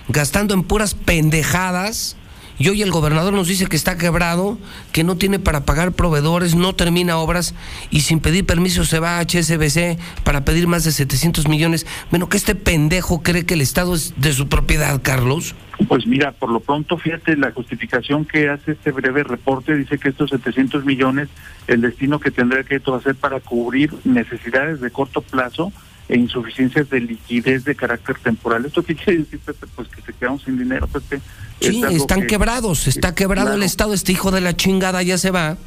gastando 0.10 0.54
en 0.54 0.64
puras 0.64 0.96
pendejadas. 0.96 2.18
Y 2.64 2.70
hoy 2.70 2.82
el 2.82 2.92
gobernador 2.92 3.34
nos 3.34 3.50
dice 3.50 3.66
que 3.66 3.76
está 3.76 3.98
quebrado, 3.98 4.58
que 4.94 5.04
no 5.04 5.18
tiene 5.18 5.38
para 5.38 5.66
pagar 5.66 5.92
proveedores, 5.92 6.56
no 6.56 6.74
termina 6.74 7.18
obras 7.18 7.56
y 7.92 8.00
sin 8.00 8.22
pedir 8.22 8.46
permiso 8.46 8.86
se 8.86 9.00
va 9.00 9.20
a 9.20 9.22
HSBC 9.22 10.00
para 10.24 10.46
pedir 10.46 10.66
más 10.70 10.86
de 10.86 10.94
700 10.94 11.50
millones. 11.50 11.86
Bueno, 12.10 12.30
que 12.30 12.38
este 12.38 12.56
pendejo 12.56 13.22
cree 13.22 13.46
que 13.46 13.56
el 13.56 13.60
Estado 13.60 13.94
es 13.94 14.14
de 14.16 14.32
su 14.32 14.48
propiedad, 14.48 15.02
Carlos. 15.04 15.56
Pues 15.90 16.08
mira, 16.08 16.32
por 16.32 16.54
lo 16.54 16.62
pronto, 16.62 16.98
fíjate, 16.98 17.36
la 17.36 17.52
justificación 17.52 18.24
que 18.24 18.48
hace 18.48 18.72
este 18.72 18.92
breve 18.92 19.26
reporte 19.26 19.76
dice 19.76 19.98
que 19.98 20.08
estos 20.08 20.30
700 20.30 20.86
millones, 20.86 21.28
el 21.68 21.82
destino 21.82 22.22
que 22.22 22.32
tendrá 22.32 22.60
el 22.60 22.66
crédito 22.66 22.98
para 23.20 23.42
cubrir 23.42 23.94
necesidades 24.06 24.80
de 24.80 24.90
corto 24.90 25.22
plazo 25.22 25.74
e 26.10 26.18
insuficiencias 26.18 26.90
de 26.90 27.00
liquidez 27.00 27.64
de 27.64 27.76
carácter 27.76 28.18
temporal. 28.20 28.66
¿Esto 28.66 28.84
qué 28.84 28.96
quiere 28.96 29.20
decir, 29.20 29.40
Pepe? 29.40 29.68
Pues 29.76 29.88
que 29.88 30.02
se 30.02 30.14
quedaron 30.14 30.40
sin 30.40 30.58
dinero, 30.58 30.88
Pepe. 30.88 31.22
Sí, 31.62 31.82
Es 31.90 31.94
están 32.02 32.22
que- 32.22 32.28
quebrados, 32.28 32.88
está 32.88 33.16
quebrado 33.16 33.54
el. 33.54 33.64
Estado, 33.64 33.94
este 33.94 34.12
hijo 34.12 34.32
de 34.32 34.42
la 34.42 34.56
chingada 34.56 35.02
ya 35.02 35.18
se 35.18 35.32
va. 35.32 35.58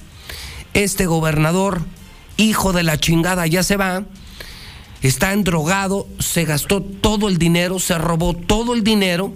Este 0.75 1.07
gobernador, 1.07 1.81
hijo 2.37 2.73
de 2.73 2.83
la 2.83 2.99
chingada, 2.99 3.47
ya 3.47 3.63
se 3.63 3.77
va. 3.77 4.05
Está 5.03 5.33
endrogado, 5.33 6.07
se 6.19 6.45
gastó 6.45 6.83
todo 6.83 7.29
el 7.29 7.39
dinero, 7.39 7.79
se 7.79 7.97
robó 7.99 8.35
todo 8.35 8.75
el 8.75 8.83
dinero, 8.83 9.33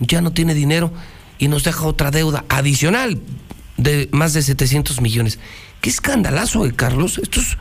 ya 0.00 0.20
no 0.20 0.32
tiene 0.32 0.54
dinero 0.54 0.92
y 1.38 1.48
nos 1.48 1.64
deja 1.64 1.84
otra 1.86 2.10
deuda 2.10 2.44
adicional 2.48 3.20
de 3.76 4.08
más 4.12 4.32
de 4.34 4.42
700 4.42 5.00
millones. 5.00 5.38
Qué 5.80 5.90
escandalazo, 5.90 6.64
eh, 6.66 6.72
Carlos. 6.74 7.18
Esto 7.18 7.40
es, 7.40 7.56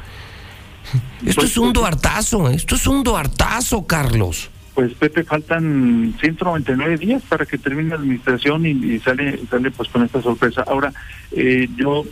esto 1.25 1.45
es 1.45 1.57
un 1.57 1.73
duartazo, 1.73 2.49
eh, 2.49 2.55
esto 2.55 2.75
es 2.75 2.87
un 2.87 3.03
duartazo, 3.03 3.85
Carlos. 3.85 4.49
Pues 4.75 4.93
Pepe, 4.93 5.23
faltan 5.23 6.13
199 6.19 6.97
días 6.99 7.23
para 7.27 7.47
que 7.47 7.57
termine 7.57 7.89
la 7.89 7.95
administración 7.95 8.63
y, 8.63 8.69
y 8.69 8.99
sale 8.99 9.39
sale 9.49 9.71
pues 9.71 9.89
con 9.89 10.03
esta 10.03 10.21
sorpresa. 10.21 10.63
Ahora, 10.67 10.93
eh, 11.31 11.67
yo, 11.75 12.03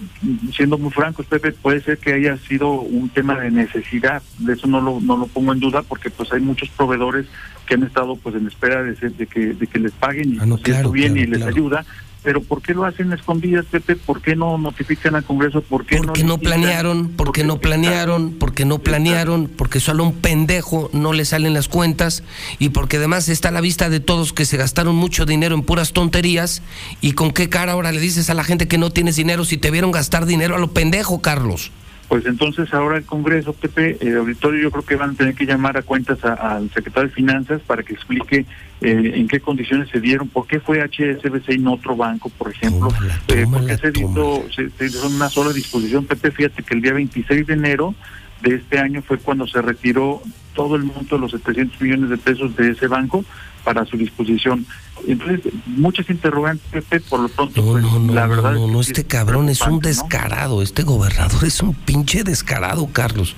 siendo 0.51 0.79
muy 0.79 0.89
francos, 0.89 1.27
Pepe, 1.27 1.51
puede 1.51 1.81
ser 1.81 1.99
que 1.99 2.13
haya 2.13 2.37
sido 2.37 2.71
un 2.81 3.09
tema 3.09 3.39
de 3.39 3.51
necesidad, 3.51 4.23
de 4.39 4.53
eso 4.53 4.65
no 4.65 4.81
lo, 4.81 4.99
no 4.99 5.15
lo 5.15 5.27
pongo 5.27 5.53
en 5.53 5.59
duda, 5.59 5.83
porque 5.83 6.09
pues 6.09 6.33
hay 6.33 6.41
muchos 6.41 6.69
proveedores 6.69 7.27
que 7.67 7.75
han 7.75 7.83
estado 7.83 8.15
pues 8.15 8.33
en 8.35 8.47
espera 8.47 8.81
de, 8.81 8.95
ser- 8.95 9.13
de 9.13 9.27
que 9.27 9.53
de 9.53 9.67
que 9.67 9.77
les 9.79 9.91
paguen 9.91 10.33
y 10.33 10.37
Ah, 10.39 10.47
no, 10.47 10.55
pues, 10.55 10.63
claro, 10.63 10.79
esto 10.79 10.91
viene 10.91 11.13
claro, 11.17 11.27
y 11.27 11.31
les 11.31 11.37
claro. 11.43 11.55
ayuda. 11.55 11.85
Pero 12.25 12.41
¿por 12.41 12.63
qué 12.63 12.73
lo 12.73 12.85
hacen 12.85 13.11
a 13.11 13.15
escondidas, 13.15 13.65
Pepe? 13.69 13.95
¿Por 13.95 14.19
qué 14.19 14.35
no 14.35 14.57
notifican 14.57 15.13
al 15.13 15.23
Congreso? 15.23 15.61
¿Por 15.61 15.85
qué 15.85 15.97
Porque 15.97 16.23
no 16.23 16.39
planearon, 16.39 17.09
porque 17.09 17.43
no 17.43 17.59
planearon, 17.59 18.33
porque 18.39 18.65
no 18.65 18.79
planearon, 18.79 19.47
porque 19.47 19.79
solo 19.79 20.03
a 20.03 20.07
un 20.07 20.15
pendejo 20.15 20.89
no 20.91 21.13
le 21.13 21.23
salen 21.23 21.53
las 21.53 21.67
cuentas 21.67 22.23
y 22.57 22.69
porque 22.69 22.97
además 22.97 23.29
está 23.29 23.49
a 23.49 23.51
la 23.51 23.61
vista 23.61 23.89
de 23.89 23.99
todos 23.99 24.33
que 24.33 24.45
se 24.45 24.57
gastaron 24.57 24.95
mucho 24.95 25.27
dinero 25.27 25.53
en 25.53 25.61
puras 25.61 25.93
tonterías 25.93 26.63
y 26.99 27.11
con 27.11 27.29
qué 27.29 27.47
cara 27.47 27.73
ahora 27.73 27.91
le 27.91 27.99
dices 27.99 28.31
a 28.31 28.33
la 28.33 28.43
gente 28.43 28.67
que 28.67 28.79
no 28.79 28.89
tienes 28.89 29.15
dinero 29.17 29.45
si 29.45 29.57
te 29.57 29.69
vieron 29.69 29.91
gastar 29.91 30.25
dinero 30.25 30.55
a 30.55 30.59
lo 30.59 30.71
pendejo, 30.71 31.21
Carlos. 31.21 31.71
Pues 32.07 32.25
entonces 32.27 32.71
ahora 32.73 32.97
el 32.97 33.05
Congreso, 33.05 33.53
Pepe, 33.53 33.97
el 33.99 34.17
auditorio, 34.17 34.61
yo 34.61 34.71
creo 34.71 34.85
que 34.85 34.95
van 34.95 35.11
a 35.11 35.13
tener 35.13 35.33
que 35.33 35.45
llamar 35.45 35.77
a 35.77 35.81
cuentas 35.81 36.23
al 36.23 36.69
secretario 36.71 37.09
de 37.09 37.15
Finanzas 37.15 37.61
para 37.61 37.81
que 37.83 37.93
explique 37.93 38.45
eh, 38.81 39.11
en 39.15 39.27
qué 39.27 39.39
condiciones 39.39 39.89
se 39.89 39.99
dieron, 39.99 40.27
por 40.27 40.45
qué 40.45 40.59
fue 40.59 40.81
HSBC 40.81 41.53
y 41.53 41.57
no 41.57 41.73
otro 41.73 41.95
banco, 41.95 42.29
por 42.29 42.51
ejemplo, 42.51 42.89
eh, 43.29 43.45
por 43.51 43.65
qué 43.65 43.77
se 43.77 43.89
hizo, 43.89 44.45
se, 44.55 44.69
se 44.69 44.85
hizo 44.85 45.07
una 45.07 45.29
sola 45.29 45.51
disposición. 45.51 46.05
Pepe, 46.05 46.31
fíjate 46.31 46.61
que 46.61 46.75
el 46.75 46.81
día 46.81 46.93
26 46.93 47.47
de 47.47 47.53
enero 47.53 47.95
de 48.41 48.55
este 48.55 48.77
año 48.77 49.01
fue 49.01 49.17
cuando 49.17 49.47
se 49.47 49.61
retiró 49.61 50.21
todo 50.53 50.75
el 50.75 50.83
monto 50.83 51.15
de 51.15 51.21
los 51.21 51.31
700 51.31 51.81
millones 51.81 52.09
de 52.11 52.17
pesos 52.17 52.55
de 52.55 52.71
ese 52.71 52.87
banco 52.87 53.25
para 53.65 53.85
su 53.85 53.97
disposición. 53.97 54.65
Entonces, 55.05 55.41
muchas 55.65 56.09
interrogantes, 56.09 56.65
Pepe, 56.71 57.01
por 57.01 57.19
lo 57.19 57.27
pronto, 57.27 57.61
pues, 57.65 57.83
la 58.13 58.27
verdad 58.27 58.53
No, 58.53 58.65
es 58.67 58.71
no, 58.71 58.77
que 58.79 58.83
sí 58.85 58.91
este 58.91 59.01
es 59.01 59.07
cabrón 59.07 59.49
es 59.49 59.61
un 59.61 59.73
¿no? 59.73 59.79
descarado, 59.79 60.61
este 60.61 60.83
gobernador 60.83 61.43
es 61.43 61.61
un 61.61 61.73
pinche 61.73 62.23
descarado, 62.23 62.87
Carlos. 62.93 63.35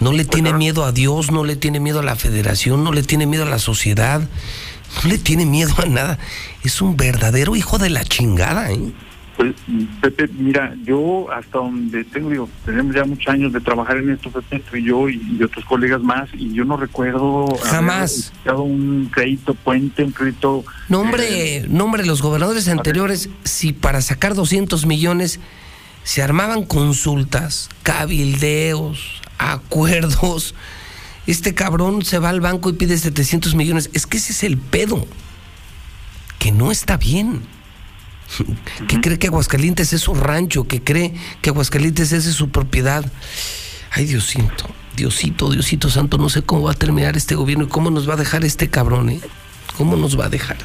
No 0.00 0.12
le 0.12 0.24
tiene 0.24 0.52
miedo 0.52 0.84
a 0.84 0.90
Dios, 0.92 1.30
no 1.30 1.44
le 1.44 1.54
tiene 1.56 1.78
miedo 1.78 2.00
a 2.00 2.02
la 2.02 2.16
federación, 2.16 2.82
no 2.82 2.92
le 2.92 3.04
tiene 3.04 3.24
miedo 3.24 3.44
a 3.44 3.48
la 3.48 3.60
sociedad, 3.60 4.20
no 4.20 5.08
le 5.08 5.16
tiene 5.16 5.46
miedo 5.46 5.72
a 5.80 5.86
nada. 5.86 6.18
Es 6.64 6.82
un 6.82 6.96
verdadero 6.96 7.54
hijo 7.54 7.78
de 7.78 7.90
la 7.90 8.04
chingada, 8.04 8.72
¿eh? 8.72 8.92
Pues, 9.36 9.54
Pepe, 10.00 10.28
mira, 10.28 10.74
yo 10.84 11.30
hasta 11.30 11.58
donde 11.58 12.04
tengo, 12.04 12.30
digo, 12.30 12.48
tenemos 12.64 12.94
ya 12.94 13.04
muchos 13.04 13.28
años 13.28 13.52
de 13.52 13.60
trabajar 13.60 13.98
en 13.98 14.10
esto, 14.10 14.30
Pepe, 14.30 14.60
tú 14.60 14.76
y 14.76 14.84
yo 14.84 15.08
y, 15.10 15.20
y 15.38 15.42
otros 15.42 15.64
colegas 15.66 16.00
más, 16.00 16.30
y 16.32 16.54
yo 16.54 16.64
no 16.64 16.78
recuerdo 16.78 17.46
Jamás. 17.62 18.32
haber 18.46 18.60
un 18.60 19.10
crédito 19.12 19.52
puente, 19.52 20.04
un 20.04 20.12
crédito... 20.12 20.64
No, 20.88 21.00
hombre, 21.00 21.56
eh, 21.56 21.66
no, 21.68 21.84
hombre, 21.84 22.06
los 22.06 22.22
gobernadores 22.22 22.66
anteriores, 22.68 23.28
si 23.44 23.74
para 23.74 24.00
sacar 24.00 24.34
200 24.34 24.86
millones 24.86 25.38
se 26.02 26.22
armaban 26.22 26.64
consultas, 26.64 27.68
cabildeos, 27.82 29.20
acuerdos, 29.38 30.54
este 31.26 31.54
cabrón 31.54 32.04
se 32.04 32.18
va 32.18 32.30
al 32.30 32.40
banco 32.40 32.70
y 32.70 32.74
pide 32.74 32.96
700 32.96 33.54
millones. 33.54 33.90
Es 33.92 34.06
que 34.06 34.16
ese 34.16 34.32
es 34.32 34.44
el 34.44 34.56
pedo, 34.56 35.06
que 36.38 36.52
no 36.52 36.70
está 36.70 36.96
bien. 36.96 37.42
Que 38.88 39.00
cree 39.00 39.18
que 39.18 39.28
Aguascalientes 39.28 39.92
es 39.92 40.00
su 40.02 40.14
rancho, 40.14 40.64
que 40.66 40.82
cree 40.82 41.14
que 41.42 41.50
Aguascalientes 41.50 42.12
es 42.12 42.24
su 42.24 42.50
propiedad. 42.50 43.04
Ay, 43.90 44.06
Diosito, 44.06 44.68
Diosito, 44.96 45.50
Diosito 45.50 45.88
Santo, 45.90 46.18
no 46.18 46.28
sé 46.28 46.42
cómo 46.42 46.62
va 46.62 46.72
a 46.72 46.74
terminar 46.74 47.16
este 47.16 47.34
gobierno 47.34 47.64
y 47.64 47.68
cómo 47.68 47.90
nos 47.90 48.08
va 48.08 48.14
a 48.14 48.16
dejar 48.16 48.44
este 48.44 48.68
cabrón, 48.68 49.08
¿eh? 49.10 49.20
¿Cómo 49.78 49.96
nos 49.96 50.18
va 50.18 50.26
a 50.26 50.28
dejar? 50.28 50.56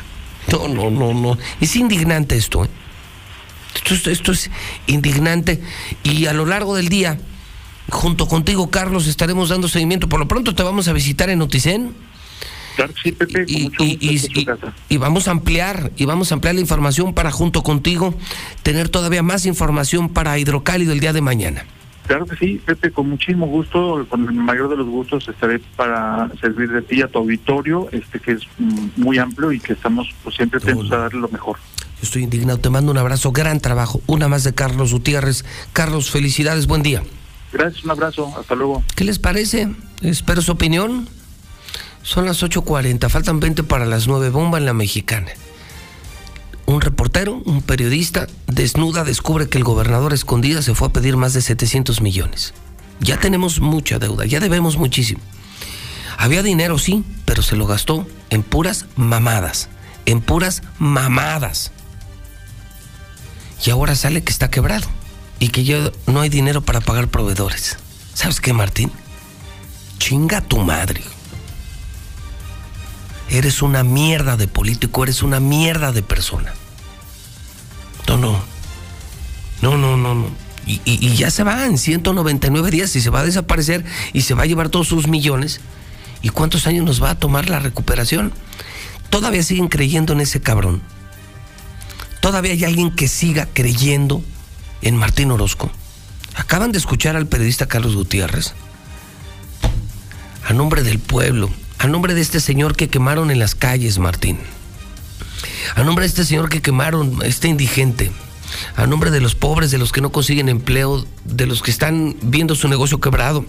No, 0.51 0.67
no, 0.67 0.89
no, 0.89 1.13
no. 1.13 1.37
Es 1.61 1.75
indignante 1.75 2.35
esto, 2.35 2.65
¿eh? 2.65 2.69
Esto, 3.75 3.93
es- 3.93 4.07
esto 4.07 4.31
es 4.33 4.49
indignante 4.87 5.61
y 6.03 6.25
a 6.25 6.33
lo 6.33 6.45
largo 6.45 6.75
del 6.75 6.89
día, 6.89 7.19
junto 7.89 8.27
contigo, 8.27 8.69
Carlos, 8.69 9.07
estaremos 9.07 9.49
dando 9.49 9.67
seguimiento. 9.69 10.09
Por 10.09 10.19
lo 10.19 10.27
pronto 10.27 10.53
te 10.55 10.63
vamos 10.63 10.87
a 10.87 10.93
visitar 10.93 11.29
en 11.29 11.39
Noticen. 11.39 11.93
Claro 12.81 12.93
que 12.95 13.01
sí, 13.03 13.11
Pepe, 13.11 13.45
Y, 13.47 13.63
mucho 13.65 13.83
y- 13.83 14.13
gusto 14.19 14.39
y- 14.39 14.45
casa. 14.45 14.73
vamos 14.99 15.27
a 15.27 15.31
ampliar, 15.31 15.91
y 15.97 16.05
vamos 16.05 16.31
a 16.31 16.35
ampliar 16.35 16.55
la 16.55 16.61
información 16.61 17.13
para 17.13 17.29
junto 17.29 17.61
contigo 17.61 18.15
tener 18.63 18.89
todavía 18.89 19.21
más 19.21 19.45
información 19.45 20.09
para 20.09 20.39
Hidrocálido 20.39 20.91
el 20.91 20.99
día 20.99 21.13
de 21.13 21.21
mañana. 21.21 21.63
Claro 22.07 22.25
que 22.25 22.35
sí, 22.37 22.59
Pepe, 22.65 22.89
con 22.89 23.07
muchísimo 23.07 23.45
gusto, 23.45 24.03
con 24.09 24.27
el 24.27 24.33
mayor 24.33 24.67
de 24.69 24.77
los 24.77 24.87
gustos 24.87 25.27
estaré 25.29 25.59
para 25.75 26.31
servir 26.41 26.71
de 26.71 26.81
ti 26.81 27.03
a 27.03 27.07
tu 27.07 27.19
auditorio, 27.19 27.87
este 27.91 28.19
que 28.19 28.31
es 28.31 28.41
mm, 28.57 28.87
muy 28.97 29.19
amplio 29.19 29.51
y 29.51 29.59
que 29.59 29.73
estamos 29.73 30.07
pues, 30.23 30.35
siempre 30.35 30.59
atentos 30.59 30.91
a 30.91 30.97
darle 30.97 31.19
lo 31.21 31.29
mejor. 31.29 31.57
Yo 31.77 32.01
estoy 32.01 32.23
indignado, 32.23 32.57
te 32.57 32.71
mando 32.71 32.91
un 32.91 32.97
abrazo, 32.97 33.31
gran 33.31 33.59
trabajo. 33.59 34.01
Una 34.07 34.27
más 34.27 34.43
de 34.43 34.55
Carlos 34.55 34.91
Gutiérrez. 34.91 35.45
Carlos, 35.71 36.09
felicidades, 36.09 36.65
buen 36.65 36.81
día. 36.81 37.03
Gracias, 37.53 37.83
un 37.83 37.91
abrazo, 37.91 38.33
hasta 38.39 38.55
luego. 38.55 38.81
¿Qué 38.95 39.03
les 39.03 39.19
parece? 39.19 39.69
Espero 40.01 40.41
su 40.41 40.53
opinión. 40.53 41.07
Son 42.03 42.25
las 42.25 42.41
8.40, 42.43 43.09
faltan 43.09 43.39
20 43.39 43.63
para 43.63 43.85
las 43.85 44.07
9, 44.07 44.29
bomba 44.29 44.57
en 44.57 44.65
la 44.65 44.73
mexicana. 44.73 45.31
Un 46.65 46.81
reportero, 46.81 47.41
un 47.45 47.61
periodista, 47.61 48.27
desnuda, 48.47 49.03
descubre 49.03 49.49
que 49.49 49.57
el 49.57 49.63
gobernador 49.63 50.13
escondida 50.13 50.61
se 50.61 50.73
fue 50.73 50.87
a 50.87 50.93
pedir 50.93 51.17
más 51.17 51.33
de 51.33 51.41
700 51.41 52.01
millones. 52.01 52.53
Ya 52.99 53.19
tenemos 53.19 53.59
mucha 53.59 53.99
deuda, 53.99 54.25
ya 54.25 54.39
debemos 54.39 54.77
muchísimo. 54.77 55.21
Había 56.17 56.43
dinero, 56.43 56.77
sí, 56.77 57.03
pero 57.25 57.41
se 57.41 57.55
lo 57.55 57.67
gastó 57.67 58.07
en 58.29 58.43
puras 58.43 58.85
mamadas, 58.95 59.69
en 60.05 60.21
puras 60.21 60.61
mamadas. 60.77 61.71
Y 63.65 63.69
ahora 63.69 63.95
sale 63.95 64.23
que 64.23 64.31
está 64.31 64.49
quebrado 64.49 64.87
y 65.39 65.49
que 65.49 65.63
ya 65.63 65.91
no 66.07 66.21
hay 66.21 66.29
dinero 66.29 66.61
para 66.61 66.81
pagar 66.81 67.07
proveedores. 67.07 67.77
¿Sabes 68.13 68.39
qué, 68.39 68.53
Martín? 68.53 68.91
Chinga 69.97 70.41
tu 70.41 70.57
madre. 70.59 71.03
Eres 73.31 73.61
una 73.61 73.83
mierda 73.83 74.35
de 74.35 74.49
político, 74.49 75.03
eres 75.03 75.23
una 75.23 75.39
mierda 75.39 75.93
de 75.93 76.03
persona. 76.03 76.53
No, 78.07 78.17
no. 78.17 78.43
No, 79.61 79.77
no, 79.77 79.95
no, 79.95 80.15
no. 80.15 80.27
Y, 80.65 81.15
ya 81.15 81.31
se 81.31 81.43
va 81.43 81.65
en 81.65 81.77
199 81.77 82.69
días 82.69 82.95
y 82.95 83.01
se 83.01 83.09
va 83.09 83.21
a 83.21 83.25
desaparecer 83.25 83.85
y 84.13 84.21
se 84.21 84.33
va 84.33 84.43
a 84.43 84.45
llevar 84.45 84.67
todos 84.67 84.89
sus 84.89 85.07
millones. 85.07 85.61
¿Y 86.21 86.29
cuántos 86.29 86.67
años 86.67 86.85
nos 86.85 87.01
va 87.01 87.11
a 87.11 87.19
tomar 87.19 87.49
la 87.49 87.59
recuperación? 87.59 88.33
Todavía 89.09 89.43
siguen 89.43 89.69
creyendo 89.69 90.11
en 90.11 90.19
ese 90.19 90.41
cabrón. 90.41 90.81
Todavía 92.19 92.51
hay 92.51 92.65
alguien 92.65 92.93
que 92.93 93.07
siga 93.07 93.47
creyendo 93.51 94.21
en 94.81 94.97
Martín 94.97 95.31
Orozco. 95.31 95.71
Acaban 96.35 96.73
de 96.73 96.79
escuchar 96.79 97.15
al 97.15 97.27
periodista 97.27 97.67
Carlos 97.67 97.95
Gutiérrez. 97.95 98.53
A 100.47 100.53
nombre 100.53 100.83
del 100.83 100.99
pueblo, 100.99 101.49
a 101.81 101.87
nombre 101.87 102.13
de 102.13 102.21
este 102.21 102.39
señor 102.39 102.75
que 102.75 102.89
quemaron 102.89 103.31
en 103.31 103.39
las 103.39 103.55
calles, 103.55 103.97
Martín. 103.97 104.37
A 105.75 105.83
nombre 105.83 106.03
de 106.03 106.09
este 106.09 106.25
señor 106.25 106.47
que 106.47 106.61
quemaron, 106.61 107.17
este 107.23 107.47
indigente. 107.47 108.11
A 108.75 108.85
nombre 108.85 109.09
de 109.09 109.19
los 109.19 109.33
pobres, 109.33 109.71
de 109.71 109.79
los 109.79 109.91
que 109.91 109.99
no 109.99 110.11
consiguen 110.11 110.47
empleo, 110.47 111.03
de 111.25 111.47
los 111.47 111.63
que 111.63 111.71
están 111.71 112.15
viendo 112.21 112.53
su 112.53 112.67
negocio 112.67 112.99
quebrado, 112.99 113.47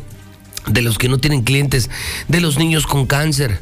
de 0.66 0.80
los 0.80 0.96
que 0.96 1.10
no 1.10 1.18
tienen 1.18 1.42
clientes, 1.42 1.90
de 2.28 2.40
los 2.40 2.56
niños 2.56 2.86
con 2.86 3.04
cáncer 3.04 3.60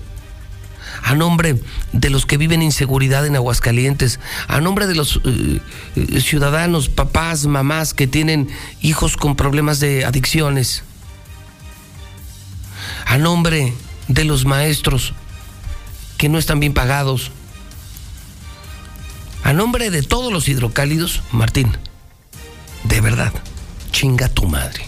a 1.03 1.15
nombre 1.15 1.61
de 1.93 2.11
los 2.11 2.27
que 2.27 2.37
viven 2.37 2.63
inseguridad 2.63 3.27
en 3.27 3.35
Aguascalientes, 3.35 4.21
a 4.49 4.61
nombre 4.61 4.87
de 4.87 4.95
los 4.95 5.21
eh, 5.25 5.61
eh, 5.97 6.21
ciudadanos, 6.21 6.89
papás, 6.89 7.47
mamás 7.47 7.95
que 7.95 8.07
tienen 8.07 8.49
hijos 8.83 9.17
con 9.17 9.35
problemas 9.35 9.81
de 9.81 10.05
adicciones, 10.05 10.83
a 13.07 13.17
nombre 13.19 13.73
de 14.11 14.25
los 14.25 14.45
maestros 14.45 15.15
que 16.19 16.29
no 16.29 16.39
están 16.39 16.61
bien 16.61 16.75
pagados, 16.75 17.31
a 19.45 19.53
nombre 19.53 19.91
de 19.91 20.03
todos 20.03 20.33
los 20.33 20.49
hidrocálidos, 20.49 21.23
Martín, 21.33 21.77
de 22.85 23.01
verdad, 23.01 23.33
chinga 23.93 24.29
tu 24.29 24.47
madre. 24.47 24.85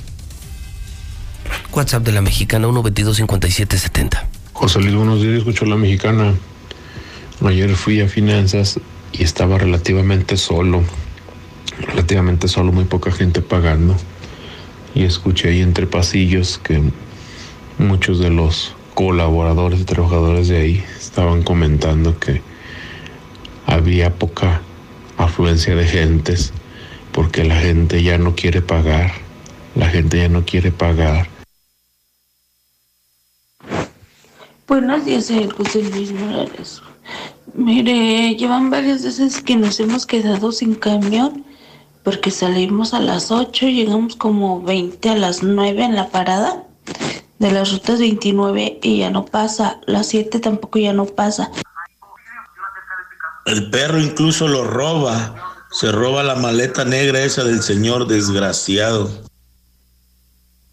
WhatsApp 1.73 2.03
de 2.03 2.12
la 2.12 2.20
mexicana 2.20 2.66
122 2.66 3.16
5770. 3.16 4.28
José 4.53 4.81
Luis, 4.81 4.94
buenos 4.94 5.23
días, 5.23 5.39
escucho 5.39 5.65
la 5.65 5.77
mexicana. 5.77 6.35
Ayer 7.44 7.74
fui 7.77 8.01
a 8.01 8.09
finanzas 8.09 8.78
y 9.12 9.23
estaba 9.23 9.57
relativamente 9.57 10.36
solo, 10.36 10.82
relativamente 11.81 12.49
solo, 12.49 12.73
muy 12.73 12.85
poca 12.85 13.12
gente 13.12 13.40
pagando. 13.40 13.97
Y 14.94 15.05
escuché 15.05 15.49
ahí 15.49 15.61
entre 15.62 15.86
pasillos 15.86 16.59
que 16.62 16.82
muchos 17.78 18.19
de 18.19 18.31
los 18.31 18.74
colaboradores 18.94 19.81
y 19.81 19.85
trabajadores 19.85 20.48
de 20.48 20.56
ahí 20.56 20.85
estaban 20.98 21.43
comentando 21.43 22.19
que 22.19 22.43
había 23.66 24.14
poca 24.14 24.62
afluencia 25.16 25.74
de 25.74 25.86
gentes 25.86 26.52
porque 27.12 27.44
la 27.44 27.56
gente 27.56 28.02
ya 28.02 28.19
no 28.19 28.35
quiere 28.35 28.62
pagar, 28.62 29.12
la 29.74 29.89
gente 29.89 30.19
ya 30.19 30.28
no 30.28 30.44
quiere 30.44 30.73
pagar 30.73 31.28
Buenos 34.73 35.05
días, 35.05 35.31
José 35.55 35.82
Luis. 35.82 36.14
Mire, 37.52 38.35
llevan 38.36 38.70
varias 38.70 39.05
veces 39.05 39.43
que 39.43 39.55
nos 39.55 39.78
hemos 39.81 40.06
quedado 40.06 40.51
sin 40.51 40.77
camión 40.77 41.44
porque 42.02 42.31
salimos 42.31 42.94
a 42.94 43.01
las 43.01 43.31
8, 43.31 43.66
llegamos 43.66 44.16
como 44.16 44.62
20 44.62 45.10
a 45.10 45.16
las 45.16 45.43
9 45.43 45.85
en 45.85 45.94
la 45.94 46.09
parada 46.09 46.64
de 47.43 47.51
las 47.51 47.73
rutas 47.73 47.98
29 47.98 48.78
y 48.85 48.98
ya 48.98 49.10
no 49.10 49.24
pasa, 49.24 49.81
las 49.86 50.06
7 50.06 50.39
tampoco 50.39 50.78
ya 50.78 50.93
no 50.93 51.06
pasa. 51.06 51.51
El 53.44 53.69
perro 53.69 54.01
incluso 54.01 54.47
lo 54.47 54.62
roba, 54.62 55.56
se 55.73 55.90
roba 55.90 56.23
la 56.23 56.36
maleta 56.36 56.85
negra 56.85 57.20
esa 57.24 57.43
del 57.43 57.60
señor 57.60 58.06
desgraciado. 58.06 59.10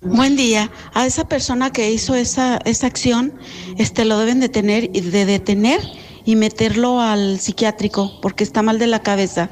Buen 0.01 0.35
día. 0.35 0.69
A 0.93 1.07
esa 1.07 1.27
persona 1.27 1.71
que 1.71 1.91
hizo 1.91 2.13
esa, 2.13 2.57
esa 2.57 2.85
acción, 2.85 3.33
este 3.79 4.05
lo 4.05 4.19
deben 4.19 4.39
detener 4.39 4.91
y 4.93 5.01
de 5.01 5.25
detener 5.25 5.81
y 6.23 6.35
meterlo 6.35 7.01
al 7.01 7.39
psiquiátrico 7.39 8.21
porque 8.21 8.43
está 8.43 8.61
mal 8.61 8.77
de 8.77 8.85
la 8.85 9.01
cabeza. 9.01 9.49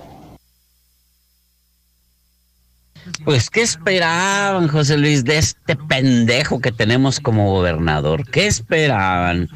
Pues, 3.28 3.50
¿qué 3.50 3.62
esperaban, 3.62 4.70
José 4.70 4.98
Luis, 4.98 5.26
de 5.26 5.38
este 5.38 5.76
pendejo 5.76 6.62
que 6.62 6.72
tenemos 6.72 7.20
como 7.20 7.52
gobernador? 7.52 8.26
¿Qué 8.26 8.48
esperaban? 8.48 9.50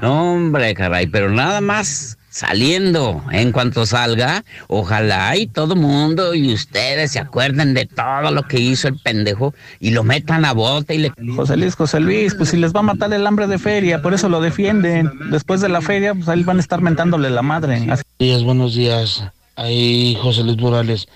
No, 0.00 0.34
hombre, 0.34 0.72
caray, 0.72 1.08
pero 1.08 1.28
nada 1.28 1.60
más 1.60 2.16
saliendo. 2.30 3.20
En 3.32 3.50
cuanto 3.50 3.86
salga, 3.86 4.44
ojalá 4.68 5.36
y 5.36 5.48
todo 5.48 5.74
mundo 5.74 6.32
y 6.32 6.54
ustedes 6.54 7.10
se 7.10 7.18
acuerden 7.18 7.74
de 7.74 7.86
todo 7.86 8.30
lo 8.30 8.44
que 8.44 8.60
hizo 8.60 8.86
el 8.86 9.00
pendejo 9.00 9.52
y 9.80 9.90
lo 9.90 10.04
metan 10.04 10.44
a 10.44 10.52
bota 10.52 10.94
y 10.94 10.98
le... 10.98 11.12
José 11.34 11.56
Luis, 11.56 11.74
José 11.74 11.98
Luis, 11.98 12.36
pues 12.36 12.50
si 12.50 12.56
les 12.56 12.72
va 12.72 12.78
a 12.78 12.84
matar 12.84 13.12
el 13.12 13.26
hambre 13.26 13.48
de 13.48 13.58
feria, 13.58 14.00
por 14.00 14.14
eso 14.14 14.28
lo 14.28 14.40
defienden. 14.40 15.10
Después 15.32 15.60
de 15.60 15.68
la 15.68 15.80
feria, 15.80 16.14
pues 16.14 16.28
ahí 16.28 16.44
van 16.44 16.58
a 16.58 16.60
estar 16.60 16.80
mentándole 16.80 17.30
la 17.30 17.42
madre. 17.42 17.78
Buenos 17.80 18.04
días, 18.20 18.44
buenos 18.44 18.74
días. 18.76 19.24
Ahí, 19.56 20.16
José 20.22 20.44
Luis 20.44 20.58
Morales. 20.58 21.08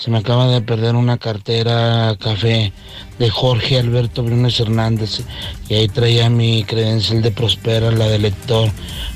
Se 0.00 0.10
me 0.10 0.18
acaba 0.18 0.48
de 0.48 0.62
perder 0.62 0.96
una 0.96 1.18
cartera 1.18 2.16
café 2.18 2.72
de 3.18 3.28
Jorge 3.28 3.78
Alberto 3.78 4.22
Briones 4.22 4.58
Hernández 4.58 5.20
y 5.68 5.74
ahí 5.74 5.88
traía 5.88 6.30
mi 6.30 6.64
credencial 6.64 7.20
de 7.20 7.30
Prospera, 7.30 7.90
la 7.90 8.08
de 8.08 8.18
lector. 8.18 8.70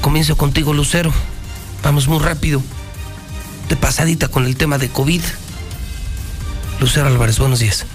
Comienzo 0.01 0.37
contigo, 0.37 0.73
Lucero. 0.73 1.11
Vamos 1.83 2.07
muy 2.07 2.19
rápido. 2.19 2.61
De 3.69 3.75
pasadita 3.75 4.29
con 4.29 4.45
el 4.45 4.55
tema 4.55 4.77
de 4.77 4.89
COVID. 4.89 5.21
Lucero 6.79 7.07
Álvarez, 7.07 7.39
buenos 7.39 7.59
días. 7.59 7.85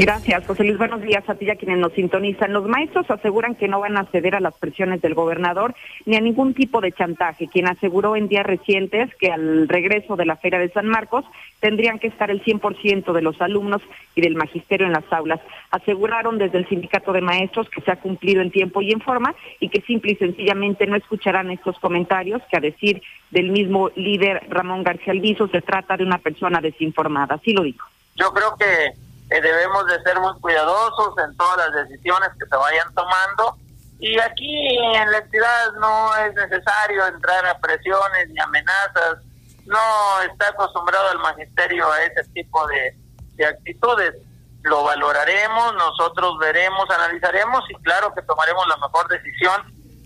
Gracias, 0.00 0.46
José 0.46 0.62
Luis. 0.62 0.78
Buenos 0.78 1.02
días 1.02 1.28
a 1.28 1.34
ti 1.34 1.50
y 1.50 1.56
quienes 1.56 1.78
nos 1.78 1.92
sintonizan. 1.92 2.52
Los 2.52 2.68
maestros 2.68 3.10
aseguran 3.10 3.56
que 3.56 3.66
no 3.66 3.80
van 3.80 3.96
a 3.96 4.04
ceder 4.04 4.36
a 4.36 4.40
las 4.40 4.54
presiones 4.54 5.02
del 5.02 5.14
gobernador 5.14 5.74
ni 6.06 6.16
a 6.16 6.20
ningún 6.20 6.54
tipo 6.54 6.80
de 6.80 6.92
chantaje, 6.92 7.48
quien 7.48 7.66
aseguró 7.66 8.14
en 8.14 8.28
días 8.28 8.46
recientes 8.46 9.12
que 9.16 9.32
al 9.32 9.68
regreso 9.68 10.14
de 10.14 10.24
la 10.24 10.36
Feria 10.36 10.60
de 10.60 10.70
San 10.70 10.86
Marcos 10.86 11.24
tendrían 11.58 11.98
que 11.98 12.06
estar 12.06 12.30
el 12.30 12.44
100% 12.44 13.12
de 13.12 13.22
los 13.22 13.40
alumnos 13.40 13.82
y 14.14 14.20
del 14.20 14.36
magisterio 14.36 14.86
en 14.86 14.92
las 14.92 15.12
aulas. 15.12 15.40
Aseguraron 15.72 16.38
desde 16.38 16.58
el 16.58 16.68
sindicato 16.68 17.12
de 17.12 17.20
maestros 17.20 17.68
que 17.68 17.80
se 17.80 17.90
ha 17.90 17.96
cumplido 17.96 18.40
en 18.40 18.52
tiempo 18.52 18.80
y 18.80 18.92
en 18.92 19.00
forma 19.00 19.34
y 19.58 19.68
que 19.68 19.80
simple 19.80 20.12
y 20.12 20.16
sencillamente 20.16 20.86
no 20.86 20.94
escucharán 20.94 21.50
estos 21.50 21.76
comentarios 21.80 22.40
que 22.50 22.56
a 22.56 22.60
decir 22.60 23.02
del 23.32 23.50
mismo 23.50 23.90
líder 23.96 24.46
Ramón 24.48 24.84
García 24.84 25.12
Alviso 25.12 25.48
se 25.48 25.60
trata 25.60 25.96
de 25.96 26.04
una 26.04 26.18
persona 26.18 26.60
desinformada. 26.60 27.34
Así 27.34 27.52
lo 27.52 27.64
dijo. 27.64 27.88
Yo 28.14 28.32
creo 28.32 28.54
que 28.56 29.07
eh, 29.30 29.40
debemos 29.40 29.86
de 29.86 30.00
ser 30.02 30.18
muy 30.20 30.32
cuidadosos 30.40 31.14
en 31.24 31.36
todas 31.36 31.70
las 31.70 31.88
decisiones 31.88 32.30
que 32.38 32.46
se 32.46 32.56
vayan 32.56 32.94
tomando 32.94 33.56
y 33.98 34.18
aquí 34.20 34.78
en 34.78 35.10
la 35.10 35.18
entidad 35.18 35.72
no 35.80 36.16
es 36.16 36.32
necesario 36.34 37.06
entrar 37.06 37.44
a 37.46 37.58
presiones 37.58 38.28
ni 38.28 38.40
amenazas, 38.40 39.18
no 39.66 40.20
está 40.30 40.48
acostumbrado 40.48 41.12
el 41.12 41.18
magisterio 41.18 41.90
a 41.90 42.02
ese 42.04 42.22
tipo 42.32 42.64
de, 42.68 42.96
de 43.34 43.46
actitudes. 43.46 44.14
Lo 44.62 44.84
valoraremos, 44.84 45.74
nosotros 45.74 46.38
veremos, 46.38 46.88
analizaremos 46.90 47.64
y 47.70 47.74
claro 47.82 48.14
que 48.14 48.22
tomaremos 48.22 48.66
la 48.68 48.76
mejor 48.76 49.08
decisión 49.08 49.62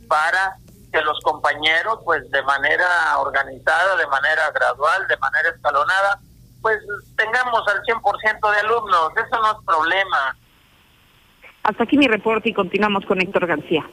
para 0.08 0.56
que 0.90 1.00
los 1.02 1.18
compañeros, 1.20 1.98
pues 2.04 2.30
de 2.30 2.42
manera 2.42 3.18
organizada, 3.18 3.96
de 3.96 4.06
manera 4.06 4.50
gradual, 4.52 5.06
de 5.06 5.16
manera 5.18 5.50
escalonada, 5.50 6.18
pues 6.62 6.78
tengamos 7.16 7.62
al 7.68 7.82
100% 7.82 8.50
de 8.50 8.60
alumnos, 8.60 9.10
eso 9.16 9.42
no 9.42 9.50
es 9.50 9.66
problema. 9.66 10.36
Hasta 11.64 11.84
aquí 11.84 11.98
mi 11.98 12.06
reporte 12.06 12.48
y 12.48 12.54
continuamos 12.54 13.04
con 13.04 13.20
Héctor 13.20 13.46
García. 13.46 13.84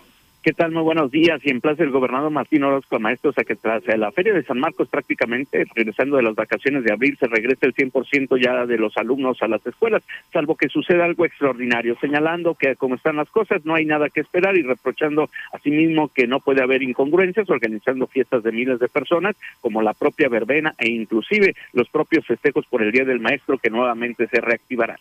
¿Qué 0.41 0.53
tal? 0.53 0.71
Muy 0.71 0.83
buenos 0.83 1.11
días. 1.11 1.41
Y 1.43 1.49
en 1.49 1.59
plaza 1.59 1.83
del 1.83 1.91
gobernador 1.91 2.31
Martín 2.31 2.63
Orozco 2.63 2.97
Maestros 2.97 3.37
a 3.37 3.43
que 3.43 3.57
tras 3.57 3.85
la 3.85 4.09
Feria 4.13 4.33
de 4.33 4.43
San 4.43 4.57
Marcos 4.57 4.87
prácticamente, 4.87 5.65
regresando 5.75 6.15
de 6.15 6.23
las 6.23 6.33
vacaciones 6.33 6.85
de 6.85 6.93
abril, 6.93 7.17
se 7.19 7.27
regresa 7.27 7.65
el 7.65 7.73
100% 7.73 8.41
ya 8.41 8.65
de 8.65 8.77
los 8.77 8.95
alumnos 8.95 9.41
a 9.41 9.49
las 9.49 9.65
escuelas, 9.67 10.01
salvo 10.31 10.55
que 10.55 10.69
suceda 10.69 11.03
algo 11.03 11.25
extraordinario, 11.25 11.97
señalando 11.99 12.55
que 12.55 12.77
como 12.77 12.95
están 12.95 13.17
las 13.17 13.29
cosas 13.29 13.65
no 13.65 13.75
hay 13.75 13.83
nada 13.85 14.07
que 14.09 14.21
esperar 14.21 14.55
y 14.55 14.61
reprochando 14.61 15.29
asimismo 15.51 16.07
que 16.07 16.25
no 16.25 16.39
puede 16.39 16.63
haber 16.63 16.83
incongruencias, 16.83 17.49
organizando 17.49 18.07
fiestas 18.07 18.41
de 18.41 18.53
miles 18.53 18.79
de 18.79 18.87
personas, 18.87 19.35
como 19.59 19.81
la 19.81 19.93
propia 19.93 20.29
verbena 20.29 20.73
e 20.77 20.87
inclusive 20.87 21.53
los 21.73 21.89
propios 21.89 22.25
festejos 22.25 22.65
por 22.67 22.81
el 22.81 22.93
Día 22.93 23.03
del 23.03 23.19
Maestro 23.19 23.57
que 23.57 23.69
nuevamente 23.69 24.25
se 24.27 24.39
reactivarán. 24.39 24.99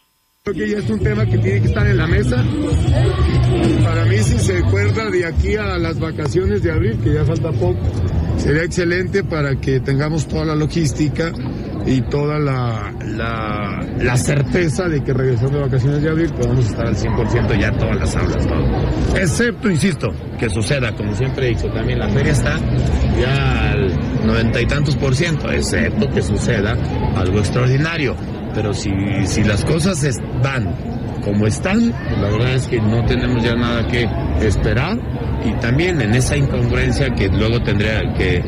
Que 0.55 0.67
ya 0.67 0.79
es 0.79 0.89
un 0.89 0.99
tema 1.01 1.27
que 1.27 1.37
tiene 1.37 1.61
que 1.61 1.67
estar 1.67 1.87
en 1.87 1.97
la 1.99 2.07
mesa. 2.07 2.43
Para 3.85 4.07
mí, 4.07 4.17
si 4.19 4.39
se 4.39 4.59
acuerda 4.59 5.11
de 5.11 5.27
aquí 5.27 5.57
a 5.57 5.77
las 5.77 5.99
vacaciones 5.99 6.63
de 6.63 6.73
abril, 6.73 6.99
que 7.05 7.13
ya 7.13 7.25
falta 7.25 7.53
poco, 7.53 7.79
sería 8.39 8.63
excelente 8.65 9.25
para 9.25 9.57
que 9.57 9.81
tengamos 9.81 10.27
toda 10.27 10.47
la 10.47 10.55
logística 10.55 11.33
y 11.87 12.01
toda 12.03 12.39
la, 12.39 12.93
la, 13.99 14.17
certeza 14.17 14.89
de 14.89 15.03
que 15.05 15.13
regresando 15.13 15.59
de 15.59 15.65
vacaciones 15.65 16.03
de 16.03 16.11
abril 16.11 16.31
podamos 16.33 16.67
estar 16.67 16.87
al 16.87 16.97
100% 16.97 17.61
ya 17.61 17.73
todas 17.73 17.99
las 17.99 18.17
aulas. 18.17 18.47
Todo. 18.47 19.17
Excepto, 19.17 19.71
insisto, 19.71 20.09
que 20.39 20.49
suceda, 20.49 20.95
como 20.97 21.15
siempre 21.15 21.47
he 21.47 21.49
dicho, 21.51 21.69
también 21.69 21.99
la 21.99 22.09
feria 22.09 22.33
está 22.33 22.59
ya 23.21 23.71
al 23.73 24.27
noventa 24.27 24.61
y 24.61 24.67
tantos 24.67 24.97
por 24.97 25.15
ciento, 25.15 25.51
excepto 25.51 26.09
que 26.11 26.23
suceda 26.23 26.77
algo 27.17 27.39
extraordinario 27.39 28.17
pero 28.59 28.75
si, 28.75 28.91
si 29.25 29.45
las 29.45 29.65
cosas 29.65 30.21
van 30.43 30.75
como 31.25 31.47
están, 31.47 31.93
pues 31.93 32.21
la 32.21 32.29
verdad 32.29 32.55
es 32.55 32.67
que 32.67 32.81
no 32.81 33.05
tenemos 33.05 33.45
ya 33.45 33.55
nada 33.55 33.87
que 33.87 34.05
esperar 34.45 34.99
y 35.45 35.53
también 35.61 36.01
en 36.01 36.13
esa 36.13 36.37
incongruencia 36.37 37.15
que 37.15 37.29
luego 37.29 37.63
tendría 37.63 38.13
que, 38.15 38.43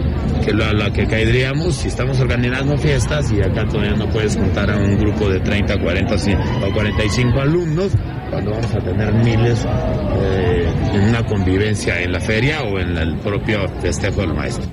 que 0.45 0.53
la, 0.53 0.93
que 0.93 1.07
caeríamos 1.07 1.77
si 1.77 1.87
estamos 1.87 2.19
organizando 2.19 2.77
fiestas 2.77 3.31
y 3.31 3.41
acá 3.41 3.65
todavía 3.69 3.95
no 3.95 4.09
puedes 4.11 4.35
juntar 4.37 4.69
a 4.69 4.79
un 4.79 4.99
grupo 4.99 5.29
de 5.29 5.39
30, 5.39 5.79
40 5.81 6.19
sí, 6.19 6.33
o 6.35 6.75
45 6.75 7.41
alumnos 7.41 7.93
cuando 8.31 8.51
vamos 8.51 8.75
a 8.75 8.81
tener 8.81 9.15
miles 9.15 9.65
eh, 9.65 10.69
en 10.93 11.03
una 11.03 11.25
convivencia 11.25 12.01
en 12.01 12.11
la 12.11 12.21
feria 12.21 12.65
o 12.65 12.81
en 12.81 12.99
el 12.99 13.17
propio 13.19 13.69
festejo 13.81 14.23
del 14.23 14.35
maestro. 14.35 14.69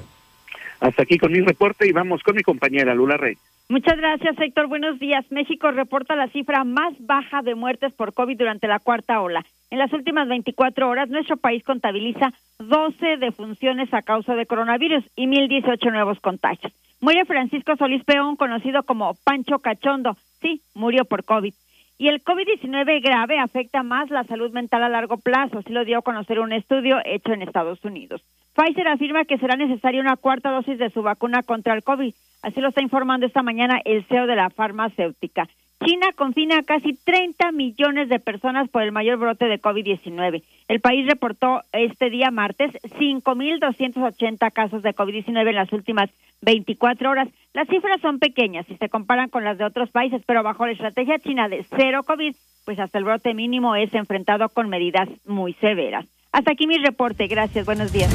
Hasta 0.79 1.03
aquí 1.03 1.17
con 1.17 1.31
mi 1.31 1.41
reporte 1.41 1.87
y 1.87 1.91
vamos 1.91 2.21
con 2.23 2.35
mi 2.35 2.43
compañera 2.43 2.93
Lula 2.93 3.17
Rey. 3.17 3.35
Muchas 3.69 3.97
gracias, 3.97 4.39
Héctor. 4.39 4.67
Buenos 4.67 4.97
días. 4.97 5.25
México 5.29 5.71
reporta 5.71 6.15
la 6.15 6.29
cifra 6.29 6.63
más 6.63 6.93
baja 6.99 7.41
de 7.41 7.55
muertes 7.55 7.91
por 7.93 8.13
COVID 8.13 8.37
durante 8.37 8.67
la 8.67 8.79
cuarta 8.79 9.19
ola. 9.19 9.45
En 9.69 9.79
las 9.79 9.91
últimas 9.91 10.27
24 10.29 10.87
horas, 10.87 11.09
nuestro 11.09 11.35
país 11.35 11.63
contabiliza 11.63 12.31
12 12.59 13.17
defunciones 13.17 13.93
a 13.93 14.01
causa 14.03 14.35
de 14.35 14.45
coronavirus 14.45 15.03
y 15.17 15.27
1.018 15.27 15.91
nuevos 15.91 16.19
contagios. 16.21 16.71
Muere 17.01 17.25
Francisco 17.25 17.75
Solís 17.75 18.03
Peón, 18.05 18.37
conocido 18.37 18.83
como 18.83 19.15
Pancho 19.25 19.59
Cachondo. 19.59 20.15
Sí, 20.41 20.61
murió 20.73 21.03
por 21.03 21.25
COVID. 21.25 21.53
Y 21.99 22.07
el 22.07 22.23
COVID-19 22.23 23.01
grave 23.03 23.39
afecta 23.39 23.83
más 23.83 24.09
la 24.09 24.23
salud 24.23 24.51
mental 24.51 24.83
a 24.83 24.89
largo 24.89 25.17
plazo, 25.17 25.59
así 25.59 25.73
lo 25.73 25.83
dio 25.83 25.97
a 25.97 26.03
conocer 26.03 26.39
un 26.39 26.53
estudio 26.53 26.99
hecho 27.03 27.33
en 27.33 27.41
Estados 27.41 27.83
Unidos. 27.83 28.21
Pfizer 28.57 28.87
afirma 28.87 29.25
que 29.25 29.37
será 29.37 29.55
necesaria 29.55 30.01
una 30.01 30.17
cuarta 30.17 30.49
dosis 30.49 30.79
de 30.79 30.89
su 30.89 31.03
vacuna 31.03 31.43
contra 31.43 31.75
el 31.75 31.83
COVID, 31.83 32.11
así 32.41 32.59
lo 32.59 32.69
está 32.69 32.81
informando 32.81 33.27
esta 33.27 33.43
mañana 33.43 33.79
el 33.85 34.03
CEO 34.05 34.25
de 34.25 34.35
la 34.35 34.49
farmacéutica. 34.49 35.47
China 35.85 36.07
confina 36.15 36.57
a 36.57 36.63
casi 36.63 36.93
30 36.95 37.51
millones 37.51 38.09
de 38.09 38.19
personas 38.19 38.67
por 38.67 38.81
el 38.81 38.91
mayor 38.91 39.19
brote 39.19 39.45
de 39.45 39.61
COVID-19. 39.61 40.41
El 40.69 40.79
país 40.79 41.05
reportó 41.05 41.61
este 41.71 42.09
día 42.09 42.31
martes 42.31 42.71
5.280 42.81 44.51
casos 44.51 44.81
de 44.81 44.95
COVID-19 44.95 45.49
en 45.49 45.55
las 45.55 45.71
últimas 45.71 46.09
24 46.41 47.11
horas. 47.11 47.27
Las 47.53 47.67
cifras 47.67 48.01
son 48.01 48.17
pequeñas 48.17 48.65
si 48.65 48.75
se 48.77 48.89
comparan 48.89 49.29
con 49.29 49.43
las 49.43 49.59
de 49.59 49.65
otros 49.65 49.91
países, 49.91 50.23
pero 50.25 50.41
bajo 50.41 50.65
la 50.65 50.71
estrategia 50.71 51.19
china 51.19 51.47
de 51.47 51.63
cero 51.77 52.01
COVID, 52.03 52.35
pues 52.65 52.79
hasta 52.79 52.97
el 52.97 53.03
brote 53.03 53.35
mínimo 53.35 53.75
es 53.75 53.93
enfrentado 53.93 54.49
con 54.49 54.67
medidas 54.67 55.07
muy 55.27 55.53
severas. 55.53 56.07
Hasta 56.37 56.51
aquí 56.51 56.67
mi 56.67 56.77
reporte. 56.77 57.25
Gracias. 57.25 57.65
Buenos 57.65 57.91
días. 57.91 58.11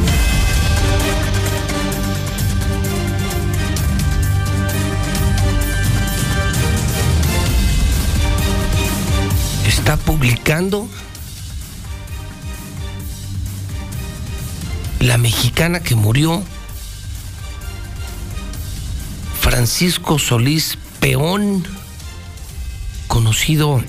está 9.66 9.96
publicando 9.96 10.86
la 15.00 15.18
mexicana 15.18 15.80
que 15.80 15.96
murió, 15.96 16.44
Francisco 19.40 20.20
Solís 20.20 20.78
Peón, 21.00 21.64
conocido 23.08 23.82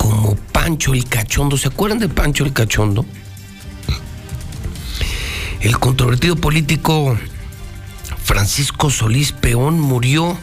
como 0.00 0.34
Pancho 0.34 0.94
el 0.94 1.04
Cachondo. 1.04 1.58
¿Se 1.58 1.68
acuerdan 1.68 1.98
de 1.98 2.08
Pancho 2.08 2.44
el 2.44 2.54
Cachondo? 2.54 3.04
El 5.60 5.78
controvertido 5.78 6.36
político 6.36 7.18
Francisco 8.24 8.88
Solís 8.88 9.32
Peón 9.32 9.78
murió 9.78 10.38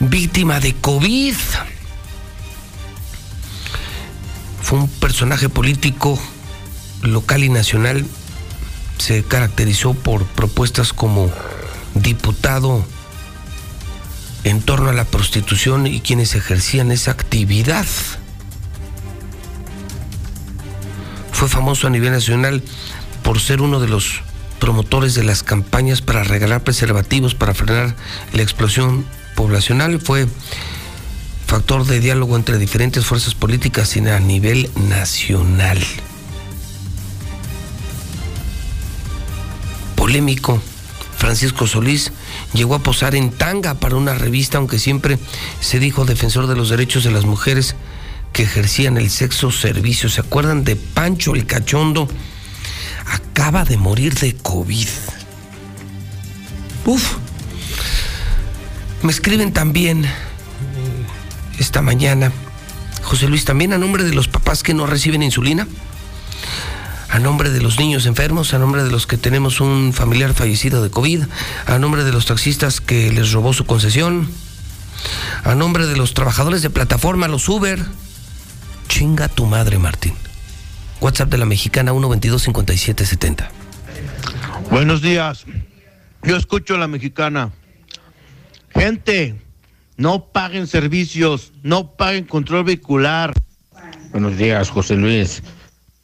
víctima 0.00 0.58
de 0.58 0.74
COVID. 0.74 1.36
Fue 4.62 4.80
un 4.80 4.88
personaje 4.88 5.48
político 5.48 6.18
local 7.02 7.44
y 7.44 7.50
nacional. 7.50 8.04
Se 8.98 9.22
caracterizó 9.22 9.94
por 9.94 10.26
propuestas 10.26 10.92
como 10.92 11.30
diputado 11.94 12.84
en 14.42 14.60
torno 14.60 14.90
a 14.90 14.92
la 14.92 15.04
prostitución 15.04 15.86
y 15.86 16.00
quienes 16.00 16.34
ejercían 16.34 16.90
esa 16.90 17.12
actividad. 17.12 17.86
Fue 21.38 21.48
famoso 21.48 21.86
a 21.86 21.90
nivel 21.90 22.10
nacional 22.10 22.64
por 23.22 23.38
ser 23.38 23.62
uno 23.62 23.78
de 23.78 23.86
los 23.86 24.22
promotores 24.58 25.14
de 25.14 25.22
las 25.22 25.44
campañas 25.44 26.02
para 26.02 26.24
regalar 26.24 26.64
preservativos 26.64 27.36
para 27.36 27.54
frenar 27.54 27.94
la 28.32 28.42
explosión 28.42 29.06
poblacional. 29.36 30.00
Fue 30.00 30.26
factor 31.46 31.86
de 31.86 32.00
diálogo 32.00 32.34
entre 32.34 32.58
diferentes 32.58 33.06
fuerzas 33.06 33.36
políticas 33.36 33.96
y 33.96 34.00
a 34.00 34.18
nivel 34.18 34.68
nacional. 34.88 35.78
Polémico, 39.94 40.60
Francisco 41.18 41.68
Solís 41.68 42.10
llegó 42.52 42.74
a 42.74 42.80
posar 42.80 43.14
en 43.14 43.30
tanga 43.30 43.74
para 43.74 43.94
una 43.94 44.14
revista, 44.14 44.58
aunque 44.58 44.80
siempre 44.80 45.20
se 45.60 45.78
dijo 45.78 46.04
defensor 46.04 46.48
de 46.48 46.56
los 46.56 46.68
derechos 46.68 47.04
de 47.04 47.12
las 47.12 47.26
mujeres 47.26 47.76
que 48.38 48.44
ejercían 48.44 48.98
el 48.98 49.10
sexo 49.10 49.50
servicio. 49.50 50.08
¿Se 50.08 50.20
acuerdan 50.20 50.62
de 50.62 50.76
Pancho 50.76 51.34
el 51.34 51.44
Cachondo? 51.44 52.08
Acaba 53.06 53.64
de 53.64 53.76
morir 53.76 54.14
de 54.14 54.36
COVID. 54.36 54.86
Uf. 56.86 57.16
Me 59.02 59.10
escriben 59.10 59.52
también 59.52 60.06
esta 61.58 61.82
mañana 61.82 62.30
José 63.02 63.26
Luis, 63.26 63.44
también 63.44 63.72
a 63.72 63.78
nombre 63.78 64.04
de 64.04 64.14
los 64.14 64.28
papás 64.28 64.62
que 64.62 64.72
no 64.72 64.86
reciben 64.86 65.24
insulina, 65.24 65.66
a 67.08 67.18
nombre 67.18 67.50
de 67.50 67.60
los 67.60 67.80
niños 67.80 68.06
enfermos, 68.06 68.54
a 68.54 68.60
nombre 68.60 68.84
de 68.84 68.92
los 68.92 69.08
que 69.08 69.16
tenemos 69.16 69.60
un 69.60 69.92
familiar 69.92 70.32
fallecido 70.32 70.80
de 70.80 70.90
COVID, 70.90 71.24
a 71.66 71.78
nombre 71.80 72.04
de 72.04 72.12
los 72.12 72.26
taxistas 72.26 72.80
que 72.80 73.10
les 73.10 73.32
robó 73.32 73.52
su 73.52 73.66
concesión, 73.66 74.30
a 75.42 75.56
nombre 75.56 75.88
de 75.88 75.96
los 75.96 76.14
trabajadores 76.14 76.62
de 76.62 76.70
plataforma, 76.70 77.26
los 77.26 77.48
Uber. 77.48 77.84
Chinga 78.88 79.28
tu 79.28 79.46
madre, 79.46 79.78
Martín. 79.78 80.14
WhatsApp 81.00 81.30
de 81.30 81.38
la 81.38 81.44
mexicana 81.44 81.92
122-5770. 81.92 83.48
Buenos 84.70 85.02
días. 85.02 85.44
Yo 86.22 86.36
escucho 86.36 86.74
a 86.74 86.78
la 86.78 86.88
mexicana. 86.88 87.52
Gente, 88.70 89.40
no 89.96 90.26
paguen 90.32 90.66
servicios, 90.66 91.52
no 91.62 91.92
paguen 91.92 92.24
control 92.24 92.64
vehicular. 92.64 93.34
Buenos 94.10 94.36
días, 94.36 94.70
José 94.70 94.96
Luis. 94.96 95.42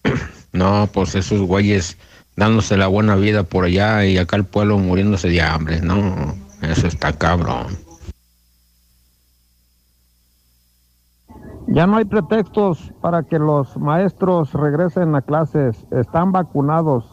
No, 0.53 0.89
pues 0.93 1.17
esos 1.17 1.41
güeyes 1.41 1.97
dándose 2.37 2.77
la 2.77 2.87
buena 2.87 3.17
vida 3.17 3.43
por 3.43 3.65
allá 3.65 4.07
y 4.07 4.19
acá 4.19 4.37
el 4.37 4.45
pueblo 4.45 4.79
muriéndose 4.79 5.27
de 5.27 5.43
hambre. 5.43 5.81
No, 5.81 6.39
eso 6.63 6.87
está 6.87 7.13
cabrón. 7.13 7.77
Ya 11.67 11.87
no 11.87 11.97
hay 11.97 12.05
pretextos 12.05 12.93
para 13.01 13.23
que 13.23 13.39
los 13.39 13.77
maestros 13.77 14.53
regresen 14.53 15.15
a 15.15 15.23
clases. 15.23 15.77
Están 15.91 16.31
vacunados. 16.33 17.05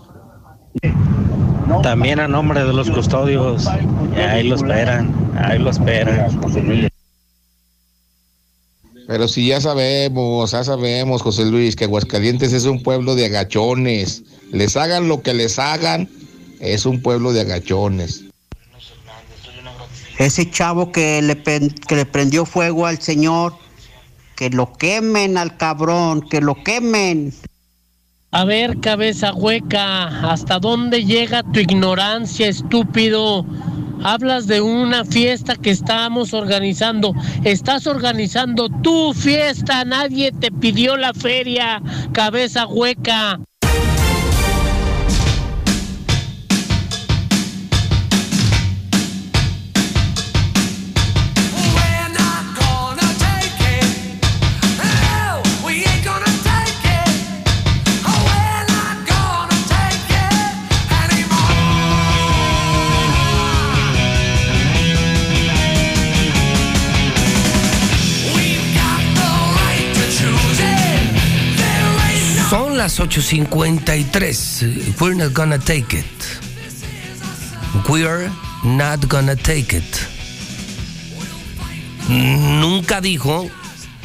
También 1.83 2.19
a 2.19 2.27
nombre 2.27 2.63
de 2.63 2.73
los 2.73 2.89
custodios. 2.91 3.65
Ahí 3.67 4.47
lo 4.47 4.55
esperan. 4.55 5.13
Ahí 5.37 5.57
lo 5.57 5.69
esperan. 5.69 6.39
Pero 9.07 9.27
si 9.27 9.47
ya 9.47 9.59
sabemos, 9.59 10.51
ya 10.51 10.63
sabemos, 10.63 11.21
José 11.21 11.45
Luis, 11.45 11.75
que 11.75 11.85
Aguascalientes 11.85 12.53
es 12.53 12.65
un 12.65 12.83
pueblo 12.83 13.15
de 13.15 13.25
agachones. 13.25 14.23
Les 14.51 14.77
hagan 14.77 15.07
lo 15.07 15.21
que 15.21 15.33
les 15.33 15.59
hagan, 15.59 16.09
es 16.59 16.85
un 16.85 17.01
pueblo 17.01 17.33
de 17.33 17.41
agachones. 17.41 18.25
Ese 20.17 20.49
chavo 20.49 20.91
que 20.91 21.21
le, 21.21 21.35
pen- 21.35 21.73
que 21.87 21.95
le 21.95 22.05
prendió 22.05 22.45
fuego 22.45 22.85
al 22.85 22.99
señor, 22.99 23.53
que 24.41 24.49
lo 24.49 24.73
quemen 24.73 25.37
al 25.37 25.55
cabrón, 25.55 26.27
que 26.27 26.41
lo 26.41 26.55
quemen. 26.63 27.31
A 28.31 28.43
ver, 28.43 28.79
cabeza 28.79 29.35
hueca, 29.35 30.31
¿hasta 30.31 30.57
dónde 30.57 31.05
llega 31.05 31.43
tu 31.43 31.59
ignorancia, 31.59 32.47
estúpido? 32.47 33.45
Hablas 34.03 34.47
de 34.47 34.59
una 34.59 35.05
fiesta 35.05 35.55
que 35.55 35.69
estamos 35.69 36.33
organizando. 36.33 37.13
Estás 37.43 37.85
organizando 37.85 38.67
tu 38.81 39.13
fiesta. 39.13 39.85
Nadie 39.85 40.31
te 40.31 40.51
pidió 40.51 40.97
la 40.97 41.13
feria, 41.13 41.79
cabeza 42.11 42.65
hueca. 42.65 43.39
Las 72.81 72.99
8.53. 72.99 74.99
We're 74.99 75.15
not 75.15 75.33
gonna 75.33 75.59
take 75.59 75.95
it. 75.95 76.05
We're 77.87 78.31
not 78.63 79.07
gonna 79.07 79.35
take 79.35 79.77
it. 79.77 79.83
Nunca 82.09 82.99
dijo 82.99 83.47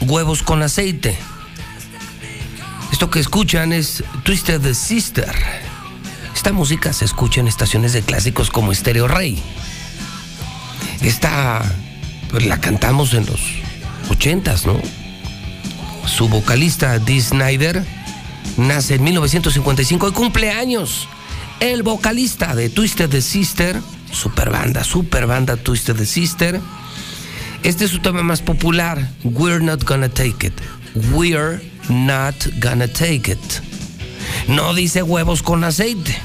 huevos 0.03 0.43
con 0.43 0.63
aceite. 0.63 1.17
Esto 2.93 3.09
que 3.09 3.21
escuchan 3.21 3.73
es 3.73 4.05
Twisted 4.25 4.75
Sister. 4.75 5.35
Esta 6.35 6.53
música 6.53 6.93
se 6.93 7.07
escucha 7.07 7.41
en 7.41 7.49
estaciones 7.49 7.95
de 7.95 8.03
clásicos 8.03 8.51
como 8.51 8.75
Stereo 8.75 9.09
Rey. 9.09 9.43
Esta 11.01 11.63
pues, 12.29 12.45
la 12.45 12.61
cantamos 12.61 13.15
en 13.15 13.25
los 13.25 13.41
ochentas, 14.11 14.67
¿no? 14.67 14.79
Su 16.05 16.29
vocalista 16.29 16.99
Dee 16.99 17.23
Snyder 17.23 17.96
nace 18.57 18.95
en 18.97 19.05
1955 19.05 20.09
y 20.09 20.13
cumple 20.13 20.51
años. 20.51 21.09
El 21.61 21.83
vocalista 21.83 22.55
de 22.55 22.69
Twisted 22.69 23.09
the 23.09 23.23
Sister, 23.23 23.81
super 24.13 24.51
banda, 24.51 24.85
super 24.85 25.27
banda 25.27 25.57
Twisted 25.57 25.97
the 25.97 26.07
Sister. 26.07 26.61
Este 27.63 27.87
es 27.87 27.91
su 27.91 28.01
tema 28.01 28.23
más 28.23 28.43
popular, 28.43 29.11
We're 29.25 29.65
Not 29.65 29.85
Gonna 29.85 30.09
Take 30.09 30.49
It. 30.49 30.53
We're 31.13 31.61
Not 31.89 32.35
Gonna 32.61 32.89
Take 32.89 33.33
It. 33.33 33.39
No 34.49 34.75
dice 34.75 35.03
huevos 35.03 35.43
con 35.43 35.65
aceite. 35.65 36.17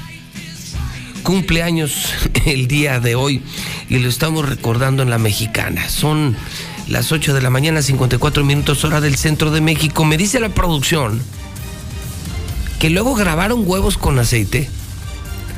Cumple 1.22 1.62
años 1.62 2.12
el 2.46 2.68
día 2.68 3.00
de 3.00 3.14
hoy 3.14 3.42
y 3.88 3.98
lo 3.98 4.08
estamos 4.08 4.48
recordando 4.48 5.02
en 5.02 5.10
la 5.10 5.18
mexicana. 5.18 5.88
Son 5.88 6.36
las 6.88 7.12
8 7.12 7.32
de 7.32 7.42
la 7.42 7.50
mañana, 7.50 7.80
54 7.80 8.44
minutos 8.44 8.84
hora 8.84 9.00
del 9.00 9.16
centro 9.16 9.50
de 9.50 9.60
México. 9.60 10.04
Me 10.04 10.16
dice 10.16 10.40
la 10.40 10.50
producción 10.50 11.22
que 12.82 12.90
luego 12.90 13.14
grabaron 13.14 13.62
huevos 13.64 13.96
con 13.96 14.18
aceite. 14.18 14.68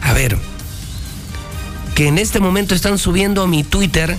A 0.02 0.12
ver, 0.12 0.36
que 1.94 2.06
en 2.06 2.18
este 2.18 2.38
momento 2.38 2.74
están 2.74 2.98
subiendo 2.98 3.42
a 3.42 3.46
mi 3.46 3.64
Twitter 3.64 4.18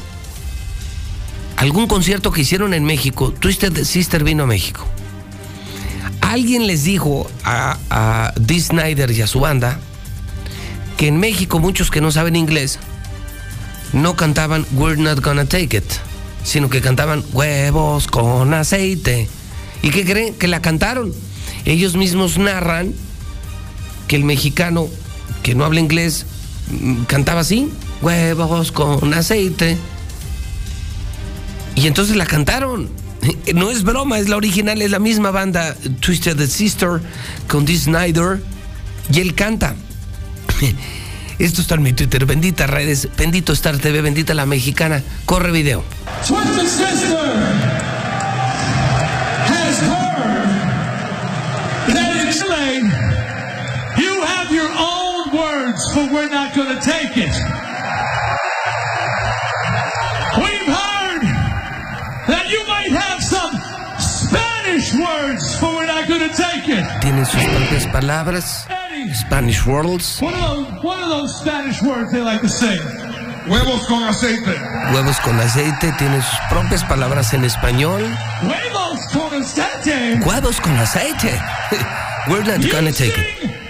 algún 1.55 1.85
concierto 1.85 2.31
que 2.31 2.41
hicieron 2.41 2.73
en 2.73 2.83
México. 2.83 3.31
Twisted 3.31 3.83
Sister 3.83 4.23
vino 4.23 4.45
a 4.45 4.47
México. 4.47 4.87
Alguien 6.19 6.65
les 6.65 6.83
dijo 6.83 7.29
a, 7.43 7.77
a 7.91 8.33
Dee 8.39 8.59
Snyder 8.59 9.11
y 9.11 9.21
a 9.21 9.27
su 9.27 9.39
banda 9.39 9.79
que 10.97 11.07
en 11.07 11.17
México 11.17 11.59
muchos 11.59 11.91
que 11.91 12.01
no 12.01 12.11
saben 12.11 12.35
inglés 12.35 12.79
no 13.93 14.15
cantaban 14.15 14.65
We're 14.73 14.99
Not 14.99 15.23
Gonna 15.23 15.45
Take 15.45 15.77
It, 15.77 15.91
sino 16.43 16.71
que 16.71 16.81
cantaban 16.81 17.23
huevos 17.33 18.07
con 18.07 18.55
aceite. 18.55 19.29
¿Y 19.83 19.91
qué 19.91 20.03
creen? 20.05 20.33
Que 20.33 20.47
la 20.47 20.59
cantaron. 20.59 21.13
Ellos 21.65 21.95
mismos 21.95 22.37
narran 22.37 22.93
que 24.07 24.15
el 24.15 24.23
mexicano 24.23 24.87
que 25.43 25.55
no 25.55 25.65
habla 25.65 25.79
inglés 25.79 26.25
mm, 26.69 27.03
cantaba 27.03 27.41
así, 27.41 27.71
huevos 28.01 28.71
con 28.71 29.13
aceite. 29.13 29.77
Y 31.75 31.87
entonces 31.87 32.15
la 32.15 32.25
cantaron. 32.25 32.89
No 33.55 33.71
es 33.71 33.83
broma, 33.83 34.19
es 34.19 34.29
la 34.29 34.37
original, 34.37 34.81
es 34.83 34.91
la 34.91 34.99
misma 34.99 35.31
banda 35.31 35.75
Twisted 35.99 36.47
Sister 36.47 37.01
con 37.47 37.65
Dee 37.65 37.77
Snyder 37.77 38.41
y 39.11 39.19
él 39.19 39.33
canta. 39.33 39.75
Esto 41.39 41.61
está 41.61 41.75
en 41.75 41.81
mi 41.81 41.93
Twitter, 41.93 42.25
bendita 42.25 42.67
redes, 42.67 43.09
bendito 43.17 43.51
Star 43.53 43.77
TV, 43.77 44.01
bendita 44.01 44.33
la 44.33 44.45
mexicana. 44.45 45.03
Corre 45.25 45.51
video. 45.51 45.83
Twisted 46.27 46.67
Sister 46.67 47.74
words 56.05 56.13
we're 56.13 56.29
not 56.29 56.53
going 56.55 56.75
to 56.75 56.81
take 56.81 57.17
it. 57.17 57.33
We've 60.37 60.67
heard 60.67 61.21
that 62.27 62.45
you 62.49 62.65
might 62.67 62.91
have 62.91 63.23
some 63.23 63.51
Spanish 63.99 64.93
words 64.93 65.59
for 65.59 65.75
we're 65.75 65.85
not 65.85 66.07
going 66.07 66.27
to 66.29 66.35
take 66.35 66.67
it. 66.69 66.83
Tienen 67.01 67.25
sus 67.25 67.43
propias 67.43 67.87
palabras, 67.91 68.67
Spanish 69.13 69.65
words, 69.65 70.19
What 70.21 70.33
are 70.33 70.55
those, 70.55 70.83
what 70.83 70.97
are 70.99 71.09
those 71.09 71.39
Spanish 71.39 71.81
words 71.81 72.11
they 72.11 72.21
like 72.21 72.41
to 72.41 72.49
say? 72.49 72.77
Huevos 73.47 73.85
con 73.87 74.03
aceite. 74.03 74.57
huevos 74.91 75.19
con 75.19 75.39
aceite, 75.39 75.91
tienen 75.97 76.21
sus 76.21 76.39
propias 76.49 76.83
palabras 76.85 77.33
en 77.33 77.45
español. 77.45 78.01
Huevos 78.43 78.99
con 79.13 79.41
aceite. 79.41 80.19
Huevos 80.25 80.59
con 80.59 80.75
aceite. 80.77 81.39
We're 82.27 82.43
not 82.43 82.59
gonna 82.71 82.91
take 82.91 83.15
it. 83.17 83.64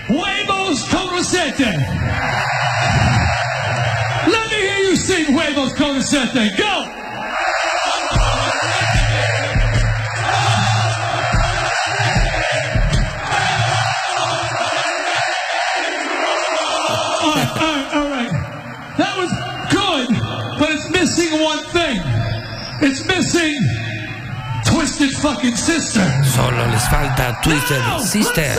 Huevos 0.76 0.90
con 0.90 1.18
aceite. 1.18 1.64
Let 4.28 4.50
me 4.50 4.58
hear 4.58 4.78
you 4.90 4.96
sing 4.98 5.34
huevos 5.34 5.74
con 5.74 5.96
aceite. 5.96 6.52
Go. 6.58 6.66
All 17.22 17.32
right, 17.32 17.50
all 17.56 17.72
right, 17.72 17.96
all 17.96 18.10
right. 18.10 18.32
That 18.98 19.16
was 19.18 19.32
good, 19.72 20.10
but 20.60 20.72
it's 20.72 20.90
missing 20.90 21.42
one 21.42 21.64
thing. 21.72 22.02
It's 22.82 23.06
missing 23.06 23.56
Twisted 24.66 25.12
fucking 25.12 25.56
sister. 25.56 26.04
Solo 26.26 26.68
les 26.68 26.86
falta 26.90 27.40
Twisted 27.42 27.80
Now, 27.80 28.00
Sister. 28.00 28.52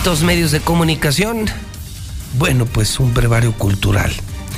Benditos 0.00 0.22
medios 0.22 0.50
de 0.50 0.60
comunicación. 0.60 1.44
Bueno, 2.38 2.64
pues 2.64 2.98
un 3.00 3.12
brevario 3.12 3.52
cultural. 3.52 4.10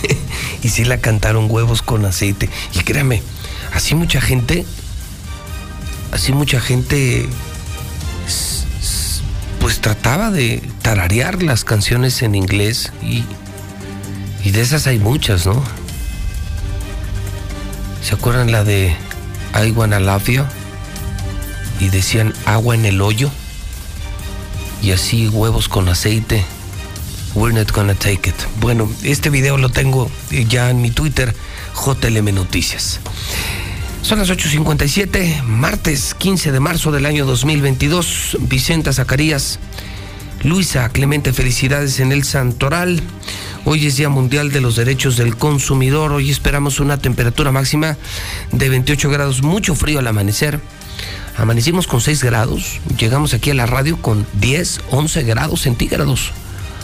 y 0.62 0.69
sí 0.69 0.85
la 0.85 0.98
cantaron 0.98 1.51
huevos 1.51 1.82
con 1.82 2.05
aceite. 2.05 2.48
Y 2.74 2.78
créame, 2.85 3.24
así 3.74 3.97
mucha 3.97 4.20
gente, 4.20 4.64
así 6.12 6.32
mucha 6.32 6.60
gente, 6.60 7.28
pues 9.59 9.81
trataba 9.81 10.31
de 10.31 10.62
tararear 10.81 11.43
las 11.43 11.64
canciones 11.64 12.23
en 12.23 12.36
inglés 12.36 12.93
y, 13.02 13.24
y 14.44 14.52
de 14.52 14.60
esas 14.60 14.86
hay 14.86 15.01
muchas, 15.01 15.44
¿no? 15.44 15.60
¿Se 18.01 18.14
acuerdan 18.14 18.52
la 18.52 18.62
de 18.62 18.94
I 19.60 19.73
Wanna 19.73 19.98
Love 19.98 20.28
You? 20.28 20.44
Y 21.81 21.89
decían 21.89 22.32
agua 22.47 22.77
en 22.77 22.85
el 22.85 23.01
hoyo 23.01 23.32
y 24.82 24.90
así 24.90 25.28
huevos 25.28 25.68
con 25.68 25.88
aceite. 25.88 26.44
We're 27.34 27.56
not 27.56 27.72
gonna 27.72 27.94
take 27.94 28.28
it. 28.28 28.36
Bueno, 28.60 28.90
este 29.02 29.30
video 29.30 29.56
lo 29.56 29.70
tengo 29.70 30.10
eh, 30.30 30.44
ya 30.48 30.68
en 30.68 30.82
mi 30.82 30.90
Twitter, 30.90 31.34
JLM 31.74 32.34
Noticias. 32.34 33.00
Son 34.02 34.18
las 34.18 34.28
8.57, 34.28 35.42
martes 35.44 36.14
15 36.14 36.52
de 36.52 36.60
marzo 36.60 36.90
del 36.90 37.06
año 37.06 37.24
2022. 37.24 38.38
Vicenta 38.40 38.92
Zacarías, 38.92 39.60
Luisa 40.42 40.88
Clemente, 40.88 41.32
felicidades 41.32 42.00
en 42.00 42.10
el 42.10 42.24
Santoral. 42.24 43.00
Hoy 43.64 43.86
es 43.86 43.96
Día 43.96 44.09
Mundial 44.09 44.50
de 44.50 44.60
los 44.60 44.74
Derechos 44.74 45.16
del 45.16 45.36
Consumidor. 45.36 46.12
Hoy 46.12 46.30
esperamos 46.30 46.80
una 46.80 46.98
temperatura 46.98 47.52
máxima 47.52 47.96
de 48.50 48.68
28 48.68 49.09
grados, 49.09 49.42
mucho 49.42 49.76
frío 49.76 50.00
al 50.00 50.09
amanecer. 50.09 50.60
Amanecimos 51.36 51.86
con 51.86 52.00
6 52.00 52.22
grados, 52.24 52.80
llegamos 52.98 53.34
aquí 53.34 53.50
a 53.50 53.54
la 53.54 53.66
radio 53.66 54.00
con 54.00 54.26
10, 54.34 54.80
11 54.90 55.22
grados 55.22 55.62
centígrados. 55.62 56.32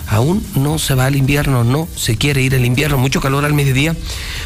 Aún 0.09 0.43
no 0.55 0.79
se 0.79 0.95
va 0.95 1.05
al 1.05 1.17
invierno, 1.17 1.65
no 1.65 1.87
se 1.95 2.17
quiere 2.17 2.41
ir 2.41 2.55
el 2.55 2.65
invierno, 2.65 2.97
mucho 2.97 3.21
calor 3.21 3.45
al 3.45 3.53
mediodía, 3.53 3.95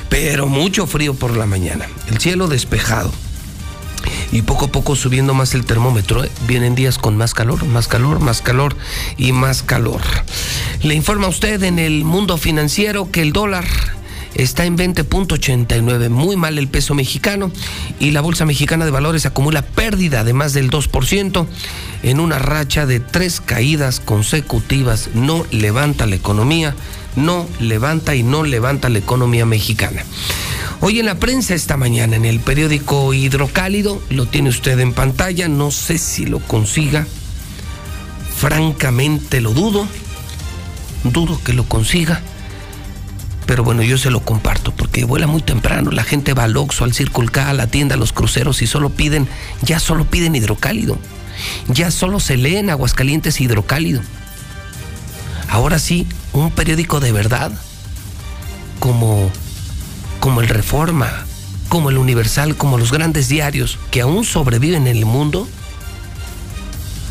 pero 0.08 0.46
mucho 0.48 0.88
frío 0.88 1.14
por 1.14 1.36
la 1.36 1.46
mañana. 1.46 1.86
El 2.08 2.18
cielo 2.18 2.48
despejado. 2.48 3.12
Y 4.32 4.42
poco 4.42 4.64
a 4.64 4.72
poco 4.72 4.96
subiendo 4.96 5.34
más 5.34 5.54
el 5.54 5.64
termómetro. 5.64 6.24
¿eh? 6.24 6.30
Vienen 6.48 6.74
días 6.74 6.98
con 6.98 7.16
más 7.16 7.32
calor, 7.32 7.64
más 7.64 7.86
calor, 7.86 8.18
más 8.18 8.42
calor 8.42 8.74
y 9.18 9.32
más 9.32 9.62
calor. 9.62 10.00
Le 10.82 10.94
informa 10.94 11.26
a 11.26 11.30
usted 11.30 11.62
en 11.62 11.78
el 11.78 12.04
mundo 12.04 12.38
financiero 12.38 13.10
que 13.12 13.22
el 13.22 13.32
dólar 13.32 13.64
está 14.34 14.64
en 14.64 14.76
20.89, 14.76 16.08
muy 16.08 16.36
mal 16.36 16.58
el 16.58 16.68
peso 16.68 16.94
mexicano 16.94 17.50
y 17.98 18.12
la 18.12 18.20
Bolsa 18.20 18.44
Mexicana 18.44 18.84
de 18.84 18.90
Valores 18.90 19.26
acumula 19.26 19.62
pérdida 19.62 20.24
de 20.24 20.32
más 20.32 20.52
del 20.52 20.70
2% 20.70 21.46
en 22.02 22.20
una 22.20 22.38
racha 22.38 22.86
de 22.86 23.00
tres 23.00 23.40
caídas 23.40 24.00
consecutivas. 24.00 25.10
No 25.14 25.44
levanta 25.50 26.06
la 26.06 26.16
economía, 26.16 26.74
no 27.16 27.46
levanta 27.60 28.14
y 28.14 28.22
no 28.22 28.44
levanta 28.44 28.88
la 28.88 28.98
economía 28.98 29.46
mexicana. 29.46 30.04
Hoy 30.80 30.98
en 30.98 31.06
la 31.06 31.16
prensa 31.16 31.54
esta 31.54 31.76
mañana, 31.76 32.16
en 32.16 32.24
el 32.24 32.40
periódico 32.40 33.14
Hidrocálido, 33.14 34.02
lo 34.10 34.26
tiene 34.26 34.48
usted 34.48 34.78
en 34.80 34.92
pantalla, 34.92 35.46
no 35.46 35.70
sé 35.70 35.98
si 35.98 36.26
lo 36.26 36.40
consiga, 36.40 37.06
francamente 38.36 39.40
lo 39.40 39.52
dudo, 39.52 39.86
dudo 41.04 41.40
que 41.44 41.52
lo 41.52 41.64
consiga 41.68 42.22
pero 43.46 43.64
bueno, 43.64 43.82
yo 43.82 43.98
se 43.98 44.10
lo 44.10 44.20
comparto 44.20 44.72
porque 44.72 45.04
vuela 45.04 45.26
muy 45.26 45.42
temprano. 45.42 45.90
La 45.90 46.04
gente 46.04 46.34
va 46.34 46.44
al 46.44 46.56
Oxxo, 46.56 46.84
al 46.84 46.94
Circle 46.94 47.28
K, 47.28 47.50
a 47.50 47.54
la 47.54 47.66
tienda, 47.66 47.94
a 47.94 47.98
los 47.98 48.12
cruceros 48.12 48.62
y 48.62 48.66
solo 48.66 48.90
piden, 48.90 49.28
ya 49.62 49.80
solo 49.80 50.04
piden 50.04 50.34
hidrocálido. 50.34 50.98
Ya 51.68 51.90
solo 51.90 52.20
se 52.20 52.36
leen 52.36 52.70
Aguascalientes 52.70 53.40
hidrocálido. 53.40 54.00
Ahora 55.48 55.78
sí, 55.78 56.06
un 56.32 56.50
periódico 56.50 57.00
de 57.00 57.12
verdad, 57.12 57.52
como, 58.78 59.30
como 60.20 60.40
el 60.40 60.48
Reforma, 60.48 61.26
como 61.68 61.90
el 61.90 61.98
Universal, 61.98 62.56
como 62.56 62.78
los 62.78 62.92
grandes 62.92 63.28
diarios 63.28 63.78
que 63.90 64.00
aún 64.02 64.24
sobreviven 64.24 64.86
en 64.86 64.96
el 64.96 65.04
mundo, 65.04 65.48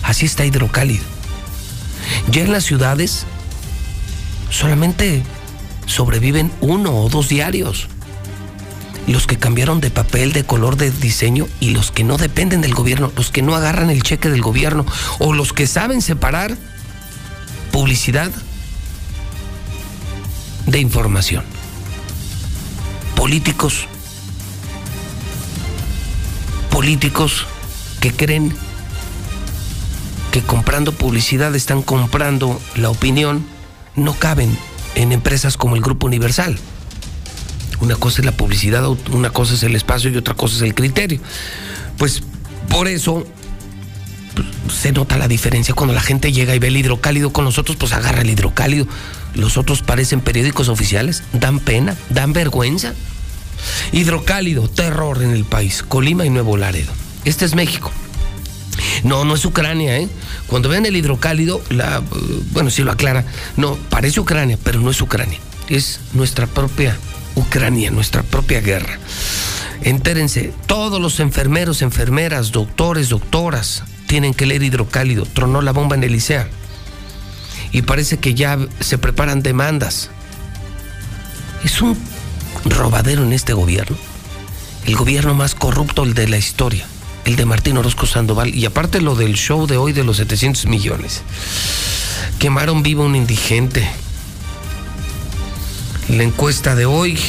así 0.03 0.25
está 0.25 0.45
hidrocálido. 0.45 1.03
Ya 2.31 2.41
en 2.43 2.51
las 2.51 2.63
ciudades 2.63 3.25
solamente 4.49 5.23
sobreviven 5.91 6.51
uno 6.61 6.95
o 6.95 7.09
dos 7.09 7.29
diarios. 7.29 7.87
Los 9.07 9.27
que 9.27 9.37
cambiaron 9.37 9.81
de 9.81 9.91
papel, 9.91 10.31
de 10.31 10.43
color, 10.43 10.77
de 10.77 10.91
diseño 10.91 11.47
y 11.59 11.71
los 11.71 11.91
que 11.91 12.03
no 12.03 12.17
dependen 12.17 12.61
del 12.61 12.73
gobierno, 12.73 13.11
los 13.15 13.31
que 13.31 13.41
no 13.41 13.55
agarran 13.55 13.89
el 13.89 14.03
cheque 14.03 14.29
del 14.29 14.41
gobierno 14.41 14.85
o 15.19 15.33
los 15.33 15.53
que 15.53 15.67
saben 15.67 16.01
separar 16.01 16.55
publicidad 17.71 18.31
de 20.65 20.79
información. 20.79 21.43
Políticos, 23.15 23.87
políticos 26.69 27.45
que 27.99 28.13
creen 28.13 28.55
que 30.31 30.41
comprando 30.41 30.93
publicidad 30.93 31.53
están 31.55 31.81
comprando 31.81 32.61
la 32.75 32.89
opinión, 32.89 33.45
no 33.95 34.13
caben 34.13 34.57
en 34.95 35.11
empresas 35.11 35.57
como 35.57 35.75
el 35.75 35.81
Grupo 35.81 36.07
Universal. 36.07 36.57
Una 37.79 37.95
cosa 37.95 38.21
es 38.21 38.25
la 38.25 38.31
publicidad, 38.31 38.87
una 39.11 39.31
cosa 39.31 39.55
es 39.55 39.63
el 39.63 39.75
espacio 39.75 40.11
y 40.11 40.17
otra 40.17 40.35
cosa 40.35 40.55
es 40.55 40.61
el 40.61 40.75
criterio. 40.75 41.19
Pues 41.97 42.21
por 42.69 42.87
eso 42.87 43.25
pues, 44.35 44.77
se 44.77 44.91
nota 44.91 45.17
la 45.17 45.27
diferencia 45.27 45.73
cuando 45.73 45.93
la 45.93 46.01
gente 46.01 46.31
llega 46.31 46.55
y 46.55 46.59
ve 46.59 46.67
el 46.67 46.77
hidrocálido 46.77 47.33
con 47.33 47.45
nosotros, 47.45 47.77
pues 47.77 47.93
agarra 47.93 48.21
el 48.21 48.29
hidrocálido. 48.29 48.87
Los 49.33 49.57
otros 49.57 49.81
parecen 49.81 50.21
periódicos 50.21 50.69
oficiales, 50.69 51.23
dan 51.33 51.59
pena, 51.59 51.95
dan 52.09 52.33
vergüenza. 52.33 52.93
Hidrocálido, 53.91 54.67
terror 54.67 55.21
en 55.23 55.31
el 55.31 55.45
país, 55.45 55.83
Colima 55.83 56.25
y 56.25 56.29
Nuevo 56.29 56.57
Laredo. 56.57 56.91
Este 57.25 57.45
es 57.45 57.55
México. 57.55 57.91
No, 59.03 59.25
no 59.25 59.35
es 59.35 59.45
Ucrania, 59.45 59.97
¿eh? 59.97 60.09
Cuando 60.47 60.69
vean 60.69 60.85
el 60.85 60.95
hidrocálido, 60.95 61.61
bueno, 62.51 62.69
sí 62.69 62.83
lo 62.83 62.91
aclara, 62.91 63.25
no, 63.57 63.75
parece 63.89 64.19
Ucrania, 64.19 64.57
pero 64.63 64.79
no 64.79 64.91
es 64.91 65.01
Ucrania. 65.01 65.39
Es 65.69 65.99
nuestra 66.13 66.47
propia 66.47 66.97
Ucrania, 67.35 67.91
nuestra 67.91 68.23
propia 68.23 68.61
guerra. 68.61 68.99
Entérense, 69.83 70.53
todos 70.67 71.01
los 71.01 71.19
enfermeros, 71.19 71.81
enfermeras, 71.81 72.51
doctores, 72.51 73.09
doctoras 73.09 73.83
tienen 74.07 74.33
que 74.33 74.45
leer 74.45 74.63
hidrocálido. 74.63 75.25
Tronó 75.25 75.61
la 75.61 75.71
bomba 75.71 75.95
en 75.95 76.03
el 76.03 76.15
ICEA. 76.15 76.47
Y 77.71 77.83
parece 77.83 78.17
que 78.17 78.33
ya 78.33 78.59
se 78.81 78.97
preparan 78.97 79.41
demandas. 79.41 80.09
Es 81.63 81.81
un 81.81 81.97
robadero 82.65 83.23
en 83.23 83.33
este 83.33 83.53
gobierno. 83.53 83.97
El 84.85 84.95
gobierno 84.97 85.33
más 85.33 85.55
corrupto, 85.55 86.05
de 86.05 86.27
la 86.27 86.37
historia 86.37 86.85
el 87.25 87.35
de 87.35 87.45
Martín 87.45 87.77
Orozco 87.77 88.05
Sandoval 88.05 88.55
y 88.55 88.65
aparte 88.65 89.01
lo 89.01 89.15
del 89.15 89.35
show 89.35 89.67
de 89.67 89.77
hoy 89.77 89.93
de 89.93 90.03
los 90.03 90.17
700 90.17 90.65
millones. 90.65 91.21
Quemaron 92.39 92.83
vivo 92.83 93.03
un 93.03 93.15
indigente. 93.15 93.89
La 96.09 96.23
encuesta 96.23 96.75
de 96.75 96.85
hoy, 96.85 97.19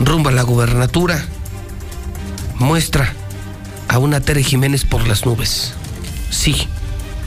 rumbo 0.00 0.28
a 0.28 0.32
la 0.32 0.42
gubernatura, 0.42 1.24
muestra 2.56 3.14
a 3.88 3.98
una 3.98 4.20
Tere 4.20 4.42
Jiménez 4.42 4.84
por 4.84 5.06
las 5.06 5.24
nubes. 5.24 5.74
Sí, 6.30 6.68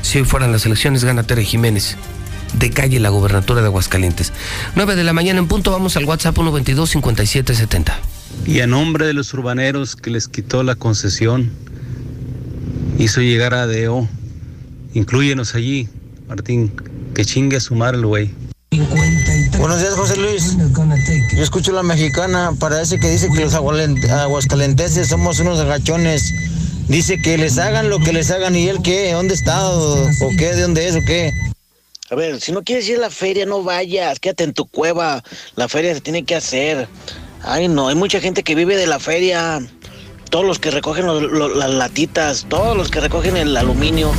si 0.01 0.19
hoy 0.19 0.25
fueran 0.25 0.51
las 0.51 0.65
elecciones, 0.65 1.03
gana 1.03 1.23
Tere 1.23 1.43
Jiménez. 1.43 1.97
De 2.53 2.69
calle 2.69 2.99
la 2.99 3.09
gubernatura 3.09 3.61
de 3.61 3.67
Aguascalientes. 3.67 4.33
9 4.75 4.95
de 4.95 5.05
la 5.05 5.13
mañana 5.13 5.39
en 5.39 5.47
punto, 5.47 5.71
vamos 5.71 5.95
al 5.95 6.03
WhatsApp 6.03 6.35
122 6.35 6.89
5770. 6.89 7.97
Y 8.45 8.59
a 8.61 8.67
nombre 8.67 9.05
de 9.05 9.13
los 9.13 9.33
urbaneros 9.33 9.95
que 9.95 10.09
les 10.09 10.27
quitó 10.27 10.63
la 10.63 10.75
concesión, 10.75 11.51
hizo 12.97 13.21
llegar 13.21 13.53
a 13.53 13.67
DO. 13.67 14.07
Inclúyenos 14.93 15.55
allí, 15.55 15.87
Martín, 16.27 16.71
que 17.13 17.25
chingue 17.25 17.57
a 17.57 17.59
su 17.59 17.75
madre 17.75 17.97
el 17.97 18.05
güey. 18.05 18.31
Buenos 19.57 19.79
días, 19.79 19.93
José 19.93 20.17
Luis. 20.17 20.57
Yo 21.35 21.43
escucho 21.43 21.71
la 21.71 21.83
mexicana, 21.83 22.51
parece 22.59 22.99
que 22.99 23.09
dice 23.09 23.29
que 23.33 23.41
los 23.41 23.53
aguascalenteses 23.53 25.07
somos 25.07 25.39
unos 25.39 25.59
agachones. 25.59 26.33
Dice 26.87 27.21
que 27.21 27.37
les 27.37 27.57
hagan 27.57 27.89
lo 27.89 27.99
que 27.99 28.11
les 28.11 28.31
hagan 28.31 28.55
y 28.55 28.67
él 28.67 28.79
qué, 28.83 29.13
¿dónde 29.13 29.33
está 29.33 29.69
o, 29.69 30.03
o 30.03 30.29
qué, 30.37 30.53
de 30.55 30.61
dónde 30.63 30.87
es 30.87 30.95
o 30.95 30.99
qué. 31.05 31.31
A 32.09 32.15
ver, 32.15 32.41
si 32.41 32.51
no 32.51 32.63
quieres 32.63 32.89
ir 32.89 32.97
a 32.97 33.01
la 33.01 33.09
feria, 33.09 33.45
no 33.45 33.63
vayas, 33.63 34.19
quédate 34.19 34.43
en 34.43 34.53
tu 34.53 34.65
cueva. 34.65 35.23
La 35.55 35.69
feria 35.69 35.93
se 35.93 36.01
tiene 36.01 36.25
que 36.25 36.35
hacer. 36.35 36.89
Ay, 37.43 37.67
no, 37.67 37.87
hay 37.87 37.95
mucha 37.95 38.19
gente 38.19 38.43
que 38.43 38.55
vive 38.55 38.75
de 38.75 38.87
la 38.87 38.99
feria. 38.99 39.59
Todos 40.29 40.45
los 40.45 40.59
que 40.59 40.71
recogen 40.71 41.05
las 41.07 41.69
latitas, 41.69 42.45
todos 42.47 42.77
los 42.77 42.89
que 42.89 43.01
recogen 43.01 43.35
el 43.35 43.57
aluminio. 43.57 44.11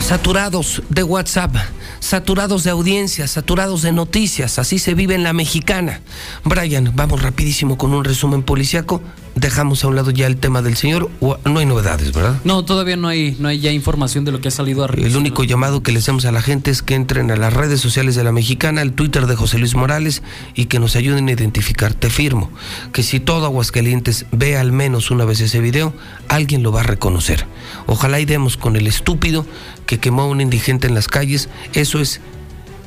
Saturados 0.00 0.82
de 0.88 1.02
WhatsApp, 1.02 1.54
saturados 2.00 2.62
de 2.64 2.70
audiencias, 2.70 3.30
saturados 3.30 3.82
de 3.82 3.92
noticias. 3.92 4.58
Así 4.58 4.78
se 4.78 4.94
vive 4.94 5.14
en 5.14 5.22
la 5.22 5.32
mexicana. 5.32 6.00
Brian, 6.44 6.92
vamos 6.94 7.22
rapidísimo 7.22 7.78
con 7.78 7.94
un 7.94 8.04
resumen 8.04 8.42
policiaco. 8.42 9.00
Dejamos 9.36 9.84
a 9.84 9.88
un 9.88 9.96
lado 9.96 10.10
ya 10.10 10.26
el 10.26 10.38
tema 10.38 10.62
del 10.62 10.76
señor. 10.76 11.10
o- 11.20 11.36
No 11.44 11.58
hay 11.60 11.66
novedades, 11.66 12.10
¿verdad? 12.12 12.40
No, 12.44 12.64
todavía 12.64 12.96
no 12.96 13.06
hay, 13.06 13.36
no 13.38 13.48
hay 13.48 13.60
ya 13.60 13.70
información 13.70 14.24
de 14.24 14.32
lo 14.32 14.40
que 14.40 14.48
ha 14.48 14.50
salido 14.50 14.82
a 14.82 14.86
El 14.86 15.14
único 15.14 15.44
llamado 15.44 15.82
que 15.82 15.92
le 15.92 15.98
hacemos 15.98 16.24
a 16.24 16.32
la 16.32 16.40
gente 16.40 16.70
es 16.70 16.80
que 16.82 16.94
entren 16.94 17.30
a 17.30 17.36
las 17.36 17.52
redes 17.52 17.80
sociales 17.82 18.14
de 18.14 18.24
la 18.24 18.32
mexicana, 18.32 18.80
al 18.80 18.92
Twitter 18.94 19.26
de 19.26 19.36
José 19.36 19.58
Luis 19.58 19.74
Morales 19.74 20.22
y 20.54 20.64
que 20.64 20.78
nos 20.80 20.96
ayuden 20.96 21.28
a 21.28 21.32
identificar. 21.32 21.92
Te 21.92 22.08
firmo 22.08 22.50
que 22.94 23.02
si 23.02 23.20
todo 23.20 23.44
Aguascalientes 23.44 24.24
ve 24.32 24.56
al 24.56 24.72
menos 24.72 25.10
una 25.10 25.26
vez 25.26 25.40
ese 25.40 25.60
video, 25.60 25.92
alguien 26.28 26.62
lo 26.62 26.72
va 26.72 26.80
a 26.80 26.84
reconocer. 26.84 27.46
Ojalá 27.86 28.18
y 28.20 28.24
demos 28.24 28.56
con 28.56 28.74
el 28.74 28.86
estúpido 28.86 29.44
que 29.84 29.98
quemó 30.00 30.22
a 30.22 30.26
un 30.28 30.40
indigente 30.40 30.86
en 30.86 30.94
las 30.94 31.08
calles. 31.08 31.50
Eso 31.74 32.00
es 32.00 32.20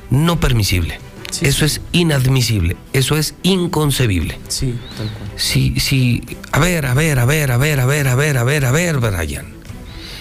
no 0.10 0.40
permisible. 0.40 1.00
Eso 1.42 1.66
es 1.66 1.82
inadmisible. 1.92 2.76
Eso 2.94 3.18
es 3.18 3.36
inconcebible. 3.44 4.40
Sí, 4.48 4.76
tal 4.98 5.08
cual. 5.10 5.32
Si, 5.36 5.80
si, 5.80 6.24
a 6.52 6.60
ver, 6.60 6.86
a 6.86 6.94
ver, 6.94 7.20
a 7.20 7.26
ver, 7.26 7.52
a 7.52 7.58
ver, 7.58 7.80
a 7.80 7.86
ver, 7.86 8.08
a 8.08 8.16
ver, 8.16 8.38
a 8.38 8.44
ver, 8.44 8.66
a 8.66 8.72
ver, 8.72 8.98
Brian. 9.00 9.54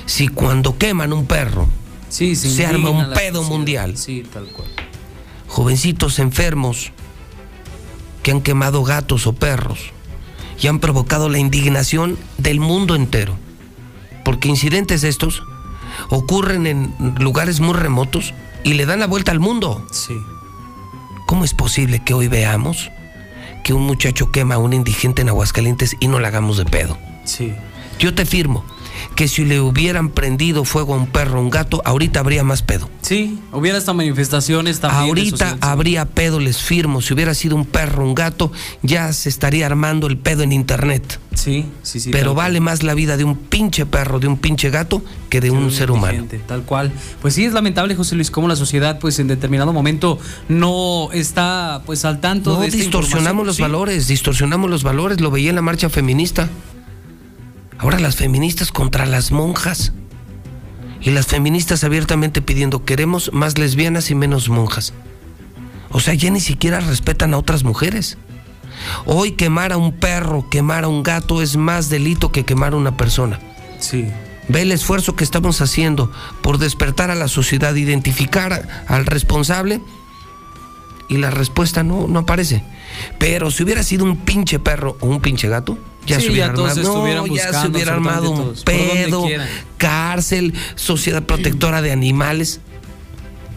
Si 0.07 0.29
cuando 0.29 0.79
queman 0.79 1.13
un 1.13 1.27
perro, 1.27 1.69
Sí, 2.09 2.37
se 2.37 2.67
arma 2.67 2.91
un 2.91 3.13
pedo 3.13 3.43
mundial. 3.43 3.97
Sí, 3.97 4.25
tal 4.33 4.47
cual. 4.47 4.69
Jovencitos 5.47 6.19
enfermos 6.19 6.93
que 8.23 8.31
han 8.31 8.41
quemado 8.41 8.83
gatos 8.83 9.27
o 9.27 9.35
perros 9.35 9.93
y 10.61 10.67
han 10.67 10.81
provocado 10.81 11.29
la 11.29 11.39
indignación 11.39 12.19
del 12.39 12.61
mundo 12.61 12.95
entero. 12.95 13.35
Porque 14.25 14.49
incidentes 14.49 15.03
de 15.03 15.09
estos 15.09 15.43
ocurren 16.09 16.67
en 16.67 17.15
lugares 17.19 17.61
muy 17.61 17.75
remotos 17.75 18.35
y 18.65 18.75
le 18.75 18.87
dan 18.87 19.01
la 19.01 19.07
vuelta 19.07 19.33
al 19.33 19.41
mundo. 19.41 19.87
Sí. 19.93 20.15
¿Cómo 21.29 21.45
es 21.45 21.53
posible 21.53 21.99
que 21.99 22.15
hoy 22.15 22.27
veamos 22.27 22.91
que 23.63 23.75
un 23.75 23.83
muchacho 23.83 24.33
quema 24.33 24.55
a 24.55 24.59
un 24.59 24.73
indigente 24.73 25.21
en 25.21 25.29
Aguascalientes 25.29 25.95
y 26.01 26.09
no 26.09 26.21
le 26.21 26.27
hagamos 26.27 26.57
de 26.57 26.65
pedo? 26.65 26.97
Sí. 27.25 27.53
Yo 27.99 28.15
te 28.15 28.25
firmo 28.25 28.65
que 29.15 29.29
si 29.29 29.45
le 29.45 29.61
hubieran 29.61 30.11
prendido 30.11 30.65
fuego 30.65 30.95
a 30.95 30.97
un 30.99 31.07
perro 31.07 31.39
o 31.39 31.43
un 31.43 31.51
gato, 31.51 31.83
ahorita 31.85 32.21
habría 32.21 32.45
más 32.45 32.63
pedo. 32.63 32.89
Sí, 33.03 33.39
hubiera 33.53 33.79
hasta 33.79 33.93
manifestaciones 33.93 34.81
también. 34.81 35.09
Ahorita 35.09 35.57
habría 35.61 36.05
pedo, 36.05 36.41
les 36.41 36.59
firmo. 36.59 37.01
Si 37.01 37.15
hubiera 37.15 37.35
sido 37.35 37.57
un 37.57 37.65
perro, 37.65 38.05
un 38.05 38.15
gato, 38.15 38.53
ya 38.83 39.13
se 39.13 39.29
estaría 39.29 39.67
armando 39.67 40.07
el 40.07 40.19
pedo 40.19 40.43
en 40.43 40.53
internet. 40.53 41.21
Sí, 41.35 41.67
sí, 41.83 42.01
sí. 42.01 42.11
Pero 42.11 42.35
cual. 42.35 42.47
vale 42.49 42.61
más 42.61 42.83
la 42.83 42.95
vida 42.95 43.17
de 43.17 43.25
un 43.25 43.37
pinche 43.37 43.87
perro, 43.87 44.19
de 44.19 44.27
un 44.27 44.39
pinche 44.39 44.71
gato, 44.71 45.03
que 45.31 45.41
de 45.41 45.51
un 45.53 45.71
ser 45.71 45.91
humano. 45.91 46.27
Tal 46.47 46.63
cual. 46.63 46.91
Pues 47.23 47.35
sí, 47.35 47.45
es 47.45 47.53
lamentable, 47.53 47.95
José 47.95 48.17
Luis, 48.17 48.31
cómo 48.31 48.49
la 48.49 48.57
sociedad, 48.57 48.99
pues 48.99 49.19
en 49.21 49.29
determinado 49.29 49.73
momento 49.73 50.19
no 50.49 51.11
está, 51.13 51.83
pues 51.87 52.05
al 52.05 52.21
tanto 52.21 52.55
No 52.55 52.61
de 52.61 52.67
esta 52.67 52.79
distorsionamos 52.79 53.47
los 53.47 53.57
Sí. 53.57 53.63
valores, 53.63 54.09
distorsionamos 54.09 54.69
los 54.69 54.83
valores. 54.83 55.21
Lo 55.21 55.31
veía 55.31 55.51
en 55.51 55.57
la 55.57 55.63
marcha 55.63 55.89
feminista. 55.89 56.49
Ahora 57.79 58.01
las 58.01 58.17
feministas 58.17 58.73
contra 58.73 59.07
las 59.07 59.31
monjas. 59.31 59.93
Y 61.01 61.11
las 61.11 61.27
feministas 61.27 61.85
abiertamente 61.85 62.43
pidiendo 62.43 62.85
queremos 62.85 63.33
más 63.33 63.57
lesbianas 63.57 64.11
y 64.11 64.17
menos 64.17 64.49
monjas. 64.49 64.93
O 65.91 66.01
sea, 66.01 66.15
ya 66.15 66.31
ni 66.31 66.41
siquiera 66.41 66.81
respetan 66.81 67.35
a 67.35 67.39
otras 67.39 67.63
mujeres. 67.63 68.19
Hoy 69.07 69.33
quemar 69.33 69.73
a 69.73 69.77
un 69.77 69.93
perro, 69.93 70.49
quemar 70.51 70.85
a 70.85 70.89
un 70.89 71.03
gato 71.03 71.41
es 71.41 71.57
más 71.57 71.89
delito 71.89 72.33
que 72.33 72.45
quemar 72.45 72.73
a 72.73 72.77
una 72.77 72.97
persona. 72.97 73.39
Sí. 73.79 74.09
Ve 74.49 74.63
el 74.63 74.73
esfuerzo 74.73 75.15
que 75.15 75.25
estamos 75.25 75.61
haciendo 75.61 76.11
por 76.43 76.59
despertar 76.59 77.11
a 77.11 77.15
la 77.15 77.29
sociedad, 77.29 77.75
identificar 77.75 78.85
al 78.89 79.07
responsable 79.07 79.81
y 81.09 81.19
la 81.19 81.31
respuesta 81.31 81.83
no, 81.83 82.09
no 82.09 82.21
aparece. 82.21 82.65
Pero 83.19 83.51
si 83.51 83.63
hubiera 83.63 83.83
sido 83.83 84.05
un 84.05 84.17
pinche 84.17 84.59
perro 84.59 84.97
o 85.01 85.07
un 85.07 85.21
pinche 85.21 85.49
gato, 85.49 85.79
ya 86.09 86.19
Sí, 86.19 86.27
se 86.27 86.33
hubiera 86.33 86.49
ya 86.49 86.55
todos 86.55 86.71
armado, 86.71 86.89
estuvieran 86.89 87.27
no, 87.27 87.37
ya 87.37 87.61
se 87.61 87.69
hubiera 87.69 87.93
armado 87.95 88.31
un 88.31 88.55
pedo, 88.65 89.27
cárcel, 89.77 90.55
sociedad 90.75 91.23
protectora 91.23 91.83
de 91.83 91.93
animales. 91.93 92.61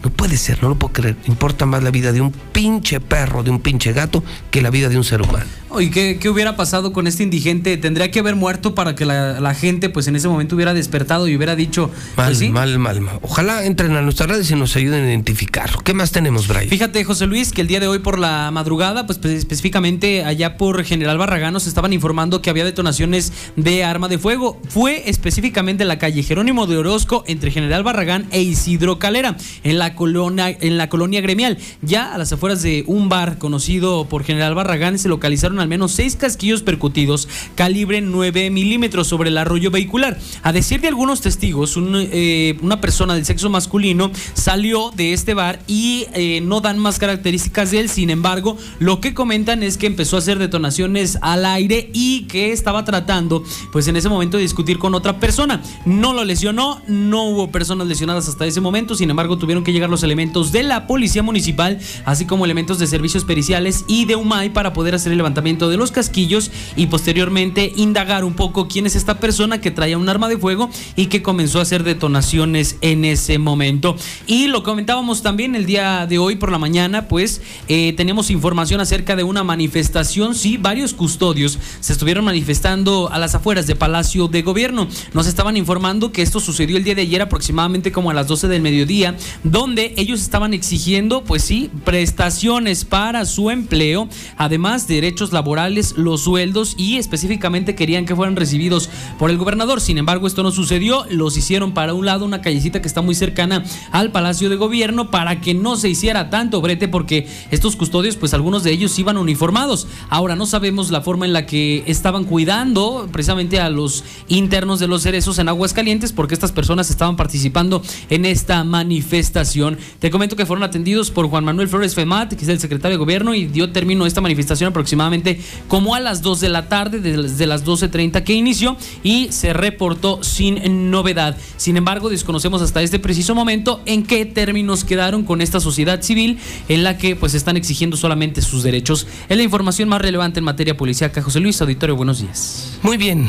No 0.03 0.09
puede 0.09 0.37
ser, 0.37 0.61
no 0.63 0.69
lo 0.69 0.75
puedo 0.75 0.93
creer. 0.93 1.15
Importa 1.27 1.65
más 1.65 1.83
la 1.83 1.91
vida 1.91 2.11
de 2.11 2.21
un 2.21 2.31
pinche 2.31 2.99
perro, 2.99 3.43
de 3.43 3.51
un 3.51 3.59
pinche 3.59 3.93
gato, 3.93 4.23
que 4.49 4.61
la 4.61 4.69
vida 4.69 4.89
de 4.89 4.97
un 4.97 5.03
ser 5.03 5.21
humano. 5.21 5.45
¿Y 5.79 5.89
qué, 5.89 6.17
qué 6.19 6.29
hubiera 6.29 6.57
pasado 6.57 6.91
con 6.91 7.07
este 7.07 7.23
indigente? 7.23 7.77
¿Tendría 7.77 8.11
que 8.11 8.19
haber 8.19 8.35
muerto 8.35 8.75
para 8.75 8.93
que 8.93 9.05
la, 9.05 9.39
la 9.39 9.53
gente, 9.53 9.89
pues 9.89 10.05
en 10.07 10.17
ese 10.17 10.27
momento 10.27 10.55
hubiera 10.55 10.73
despertado 10.73 11.29
y 11.29 11.35
hubiera 11.37 11.55
dicho, 11.55 11.89
Mal, 12.17 12.27
pues 12.27 12.39
sí? 12.39 12.49
mal, 12.49 12.77
mal, 12.77 12.99
mal. 12.99 13.19
Ojalá 13.21 13.63
entren 13.65 13.95
a 13.95 14.01
nuestras 14.01 14.29
redes 14.29 14.51
y 14.51 14.55
nos 14.55 14.75
ayuden 14.75 15.05
a 15.05 15.07
identificarlo. 15.07 15.79
¿Qué 15.79 15.93
más 15.93 16.11
tenemos, 16.11 16.47
Brian? 16.49 16.67
Fíjate, 16.67 17.03
José 17.05 17.25
Luis, 17.25 17.53
que 17.53 17.61
el 17.61 17.67
día 17.67 17.79
de 17.79 17.87
hoy 17.87 17.99
por 17.99 18.19
la 18.19 18.51
madrugada, 18.51 19.05
pues 19.05 19.17
pues, 19.19 19.33
específicamente 19.33 20.25
allá 20.25 20.57
por 20.57 20.83
General 20.83 21.17
Barragán, 21.17 21.53
nos 21.53 21.67
estaban 21.67 21.93
informando 21.93 22.41
que 22.41 22.49
había 22.49 22.65
detonaciones 22.65 23.31
de 23.55 23.85
arma 23.85 24.09
de 24.09 24.17
fuego. 24.17 24.59
Fue 24.67 25.09
específicamente 25.09 25.83
en 25.83 25.87
la 25.87 25.99
calle 25.99 26.21
Jerónimo 26.21 26.67
de 26.67 26.77
Orozco, 26.77 27.23
entre 27.27 27.49
General 27.49 27.83
Barragán 27.83 28.25
e 28.31 28.41
Isidro 28.41 28.99
Calera, 28.99 29.37
en 29.63 29.79
la 29.79 29.90
colonia, 29.95 30.49
en 30.49 30.77
la 30.77 30.89
colonia 30.89 31.21
gremial. 31.21 31.57
Ya 31.81 32.13
a 32.13 32.17
las 32.17 32.31
afueras 32.31 32.61
de 32.61 32.83
un 32.87 33.09
bar 33.09 33.37
conocido 33.37 34.05
por 34.05 34.23
General 34.23 34.55
Barragán 34.55 34.99
se 34.99 35.09
localizaron 35.09 35.59
al 35.59 35.67
menos 35.67 35.91
seis 35.91 36.15
casquillos 36.15 36.63
percutidos 36.63 37.27
calibre 37.55 38.01
9 38.01 38.49
milímetros 38.49 39.07
sobre 39.07 39.29
el 39.29 39.37
arroyo 39.37 39.71
vehicular. 39.71 40.19
A 40.43 40.51
decir 40.51 40.81
de 40.81 40.87
algunos 40.87 41.21
testigos, 41.21 41.77
eh, 41.77 42.57
una 42.61 42.81
persona 42.81 43.15
del 43.15 43.25
sexo 43.25 43.49
masculino 43.49 44.11
salió 44.33 44.91
de 44.95 45.13
este 45.13 45.33
bar 45.33 45.59
y 45.67 46.05
eh, 46.13 46.41
no 46.41 46.61
dan 46.61 46.77
más 46.79 46.99
características 46.99 47.71
de 47.71 47.79
él. 47.79 47.89
Sin 47.89 48.09
embargo, 48.09 48.57
lo 48.79 49.01
que 49.01 49.13
comentan 49.13 49.63
es 49.63 49.77
que 49.77 49.87
empezó 49.87 50.15
a 50.15 50.19
hacer 50.19 50.39
detonaciones 50.39 51.17
al 51.21 51.45
aire 51.45 51.89
y 51.93 52.23
que 52.27 52.51
estaba 52.51 52.85
tratando, 52.85 53.43
pues 53.71 53.87
en 53.87 53.95
ese 53.95 54.09
momento, 54.09 54.37
de 54.37 54.43
discutir 54.43 54.77
con 54.77 54.93
otra 54.93 55.19
persona. 55.19 55.61
No 55.85 56.13
lo 56.13 56.23
lesionó, 56.23 56.81
no 56.87 57.25
hubo 57.29 57.51
personas 57.51 57.87
lesionadas 57.87 58.27
hasta 58.27 58.45
ese 58.45 58.61
momento. 58.61 58.95
Sin 58.95 59.09
embargo, 59.09 59.37
tuvieron 59.37 59.63
que 59.63 59.73
llegar 59.73 59.80
los 59.89 60.03
elementos 60.03 60.51
de 60.51 60.63
la 60.63 60.87
policía 60.87 61.23
municipal, 61.23 61.79
así 62.05 62.25
como 62.25 62.45
elementos 62.45 62.79
de 62.79 62.87
servicios 62.87 63.25
periciales 63.25 63.85
y 63.87 64.05
de 64.05 64.15
UMAI 64.15 64.51
para 64.51 64.73
poder 64.73 64.95
hacer 64.95 65.11
el 65.11 65.17
levantamiento 65.17 65.69
de 65.69 65.77
los 65.77 65.91
casquillos 65.91 66.51
y 66.75 66.87
posteriormente 66.87 67.71
indagar 67.75 68.23
un 68.23 68.33
poco 68.33 68.67
quién 68.67 68.85
es 68.85 68.95
esta 68.95 69.19
persona 69.19 69.61
que 69.61 69.71
traía 69.71 69.97
un 69.97 70.09
arma 70.09 70.29
de 70.29 70.37
fuego 70.37 70.69
y 70.95 71.07
que 71.07 71.21
comenzó 71.21 71.59
a 71.59 71.63
hacer 71.63 71.83
detonaciones 71.83 72.77
en 72.81 73.05
ese 73.05 73.37
momento. 73.37 73.95
Y 74.27 74.47
lo 74.47 74.63
comentábamos 74.63 75.21
también 75.21 75.55
el 75.55 75.65
día 75.65 76.05
de 76.07 76.17
hoy 76.17 76.35
por 76.35 76.51
la 76.51 76.57
mañana, 76.57 77.07
pues 77.07 77.41
eh, 77.67 77.93
teníamos 77.93 78.29
información 78.29 78.81
acerca 78.81 79.15
de 79.15 79.23
una 79.23 79.43
manifestación. 79.43 80.35
Sí, 80.35 80.57
varios 80.57 80.93
custodios 80.93 81.57
se 81.79 81.93
estuvieron 81.93 82.25
manifestando 82.25 83.09
a 83.11 83.19
las 83.19 83.35
afueras 83.35 83.67
de 83.67 83.75
Palacio 83.75 84.27
de 84.27 84.41
Gobierno. 84.41 84.87
Nos 85.13 85.27
estaban 85.27 85.57
informando 85.57 86.11
que 86.11 86.21
esto 86.21 86.39
sucedió 86.39 86.77
el 86.77 86.83
día 86.83 86.95
de 86.95 87.03
ayer 87.03 87.21
aproximadamente 87.21 87.91
como 87.91 88.09
a 88.09 88.13
las 88.13 88.27
12 88.27 88.47
del 88.47 88.61
mediodía, 88.61 89.15
donde 89.43 89.70
ellos 89.77 90.21
estaban 90.21 90.53
exigiendo, 90.53 91.23
pues 91.23 91.43
sí, 91.43 91.69
prestaciones 91.83 92.85
para 92.85 93.25
su 93.25 93.49
empleo, 93.49 94.07
además 94.37 94.87
derechos 94.87 95.31
laborales, 95.31 95.95
los 95.97 96.21
sueldos 96.21 96.75
y 96.77 96.97
específicamente 96.97 97.75
querían 97.75 98.05
que 98.05 98.15
fueran 98.15 98.35
recibidos 98.35 98.89
por 99.17 99.29
el 99.29 99.37
gobernador. 99.37 99.81
Sin 99.81 99.97
embargo, 99.97 100.27
esto 100.27 100.43
no 100.43 100.51
sucedió, 100.51 101.05
los 101.09 101.37
hicieron 101.37 101.73
para 101.73 101.93
un 101.93 102.05
lado, 102.05 102.25
una 102.25 102.41
callecita 102.41 102.81
que 102.81 102.87
está 102.87 103.01
muy 103.01 103.15
cercana 103.15 103.63
al 103.91 104.11
Palacio 104.11 104.49
de 104.49 104.55
Gobierno 104.55 105.11
para 105.11 105.41
que 105.41 105.53
no 105.53 105.75
se 105.75 105.89
hiciera 105.89 106.29
tanto 106.29 106.61
brete 106.61 106.87
porque 106.87 107.27
estos 107.51 107.75
custodios, 107.75 108.15
pues 108.15 108.33
algunos 108.33 108.63
de 108.63 108.71
ellos 108.71 108.97
iban 108.99 109.17
uniformados. 109.17 109.87
Ahora 110.09 110.35
no 110.35 110.45
sabemos 110.45 110.91
la 110.91 111.01
forma 111.01 111.25
en 111.25 111.33
la 111.33 111.45
que 111.45 111.83
estaban 111.87 112.25
cuidando 112.25 113.07
precisamente 113.11 113.59
a 113.59 113.69
los 113.69 114.03
internos 114.27 114.79
de 114.79 114.87
los 114.87 115.03
cerezos 115.03 115.39
en 115.39 115.49
Aguascalientes 115.49 116.13
porque 116.13 116.33
estas 116.33 116.51
personas 116.51 116.89
estaban 116.89 117.15
participando 117.15 117.81
en 118.09 118.25
esta 118.25 118.63
manifestación. 118.63 119.60
Te 119.99 120.09
comento 120.09 120.35
que 120.35 120.45
fueron 120.45 120.63
atendidos 120.63 121.11
por 121.11 121.27
Juan 121.27 121.43
Manuel 121.43 121.67
Flores 121.67 121.95
Femat, 121.95 122.33
que 122.33 122.43
es 122.43 122.49
el 122.49 122.59
secretario 122.59 122.97
de 122.97 122.99
gobierno, 122.99 123.33
y 123.33 123.45
dio 123.45 123.71
término 123.71 124.05
a 124.05 124.07
esta 124.07 124.21
manifestación 124.21 124.69
aproximadamente 124.69 125.39
como 125.67 125.95
a 125.95 125.99
las 125.99 126.21
2 126.21 126.39
de 126.39 126.49
la 126.49 126.67
tarde, 126.67 126.99
desde 126.99 127.47
las 127.47 127.65
12.30 127.65 128.23
que 128.23 128.33
inició, 128.33 128.77
y 129.03 129.27
se 129.31 129.53
reportó 129.53 130.23
sin 130.23 130.91
novedad. 130.91 131.37
Sin 131.57 131.77
embargo, 131.77 132.09
desconocemos 132.09 132.61
hasta 132.61 132.81
este 132.81 132.99
preciso 132.99 133.35
momento 133.35 133.81
en 133.85 134.03
qué 134.03 134.25
términos 134.25 134.83
quedaron 134.83 135.23
con 135.23 135.41
esta 135.41 135.59
sociedad 135.59 136.01
civil 136.01 136.39
en 136.67 136.83
la 136.83 136.97
que 136.97 137.15
pues 137.15 137.33
están 137.33 137.57
exigiendo 137.57 137.97
solamente 137.97 138.41
sus 138.41 138.63
derechos. 138.63 139.07
Es 139.29 139.37
la 139.37 139.43
información 139.43 139.89
más 139.89 140.01
relevante 140.01 140.39
en 140.39 140.45
materia 140.45 140.75
policíaca. 140.75 141.21
José 141.21 141.39
Luis 141.39 141.61
Auditorio, 141.61 141.95
buenos 141.95 142.21
días. 142.21 142.77
Muy 142.81 142.97
bien. 142.97 143.27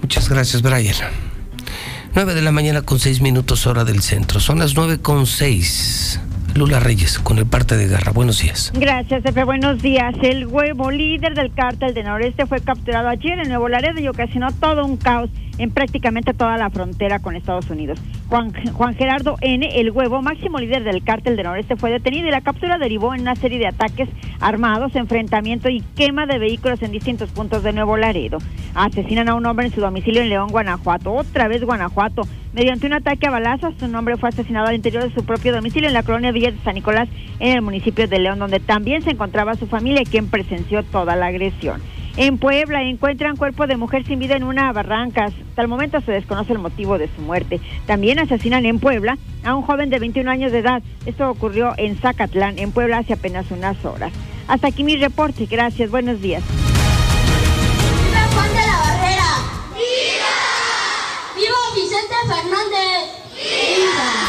Muchas 0.00 0.28
gracias, 0.28 0.60
Brian. 0.62 1.33
9 2.14 2.34
de 2.34 2.42
la 2.42 2.52
mañana 2.52 2.82
con 2.82 3.00
6 3.00 3.20
minutos 3.22 3.66
hora 3.66 3.84
del 3.84 4.00
centro. 4.00 4.38
Son 4.38 4.60
las 4.60 4.76
9 4.76 4.98
con 5.00 5.26
6. 5.26 6.20
Lula 6.54 6.78
Reyes 6.78 7.18
con 7.18 7.38
el 7.38 7.46
parte 7.46 7.76
de 7.76 7.88
guerra. 7.88 8.12
Buenos 8.12 8.40
días. 8.40 8.72
Gracias, 8.72 9.24
Efe. 9.24 9.42
Buenos 9.42 9.82
días. 9.82 10.14
El 10.22 10.46
huevo 10.46 10.92
líder 10.92 11.34
del 11.34 11.52
cártel 11.52 11.92
de 11.92 12.04
Noreste 12.04 12.46
fue 12.46 12.60
capturado 12.60 13.08
ayer 13.08 13.40
en 13.40 13.48
Nuevo 13.48 13.68
Laredo 13.68 13.98
y 13.98 14.06
ocasionó 14.06 14.52
todo 14.52 14.86
un 14.86 14.96
caos 14.96 15.28
en 15.58 15.70
prácticamente 15.70 16.34
toda 16.34 16.56
la 16.56 16.70
frontera 16.70 17.18
con 17.18 17.36
Estados 17.36 17.70
Unidos. 17.70 18.00
Juan, 18.28 18.52
Juan 18.72 18.94
Gerardo 18.94 19.36
N., 19.40 19.68
el 19.78 19.90
huevo, 19.90 20.22
máximo 20.22 20.58
líder 20.58 20.84
del 20.84 21.04
cártel 21.04 21.36
de 21.36 21.42
Noreste, 21.42 21.76
fue 21.76 21.90
detenido 21.90 22.28
y 22.28 22.30
la 22.30 22.40
captura 22.40 22.78
derivó 22.78 23.14
en 23.14 23.22
una 23.22 23.36
serie 23.36 23.58
de 23.58 23.66
ataques 23.66 24.08
armados, 24.40 24.96
enfrentamiento 24.96 25.68
y 25.68 25.82
quema 25.96 26.26
de 26.26 26.38
vehículos 26.38 26.82
en 26.82 26.92
distintos 26.92 27.30
puntos 27.30 27.62
de 27.62 27.72
Nuevo 27.72 27.96
Laredo. 27.96 28.38
Asesinan 28.74 29.28
a 29.28 29.34
un 29.34 29.46
hombre 29.46 29.66
en 29.66 29.72
su 29.72 29.80
domicilio 29.80 30.22
en 30.22 30.30
León, 30.30 30.48
Guanajuato. 30.48 31.12
Otra 31.12 31.48
vez 31.48 31.62
Guanajuato. 31.64 32.22
Mediante 32.52 32.86
un 32.86 32.94
ataque 32.94 33.26
a 33.26 33.30
balazos, 33.30 33.74
un 33.82 33.94
hombre 33.94 34.16
fue 34.16 34.28
asesinado 34.28 34.68
al 34.68 34.76
interior 34.76 35.02
de 35.02 35.14
su 35.14 35.24
propio 35.24 35.52
domicilio 35.52 35.88
en 35.88 35.94
la 35.94 36.02
colonia 36.02 36.32
Villa 36.32 36.52
de 36.52 36.58
San 36.58 36.74
Nicolás, 36.74 37.08
en 37.40 37.56
el 37.56 37.62
municipio 37.62 38.06
de 38.06 38.18
León, 38.18 38.38
donde 38.38 38.60
también 38.60 39.02
se 39.02 39.10
encontraba 39.10 39.54
su 39.54 39.66
familia, 39.66 40.02
quien 40.08 40.28
presenció 40.28 40.82
toda 40.84 41.16
la 41.16 41.26
agresión. 41.26 41.80
En 42.16 42.38
Puebla 42.38 42.82
encuentran 42.82 43.36
cuerpo 43.36 43.66
de 43.66 43.76
mujer 43.76 44.06
sin 44.06 44.20
vida 44.20 44.36
en 44.36 44.44
una 44.44 44.72
barranca. 44.72 45.24
Hasta 45.24 45.62
el 45.62 45.68
momento 45.68 46.00
se 46.00 46.12
desconoce 46.12 46.52
el 46.52 46.60
motivo 46.60 46.96
de 46.96 47.08
su 47.14 47.20
muerte. 47.22 47.60
También 47.86 48.20
asesinan 48.20 48.66
en 48.66 48.78
Puebla 48.78 49.18
a 49.42 49.54
un 49.56 49.62
joven 49.62 49.90
de 49.90 49.98
21 49.98 50.30
años 50.30 50.52
de 50.52 50.58
edad. 50.58 50.82
Esto 51.06 51.28
ocurrió 51.28 51.74
en 51.76 51.96
Zacatlán, 51.96 52.58
en 52.58 52.70
Puebla, 52.70 52.98
hace 52.98 53.14
apenas 53.14 53.50
unas 53.50 53.84
horas. 53.84 54.12
Hasta 54.46 54.68
aquí 54.68 54.84
mi 54.84 54.96
reporte. 54.96 55.46
Gracias. 55.46 55.90
Buenos 55.90 56.20
días. 56.20 56.44
¡Viva 58.06 58.28
Juan 58.32 58.48
de 58.48 58.54
la 58.54 58.78
Barrera! 58.78 59.30
¡Viva! 59.74 60.34
¡Viva 61.34 61.58
Vicente 61.74 62.14
Fernández! 62.28 63.23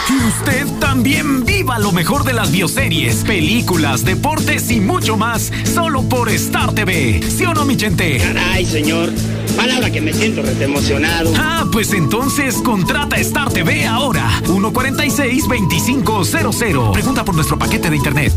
Y 0.09 0.13
usted 0.27 0.67
también 0.79 1.45
viva 1.45 1.79
lo 1.79 1.91
mejor 1.91 2.23
de 2.23 2.33
las 2.33 2.51
bioseries, 2.51 3.23
películas, 3.23 4.05
deportes 4.05 4.69
y 4.71 4.79
mucho 4.79 5.17
más, 5.17 5.51
solo 5.73 6.03
por 6.03 6.29
Star 6.29 6.73
TV. 6.73 7.21
¿Sí 7.27 7.43
o 7.45 7.53
no, 7.53 7.65
mi 7.65 7.77
gente? 7.77 8.17
Caray, 8.17 8.65
señor. 8.65 9.11
Palabra 9.55 9.89
que 9.89 10.01
me 10.01 10.13
siento 10.13 10.41
rete 10.41 10.65
emocionado. 10.65 11.31
Ah, 11.37 11.65
pues 11.71 11.93
entonces 11.93 12.55
contrata 12.55 13.15
Star 13.17 13.51
TV 13.51 13.87
ahora. 13.87 14.29
146-2500. 14.43 16.91
Pregunta 16.91 17.25
por 17.25 17.35
nuestro 17.35 17.57
paquete 17.57 17.89
de 17.89 17.95
internet. 17.95 18.33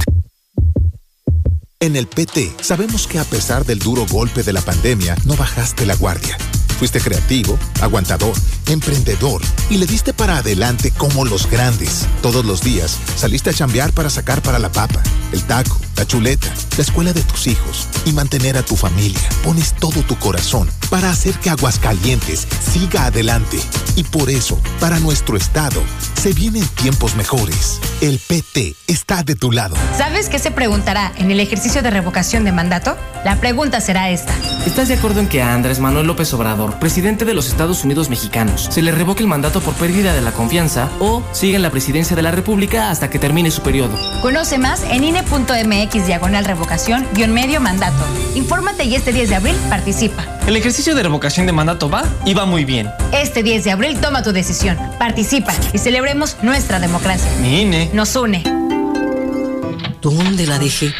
En 1.80 1.96
el 1.96 2.06
PT 2.06 2.52
sabemos 2.60 3.06
que 3.06 3.18
a 3.18 3.24
pesar 3.24 3.64
del 3.64 3.78
duro 3.78 4.04
golpe 4.10 4.42
de 4.42 4.52
la 4.52 4.62
pandemia, 4.62 5.16
no 5.24 5.36
bajaste 5.36 5.86
la 5.86 5.94
guardia. 5.94 6.36
Fuiste 6.78 7.00
creativo, 7.00 7.58
aguantador, 7.80 8.34
emprendedor 8.66 9.42
y 9.68 9.78
le 9.78 9.86
diste 9.86 10.14
para 10.14 10.38
adelante 10.38 10.92
como 10.92 11.24
los 11.24 11.50
grandes. 11.50 12.06
Todos 12.22 12.44
los 12.44 12.62
días 12.62 12.98
saliste 13.16 13.50
a 13.50 13.54
chambear 13.54 13.92
para 13.92 14.10
sacar 14.10 14.42
para 14.42 14.58
la 14.58 14.70
papa, 14.70 15.02
el 15.32 15.42
taco, 15.44 15.80
la 15.98 16.06
chuleta, 16.06 16.46
la 16.76 16.82
escuela 16.82 17.12
de 17.12 17.22
tus 17.22 17.48
hijos 17.48 17.88
y 18.04 18.12
mantener 18.12 18.56
a 18.56 18.62
tu 18.62 18.76
familia. 18.76 19.20
Pones 19.42 19.74
todo 19.74 20.00
tu 20.02 20.16
corazón 20.16 20.70
para 20.90 21.10
hacer 21.10 21.34
que 21.34 21.50
Aguascalientes 21.50 22.46
siga 22.60 23.06
adelante. 23.06 23.58
Y 23.96 24.04
por 24.04 24.30
eso, 24.30 24.60
para 24.78 25.00
nuestro 25.00 25.36
estado, 25.36 25.82
se 26.14 26.32
vienen 26.32 26.64
tiempos 26.68 27.16
mejores. 27.16 27.80
El 28.00 28.20
PT 28.20 28.76
está 28.86 29.24
de 29.24 29.34
tu 29.34 29.50
lado. 29.50 29.76
¿Sabes 29.96 30.28
qué 30.28 30.38
se 30.38 30.52
preguntará 30.52 31.12
en 31.16 31.32
el 31.32 31.40
ejercicio 31.40 31.82
de 31.82 31.90
revocación 31.90 32.44
de 32.44 32.52
mandato? 32.52 32.96
La 33.24 33.40
pregunta 33.40 33.80
será 33.80 34.10
esta. 34.10 34.32
¿Estás 34.66 34.86
de 34.86 34.94
acuerdo 34.94 35.18
en 35.18 35.28
que 35.28 35.42
a 35.42 35.52
Andrés 35.52 35.80
Manuel 35.80 36.06
López 36.06 36.32
Obrador, 36.32 36.78
presidente 36.78 37.24
de 37.24 37.34
los 37.34 37.48
Estados 37.48 37.82
Unidos 37.82 38.08
mexicanos, 38.08 38.68
se 38.70 38.82
le 38.82 38.92
revoque 38.92 39.22
el 39.24 39.28
mandato 39.28 39.60
por 39.60 39.74
pérdida 39.74 40.12
de 40.12 40.20
la 40.20 40.30
confianza 40.30 40.88
o 41.00 41.24
siga 41.32 41.56
en 41.56 41.62
la 41.62 41.70
presidencia 41.70 42.14
de 42.14 42.22
la 42.22 42.30
República 42.30 42.90
hasta 42.90 43.10
que 43.10 43.18
termine 43.18 43.50
su 43.50 43.62
periodo? 43.62 43.98
Conoce 44.22 44.58
más 44.58 44.84
en 44.84 45.02
INE.mx 45.02 45.87
diagonal 45.96 46.44
revocación 46.44 47.06
guion 47.14 47.32
medio 47.32 47.60
mandato. 47.60 48.04
Infórmate 48.34 48.84
y 48.84 48.94
este 48.94 49.12
10 49.12 49.30
de 49.30 49.34
abril 49.36 49.56
participa. 49.70 50.24
El 50.46 50.56
ejercicio 50.56 50.94
de 50.94 51.02
revocación 51.02 51.46
de 51.46 51.52
mandato 51.52 51.88
va 51.88 52.04
y 52.24 52.34
va 52.34 52.44
muy 52.44 52.64
bien. 52.64 52.90
Este 53.12 53.42
10 53.42 53.64
de 53.64 53.70
abril 53.70 53.98
toma 54.00 54.22
tu 54.22 54.32
decisión, 54.32 54.78
participa 54.98 55.54
y 55.72 55.78
celebremos 55.78 56.36
nuestra 56.42 56.78
democracia. 56.78 57.30
Mi 57.40 57.62
INE. 57.62 57.90
Nos 57.94 58.14
une. 58.16 58.42
¿Dónde 60.00 60.46
la 60.46 60.58
dejé? 60.58 60.92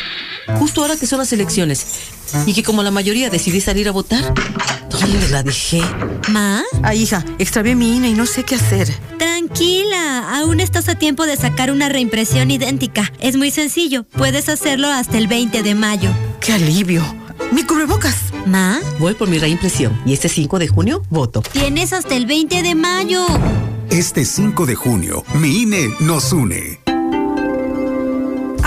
Justo 0.59 0.83
ahora 0.83 0.97
que 0.97 1.07
son 1.07 1.19
las 1.19 1.33
elecciones. 1.33 1.87
Y 2.47 2.55
que 2.55 2.63
como 2.63 2.83
la 2.83 2.91
mayoría 2.91 3.31
decidí 3.31 3.61
salir 3.61 3.89
a 3.89 3.93
votar. 3.93 4.35
¿Dónde 4.91 5.29
la 5.29 5.43
dejé? 5.43 5.83
¿Ma? 6.31 6.63
Ay, 6.83 7.03
hija, 7.03 7.25
extravié 7.39 7.75
mi 7.75 7.97
INE 7.97 8.11
y 8.11 8.15
no 8.15 8.27
sé 8.27 8.45
qué 8.45 8.55
hacer. 8.55 8.93
Tranquila, 9.19 10.39
aún 10.39 10.61
estás 10.61 10.89
a 10.89 10.95
tiempo 10.95 11.27
de 11.27 11.37
sacar 11.37 11.71
una 11.71 11.89
reimpresión 11.89 12.51
idéntica. 12.51 13.13
Es 13.21 13.37
muy 13.37 13.51
sencillo, 13.51 14.05
puedes 14.05 14.49
hacerlo 14.49 14.89
hasta 14.89 15.19
el 15.19 15.27
20 15.29 15.63
de 15.63 15.75
mayo. 15.75 16.11
¡Qué 16.41 16.53
alivio! 16.53 17.03
¡Mi 17.53 17.63
cubrebocas! 17.63 18.17
¿Ma? 18.47 18.81
Voy 18.99 19.15
por 19.15 19.29
mi 19.29 19.39
reimpresión 19.39 20.01
y 20.05 20.13
este 20.13 20.29
5 20.29 20.59
de 20.59 20.69
junio 20.69 21.03
voto. 21.11 21.43
Tienes 21.43 21.93
hasta 21.93 22.17
el 22.17 22.27
20 22.27 22.63
de 22.63 22.75
mayo. 22.75 23.27
Este 23.91 24.25
5 24.25 24.67
de 24.67 24.75
junio, 24.75 25.25
mi 25.35 25.63
INE 25.63 25.89
nos 26.01 26.33
une. 26.33 26.88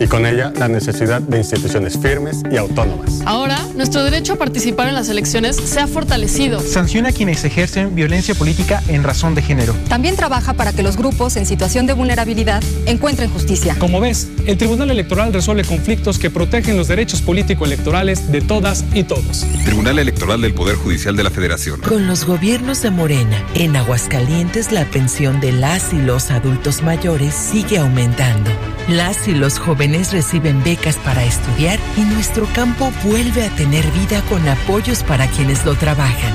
y 0.00 0.06
con 0.06 0.26
ella 0.26 0.50
la 0.58 0.66
necesidad 0.66 1.20
de 1.20 1.38
instituciones 1.38 1.98
firmes 1.98 2.42
y 2.50 2.56
autónomas. 2.56 3.20
Ahora, 3.26 3.58
nuestro 3.76 4.02
derecho 4.02 4.32
a 4.32 4.36
participar 4.36 4.88
en 4.88 4.94
las 4.94 5.10
elecciones 5.10 5.56
se 5.56 5.78
ha 5.78 5.86
fortalecido. 5.86 6.60
Sanciona 6.60 7.10
a 7.10 7.12
quienes 7.12 7.44
ejercen 7.44 7.94
violencia 7.94 8.34
política 8.34 8.82
en 8.88 9.04
razón 9.04 9.34
de 9.34 9.42
género. 9.42 9.74
También 9.88 10.16
trabaja 10.16 10.54
para 10.54 10.72
que 10.72 10.82
los 10.82 10.96
grupos 10.96 11.36
en 11.36 11.44
situación 11.44 11.86
de 11.86 11.92
vulnerabilidad 11.92 12.62
encuentren 12.86 13.30
justicia. 13.30 13.76
Como 13.78 14.00
ves, 14.00 14.28
el 14.46 14.56
Tribunal 14.56 14.90
Electoral 14.90 15.34
resuelve 15.34 15.64
conflictos 15.64 16.18
que 16.18 16.30
protegen 16.30 16.78
los 16.78 16.88
derechos 16.88 17.20
político-electorales 17.20 18.32
de 18.32 18.40
todas 18.40 18.84
y 18.94 19.04
todos. 19.04 19.46
Tribunal 19.66 19.98
Electoral 19.98 20.40
del 20.40 20.54
Poder 20.54 20.76
Judicial 20.76 21.14
de 21.14 21.24
la 21.24 21.30
Federación. 21.30 21.80
Con 21.80 22.06
los 22.06 22.24
gobiernos 22.24 22.80
de 22.80 22.90
Morena, 22.90 23.44
en 23.54 23.76
Aguascalientes 23.76 24.72
la 24.72 24.86
pensión 24.86 25.40
de 25.40 25.52
las 25.52 25.92
y 25.92 25.98
los 25.98 26.30
adultos 26.30 26.82
mayores 26.82 27.34
sigue 27.34 27.76
aumentando. 27.76 28.50
Las 28.88 29.28
y 29.28 29.34
los 29.34 29.58
jóvenes 29.58 29.89
reciben 30.12 30.62
becas 30.62 30.96
para 30.96 31.24
estudiar 31.24 31.78
y 31.96 32.02
nuestro 32.02 32.46
campo 32.54 32.92
vuelve 33.04 33.44
a 33.44 33.50
tener 33.50 33.84
vida 33.90 34.22
con 34.28 34.48
apoyos 34.48 35.02
para 35.02 35.26
quienes 35.26 35.64
lo 35.64 35.74
trabajan. 35.74 36.32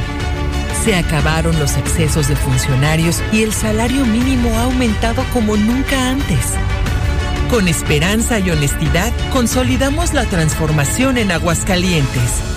Se 0.83 0.95
acabaron 0.95 1.57
los 1.57 1.77
excesos 1.77 2.27
de 2.27 2.35
funcionarios 2.35 3.21
y 3.31 3.43
el 3.43 3.53
salario 3.53 4.05
mínimo 4.05 4.57
ha 4.57 4.63
aumentado 4.63 5.23
como 5.33 5.55
nunca 5.55 6.09
antes. 6.09 6.53
Con 7.49 7.67
esperanza 7.67 8.39
y 8.39 8.51
honestidad, 8.51 9.13
consolidamos 9.31 10.13
la 10.13 10.25
transformación 10.25 11.17
en 11.17 11.31
Aguascalientes. 11.31 12.54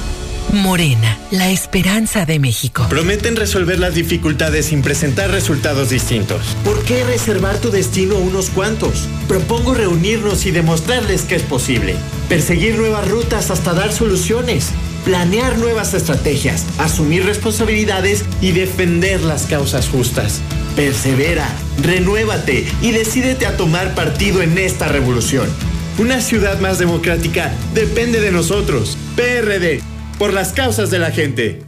Morena, 0.53 1.19
la 1.31 1.51
esperanza 1.51 2.25
de 2.25 2.39
México. 2.39 2.87
Prometen 2.89 3.37
resolver 3.37 3.79
las 3.79 3.95
dificultades 3.95 4.67
sin 4.67 4.81
presentar 4.81 5.31
resultados 5.31 5.91
distintos. 5.91 6.41
¿Por 6.65 6.83
qué 6.85 7.05
reservar 7.05 7.59
tu 7.59 7.71
destino 7.71 8.17
a 8.17 8.21
unos 8.21 8.49
cuantos? 8.49 9.09
Propongo 9.29 9.75
reunirnos 9.75 10.47
y 10.47 10.51
demostrarles 10.51 11.23
que 11.23 11.37
es 11.37 11.43
posible. 11.43 11.97
Perseguir 12.31 12.77
nuevas 12.77 13.07
rutas 13.09 13.51
hasta 13.51 13.75
dar 13.75 13.93
soluciones. 13.93 14.71
Planear 15.05 15.59
nuevas 15.59 15.93
estrategias, 15.93 16.65
asumir 16.79 17.25
responsabilidades 17.25 18.25
y 18.41 18.53
defender 18.53 19.21
las 19.23 19.45
causas 19.45 19.89
justas. 19.89 20.41
Persevera, 20.77 21.49
renuévate 21.83 22.67
y 22.81 22.93
decídete 22.93 23.47
a 23.47 23.57
tomar 23.57 23.95
partido 23.95 24.41
en 24.43 24.57
esta 24.57 24.89
revolución. 24.89 25.49
Una 25.99 26.21
ciudad 26.21 26.61
más 26.61 26.79
democrática 26.79 27.53
depende 27.75 28.21
de 28.21 28.33
nosotros. 28.33 28.97
PRD, 29.17 29.83
por 30.19 30.33
las 30.33 30.53
causas 30.53 30.91
de 30.91 30.99
la 30.99 31.11
gente. 31.13 31.68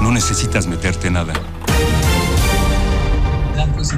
no 0.00 0.12
necesitas 0.12 0.66
meterte 0.66 1.10
nada. 1.10 1.32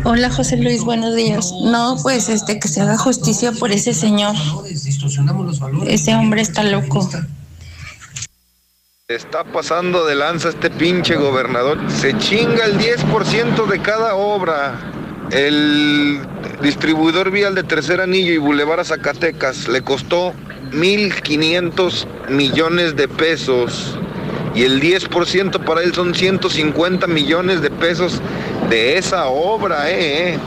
Hola 0.04 0.30
José 0.30 0.56
Luis, 0.56 0.82
buenos 0.82 1.14
días. 1.14 1.52
No, 1.62 1.96
pues 2.02 2.28
este 2.28 2.58
que 2.58 2.68
se 2.68 2.80
haga 2.80 2.96
justicia 2.98 3.52
por 3.52 3.72
ese 3.72 3.94
señor. 3.94 4.34
Ese 5.86 6.14
hombre 6.14 6.42
está 6.42 6.62
loco. 6.62 7.08
Está 9.08 9.44
pasando 9.44 10.04
de 10.04 10.16
lanza 10.16 10.48
este 10.48 10.70
pinche 10.70 11.16
gobernador. 11.16 11.78
Se 11.90 12.16
chinga 12.18 12.64
el 12.64 12.78
10% 12.78 13.66
de 13.66 13.80
cada 13.80 14.16
obra. 14.16 14.92
El 15.30 16.20
distribuidor 16.62 17.30
vial 17.30 17.54
de 17.54 17.62
Tercer 17.62 18.00
Anillo 18.00 18.32
y 18.32 18.38
Boulevard 18.38 18.80
a 18.80 18.84
Zacatecas 18.84 19.68
le 19.68 19.82
costó 19.82 20.34
1.500 20.72 22.06
millones 22.30 22.96
de 22.96 23.08
pesos. 23.08 23.98
Y 24.56 24.62
el 24.62 24.80
10% 24.80 25.64
para 25.66 25.82
él 25.82 25.92
son 25.92 26.14
150 26.14 27.06
millones 27.08 27.60
de 27.60 27.70
pesos 27.70 28.22
de 28.70 28.96
esa 28.96 29.26
obra, 29.26 29.90
¿eh? 29.90 30.30
eh. 30.30 30.38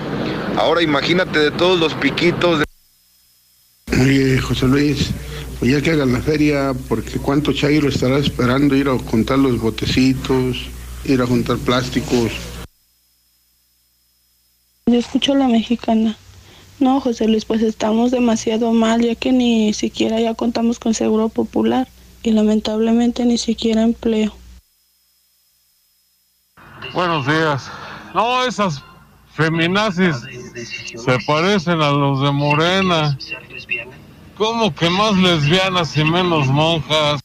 Ahora 0.57 0.81
imagínate 0.81 1.37
de 1.37 1.51
todos 1.51 1.79
los 1.79 1.93
piquitos. 1.93 2.57
De... 2.57 2.65
Oye, 4.01 4.39
José 4.39 4.65
Luis, 4.65 5.11
pues 5.59 5.71
ya 5.71 5.81
que 5.83 5.91
hagan 5.91 6.11
la 6.11 6.21
feria, 6.21 6.73
porque 6.87 7.19
cuánto 7.19 7.53
chairo 7.53 7.87
estará 7.87 8.17
esperando 8.17 8.75
ir 8.75 8.89
a 8.89 8.97
contar 8.97 9.37
los 9.37 9.61
botecitos, 9.61 10.57
ir 11.05 11.21
a 11.21 11.27
juntar 11.27 11.57
plásticos. 11.57 12.31
Yo 14.87 14.97
escucho 14.97 15.35
la 15.35 15.47
mexicana. 15.47 16.17
No, 16.79 16.99
José 16.99 17.27
Luis, 17.27 17.45
pues 17.45 17.61
estamos 17.61 18.09
demasiado 18.09 18.73
mal, 18.73 19.01
ya 19.01 19.13
que 19.13 19.31
ni 19.31 19.71
siquiera 19.73 20.19
ya 20.19 20.33
contamos 20.33 20.79
con 20.79 20.95
seguro 20.95 21.29
popular 21.29 21.87
y 22.23 22.31
lamentablemente 22.31 23.25
ni 23.25 23.37
siquiera 23.37 23.81
empleo. 23.83 24.33
Buenos 26.93 27.25
días. 27.27 27.69
No, 28.13 28.43
esas 28.45 28.81
feminazis 29.33 30.15
se 30.95 31.17
parecen 31.25 31.81
a 31.81 31.91
los 31.91 32.21
de 32.21 32.31
Morena. 32.31 33.17
¿Cómo 34.37 34.73
que 34.73 34.89
más 34.89 35.15
lesbianas 35.17 35.95
y 35.97 36.03
menos 36.03 36.47
monjas? 36.47 37.21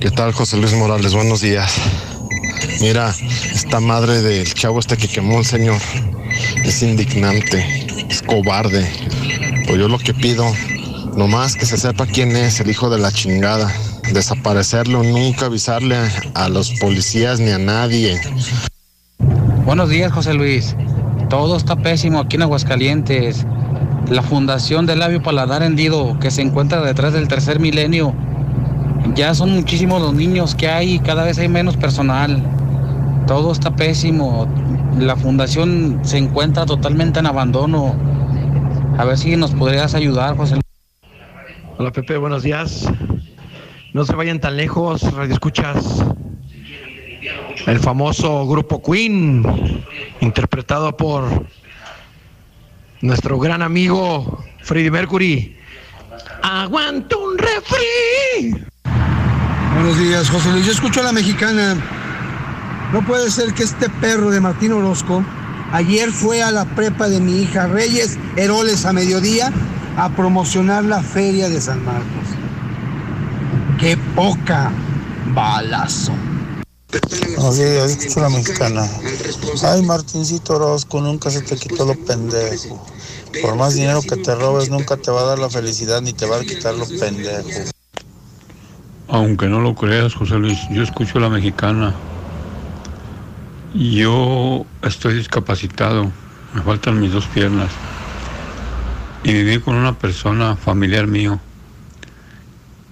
¿Qué 0.00 0.10
tal, 0.10 0.32
José 0.32 0.56
Luis 0.58 0.72
Morales? 0.74 1.14
Buenos 1.14 1.40
días. 1.40 1.74
Mira, 2.80 3.14
esta 3.52 3.80
madre 3.80 4.22
del 4.22 4.52
chavo 4.54 4.78
este 4.78 4.96
que 4.96 5.08
quemó 5.08 5.38
el 5.38 5.44
señor 5.44 5.80
es 6.64 6.82
indignante, 6.82 7.86
es 8.08 8.22
cobarde. 8.22 8.88
Pues 9.66 9.78
yo 9.78 9.88
lo 9.88 9.98
que 9.98 10.14
pido, 10.14 10.46
nomás 11.18 11.56
que 11.56 11.66
se 11.66 11.76
sepa 11.76 12.06
quién 12.06 12.36
es 12.36 12.60
el 12.60 12.70
hijo 12.70 12.88
de 12.88 12.98
la 12.98 13.10
chingada. 13.10 13.68
Desaparecerlo, 14.12 15.02
nunca 15.02 15.46
avisarle 15.46 15.96
a 16.34 16.48
los 16.48 16.70
policías 16.78 17.40
ni 17.40 17.50
a 17.50 17.58
nadie. 17.58 18.20
Buenos 19.64 19.90
días, 19.90 20.12
José 20.12 20.32
Luis. 20.32 20.76
Todo 21.28 21.56
está 21.56 21.74
pésimo 21.74 22.20
aquí 22.20 22.36
en 22.36 22.42
Aguascalientes. 22.42 23.44
La 24.08 24.22
Fundación 24.22 24.86
del 24.86 25.00
Labio 25.00 25.20
Paladar 25.20 25.64
Hendido, 25.64 26.16
que 26.20 26.30
se 26.30 26.40
encuentra 26.40 26.80
detrás 26.82 27.12
del 27.12 27.26
tercer 27.26 27.58
milenio, 27.58 28.14
ya 29.16 29.34
son 29.34 29.50
muchísimos 29.50 30.00
los 30.00 30.14
niños 30.14 30.54
que 30.54 30.68
hay 30.68 30.94
y 30.94 30.98
cada 31.00 31.24
vez 31.24 31.38
hay 31.38 31.48
menos 31.48 31.76
personal. 31.76 32.42
Todo 33.26 33.50
está 33.50 33.74
pésimo. 33.74 34.46
La 34.96 35.16
fundación 35.16 35.98
se 36.04 36.16
encuentra 36.16 36.64
totalmente 36.64 37.18
en 37.18 37.26
abandono. 37.26 37.94
A 38.96 39.04
ver 39.04 39.18
si 39.18 39.34
nos 39.36 39.50
podrías 39.50 39.94
ayudar, 39.94 40.36
José 40.36 40.54
Luis. 40.54 40.67
Hola 41.80 41.92
Pepe, 41.92 42.16
buenos 42.16 42.42
días. 42.42 42.88
No 43.92 44.04
se 44.04 44.12
vayan 44.16 44.40
tan 44.40 44.56
lejos, 44.56 45.00
Escuchas. 45.30 46.02
El 47.66 47.78
famoso 47.78 48.48
grupo 48.48 48.82
Queen, 48.82 49.44
interpretado 50.20 50.96
por 50.96 51.46
nuestro 53.00 53.38
gran 53.38 53.62
amigo 53.62 54.44
Freddie 54.60 54.90
Mercury. 54.90 55.56
Aguanto 56.42 57.16
un 57.20 57.38
refri. 57.38 58.66
Buenos 59.74 60.00
días, 60.00 60.28
José 60.30 60.50
Luis. 60.50 60.66
Yo 60.66 60.72
escucho 60.72 60.98
a 60.98 61.04
la 61.04 61.12
mexicana. 61.12 61.76
No 62.92 63.06
puede 63.06 63.30
ser 63.30 63.54
que 63.54 63.62
este 63.62 63.88
perro 63.88 64.30
de 64.30 64.40
Martín 64.40 64.72
Orozco 64.72 65.24
ayer 65.70 66.10
fue 66.10 66.42
a 66.42 66.50
la 66.50 66.64
prepa 66.64 67.08
de 67.08 67.20
mi 67.20 67.42
hija 67.42 67.68
Reyes 67.68 68.18
Heroles 68.36 68.84
a 68.84 68.92
mediodía 68.92 69.52
a 69.98 70.08
promocionar 70.10 70.84
la 70.84 71.02
feria 71.02 71.48
de 71.48 71.60
San 71.60 71.84
Marcos. 71.84 72.28
¡Qué 73.80 73.96
poca 74.14 74.70
balazo! 75.34 76.12
Buenos 77.34 77.58
días, 77.58 77.90
escucho 77.90 78.20
a 78.20 78.22
la 78.24 78.28
mexicana. 78.28 78.88
Ay, 79.64 79.82
Martincito 79.82 80.54
Orozco, 80.54 81.00
nunca 81.00 81.30
se 81.30 81.42
te 81.42 81.56
quitó 81.56 81.84
lo 81.84 81.96
pendejo. 81.96 82.86
Por 83.42 83.56
más 83.56 83.74
dinero 83.74 84.00
que 84.02 84.16
te 84.16 84.36
robes, 84.36 84.70
nunca 84.70 84.96
te 84.96 85.10
va 85.10 85.22
a 85.22 85.24
dar 85.24 85.38
la 85.40 85.50
felicidad 85.50 86.00
ni 86.00 86.12
te 86.12 86.26
va 86.26 86.36
a 86.36 86.44
quitar 86.44 86.74
lo 86.74 86.86
pendejo. 86.86 87.70
Aunque 89.08 89.48
no 89.48 89.60
lo 89.60 89.74
creas, 89.74 90.14
José 90.14 90.36
Luis, 90.36 90.60
yo 90.70 90.84
escucho 90.84 91.18
a 91.18 91.22
la 91.22 91.28
mexicana. 91.28 91.92
Yo 93.74 94.64
estoy 94.82 95.14
discapacitado, 95.14 96.12
me 96.54 96.62
faltan 96.62 97.00
mis 97.00 97.12
dos 97.12 97.26
piernas. 97.26 97.70
Y 99.24 99.32
viví 99.32 99.58
con 99.60 99.74
una 99.74 99.98
persona 99.98 100.56
familiar 100.56 101.06
mío. 101.06 101.40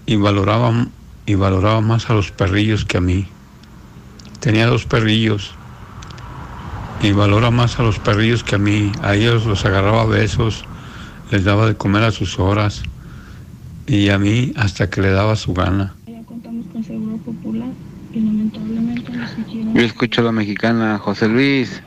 Y 0.07 0.17
valoraba, 0.17 0.89
y 1.25 1.35
valoraba 1.35 1.81
más 1.81 2.11
a 2.11 2.15
los 2.15 2.31
perrillos 2.31 2.85
que 2.85 2.99
a 2.99 3.01
mí. 3.01 3.27
Tenía 4.41 4.67
dos 4.67 4.85
perrillos. 4.85 5.55
Y 7.03 7.13
valora 7.13 7.51
más 7.51 7.79
a 7.79 7.83
los 7.83 7.99
perrillos 7.99 8.43
que 8.45 8.57
a 8.57 8.59
mí. 8.59 8.93
A 9.03 9.15
ellos 9.15 9.47
los 9.47 9.65
agarraba 9.65 10.05
besos, 10.07 10.65
les 11.31 11.45
daba 11.45 11.67
de 11.67 11.77
comer 11.77 12.03
a 12.05 12.11
sus 12.11 12.39
horas. 12.39 12.83
Y 13.87 14.09
a 14.11 14.19
mí 14.19 14.53
hasta 14.57 14.91
que 14.91 15.01
le 15.03 15.11
daba 15.11 15.37
su 15.37 15.55
gana. 15.55 15.95
Yo 19.75 19.83
escucho 19.83 20.23
a 20.23 20.25
la 20.25 20.33
mexicana, 20.33 20.99
José 20.99 21.29
Luis. 21.29 21.83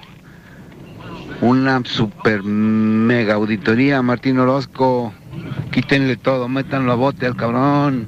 Una 1.42 1.82
super 1.86 2.44
mega 2.44 3.36
auditoría, 3.36 4.02
Martín 4.02 4.40
Orozco. 4.40 5.14
Quítenle 5.72 6.18
todo, 6.18 6.50
métanlo 6.50 6.92
a 6.92 6.96
bote 6.96 7.26
al 7.26 7.36
cabrón. 7.38 8.08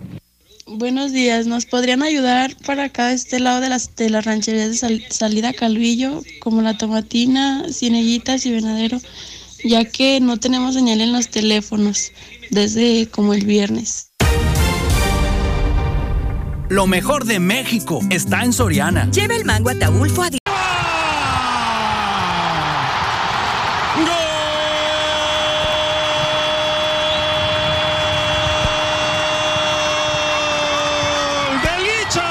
Buenos 0.68 1.12
días, 1.12 1.48
¿nos 1.48 1.66
podrían 1.66 2.02
ayudar 2.02 2.56
para 2.66 2.86
acá, 2.86 3.12
este 3.12 3.40
lado 3.40 3.60
de 3.62 3.70
las, 3.70 3.96
de 3.96 4.10
las 4.10 4.24
rancherías 4.26 4.70
de 4.70 4.78
sal- 4.78 5.04
salida 5.10 5.54
Calvillo, 5.54 6.22
como 6.40 6.62
La 6.62 6.78
Tomatina, 6.78 7.64
Cieneguitas 7.72 8.46
y 8.46 8.52
Venadero, 8.52 8.98
ya 9.66 9.84
que 9.86 10.20
no 10.22 10.38
tenemos 10.38 10.74
señal 10.76 11.02
en 11.02 11.12
los 11.12 11.28
teléfonos 11.30 12.12
desde 12.52 13.08
como 13.10 13.34
el 13.34 13.46
viernes? 13.46 14.12
Lo 16.70 16.88
mejor 16.88 17.26
de 17.26 17.40
México 17.40 18.00
está 18.10 18.44
en 18.44 18.54
Soriana. 18.54 19.10
Lleva 19.12 19.36
el 19.36 19.44
mango 19.44 19.70
Ataulfo 19.72 20.24
a 20.24 20.30
di- 20.30 20.38
de 31.64 31.74
Licha. 31.84 32.30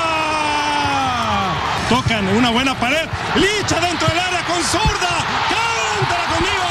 Tocan 1.89 2.27
una 2.51 2.53
buena 2.53 2.79
pared. 2.79 3.09
Licha 3.37 3.81
dentro 3.81 4.09
del 4.09 4.19
área 4.19 4.45
con 4.45 4.63
zurda. 4.63 5.25
Cántala 5.51 6.25
conmigo. 6.35 6.65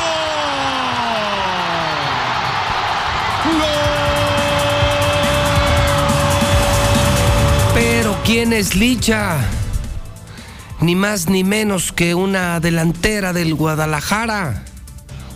Pero 7.74 8.18
¿quién 8.26 8.54
es 8.54 8.76
Licha? 8.76 9.38
Ni 10.82 10.96
más 10.96 11.30
ni 11.30 11.44
menos 11.44 11.92
que 11.92 12.16
una 12.16 12.60
delantera 12.60 13.34
del 13.34 13.54
Guadalajara, 13.54 14.64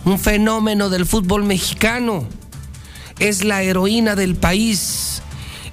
un 0.04 0.18
fenómeno 0.18 0.90
del 0.90 1.06
fútbol 1.06 1.44
mexicano. 1.44 2.26
Es 3.18 3.44
la 3.44 3.62
heroína 3.62 4.14
del 4.14 4.34
país. 4.36 5.22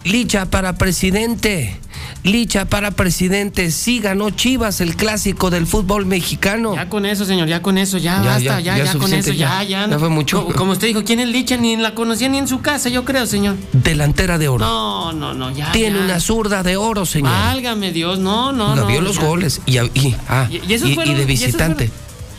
Licha 0.04 0.46
para 0.46 0.74
presidente. 0.74 1.80
Licha 2.24 2.66
para 2.66 2.92
presidente. 2.92 3.72
Sí 3.72 4.00
ganó 4.00 4.30
Chivas, 4.30 4.82
el 4.82 4.96
clásico 4.96 5.50
del 5.50 5.66
fútbol 5.66 6.06
mexicano. 6.06 6.76
Ya 6.76 6.88
con 6.90 7.06
eso, 7.06 7.26
señor, 7.26 7.48
ya 7.48 7.62
con 7.62 7.78
eso, 7.78 7.98
ya, 7.98 8.22
ya 8.24 8.30
basta, 8.30 8.60
ya, 8.60 8.78
ya, 8.78 8.86
ya 8.86 8.94
con 8.94 9.14
eso, 9.14 9.32
ya, 9.32 9.64
ya. 9.64 9.88
No, 9.88 10.00
fue 10.00 10.10
mucho. 10.10 10.46
Como, 10.56 10.74
usted 10.74 10.88
dijo, 10.88 11.04
¿quién 11.04 11.20
es 11.20 11.28
Licha? 11.28 11.58
Ni 11.58 11.78
la 11.78 11.96
conocía 11.96 12.30
ni 12.30 12.38
en 12.38 12.48
su 12.48 12.62
casa, 12.62 12.90
yo 12.90 13.06
creo, 13.06 13.26
señor. 13.26 13.56
Delantera 13.74 14.38
de 14.38 14.48
oro. 14.48 14.66
No, 14.66 15.14
no, 15.14 15.34
no, 15.34 15.52
ya. 15.52 15.72
Tiene 15.72 16.00
una 16.00 16.20
zurda 16.20 16.64
de 16.64 16.78
oro, 16.78 17.06
señor. 17.06 17.32
Válgame 17.32 17.92
Dios, 17.92 18.20
no, 18.20 18.52
no, 18.52 18.76
no. 18.76 18.82
no 18.82 18.88
vio 18.88 19.02
los 19.02 19.20
goles 19.20 19.62
y, 19.66 19.78
ah, 19.78 20.48
eso 20.70 20.88
y 20.88 20.96
de 20.96 21.26
visitante 21.26 21.90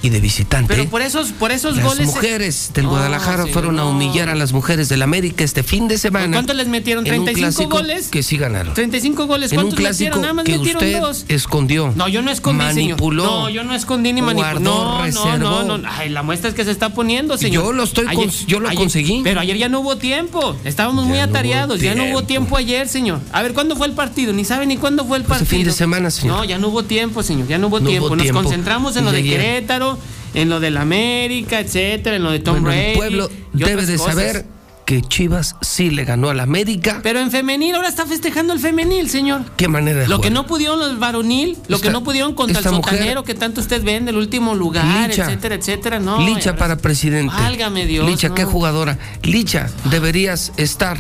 y 0.03 0.11
de 0.11 0.21
visitante. 0.21 0.75
Pero 0.75 0.89
por 0.91 1.01
esos, 1.01 1.31
por 1.31 1.53
esos 1.53 1.81
goles. 1.81 1.99
Las 1.99 2.07
mujeres 2.07 2.71
del 2.75 2.89
Guadalajara 2.89 3.47
fueron 3.47 3.79
a 3.79 3.85
humillar 3.87 4.29
a 4.29 4.35
las 4.35 4.53
mujeres 4.53 4.89
del 4.89 5.03
América 5.03 5.45
este 5.45 5.63
fin 5.63 5.87
de 5.87 5.97
semana. 5.97 6.37
¿Cuánto 6.37 6.55
les 6.55 6.67
metieron? 6.67 7.05
¿35 7.05 7.69
goles? 7.69 8.09
Que 8.09 8.23
sí 8.23 8.37
ganaron. 8.37 8.75
¿35 8.75 9.27
goles? 9.27 9.53
¿Cuántos 9.53 9.53
en 9.53 9.61
un 9.61 9.71
clásico? 9.71 10.19
Nada 10.19 10.35
más 10.35 10.45
que 10.45 10.59
metieron 10.59 11.01
dos. 11.01 11.25
Escondió. 11.29 11.93
No, 11.95 12.09
yo 12.09 12.21
no 12.23 12.33
escondí. 12.33 12.65
Manipuló. 12.65 13.23
Señor. 13.23 13.41
No, 13.41 13.49
yo 13.49 13.65
no 13.65 13.75
escondí 13.75 14.13
ni 14.13 14.23
manipulé. 14.23 14.61
No, 14.61 15.07
no, 15.07 15.39
no, 15.39 15.79
no. 15.79 15.89
Ay, 15.89 16.09
la 16.09 16.23
muestra 16.23 16.51
es 16.51 16.57
que 16.57 16.65
se 16.65 16.73
está 16.73 16.91
poniendo, 16.91 17.39
señor. 17.39 17.65
Yo 17.65 17.73
lo 17.73 17.85
estoy 17.85 18.07
ayer, 18.09 18.29
yo 18.47 18.59
lo 18.59 18.75
conseguí. 18.75 19.21
Pero 19.23 19.41
ayer 19.41 19.57
ya 19.57 19.69
no 19.69 19.81
hubo 19.81 19.97
tiempo. 19.97 20.57
Estábamos 20.65 21.07
muy 21.07 21.19
atareados. 21.19 21.81
Ya 21.81 21.95
no 21.95 22.05
hubo 22.07 22.25
tiempo 22.25 22.57
ayer, 22.57 22.89
señor. 22.89 23.21
A 23.33 23.43
ver, 23.43 23.55
¿cuándo 23.55 23.77
fue 23.77 23.87
el 23.87 23.93
partido? 23.93 24.33
Ni 24.33 24.45
sabe 24.45 24.67
ni 24.67 24.77
cuándo 24.77 25.05
fue 25.05 25.19
el 25.19 25.25
partido. 25.25 25.49
Fin 25.49 25.65
de 25.65 25.73
semana, 25.73 26.11
señor. 26.11 26.39
No, 26.39 26.45
ya 26.45 26.59
no 26.59 26.69
hubo 26.69 26.83
tiempo, 26.83 27.23
señor. 27.23 27.47
Ya 27.47 27.59
no 27.59 27.69
hubo 27.69 27.81
tiempo. 27.81 28.17
Nos 28.17 28.33
concentramos 28.33 28.97
en 28.97 29.05
lo 29.05 29.13
de 29.13 29.23
Querétaro 29.23 29.92
en 30.35 30.49
lo 30.49 30.61
del 30.61 30.77
América, 30.77 31.61
etcétera, 31.61 32.17
en 32.17 32.23
lo 32.23 32.31
de 32.31 32.41
Tom 32.41 32.63
bueno, 32.63 32.69
Brady. 32.69 32.91
El 32.91 32.97
pueblo 32.97 33.31
debe 33.53 33.87
de 33.87 33.99
saber 33.99 34.47
que 34.85 35.01
Chivas 35.01 35.57
sí 35.61 35.91
le 35.91 36.05
ganó 36.05 36.29
al 36.29 36.41
América. 36.41 37.01
Pero 37.03 37.21
en 37.21 37.31
femenil, 37.31 37.75
ahora 37.75 37.89
está 37.89 38.05
festejando 38.07 38.53
el 38.53 38.59
femenil, 38.59 39.09
señor. 39.09 39.43
Qué 39.57 39.69
manera 39.69 40.01
de 40.01 40.09
Lo 40.09 40.21
que 40.21 40.31
no 40.31 40.47
pudieron 40.47 40.79
los 40.79 40.99
varonil, 40.99 41.57
lo 41.69 41.81
que 41.81 41.91
no 41.91 42.03
pudieron 42.03 42.35
contra 42.35 42.59
el 42.59 42.65
sotanero 42.65 43.25
que 43.25 43.35
tanto 43.35 43.61
usted 43.61 43.83
ve 43.83 43.97
en 43.97 44.09
el 44.09 44.17
último 44.17 44.55
lugar, 44.55 45.11
etcétera, 45.11 45.55
etcétera. 45.55 46.01
No, 46.01 46.21
Licha 46.21 46.57
para 46.57 46.77
presidente. 46.77 47.35
Válgame 47.35 47.87
Dios. 47.87 48.09
Licha, 48.09 48.35
qué 48.35 48.45
jugadora. 48.45 48.99
Licha, 49.23 49.71
deberías 49.91 50.53
estar 50.57 50.99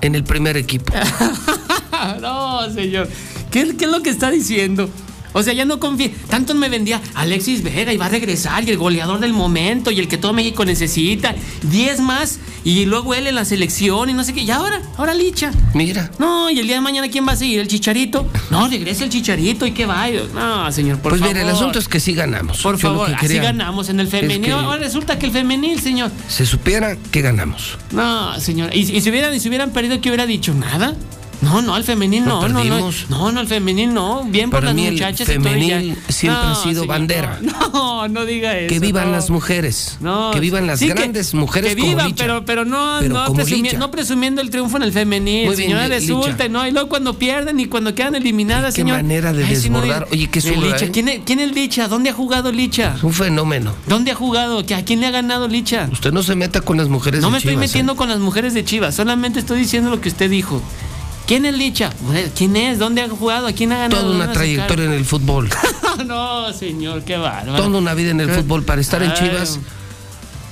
en 0.00 0.14
el 0.14 0.24
primer 0.24 0.56
equipo. 0.56 0.92
no, 2.20 2.70
señor. 2.70 3.08
¿Qué 3.50 3.62
es 3.62 3.90
lo 3.90 4.02
que 4.02 4.10
está 4.10 4.30
diciendo? 4.30 4.88
O 5.32 5.42
sea, 5.42 5.52
ya 5.52 5.64
no 5.64 5.80
confía. 5.80 6.10
Tanto 6.28 6.54
me 6.54 6.68
vendía 6.68 7.00
Alexis 7.14 7.62
Vega 7.62 7.92
y 7.92 7.96
va 7.96 8.06
a 8.06 8.10
regresar 8.10 8.64
y 8.64 8.70
el 8.70 8.78
goleador 8.78 9.20
del 9.20 9.32
momento 9.32 9.90
y 9.90 9.98
el 9.98 10.08
que 10.08 10.18
todo 10.18 10.32
México 10.32 10.64
necesita. 10.64 11.34
Diez 11.62 12.00
más 12.00 12.38
y 12.64 12.84
luego 12.84 13.14
él 13.14 13.26
en 13.26 13.34
la 13.34 13.44
selección 13.44 14.10
y 14.10 14.12
no 14.12 14.24
sé 14.24 14.32
qué. 14.34 14.40
Y 14.40 14.50
ahora, 14.50 14.82
ahora 14.96 15.14
Licha. 15.14 15.52
Mira. 15.74 16.10
No, 16.18 16.50
y 16.50 16.58
el 16.58 16.66
día 16.66 16.76
de 16.76 16.82
mañana 16.82 17.08
¿quién 17.08 17.26
va 17.26 17.32
a 17.32 17.36
seguir? 17.36 17.60
¿El 17.60 17.68
Chicharito? 17.68 18.30
No, 18.50 18.68
regresa 18.68 19.04
el 19.04 19.10
Chicharito 19.10 19.66
y 19.66 19.72
qué 19.72 19.86
va. 19.86 20.06
No, 20.34 20.70
señor, 20.72 20.98
por 20.98 21.10
pues 21.10 21.20
favor. 21.20 21.34
Pues 21.34 21.34
mira, 21.34 21.42
el 21.42 21.48
asunto 21.48 21.78
es 21.78 21.88
que 21.88 22.00
sí 22.00 22.12
ganamos. 22.12 22.62
Por 22.62 22.78
favor, 22.78 23.08
que 23.16 23.26
así 23.26 23.38
ganamos 23.38 23.88
en 23.88 24.00
el 24.00 24.08
femenil. 24.08 24.40
Es 24.40 24.46
que 24.46 24.52
ahora 24.52 24.78
resulta 24.78 25.18
que 25.18 25.26
el 25.26 25.32
femenil, 25.32 25.80
señor. 25.80 26.10
Se 26.28 26.46
supiera 26.46 26.96
que 27.10 27.22
ganamos. 27.22 27.78
No, 27.92 28.38
señor. 28.40 28.74
¿Y, 28.74 29.00
si 29.00 29.10
hubieran, 29.10 29.34
y 29.34 29.40
si 29.40 29.48
hubieran 29.48 29.70
perdido, 29.70 30.00
qué 30.00 30.08
hubiera 30.08 30.26
dicho? 30.26 30.54
¿Nada? 30.54 30.94
No, 31.42 31.62
no, 31.62 31.74
al 31.74 31.84
femenil 31.84 32.24
no, 32.24 32.48
no, 32.48 32.64
no, 32.64 32.90
no, 33.08 33.32
no, 33.32 33.40
al 33.40 33.46
femenil 33.46 33.92
no, 33.92 34.24
bien 34.24 34.50
por 34.50 34.64
las 34.64 34.74
mí 34.74 34.90
muchachas. 34.90 35.28
El 35.28 35.42
femenil 35.42 35.96
siempre 36.08 36.42
ha 36.42 36.54
sido 36.54 36.86
bandera. 36.86 37.40
No, 37.76 38.08
no 38.08 38.24
diga 38.24 38.56
eso. 38.56 38.72
Que 38.72 38.80
vivan 38.80 39.12
las 39.12 39.30
mujeres, 39.30 39.98
no, 40.00 40.30
que 40.32 40.40
vivan 40.40 40.66
las 40.66 40.80
grandes 40.80 41.30
que, 41.30 41.36
mujeres. 41.36 41.74
Que 41.74 41.80
vivan, 41.80 42.14
pero, 42.14 42.44
pero 42.44 42.64
no, 42.64 43.00
no, 43.02 43.90
presumiendo 43.90 44.40
el 44.40 44.50
triunfo 44.50 44.76
en 44.76 44.82
el 44.82 44.92
femenil, 44.92 45.46
Muy 45.46 45.56
señora, 45.56 45.86
bien, 45.88 46.00
resulta, 46.00 46.44
Licha. 46.44 46.48
no, 46.48 46.66
y 46.66 46.70
luego 46.70 46.88
cuando 46.88 47.14
pierden 47.14 47.60
y 47.60 47.66
cuando 47.66 47.94
quedan 47.94 48.14
eliminadas, 48.14 48.74
¿Qué 48.74 48.82
señor. 48.82 48.98
Qué 48.98 49.02
manera 49.02 49.32
de 49.32 49.44
Ay, 49.44 50.02
oye, 50.10 50.28
qué 50.28 50.40
suena, 50.40 50.66
Licha. 50.66 50.86
Eh? 50.86 50.90
¿Quién, 50.92 51.08
es, 51.08 51.20
¿Quién 51.24 51.40
es 51.40 51.52
Licha? 51.52 51.88
¿Dónde 51.88 52.10
ha 52.10 52.12
jugado 52.12 52.52
Licha? 52.52 52.96
Un 53.02 53.12
fenómeno. 53.12 53.72
¿Dónde 53.86 54.10
ha 54.10 54.14
jugado? 54.14 54.58
¿A 54.58 54.82
quién 54.82 55.00
le 55.00 55.06
ha 55.06 55.10
ganado 55.10 55.48
Licha? 55.48 55.88
Usted 55.92 56.12
no 56.12 56.22
se 56.22 56.34
meta 56.34 56.60
con 56.60 56.76
las 56.76 56.88
mujeres 56.88 57.20
de 57.20 57.26
Chivas. 57.26 57.30
No 57.30 57.30
me 57.30 57.38
estoy 57.38 57.54
¿eh? 57.54 57.56
metiendo 57.56 57.96
con 57.96 58.08
las 58.08 58.18
mujeres 58.18 58.54
de 58.54 58.64
Chivas, 58.64 58.94
solamente 58.94 59.40
estoy 59.40 59.58
diciendo 59.60 59.90
lo 59.90 60.00
que 60.00 60.08
usted 60.08 60.30
dijo. 60.30 60.62
¿Quién 61.26 61.44
es 61.44 61.54
Licha? 61.54 61.90
Pues, 62.06 62.30
¿Quién 62.36 62.56
es? 62.56 62.78
¿Dónde 62.78 63.02
ha 63.02 63.08
jugado? 63.08 63.48
¿A 63.48 63.52
quién 63.52 63.72
ha 63.72 63.78
ganado? 63.78 64.02
Toda 64.02 64.14
una 64.14 64.32
trayectoria 64.32 64.84
en 64.84 64.92
el 64.92 65.04
fútbol. 65.04 65.48
no, 66.06 66.52
señor, 66.52 67.02
qué 67.02 67.16
bárbaro. 67.16 67.64
Toda 67.64 67.78
una 67.78 67.94
vida 67.94 68.10
en 68.10 68.20
el 68.20 68.30
fútbol 68.30 68.62
para 68.64 68.80
estar 68.80 69.02
en 69.02 69.12
Chivas 69.14 69.58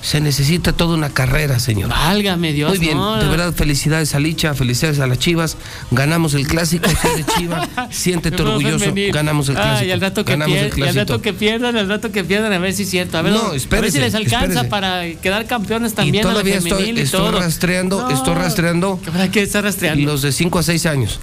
se 0.04 0.20
necesita 0.20 0.74
toda 0.74 0.94
una 0.94 1.08
carrera, 1.08 1.58
señor. 1.58 1.88
Válgame 1.88 2.52
Dios. 2.52 2.68
Muy 2.68 2.78
bien, 2.78 2.98
de 2.98 3.26
verdad, 3.26 3.54
felicidades 3.54 4.14
a 4.14 4.20
Licha, 4.20 4.52
felicidades 4.54 5.00
a 5.00 5.06
las 5.06 5.18
Chivas. 5.18 5.56
Ganamos 5.90 6.34
el 6.34 6.46
clásico, 6.46 6.90
si 6.90 7.24
Chiva, 7.24 7.66
siéntete 7.90 8.42
orgulloso. 8.42 8.92
Ganamos 9.12 9.48
el 9.48 9.54
clásico. 9.54 9.80
Ah, 9.80 9.84
y 9.84 9.90
al 9.90 10.02
rato, 10.02 10.26
que 10.26 10.34
al 10.34 10.94
rato 10.94 11.22
que 11.22 11.32
pierdan, 11.32 11.78
al 11.78 11.88
rato 11.88 12.12
que 12.12 12.22
pierdan, 12.22 12.52
a 12.52 12.58
ver 12.58 12.74
si 12.74 12.82
es 12.82 12.90
cierto. 12.90 13.16
A 13.16 13.22
ver, 13.22 13.32
no, 13.32 13.58
si 13.58 13.98
les 13.98 14.14
alcanza 14.14 14.68
para 14.68 15.10
quedar 15.22 15.46
campeones 15.46 15.94
también. 15.94 16.22
Todavía 16.22 16.58
estoy, 16.58 16.90
y 16.90 17.00
estoy 17.00 17.30
rastreando, 17.30 18.10
estoy 18.10 18.34
rastreando. 18.34 18.98
¿Para 18.98 19.30
qué 19.30 19.40
está 19.40 19.62
rastreando? 19.62 20.04
Los 20.04 20.20
de 20.20 20.32
5 20.32 20.58
a 20.58 20.62
6 20.62 20.84
años. 20.84 21.18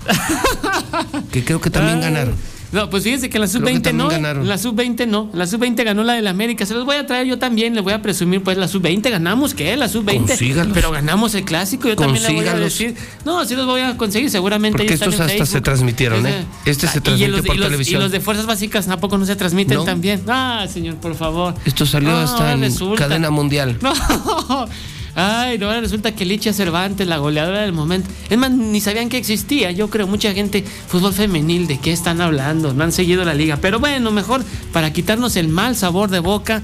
que 1.32 1.44
creo 1.44 1.62
que 1.62 1.70
también 1.70 2.02
ganaron. 2.02 2.36
No, 2.72 2.90
pues 2.90 3.04
fíjense 3.04 3.30
que 3.30 3.38
la 3.38 3.48
sub-20 3.48 3.88
eh, 3.88 3.94
no. 3.94 4.10
La 4.44 4.58
sub-20 4.58 5.08
no. 5.08 5.30
La 5.34 5.46
sub-20 5.46 5.84
ganó 5.84 6.04
la 6.04 6.14
del 6.14 6.28
América. 6.28 6.66
Se 6.66 6.74
los 6.74 6.86
voy 6.86 6.96
a 6.96 7.06
traer 7.06 7.28
yo 7.28 7.38
también. 7.38 7.76
Les 7.76 7.84
voy 7.84 7.94
a 7.94 8.02
presumir, 8.02 8.42
pues 8.44 8.58
la 8.58 8.68
sub-20 8.68 9.10
ganamos, 9.10 9.54
¿qué? 9.54 9.76
La 9.76 9.90
sub-20. 9.90 10.72
Pero 10.74 10.92
ganamos 10.92 11.36
el 11.36 11.44
clásico. 11.44 11.88
Yo 11.88 11.96
también 11.96 12.24
les 12.24 12.34
voy 12.34 12.48
a 12.48 12.56
decir. 12.56 12.96
No, 13.26 13.44
sí 13.46 13.56
los 13.56 13.66
voy 13.66 13.82
a 13.82 13.98
conseguir. 13.98 14.30
Seguramente. 14.30 14.78
Porque 14.78 14.94
estos 14.94 15.20
hasta 15.20 15.46
se 15.46 15.62
transmitieron, 15.62 16.26
¿eh? 16.26 16.46
Este 16.66 16.88
se 16.88 17.00
ah, 17.00 17.02
transmite 17.02 17.44
por 17.44 17.56
y 17.56 17.60
los, 17.60 17.68
televisión. 17.68 18.02
Y 18.02 18.04
los 18.04 18.12
de 18.12 18.20
fuerzas 18.22 18.46
básicas 18.46 18.86
tampoco 18.88 19.18
no 19.18 19.26
se 19.26 19.36
transmiten 19.36 19.84
también. 19.84 20.22
Ah, 20.28 20.66
señor, 20.72 20.96
por 20.96 21.16
favor. 21.16 21.54
Esto 21.66 21.86
salió 21.86 22.10
no, 22.10 22.18
hasta 22.18 22.54
en 22.54 22.96
cadena 22.96 23.30
mundial. 23.30 23.78
No. 23.82 24.68
Ay, 25.16 25.62
ahora 25.62 25.82
resulta 25.82 26.14
que 26.14 26.26
Licha 26.26 26.54
Cervantes, 26.54 27.08
la 27.08 27.18
goleadora 27.18 27.62
del 27.62 27.74
momento. 27.74 28.10
Es 28.30 28.38
más, 28.38 28.52
ni 28.52 28.80
sabían 28.80 29.10
que 29.10 29.18
existía. 29.18 29.72
Yo 29.72 29.90
creo, 29.90 30.08
mucha 30.08 30.34
gente, 30.34 30.64
fútbol 30.64 31.14
femenil, 31.14 31.68
¿de 31.68 31.80
qué 31.80 31.92
están 31.92 32.22
hablando? 32.22 32.74
No 32.74 32.84
han 32.84 32.92
seguido 32.92 33.26
la 33.26 33.34
liga. 33.34 33.58
Pero 33.58 33.80
bueno, 33.80 34.12
mejor 34.12 34.44
para 34.72 34.94
quitarnos 34.94 35.36
el 35.36 35.50
mal 35.50 35.76
sabor 35.76 36.10
de 36.10 36.20
boca 36.20 36.62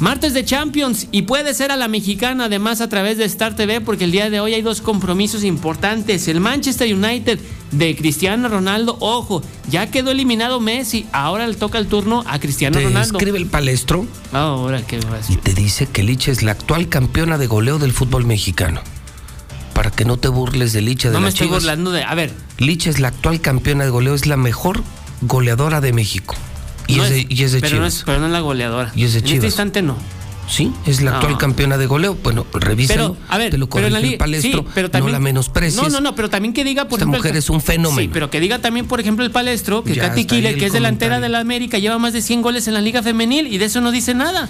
Martes 0.00 0.32
de 0.32 0.46
Champions 0.46 1.08
y 1.12 1.22
puede 1.22 1.52
ser 1.52 1.70
a 1.70 1.76
la 1.76 1.86
mexicana 1.86 2.46
además 2.46 2.80
a 2.80 2.88
través 2.88 3.18
de 3.18 3.24
Star 3.24 3.54
TV 3.54 3.82
porque 3.82 4.04
el 4.04 4.12
día 4.12 4.30
de 4.30 4.40
hoy 4.40 4.54
hay 4.54 4.62
dos 4.62 4.80
compromisos 4.80 5.44
importantes. 5.44 6.26
El 6.26 6.40
Manchester 6.40 6.92
United 6.92 7.38
de 7.70 7.94
Cristiano 7.94 8.48
Ronaldo, 8.48 8.96
ojo, 9.00 9.42
ya 9.68 9.90
quedó 9.90 10.12
eliminado 10.12 10.58
Messi, 10.58 11.04
ahora 11.12 11.46
le 11.46 11.54
toca 11.54 11.76
el 11.76 11.86
turno 11.86 12.24
a 12.26 12.38
Cristiano 12.38 12.78
te 12.78 12.84
Ronaldo. 12.84 13.18
Escribe 13.18 13.36
el 13.36 13.44
palestro. 13.44 14.06
Ahora 14.32 14.80
qué 14.86 15.00
Y 15.28 15.36
te 15.36 15.52
dice 15.52 15.86
que 15.86 16.02
Licha 16.02 16.32
es 16.32 16.42
la 16.42 16.52
actual 16.52 16.88
campeona 16.88 17.36
de 17.36 17.46
goleo 17.46 17.78
del 17.78 17.92
fútbol 17.92 18.24
mexicano. 18.24 18.80
Para 19.74 19.90
que 19.90 20.06
no 20.06 20.16
te 20.16 20.28
burles 20.28 20.72
de 20.72 20.80
Licha 20.80 21.10
de 21.10 21.14
No 21.14 21.20
las 21.20 21.34
estoy 21.34 21.48
burlando 21.48 21.90
de, 21.90 22.04
a 22.04 22.14
ver. 22.14 22.32
Licha 22.56 22.88
es 22.88 23.00
la 23.00 23.08
actual 23.08 23.42
campeona 23.42 23.84
de 23.84 23.90
goleo, 23.90 24.14
es 24.14 24.24
la 24.24 24.38
mejor 24.38 24.82
goleadora 25.20 25.82
de 25.82 25.92
México. 25.92 26.36
Y, 26.90 26.96
no 26.96 27.04
es, 27.04 27.10
de, 27.10 27.26
y 27.28 27.42
es 27.42 27.52
de 27.52 27.60
pero 27.60 27.78
No 27.78 27.86
es, 27.86 28.02
pero 28.04 28.18
no 28.20 28.26
es 28.26 28.32
la 28.32 28.40
goleadora. 28.40 28.92
Y 28.94 29.04
es 29.04 29.12
de 29.12 29.18
en 29.18 29.24
este 29.24 29.28
Chivas. 29.28 29.36
este 29.36 29.46
instante 29.46 29.82
no. 29.82 29.96
Sí, 30.50 30.72
es 30.84 31.00
la 31.00 31.12
actual 31.12 31.38
campeona 31.38 31.78
de 31.78 31.86
goleo. 31.86 32.16
Bueno, 32.24 32.44
revísalo. 32.52 33.14
Pero, 33.14 33.26
a 33.28 33.38
ver, 33.38 33.52
te 33.52 33.58
lo 33.58 33.68
pero 33.68 33.86
en 33.86 33.92
la 33.92 34.18
palestro, 34.18 34.62
sí, 34.62 34.66
pero 34.74 34.90
también, 34.90 35.12
no 35.12 35.18
la 35.18 35.20
menosprecies. 35.20 35.80
No, 35.80 35.88
no, 35.88 36.00
no, 36.00 36.16
pero 36.16 36.28
también 36.28 36.52
que 36.52 36.64
diga, 36.64 36.86
por 36.86 36.98
Esta 36.98 37.04
ejemplo. 37.04 37.18
mujer 37.18 37.32
el, 37.32 37.38
es 37.38 37.50
un 37.50 37.60
fenómeno. 37.60 38.00
Sí, 38.00 38.10
pero 38.12 38.30
que 38.30 38.40
diga 38.40 38.58
también, 38.58 38.86
por 38.86 38.98
ejemplo, 38.98 39.24
el 39.24 39.30
palestro, 39.30 39.84
que 39.84 39.94
Katy 39.94 40.24
Killer, 40.24 40.56
que 40.56 40.66
es 40.66 40.72
comentario. 40.72 40.72
delantera 40.72 41.20
de 41.20 41.28
la 41.28 41.38
América, 41.38 41.78
lleva 41.78 41.98
más 41.98 42.12
de 42.12 42.20
100 42.20 42.42
goles 42.42 42.66
en 42.66 42.74
la 42.74 42.80
Liga 42.80 43.00
Femenil 43.00 43.46
y 43.46 43.58
de 43.58 43.66
eso 43.66 43.80
no 43.80 43.92
dice 43.92 44.12
nada. 44.12 44.48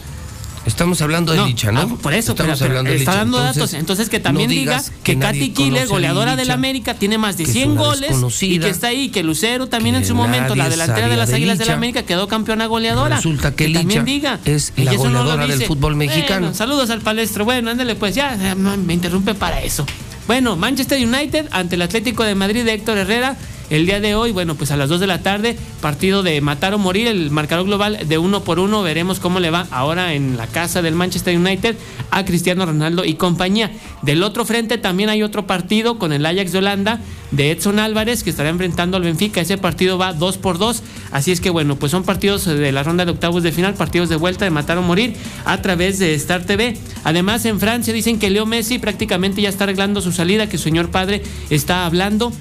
Estamos 0.67 1.01
hablando 1.01 1.33
de 1.33 1.39
no, 1.39 1.47
Licha, 1.47 1.73
¿no? 1.73 1.81
Ah, 1.81 1.89
por 2.03 2.13
eso, 2.13 2.33
Estamos 2.33 2.59
pero, 2.59 2.71
hablando 2.71 2.89
pero, 2.89 2.99
de 2.99 3.05
está 3.05 3.17
dando 3.17 3.39
datos. 3.39 3.73
Entonces, 3.73 4.11
que 4.11 4.21
también 4.21 4.51
diga 4.51 4.83
que, 5.03 5.19
Katy 5.19 5.51
Killer, 5.51 5.89
goleadora 5.89 6.37
del 6.37 6.51
América, 6.51 6.95
tiene 6.95 7.19
más 7.19 7.39
de 7.39 7.47
100 7.47 7.77
goles 7.77 8.13
y 8.43 8.59
que 8.59 8.69
está 8.69 8.89
ahí. 8.89 9.09
Que 9.09 9.23
Lucero 9.23 9.69
también 9.69 9.95
en 9.95 10.05
su 10.05 10.15
momento, 10.15 10.55
la 10.55 10.69
delantera 10.69 11.09
de 11.09 11.17
las 11.17 11.31
de 11.31 11.37
Águilas 11.37 11.59
del 11.59 11.71
América, 11.71 12.03
quedó 12.03 12.29
campeona 12.29 12.67
goleadora. 12.67 13.17
Resulta 13.17 13.55
que, 13.55 13.69
Licha 13.69 13.81
también 13.81 14.05
diga, 14.05 14.39
es 14.45 14.73
la 14.77 14.95
goleadora 14.95 15.47
del 15.47 15.63
fútbol 15.65 15.97
mexicano. 15.97 16.55
Saludos 16.55 16.91
al 16.91 17.01
palestro. 17.01 17.45
Bueno, 17.45 17.71
ándale, 17.71 17.95
pues 17.95 18.15
ya 18.15 18.35
eh, 18.35 18.55
me 18.55 18.95
interrumpe 18.95 19.35
para 19.35 19.63
eso. 19.63 19.87
Bueno, 20.27 20.57
Manchester 20.57 21.05
United 21.05 21.49
ante 21.51 21.75
el 21.75 21.83
Atlético 21.83 22.23
de 22.23 22.35
Madrid 22.35 22.65
de 22.65 22.75
Héctor 22.75 22.99
Herrera. 22.99 23.37
El 23.71 23.87
día 23.87 24.01
de 24.01 24.17
hoy, 24.17 24.33
bueno, 24.33 24.57
pues 24.57 24.73
a 24.73 24.77
las 24.77 24.89
2 24.89 24.99
de 24.99 25.07
la 25.07 25.23
tarde, 25.23 25.57
partido 25.81 26.25
de 26.25 26.41
matar 26.41 26.75
o 26.75 26.79
morir, 26.79 27.07
el 27.07 27.31
marcador 27.31 27.67
global 27.67 28.01
de 28.09 28.19
uno 28.19 28.43
por 28.43 28.59
uno. 28.59 28.83
Veremos 28.83 29.21
cómo 29.21 29.39
le 29.39 29.51
va 29.51 29.69
ahora 29.71 30.13
en 30.15 30.37
la 30.37 30.49
casa 30.49 30.83
del 30.83 30.97
Manchester 30.97 31.39
United 31.39 31.77
a 32.11 32.25
Cristiano 32.25 32.67
Ronaldo 32.67 33.05
y 33.05 33.15
compañía. 33.15 33.71
Del 34.03 34.25
otro 34.25 34.45
frente 34.45 34.77
también 34.77 35.09
hay 35.09 35.23
otro 35.23 35.47
partido 35.47 35.99
con 36.01 36.13
el 36.13 36.27
Ajax 36.27 36.51
de 36.51 36.59
Holanda 36.59 37.01
de 37.31 37.53
Edson 37.53 37.79
Álvarez 37.79 38.25
que 38.25 38.31
estará 38.31 38.49
enfrentando 38.49 38.97
al 38.97 39.05
Benfica. 39.05 39.41
Ese 39.41 39.57
partido 39.57 39.99
va 39.99 40.15
2 40.15 40.39
por 40.39 40.59
2. 40.59 40.83
Así 41.13 41.31
es 41.31 41.41
que 41.41 41.51
bueno, 41.51 41.77
pues 41.77 41.93
son 41.93 42.03
partidos 42.03 42.47
de 42.47 42.73
la 42.73 42.83
ronda 42.83 43.05
de 43.05 43.13
octavos 43.13 43.45
de 43.45 43.53
final, 43.53 43.75
partidos 43.75 44.09
de 44.09 44.17
vuelta 44.17 44.45
de 44.45 44.51
matar 44.51 44.79
o 44.79 44.83
morir 44.83 45.15
a 45.45 45.63
través 45.63 46.01
de 46.01 46.13
Star 46.15 46.43
TV. 46.43 46.77
Además, 47.05 47.45
en 47.45 47.61
Francia 47.61 47.95
dicen 47.95 48.19
que 48.19 48.31
Leo 48.31 48.47
Messi 48.47 48.81
prácticamente 48.81 49.43
ya 49.43 49.49
está 49.49 49.63
arreglando 49.63 50.01
su 50.01 50.11
salida, 50.11 50.49
que 50.49 50.59
su 50.59 50.65
señor 50.65 50.91
padre 50.91 51.23
está 51.51 51.87
hablando 51.87 52.33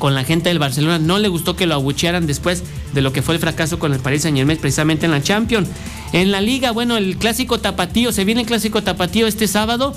con 0.00 0.16
la 0.16 0.24
gente 0.24 0.48
del 0.48 0.58
Barcelona. 0.58 0.98
No 0.98 1.20
le 1.20 1.28
gustó 1.28 1.54
que 1.54 1.66
lo 1.66 1.74
abuchearan 1.74 2.26
después 2.26 2.64
de 2.92 3.02
lo 3.02 3.12
que 3.12 3.22
fue 3.22 3.34
el 3.34 3.40
fracaso 3.40 3.78
con 3.78 3.92
el 3.92 4.00
Paris 4.00 4.22
Saint 4.22 4.36
Germain 4.36 4.58
precisamente 4.58 5.06
en 5.06 5.12
la 5.12 5.22
Champions. 5.22 5.68
En 6.12 6.32
la 6.32 6.40
liga, 6.40 6.72
bueno, 6.72 6.96
el 6.96 7.18
clásico 7.18 7.60
tapatío, 7.60 8.10
se 8.10 8.24
viene 8.24 8.40
el 8.40 8.46
clásico 8.46 8.82
tapatío 8.82 9.28
este 9.28 9.46
sábado. 9.46 9.94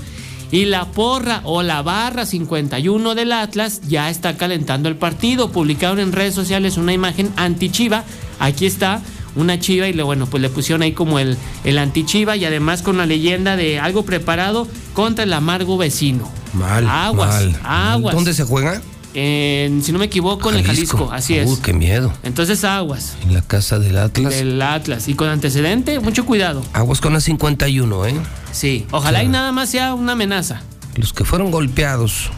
Y 0.51 0.65
la 0.65 0.85
porra 0.85 1.41
o 1.45 1.63
la 1.63 1.81
barra 1.81 2.27
51 2.27 3.15
del 3.15 3.31
Atlas 3.31 3.81
ya 3.87 4.11
está 4.11 4.37
calentando 4.37 4.87
el 4.89 4.97
partido. 4.97 5.51
Publicaron 5.51 5.99
en 5.99 6.11
redes 6.11 6.35
sociales 6.35 6.77
una 6.77 6.93
imagen 6.93 7.31
anti-chiva. 7.37 8.03
Aquí 8.37 8.67
está 8.67 9.01
una 9.35 9.59
chiva 9.59 9.87
y 9.87 9.93
le, 9.93 10.03
bueno, 10.03 10.27
pues 10.27 10.43
le 10.43 10.49
pusieron 10.49 10.83
ahí 10.83 10.91
como 10.91 11.17
el, 11.17 11.37
el 11.63 11.79
anti-chiva 11.79 12.35
y 12.35 12.45
además 12.45 12.83
con 12.83 12.97
la 12.97 13.07
leyenda 13.07 13.55
de 13.55 13.79
algo 13.79 14.03
preparado 14.03 14.67
contra 14.93 15.23
el 15.23 15.33
amargo 15.33 15.77
vecino. 15.77 16.29
Mal. 16.53 16.87
Aguas, 16.87 17.45
mal, 17.45 17.59
aguas. 17.63 18.13
¿Dónde 18.13 18.33
se 18.35 18.43
juega? 18.43 18.81
En, 19.15 19.83
si 19.83 19.91
no 19.91 19.99
me 19.99 20.05
equivoco, 20.05 20.49
en 20.49 20.57
el 20.57 20.65
Jalisco, 20.65 21.09
así 21.11 21.37
es. 21.37 21.47
Uy, 21.47 21.57
qué 21.61 21.73
miedo. 21.73 22.11
Entonces 22.23 22.63
aguas. 22.63 23.15
En 23.23 23.33
la 23.33 23.41
casa 23.41 23.77
del 23.79 23.97
Atlas. 23.97 24.33
Del 24.35 24.61
Atlas. 24.61 25.07
Y 25.07 25.13
con 25.13 25.29
antecedente, 25.29 25.99
mucho 25.99 26.25
cuidado. 26.25 26.63
Aguas 26.73 26.99
con 26.99 27.13
la 27.13 27.19
51, 27.21 28.05
¿eh? 28.07 28.15
Sí. 28.51 28.85
Ojalá 28.91 29.23
y 29.23 29.27
nada 29.27 29.51
más 29.51 29.69
sea 29.69 29.93
una 29.93 30.13
amenaza. 30.13 30.61
Los 30.95 31.13
que 31.13 31.25
fueron 31.25 31.51
golpeados 31.51 32.31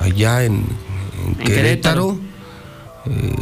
allá 0.00 0.44
en, 0.44 0.54
en 0.54 1.40
En 1.40 1.46
Querétaro, 1.46 2.18
eh, 3.06 3.34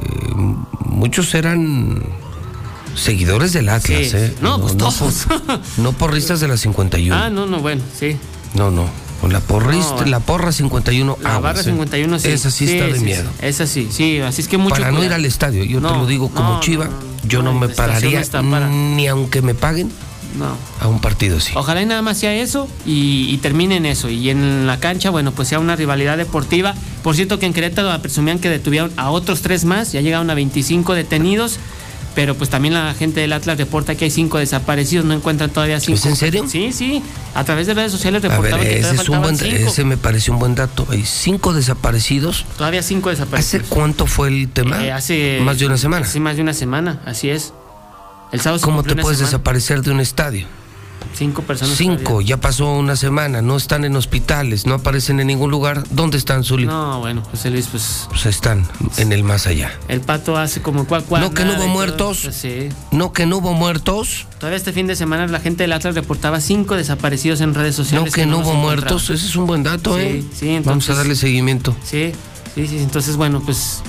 muchos 0.85 1.35
eran 1.35 2.03
seguidores 2.95 3.53
del 3.53 3.69
Atlas, 3.69 4.09
Sí, 4.11 4.17
¿eh? 4.17 4.35
no, 4.41 4.61
pues 4.61 4.77
todos. 4.77 5.27
por, 5.27 5.61
no 5.79 5.93
porristas 5.93 6.41
de 6.41 6.49
la 6.49 6.57
51. 6.57 7.15
Ah, 7.15 7.31
no, 7.31 7.47
no, 7.47 7.61
bueno, 7.61 7.83
sí. 7.99 8.17
No, 8.55 8.71
no. 8.71 8.89
Con 9.21 9.33
la, 9.33 9.41
porrista, 9.41 10.03
No. 10.03 10.07
la 10.07 10.21
porra 10.21 10.53
51 10.53 11.19
La 11.23 11.29
aguas, 11.37 11.43
barra 11.43 11.61
¿eh? 11.61 11.65
51 11.65 12.19
sí. 12.19 12.29
Esa 12.29 12.51
sí, 12.51 12.65
está 12.71 12.87
de 12.87 12.99
sí, 12.99 13.05
miedo. 13.05 13.23
sí. 13.41 13.47
Esa 13.47 13.67
sí, 13.67 13.89
sí. 13.91 14.21
Así 14.21 14.43
es 14.43 14.49
que 14.49 14.59
mucho 14.59 14.77
Para 14.77 14.91
no 14.93 15.03
ir 15.03 15.13
al 15.13 15.25
estadio, 15.25 15.65
yo 15.65 15.81
te 15.81 15.89
lo 15.89 16.07
digo 16.07 16.29
como 16.31 16.55
no, 16.55 16.61
chiva, 16.61 16.89
yo 17.27 17.43
no, 17.43 17.55
me 17.55 17.69
pararía 17.69 18.23
para- 18.31 18.69
ni 18.69 19.07
aunque 19.09 19.41
me 19.43 19.55
paguen 19.55 19.91
No. 20.39 20.55
a 20.81 20.89
un 20.89 21.01
partido 21.01 21.39
así. 21.39 21.53
Ojalá 21.57 21.81
y 21.83 21.87
nada 21.87 22.03
más 22.03 22.19
sea 22.19 22.35
eso 22.35 22.69
y, 22.85 23.29
y 23.31 23.39
termine 23.39 23.77
en 23.77 23.87
eso. 23.87 24.11
Y 24.11 24.29
en 24.31 24.67
la 24.67 24.79
cancha, 24.81 25.09
bueno, 25.11 25.33
pues 25.33 25.49
sea 25.49 25.59
una 25.59 25.77
rivalidad 25.77 26.19
deportiva. 26.19 26.75
Por 27.03 27.17
cierto 27.17 27.39
que 27.39 27.47
en 27.47 27.55
Querétaro 27.55 27.99
presumían 28.03 28.39
que 28.39 28.51
detuvieron 28.51 28.93
a 28.99 29.11
otros 29.11 29.41
tres 29.41 29.65
más, 29.65 29.93
ya 29.93 30.03
llegaron 30.03 30.29
a 30.31 30.35
25 30.35 30.95
detenidos. 30.95 31.59
Pero 32.17 32.35
pues 32.35 32.49
también 32.49 32.73
la 32.73 32.95
gente 32.95 33.21
del 33.21 33.35
Atlas 33.35 33.59
reporta 33.59 33.95
que 33.95 34.07
hay 34.07 34.11
cinco 34.11 34.39
desaparecidos, 34.39 35.05
no 35.05 35.13
encuentran 35.13 35.51
todavía 35.51 35.79
cinco. 35.79 35.99
¿Es 35.99 36.07
en 36.07 36.17
serio? 36.17 36.47
Sí, 36.49 36.73
sí. 36.73 37.03
A 37.35 37.45
través 37.45 37.67
de 37.67 37.75
redes 37.75 37.93
sociales 37.93 38.23
ver, 38.23 38.31
reportaban 38.31 38.65
que 38.65 38.79
ese, 38.79 38.95
es 38.95 39.09
un 39.11 39.21
buen, 39.21 39.37
cinco. 39.37 39.55
ese 39.55 39.85
me 39.85 39.99
pareció 39.99 40.33
un 40.33 40.39
buen 40.39 40.55
dato. 40.55 40.87
Hay 40.91 41.05
cinco 41.05 41.53
desaparecidos. 41.53 42.47
Todavía 42.57 42.83
cinco 42.83 43.11
desaparecidos. 43.11 43.65
¿Hace 43.67 43.69
cuánto 43.75 44.07
fue 44.07 44.29
el 44.29 44.49
tema? 44.49 44.83
Eh, 44.83 44.93
hace 44.93 45.41
Más 45.43 45.59
de 45.59 45.67
una 45.67 45.77
semana. 45.77 46.07
Sí, 46.07 46.19
más 46.19 46.37
de 46.37 46.43
una 46.43 46.55
semana, 46.55 47.03
así 47.05 47.29
es. 47.29 47.53
El 48.33 48.41
sábado 48.41 48.63
¿Cómo 48.63 48.83
te 48.83 48.97
puedes 48.97 49.19
semana. 49.19 49.33
desaparecer 49.33 49.83
de 49.83 49.91
un 49.91 50.01
estadio? 50.01 50.47
Cinco 51.15 51.43
personas. 51.43 51.77
Cinco, 51.77 52.21
ya 52.21 52.37
pasó 52.39 52.73
una 52.73 52.97
semana, 52.97 53.41
no 53.43 53.57
están 53.57 53.85
en 53.85 53.97
hospitales, 53.97 54.67
no 54.67 54.75
aparecen 54.75 55.21
en 55.21 55.29
ningún 55.29 55.51
lugar. 55.51 55.85
¿Dónde 55.91 56.19
están, 56.19 56.45
Zuli? 56.45 56.67
No, 56.67 57.01
bueno, 57.01 57.23
José 57.31 57.51
Luis, 57.51 57.69
pues 57.71 58.07
Pues 58.11 58.27
están 58.27 58.67
en 58.99 59.13
el 59.13 59.23
más 59.25 59.47
allá. 59.47 59.73
el 59.89 60.01
pato 60.01 60.37
hace 60.37 60.61
como 60.63 60.87
cual 60.87 61.05
cual. 61.05 61.23
No, 61.23 61.33
que 61.33 61.45
no 61.45 61.53
hubo 61.53 61.59
todo, 61.63 61.69
muertos. 61.69 62.21
pues, 62.25 62.37
sí. 62.37 62.69
No, 62.91 63.13
que 63.13 63.25
no 63.27 63.39
hubo 63.39 63.53
muertos. 63.55 64.27
Todavía 64.39 64.57
este 64.59 64.73
fin 64.73 64.87
de 64.87 64.97
semana 64.97 65.27
la 65.27 65.41
gente 65.41 65.63
del 65.65 65.73
Atlas 65.73 65.95
reportaba 65.95 66.41
cinco 66.41 66.75
desaparecidos 66.77 67.41
en 67.41 67.55
redes 67.55 67.79
No, 67.79 67.85
sociales. 67.85 68.13
que 68.15 68.27
no 68.27 68.39
hubo 68.41 68.55
muertos. 68.55 69.05
Ese 69.11 69.27
es 69.27 69.37
un 69.37 69.47
buen 69.47 69.63
dato, 69.63 69.97
Sí, 69.97 70.03
¿eh? 70.03 70.25
sí, 70.35 70.49
entonces- 70.51 70.67
Vamos 70.67 70.91
a 70.91 70.95
darle 70.95 71.15
seguimiento. 71.17 71.75
Sí, 71.83 72.13
sí, 72.55 72.67
sí. 72.69 72.79
Entonces, 72.79 73.17
bueno, 73.17 73.41
pues, 73.45 73.83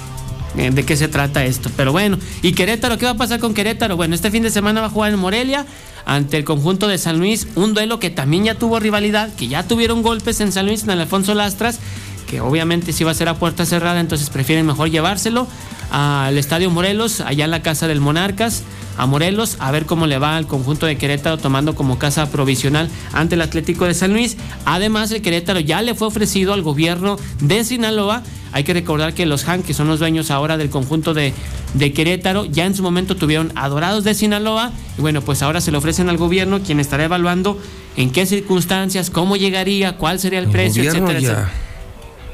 eh, 0.57 0.71
¿de 0.71 0.83
qué 0.85 0.95
se 0.95 1.07
trata 1.09 1.43
esto? 1.43 1.69
Pero 1.75 1.91
bueno, 1.91 2.17
¿y 2.41 2.53
Querétaro? 2.53 2.97
¿Qué 2.97 3.05
va 3.05 3.11
a 3.11 3.17
pasar 3.17 3.39
con 3.39 3.53
Querétaro? 3.53 3.95
Bueno, 3.97 4.15
este 4.15 4.31
fin 4.31 4.43
de 4.43 4.49
semana 4.49 4.79
va 4.81 4.87
a 4.87 4.89
jugar 4.89 5.11
en 5.13 5.19
Morelia 5.19 5.65
ante 6.07 6.37
el 6.37 6.45
conjunto 6.45 6.87
de 6.87 6.97
San 6.97 7.19
Luis. 7.19 7.47
Un 7.55 7.73
duelo 7.73 7.99
que 7.99 8.09
también 8.09 8.45
ya 8.45 8.55
tuvo 8.55 8.79
rivalidad, 8.79 9.31
que 9.35 9.49
ya 9.49 9.67
tuvieron 9.67 10.01
golpes 10.01 10.39
en 10.39 10.51
San 10.51 10.65
Luis, 10.65 10.83
en 10.83 10.89
Alfonso 10.91 11.35
Lastras, 11.35 11.79
que 12.27 12.41
obviamente 12.41 12.93
sí 12.93 13.03
va 13.03 13.11
a 13.11 13.13
ser 13.13 13.29
a 13.29 13.35
puerta 13.35 13.65
cerrada, 13.65 13.99
entonces 13.99 14.29
prefieren 14.29 14.65
mejor 14.65 14.89
llevárselo 14.89 15.47
al 15.91 16.37
Estadio 16.37 16.69
Morelos, 16.71 17.21
allá 17.21 17.45
en 17.45 17.51
la 17.51 17.61
casa 17.61 17.87
del 17.87 17.99
Monarcas, 17.99 18.63
a 18.97 19.05
Morelos, 19.05 19.57
a 19.59 19.71
ver 19.71 19.85
cómo 19.85 20.07
le 20.07 20.17
va 20.17 20.37
al 20.37 20.47
conjunto 20.47 20.85
de 20.85 20.97
Querétaro 20.97 21.37
tomando 21.37 21.75
como 21.75 21.99
casa 21.99 22.29
provisional 22.29 22.89
ante 23.13 23.35
el 23.35 23.41
Atlético 23.41 23.85
de 23.85 23.93
San 23.93 24.13
Luis. 24.13 24.37
Además, 24.65 25.11
el 25.11 25.21
Querétaro 25.21 25.59
ya 25.59 25.81
le 25.81 25.95
fue 25.95 26.07
ofrecido 26.07 26.53
al 26.53 26.61
gobierno 26.61 27.17
de 27.39 27.63
Sinaloa. 27.63 28.23
Hay 28.53 28.63
que 28.63 28.73
recordar 28.73 29.13
que 29.13 29.25
los 29.25 29.47
Han, 29.47 29.61
que 29.61 29.73
son 29.73 29.87
los 29.87 29.99
dueños 29.99 30.31
ahora 30.31 30.57
del 30.57 30.69
conjunto 30.69 31.13
de, 31.13 31.33
de 31.73 31.93
Querétaro, 31.93 32.45
ya 32.45 32.65
en 32.65 32.75
su 32.75 32.81
momento 32.81 33.15
tuvieron 33.15 33.51
adorados 33.55 34.03
de 34.03 34.13
Sinaloa. 34.13 34.71
Y 34.97 35.01
bueno, 35.01 35.21
pues 35.21 35.43
ahora 35.43 35.61
se 35.61 35.71
le 35.71 35.77
ofrecen 35.77 36.09
al 36.09 36.17
gobierno, 36.17 36.61
quien 36.61 36.79
estará 36.79 37.03
evaluando 37.03 37.59
en 37.97 38.11
qué 38.11 38.25
circunstancias, 38.25 39.09
cómo 39.09 39.35
llegaría, 39.35 39.97
cuál 39.97 40.19
sería 40.19 40.39
el 40.39 40.45
El 40.45 40.51
precio, 40.51 40.83
etcétera, 40.83 41.19
ya. 41.19 41.27
etcétera. 41.29 41.51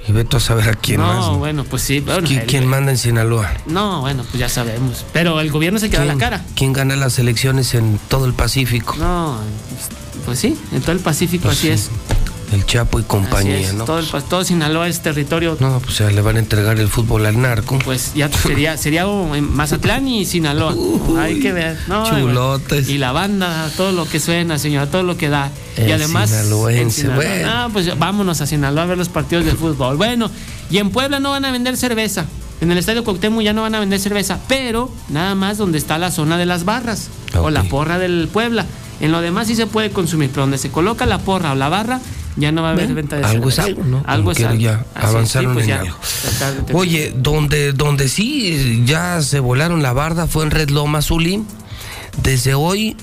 Y 0.08 0.12
veto 0.12 0.36
a 0.38 0.40
saber 0.40 0.68
a 0.70 0.74
quién 0.74 1.00
no, 1.00 1.08
más. 1.08 1.18
¿no? 1.28 1.38
bueno, 1.38 1.64
pues 1.64 1.82
sí. 1.84 2.00
bueno, 2.02 2.28
¿Qui- 2.28 2.42
el- 2.42 2.46
¿Quién 2.48 2.68
manda 2.68 2.92
en 2.92 2.98
Sinaloa? 2.98 3.50
No, 3.68 4.02
bueno, 4.02 4.24
pues 4.24 4.38
ya 4.40 4.50
sabemos. 4.50 5.06
Pero 5.14 5.40
el 5.40 5.50
gobierno 5.50 5.80
se 5.80 5.90
queda 5.90 6.02
la 6.04 6.14
¿Quién- 6.14 6.20
cara. 6.20 6.42
¿Quién 6.56 6.74
gana 6.74 6.96
las 6.98 7.18
elecciones 7.20 7.74
en 7.74 8.00
todo 8.10 8.26
el 8.26 8.34
Pacífico? 8.34 8.96
No, 8.98 9.38
pues 10.26 10.40
sí, 10.40 10.58
en 10.74 10.82
todo 10.82 10.92
el 10.92 11.00
Pacífico 11.00 11.44
Pues 11.44 11.58
así 11.58 11.68
sí. 11.68 11.74
es. 11.74 11.90
El 12.54 12.66
Chapo 12.66 13.00
y 13.00 13.04
compañía, 13.04 13.58
es. 13.60 13.74
¿no? 13.74 13.86
Todo, 13.86 14.00
el, 14.00 14.06
pa- 14.06 14.22
todo 14.22 14.44
Sinaloa 14.44 14.88
es 14.88 15.02
territorio. 15.02 15.58
No, 15.60 15.80
pues 15.80 15.98
ya 15.98 16.10
le 16.12 16.22
van 16.22 16.36
a 16.36 16.40
entregar 16.40 16.80
el 16.80 16.88
fútbol 16.88 17.26
al 17.26 17.42
narco. 17.42 17.80
Pues 17.84 18.14
ya 18.14 18.30
sería, 18.32 18.78
sería 18.78 19.06
Mazatlán 19.08 20.08
y 20.08 20.26
Sinaloa. 20.26 20.76
Hay 21.20 21.40
que 21.40 21.52
ver. 21.52 21.78
No, 21.88 22.06
chulotes. 22.08 22.90
Y 22.90 22.98
la 22.98 23.12
banda, 23.12 23.70
todo 23.76 23.92
lo 23.92 24.08
que 24.08 24.20
suena, 24.20 24.60
señora, 24.60 24.90
todo 24.90 25.04
lo 25.04 25.18
que 25.18 25.30
da. 25.30 25.50
y 25.78 25.92
además. 25.92 26.30
sinaloense, 26.30 26.82
en 26.82 26.92
Sinaloa. 26.92 27.16
bueno. 27.16 27.50
Ah, 27.52 27.70
pues 27.74 27.98
vámonos 27.98 28.40
a 28.42 28.46
Sinaloa 28.46 28.84
a 28.84 28.88
ver 28.88 28.98
los 28.98 29.10
partidos 29.10 29.46
de 29.46 29.54
fútbol. 29.56 29.98
Bueno, 29.98 30.30
y 30.70 30.78
en 30.78 30.90
Puebla 30.92 31.20
no 31.20 31.32
van 31.32 31.46
a 31.46 31.52
vender 31.52 31.76
cerveza. 31.78 32.26
En 32.62 32.72
el 32.72 32.78
Estadio 32.78 33.04
Cuauhtémoc 33.04 33.42
ya 33.42 33.52
no 33.54 33.64
van 33.64 33.76
a 33.76 33.80
vender 33.80 34.00
cerveza, 34.00 34.40
pero 34.48 34.90
nada 35.10 35.36
más 35.36 35.58
donde 35.58 35.78
está 35.78 35.98
la 35.98 36.12
zona 36.12 36.38
de 36.38 36.46
las 36.46 36.64
barras 36.66 37.08
o 37.38 37.50
la 37.50 37.64
porra 37.64 37.98
del 38.00 38.30
Puebla. 38.32 38.66
En 39.02 39.12
lo 39.12 39.20
demás 39.22 39.48
sí 39.48 39.56
se 39.56 39.66
puede 39.68 39.90
consumir, 39.90 40.30
pero 40.30 40.44
donde 40.44 40.58
se 40.58 40.70
coloca 40.70 41.06
la 41.06 41.18
porra 41.18 41.52
o 41.52 41.56
la 41.56 41.68
barra 41.68 42.00
ya 42.36 42.52
no 42.52 42.62
va 42.64 42.70
a 42.70 42.72
haber 42.72 42.86
Bueno, 42.86 42.96
venta 42.96 43.18
de 43.18 43.24
algo 43.26 43.50
es 43.50 43.56
cerveza. 43.56 43.80
algo, 43.80 43.84
¿no? 43.90 44.04
Algo 44.08 44.24
Como 44.24 44.32
es 44.32 44.44
algo. 44.44 44.60
ya 44.60 44.74
Así 44.96 45.00
es, 45.00 45.04
avanzaron 45.06 45.52
sí, 45.52 45.54
pues 45.54 45.64
en 45.66 45.70
ya. 45.70 45.80
algo. 45.82 45.98
Tratar 46.38 46.66
de- 46.66 46.74
Oye, 46.74 47.14
donde, 47.16 47.74
donde 47.74 48.10
sí 48.10 48.84
ya 48.86 49.22
se 49.22 49.40
volaron 49.40 49.82
la 49.84 49.94
barda 49.94 50.28
fue 50.28 50.44
en 50.44 50.52
Red 50.52 50.70
Loma, 50.70 51.02
Zuli. 51.02 51.44
Desde 52.22 52.54
hoy 52.54 52.96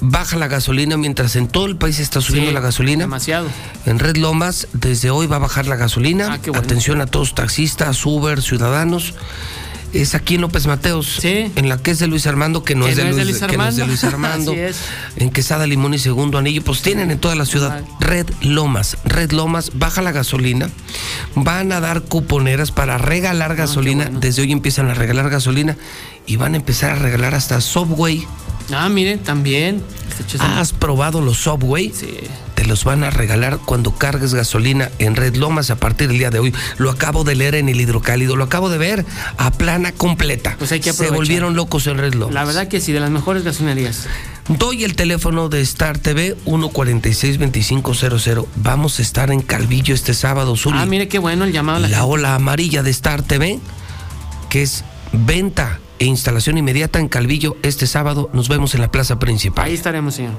baja 0.00 0.36
la 0.36 0.48
gasolina 0.48 0.96
mientras 0.96 1.36
en 1.36 1.46
todo 1.48 1.66
el 1.66 1.76
país 1.76 1.98
está 1.98 2.20
subiendo 2.22 2.50
Sí, 2.50 2.54
la 2.54 2.60
gasolina. 2.60 3.04
Demasiado. 3.04 3.48
En 3.86 3.98
Red 3.98 4.16
Lomas, 4.16 4.68
desde 4.72 5.10
hoy 5.10 5.26
va 5.26 5.36
a 5.36 5.40
bajar 5.40 5.66
la 5.66 5.76
gasolina. 5.76 6.28
Ah, 6.32 6.38
qué 6.42 6.50
bueno. 6.50 6.64
Atención 6.64 7.00
a 7.02 7.06
todos 7.06 7.34
taxistas, 7.34 8.04
Uber, 8.06 8.40
ciudadanos. 8.42 9.14
Es 9.92 10.14
aquí 10.14 10.36
en 10.36 10.42
López 10.42 10.66
Mateos, 10.66 11.18
en 11.24 11.68
la 11.68 11.82
que 11.82 11.90
es 11.90 11.98
de 11.98 12.06
Luis 12.06 12.26
Armando, 12.26 12.62
que 12.62 12.74
no, 12.74 12.84
Que 12.84 12.92
es, 12.92 12.96
de 12.96 13.04
no 13.04 13.10
es 13.10 13.16
de 13.16 13.24
Luis, 13.24 13.40
Luis 13.40 13.50
que 13.50 13.56
no 13.56 13.66
es 13.66 13.76
de 13.76 13.82
Armando. 13.82 13.86
Luis 13.86 14.04
Armando. 14.14 14.54
En 15.16 15.30
Quesada, 15.30 15.66
Limón 15.66 15.94
y 15.94 15.98
Segundo 15.98 16.38
Anillo, 16.38 16.62
pues 16.62 16.82
tienen 16.82 17.10
en 17.10 17.18
toda 17.18 17.34
la 17.34 17.44
ciudad. 17.44 17.82
Red 17.98 18.28
Lomas, 18.42 18.96
Red 19.04 19.32
Lomas, 19.32 19.72
baja 19.74 20.00
la 20.02 20.12
gasolina. 20.12 20.70
Van 21.34 21.72
a 21.72 21.80
dar 21.80 22.02
cuponeras 22.02 22.70
para 22.70 22.98
regalar 22.98 23.56
gasolina. 23.56 24.10
Desde 24.12 24.42
hoy 24.42 24.52
empiezan 24.52 24.88
a 24.88 24.94
regalar 24.94 25.28
gasolina 25.28 25.76
y 26.26 26.36
van 26.36 26.54
a 26.54 26.56
empezar 26.58 26.92
a 26.92 26.94
regalar 26.96 27.34
hasta 27.34 27.60
Subway. 27.60 28.26
Ah, 28.72 28.88
miren, 28.88 29.18
también. 29.18 29.82
¿Has 30.38 30.72
probado 30.72 31.20
los 31.20 31.38
Subway? 31.38 31.92
Sí. 31.94 32.18
Te 32.60 32.66
los 32.66 32.84
van 32.84 33.04
a 33.04 33.10
regalar 33.10 33.58
cuando 33.64 33.92
cargues 33.92 34.34
gasolina 34.34 34.90
en 34.98 35.16
Red 35.16 35.36
Lomas 35.36 35.70
a 35.70 35.76
partir 35.76 36.08
del 36.08 36.18
día 36.18 36.28
de 36.28 36.40
hoy. 36.40 36.54
Lo 36.76 36.90
acabo 36.90 37.24
de 37.24 37.34
leer 37.34 37.54
en 37.54 37.70
el 37.70 37.80
hidrocálido, 37.80 38.36
lo 38.36 38.44
acabo 38.44 38.68
de 38.68 38.76
ver 38.76 39.06
a 39.38 39.50
plana 39.50 39.92
completa. 39.92 40.56
Pues 40.58 40.70
hay 40.70 40.80
que 40.80 40.92
Se 40.92 41.08
volvieron 41.08 41.56
locos 41.56 41.86
en 41.86 41.96
Red 41.96 42.12
Lomas. 42.12 42.34
La 42.34 42.44
verdad 42.44 42.68
que 42.68 42.82
sí, 42.82 42.92
de 42.92 43.00
las 43.00 43.08
mejores 43.08 43.44
gasolinerías. 43.44 44.08
Doy 44.48 44.84
el 44.84 44.94
teléfono 44.94 45.48
de 45.48 45.62
Star 45.62 45.96
TV 45.96 46.36
146-2500. 46.44 48.44
Vamos 48.56 48.98
a 48.98 49.02
estar 49.02 49.30
en 49.30 49.40
Calvillo 49.40 49.94
este 49.94 50.12
sábado, 50.12 50.54
Zuli. 50.54 50.76
Ah, 50.78 50.84
mire 50.84 51.08
qué 51.08 51.18
bueno 51.18 51.46
el 51.46 51.52
llamado 51.52 51.78
a 51.78 51.80
la, 51.80 51.88
la 51.88 52.04
ola 52.04 52.34
amarilla 52.34 52.82
de 52.82 52.90
Star 52.90 53.22
TV, 53.22 53.58
que 54.50 54.60
es 54.60 54.84
venta 55.12 55.80
e 55.98 56.04
instalación 56.04 56.58
inmediata 56.58 56.98
en 56.98 57.08
Calvillo 57.08 57.56
este 57.62 57.86
sábado. 57.86 58.28
Nos 58.34 58.50
vemos 58.50 58.74
en 58.74 58.82
la 58.82 58.90
plaza 58.90 59.18
principal. 59.18 59.64
Ahí 59.64 59.72
estaremos, 59.72 60.16
señor. 60.16 60.34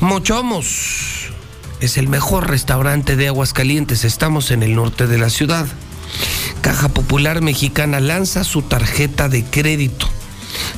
Mochomos 0.00 1.32
es 1.80 1.98
el 1.98 2.08
mejor 2.08 2.48
restaurante 2.48 3.16
de 3.16 3.28
Aguascalientes. 3.28 4.04
Estamos 4.04 4.50
en 4.50 4.62
el 4.62 4.74
norte 4.74 5.06
de 5.06 5.18
la 5.18 5.30
ciudad. 5.30 5.66
Caja 6.62 6.88
Popular 6.88 7.42
Mexicana 7.42 8.00
lanza 8.00 8.44
su 8.44 8.62
tarjeta 8.62 9.28
de 9.28 9.44
crédito. 9.44 10.08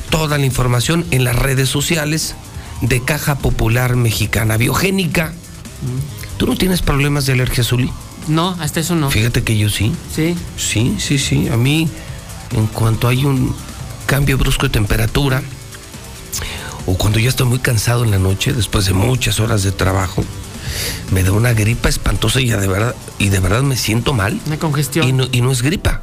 Toda 0.09 0.37
la 0.37 0.45
información 0.45 1.05
en 1.11 1.23
las 1.23 1.35
redes 1.35 1.69
sociales 1.69 2.35
de 2.81 3.01
Caja 3.03 3.37
Popular 3.39 3.95
Mexicana. 3.95 4.57
Biogénica. 4.57 5.33
¿Tú 6.37 6.47
no 6.47 6.55
tienes 6.55 6.81
problemas 6.81 7.25
de 7.25 7.33
alergia, 7.33 7.63
Zuli? 7.63 7.91
No, 8.27 8.55
hasta 8.59 8.79
eso 8.79 8.95
no. 8.95 9.09
Fíjate 9.09 9.43
que 9.43 9.57
yo 9.57 9.69
sí. 9.69 9.93
Sí. 10.13 10.35
Sí, 10.57 10.95
sí, 10.99 11.17
sí. 11.17 11.47
A 11.49 11.57
mí, 11.57 11.89
en 12.51 12.67
cuanto 12.67 13.07
hay 13.07 13.25
un 13.25 13.55
cambio 14.05 14.37
brusco 14.37 14.67
de 14.67 14.69
temperatura, 14.69 15.41
o 16.85 16.97
cuando 16.97 17.19
ya 17.19 17.29
estoy 17.29 17.47
muy 17.47 17.59
cansado 17.59 18.03
en 18.03 18.11
la 18.11 18.19
noche, 18.19 18.53
después 18.53 18.85
de 18.85 18.93
muchas 18.93 19.39
horas 19.39 19.63
de 19.63 19.71
trabajo, 19.71 20.23
me 21.11 21.23
da 21.23 21.31
una 21.31 21.53
gripa 21.53 21.89
espantosa 21.89 22.41
y, 22.41 22.47
ya 22.47 22.57
de 22.57 22.67
verdad, 22.67 22.95
y 23.17 23.29
de 23.29 23.39
verdad 23.39 23.61
me 23.63 23.77
siento 23.77 24.13
mal. 24.13 24.39
Una 24.45 24.57
congestión. 24.57 25.07
Y 25.07 25.13
no, 25.13 25.27
y 25.31 25.41
no 25.41 25.51
es 25.51 25.61
gripa, 25.61 26.01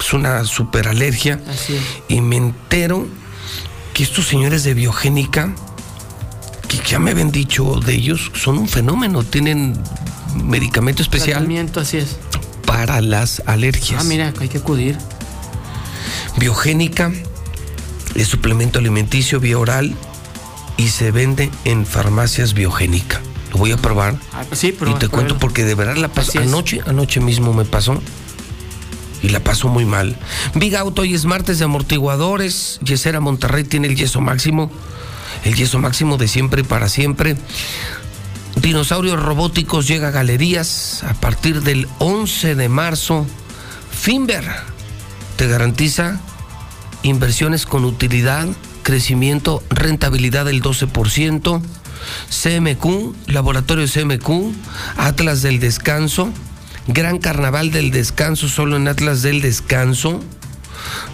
es 0.00 0.12
una 0.12 0.44
super 0.44 0.88
alergia. 0.88 1.40
Así 1.48 1.76
es. 1.76 1.82
Y 2.08 2.20
me 2.20 2.36
entero 2.36 3.06
que 3.94 4.02
estos 4.02 4.26
señores 4.26 4.64
de 4.64 4.74
biogénica, 4.74 5.54
que 6.68 6.78
ya 6.86 6.98
me 6.98 7.12
habían 7.12 7.30
dicho 7.30 7.80
de 7.80 7.94
ellos, 7.94 8.30
son 8.34 8.58
un 8.58 8.68
fenómeno, 8.68 9.22
tienen 9.22 9.78
medicamento 10.44 11.02
especial 11.02 11.38
Tratamiento, 11.38 11.80
así 11.80 11.98
es. 11.98 12.16
para 12.66 13.00
las 13.00 13.42
alergias. 13.46 14.00
Ah, 14.00 14.04
mira, 14.04 14.34
hay 14.40 14.48
que 14.48 14.58
acudir. 14.58 14.98
Biogénica 16.38 17.10
es 18.14 18.28
suplemento 18.28 18.78
alimenticio 18.78 19.40
vía 19.40 19.58
oral 19.58 19.94
y 20.76 20.88
se 20.88 21.10
vende 21.10 21.50
en 21.64 21.86
farmacias 21.86 22.52
biogénica. 22.52 23.20
Lo 23.52 23.58
voy 23.58 23.72
a 23.72 23.76
probar. 23.76 24.16
Ah, 24.32 24.44
pues 24.48 24.60
sí, 24.60 24.74
pero 24.76 24.90
y 24.90 24.94
te 24.94 25.08
cuento 25.08 25.38
porque 25.38 25.64
de 25.64 25.74
verdad 25.74 25.96
la 25.96 26.08
pasó. 26.08 26.38
Anoche, 26.40 26.80
anoche 26.86 27.20
mismo 27.20 27.52
me 27.52 27.64
pasó. 27.64 28.00
Y 29.22 29.30
la 29.30 29.40
paso 29.40 29.68
muy 29.68 29.84
mal. 29.84 30.16
Big 30.54 30.76
Auto 30.76 31.04
y 31.04 31.14
es 31.14 31.24
martes 31.24 31.58
de 31.58 31.64
amortiguadores. 31.64 32.78
Yesera 32.82 33.20
Monterrey 33.20 33.64
tiene 33.64 33.88
el 33.88 33.96
yeso 33.96 34.20
máximo. 34.20 34.70
El 35.44 35.54
yeso 35.54 35.78
máximo 35.78 36.16
de 36.16 36.28
siempre 36.28 36.62
y 36.62 36.64
para 36.64 36.88
siempre. 36.88 37.36
Dinosaurios 38.56 39.22
robóticos 39.22 39.86
llega 39.86 40.08
a 40.08 40.12
galerías 40.12 41.02
a 41.04 41.14
partir 41.14 41.62
del 41.62 41.88
11 41.98 42.54
de 42.54 42.68
marzo. 42.68 43.26
Finver 43.90 44.44
te 45.36 45.46
garantiza 45.46 46.20
inversiones 47.02 47.66
con 47.66 47.84
utilidad, 47.84 48.48
crecimiento, 48.82 49.62
rentabilidad 49.70 50.46
del 50.46 50.62
12%. 50.62 51.60
CMQ, 52.30 53.28
Laboratorio 53.28 53.86
CMQ, 53.86 54.52
Atlas 54.96 55.42
del 55.42 55.60
Descanso, 55.60 56.32
Gran 56.86 57.18
Carnaval 57.18 57.70
del 57.70 57.90
Descanso 57.90 58.48
solo 58.48 58.76
en 58.76 58.88
Atlas 58.88 59.22
del 59.22 59.40
Descanso. 59.40 60.22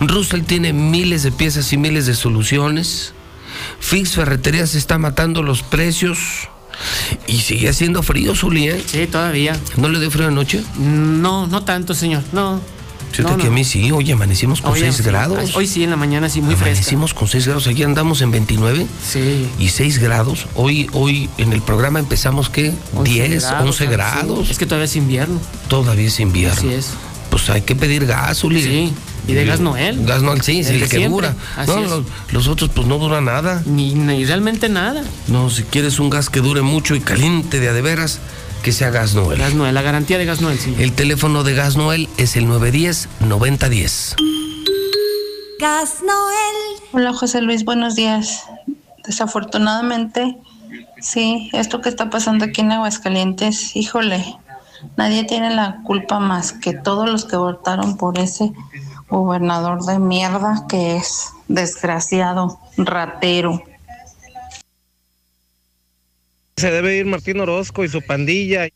Russell 0.00 0.42
tiene 0.42 0.72
miles 0.72 1.22
de 1.22 1.32
piezas 1.32 1.72
y 1.72 1.76
miles 1.76 2.06
de 2.06 2.14
soluciones. 2.14 3.14
Fix 3.80 4.12
Ferreterías 4.12 4.74
está 4.74 4.98
matando 4.98 5.42
los 5.42 5.62
precios. 5.62 6.18
Y 7.26 7.40
sigue 7.40 7.68
haciendo 7.68 8.02
frío, 8.02 8.34
Zuli, 8.34 8.68
¿eh? 8.68 8.82
Sí, 8.84 9.06
todavía. 9.06 9.58
¿No 9.76 9.88
le 9.88 10.00
dio 10.00 10.10
frío 10.10 10.28
anoche? 10.28 10.62
No, 10.78 11.46
no 11.46 11.64
tanto, 11.64 11.94
señor. 11.94 12.22
No. 12.32 12.60
Fíjate 13.12 13.30
No, 13.30 13.36
que 13.38 13.44
no. 13.44 13.50
a 13.50 13.54
mí 13.54 13.64
sí, 13.64 13.92
oye, 13.92 14.12
amanecimos 14.12 14.60
con 14.60 14.72
Hoy 14.72 14.80
6 14.80 14.94
sí, 14.96 15.02
grados. 15.02 15.54
Hoy 15.54 15.66
sí, 15.66 15.84
en 15.84 15.90
la 15.90 15.96
mañana 15.96 16.28
sí, 16.28 16.40
muy 16.40 16.54
fresca. 16.54 16.70
Amanecimos 16.72 17.14
con 17.14 17.28
6 17.28 17.46
grados, 17.46 17.66
aquí 17.66 17.82
andamos 17.82 18.20
en 18.22 18.30
29 18.30 18.86
Sí. 19.08 19.46
y 19.58 19.68
6 19.68 19.98
grados. 19.98 20.46
Hoy, 20.54 20.88
hoy 20.92 21.28
en 21.38 21.52
el 21.52 21.62
programa 21.62 21.98
empezamos, 21.98 22.48
¿qué? 22.50 22.72
10, 23.04 23.44
11 23.44 23.84
ah, 23.86 23.90
grados. 23.90 24.46
sí. 24.46 24.52
Es 24.52 24.58
que 24.58 24.66
todavía 24.66 24.86
es 24.86 24.96
invierno. 24.96 25.38
Todavía 25.68 26.06
es 26.08 26.18
invierno. 26.20 26.56
Así 26.58 26.68
es. 26.72 26.90
Pues 27.30 27.48
hay 27.50 27.62
que 27.62 27.74
pedir 27.76 28.06
gas, 28.06 28.42
Uli. 28.44 28.62
Sí. 28.62 28.92
Y 29.28 29.34
de 29.34 29.44
gas 29.44 29.60
Noel. 29.60 30.04
Gas 30.04 30.22
Noel, 30.22 30.42
sí, 30.42 30.64
sí, 30.64 30.70
El 30.74 30.80
que 30.80 30.86
siempre. 30.88 31.08
dura. 31.08 31.36
Así 31.56 31.70
No, 31.70 31.78
es. 31.78 31.88
los, 31.90 32.04
los 32.32 32.48
otros 32.48 32.70
pues 32.74 32.88
no 32.88 32.98
dura 32.98 33.20
nada. 33.20 33.62
Ni, 33.66 33.94
ni 33.94 34.24
realmente 34.24 34.68
nada. 34.68 35.04
No, 35.28 35.48
si 35.48 35.62
quieres 35.62 36.00
un 36.00 36.10
gas 36.10 36.28
que 36.28 36.40
dure 36.40 36.62
mucho 36.62 36.96
y 36.96 37.00
caliente 37.00 37.60
de 37.60 37.68
a 37.68 37.72
de 37.72 37.82
veras, 37.82 38.18
que 38.62 38.72
sea 38.72 38.90
gas 38.90 39.14
Noel. 39.14 39.38
Gas 39.38 39.54
Noel, 39.54 39.74
la 39.74 39.82
garantía 39.82 40.18
de 40.18 40.24
gas 40.24 40.40
Noel, 40.40 40.58
sí. 40.58 40.74
El 40.78 40.92
teléfono 40.92 41.42
de 41.42 41.54
gas 41.54 41.76
Noel 41.76 42.08
es 42.16 42.36
el 42.36 42.46
910-9010. 42.46 44.16
Gas 45.58 45.96
Noel. 46.02 46.82
Hola 46.92 47.12
José 47.12 47.42
Luis, 47.42 47.64
buenos 47.64 47.96
días. 47.96 48.44
Desafortunadamente, 49.04 50.38
sí, 51.00 51.50
esto 51.52 51.80
que 51.80 51.88
está 51.88 52.08
pasando 52.08 52.44
aquí 52.44 52.60
en 52.60 52.70
Aguascalientes, 52.72 53.74
híjole, 53.74 54.24
nadie 54.96 55.24
tiene 55.24 55.54
la 55.54 55.82
culpa 55.82 56.20
más 56.20 56.52
que 56.52 56.72
todos 56.72 57.10
los 57.10 57.24
que 57.24 57.36
votaron 57.36 57.96
por 57.96 58.18
ese 58.18 58.52
gobernador 59.08 59.84
de 59.84 59.98
mierda 59.98 60.66
que 60.68 60.96
es 60.96 61.30
desgraciado, 61.48 62.60
ratero. 62.76 63.62
Se 66.56 66.70
debe 66.70 66.96
ir 66.96 67.06
Martín 67.06 67.40
Orozco 67.40 67.84
y 67.84 67.88
su 67.88 68.02
pandilla. 68.02 68.68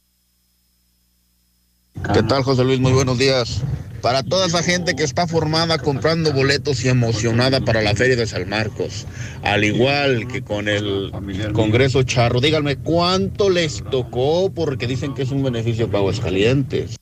¿Qué 2.13 2.23
tal, 2.29 2.43
José 2.43 2.65
Luis? 2.65 2.81
Muy 2.81 2.93
buenos 2.93 3.19
días. 3.19 3.63
Para 4.03 4.23
toda 4.23 4.47
esa 4.47 4.63
gente 4.63 4.95
que 4.95 5.03
está 5.03 5.27
formada 5.27 5.79
comprando 5.79 6.33
boletos 6.33 6.85
y 6.85 6.89
emocionada 6.89 7.61
para 7.61 7.83
la 7.83 7.95
Feria 7.95 8.15
de 8.17 8.27
San 8.27 8.49
Marcos, 8.49 9.07
al 9.43 9.65
igual 9.65 10.29
que 10.29 10.43
con 10.43 10.69
el 10.69 11.11
Congreso 11.53 12.03
Charro, 12.03 12.41
díganme 12.41 12.77
cuánto 12.77 13.51
les 13.51 13.83
tocó 13.91 14.51
porque 14.55 14.87
dicen 14.87 15.15
que 15.15 15.23
es 15.23 15.31
un 15.31 15.43
beneficio 15.43 15.87
para 15.89 15.99
Aguascalientes. 16.01 16.97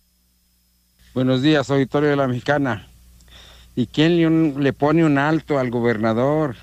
Buenos 1.14 1.42
días, 1.42 1.68
auditorio 1.70 2.10
de 2.10 2.16
la 2.16 2.28
Mexicana. 2.28 2.88
¿Y 3.76 3.86
quién 3.86 4.16
le, 4.16 4.26
un- 4.26 4.54
le 4.62 4.72
pone 4.72 5.04
un 5.04 5.18
alto 5.18 5.58
al 5.58 5.70
gobernador 5.70 6.56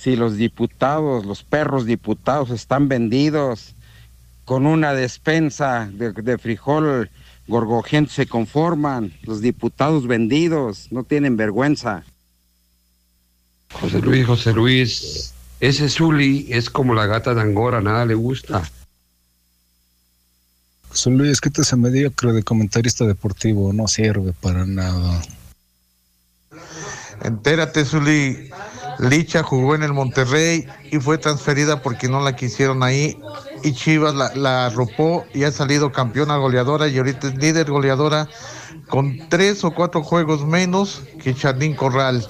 si 0.00 0.16
los 0.16 0.38
diputados, 0.38 1.26
los 1.26 1.44
perros 1.44 1.84
diputados 1.84 2.48
están 2.48 2.88
vendidos 2.88 3.74
con 4.46 4.64
una 4.64 4.94
despensa 4.94 5.90
de, 5.92 6.12
de 6.12 6.38
frijol 6.38 7.10
gorgojente 7.46 8.10
se 8.10 8.26
conforman? 8.26 9.12
Los 9.24 9.42
diputados 9.42 10.06
vendidos 10.06 10.86
no 10.90 11.04
tienen 11.04 11.36
vergüenza. 11.36 12.04
José 13.72 14.00
Luis, 14.00 14.26
José 14.26 14.52
Luis, 14.54 15.34
ese 15.60 15.90
Zuli 15.90 16.46
es 16.48 16.70
como 16.70 16.94
la 16.94 17.04
gata 17.04 17.34
de 17.34 17.42
Angora, 17.42 17.82
nada 17.82 18.06
le 18.06 18.14
gusta. 18.14 18.62
José 20.88 21.10
Luis, 21.10 21.42
que 21.42 21.50
te 21.50 21.62
se 21.62 21.76
mediocre 21.76 22.32
de 22.32 22.42
comentarista 22.42 23.04
deportivo, 23.04 23.74
no 23.74 23.86
sirve 23.86 24.32
para 24.32 24.64
nada. 24.64 25.22
Entérate, 27.22 27.84
Zuli. 27.84 28.50
Licha 29.00 29.42
jugó 29.42 29.74
en 29.74 29.82
el 29.82 29.92
Monterrey 29.92 30.66
y 30.90 30.98
fue 30.98 31.18
transferida 31.18 31.82
porque 31.82 32.08
no 32.08 32.20
la 32.20 32.36
quisieron 32.36 32.82
ahí. 32.82 33.18
Y 33.62 33.72
Chivas 33.72 34.14
la, 34.14 34.34
la 34.34 34.66
arropó 34.66 35.24
y 35.32 35.44
ha 35.44 35.52
salido 35.52 35.92
campeona 35.92 36.36
goleadora 36.36 36.88
y 36.88 36.98
ahorita 36.98 37.28
es 37.28 37.36
líder 37.36 37.70
goleadora 37.70 38.28
con 38.88 39.28
tres 39.28 39.64
o 39.64 39.70
cuatro 39.72 40.02
juegos 40.02 40.44
menos 40.44 41.02
que 41.22 41.34
Charlín 41.34 41.74
Corral. 41.74 42.26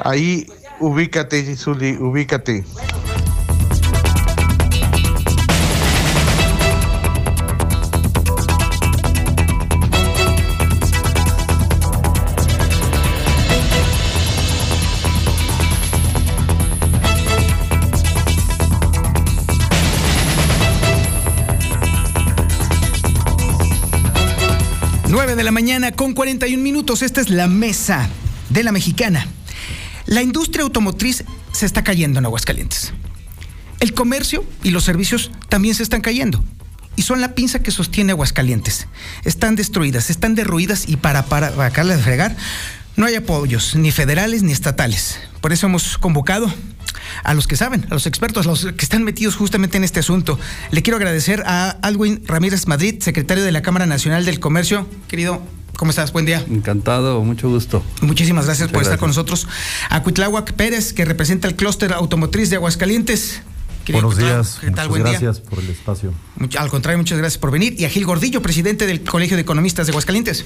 Ahí 0.00 0.46
ubícate, 0.80 1.56
Zuli, 1.56 1.96
ubícate. 1.96 2.64
De 25.36 25.44
la 25.44 25.50
mañana 25.50 25.92
con 25.92 26.12
41 26.12 26.62
minutos. 26.62 27.00
Esta 27.00 27.22
es 27.22 27.30
la 27.30 27.48
mesa 27.48 28.06
de 28.50 28.62
la 28.62 28.70
mexicana. 28.70 29.26
La 30.04 30.20
industria 30.20 30.62
automotriz 30.62 31.24
se 31.52 31.64
está 31.64 31.82
cayendo 31.82 32.18
en 32.18 32.26
Aguascalientes. 32.26 32.92
El 33.80 33.94
comercio 33.94 34.44
y 34.62 34.72
los 34.72 34.84
servicios 34.84 35.30
también 35.48 35.74
se 35.74 35.84
están 35.84 36.02
cayendo. 36.02 36.44
Y 36.96 37.02
son 37.02 37.22
la 37.22 37.34
pinza 37.34 37.62
que 37.62 37.70
sostiene 37.70 38.12
Aguascalientes. 38.12 38.88
Están 39.24 39.56
destruidas, 39.56 40.10
están 40.10 40.34
derruidas 40.34 40.86
y 40.86 40.96
para, 40.96 41.24
para, 41.24 41.50
para 41.52 41.84
de 41.84 42.02
fregar 42.02 42.36
no 42.96 43.06
hay 43.06 43.14
apoyos, 43.14 43.74
ni 43.74 43.90
federales 43.90 44.42
ni 44.42 44.52
estatales. 44.52 45.18
Por 45.40 45.54
eso 45.54 45.66
hemos 45.66 45.96
convocado 45.96 46.52
a 47.24 47.34
los 47.34 47.46
que 47.46 47.56
saben, 47.56 47.86
a 47.90 47.94
los 47.94 48.06
expertos, 48.06 48.46
a 48.46 48.50
los 48.50 48.64
que 48.66 48.84
están 48.84 49.04
metidos 49.04 49.36
justamente 49.36 49.76
en 49.76 49.84
este 49.84 50.00
asunto. 50.00 50.38
Le 50.70 50.82
quiero 50.82 50.96
agradecer 50.96 51.42
a 51.46 51.70
Alwin 51.82 52.22
Ramírez 52.26 52.66
Madrid, 52.66 52.96
secretario 53.00 53.44
de 53.44 53.52
la 53.52 53.62
Cámara 53.62 53.86
Nacional 53.86 54.24
del 54.24 54.40
Comercio. 54.40 54.86
Querido, 55.08 55.42
¿cómo 55.76 55.90
estás? 55.90 56.12
Buen 56.12 56.26
día. 56.26 56.44
Encantado, 56.50 57.22
mucho 57.22 57.48
gusto. 57.48 57.82
Muchísimas 58.00 58.46
gracias 58.46 58.68
Muchas 58.68 58.74
por 58.74 58.82
estar 58.82 58.98
con 58.98 59.08
nosotros. 59.08 59.46
A 59.90 60.02
Cuitláhuac 60.02 60.52
Pérez, 60.52 60.92
que 60.92 61.04
representa 61.04 61.48
el 61.48 61.56
clúster 61.56 61.92
automotriz 61.92 62.50
de 62.50 62.56
Aguascalientes. 62.56 63.42
Querido 63.84 64.06
Buenos 64.06 64.18
días, 64.24 64.58
¿Qué 64.60 64.66
tal? 64.70 64.86
muchas 64.86 64.88
Buen 64.88 65.02
día. 65.02 65.10
gracias 65.18 65.40
por 65.40 65.58
el 65.58 65.68
espacio. 65.68 66.12
Much- 66.38 66.56
Al 66.56 66.68
contrario, 66.70 66.98
muchas 66.98 67.18
gracias 67.18 67.38
por 67.38 67.50
venir. 67.50 67.74
Y 67.78 67.84
a 67.84 67.88
Gil 67.90 68.04
Gordillo, 68.06 68.40
presidente 68.40 68.86
del 68.86 69.02
Colegio 69.02 69.36
de 69.36 69.42
Economistas 69.42 69.86
de 69.86 69.90
Aguascalientes. 69.90 70.44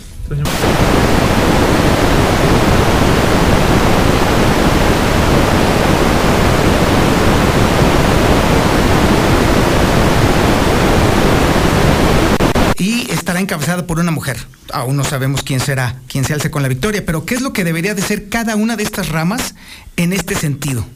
Y 12.79 13.07
y 13.11 13.11
estará 13.37 13.41
encabezada 13.43 13.87
por 13.87 13.99
una 13.99 14.11
mujer. 14.11 14.39
Aún 14.73 14.97
no 14.97 15.05
sabemos 15.05 15.43
quién 15.43 15.61
será, 15.61 16.01
quién 16.09 16.25
se 16.25 16.33
alce 16.33 16.51
con 16.51 16.63
la 16.63 16.69
victoria, 16.69 17.05
pero 17.05 17.27
¿qué 17.27 17.35
es 17.35 17.43
lo 17.43 17.53
que 17.53 17.65
debería 17.65 17.95
de 17.95 18.01
ser 18.01 18.29
cada 18.31 18.57
una 18.57 18.77
de 18.77 18.83
estas 18.83 19.11
ramas 19.11 19.55
en 19.97 20.15
este 20.15 20.35
sentido? 20.35 20.87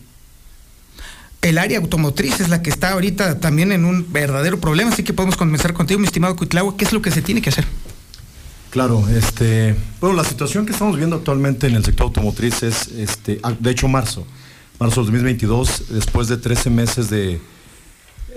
El 1.43 1.59
área 1.59 1.79
automotriz 1.79 2.41
es 2.41 2.49
la 2.49 2.63
que 2.63 2.71
está 2.71 2.93
ahorita 2.93 3.41
también 3.41 3.73
en 3.73 3.85
un 3.85 4.11
verdadero 4.11 4.59
problema, 4.59 4.91
así 4.91 5.03
que 5.03 5.13
podemos 5.13 5.37
comenzar 5.37 5.75
contigo, 5.75 6.01
mi 6.01 6.07
estimado 6.07 6.37
Cuitlagua, 6.37 6.77
¿qué 6.77 6.85
es 6.85 6.93
lo 6.93 7.03
que 7.03 7.11
se 7.11 7.21
tiene 7.21 7.43
que 7.43 7.51
hacer? 7.51 7.67
Claro, 8.71 9.07
este, 9.09 9.75
bueno, 10.01 10.17
la 10.17 10.25
situación 10.25 10.65
que 10.65 10.73
estamos 10.73 10.97
viendo 10.97 11.17
actualmente 11.17 11.67
en 11.67 11.75
el 11.75 11.85
sector 11.85 12.07
automotriz 12.07 12.63
es, 12.63 12.89
este, 12.89 13.39
ah, 13.43 13.53
de 13.59 13.71
hecho, 13.71 13.89
marzo, 13.89 14.27
marzo 14.79 15.01
de 15.01 15.07
2022, 15.07 15.85
después 15.91 16.29
de 16.29 16.37
13 16.39 16.71
meses 16.71 17.11
de, 17.11 17.41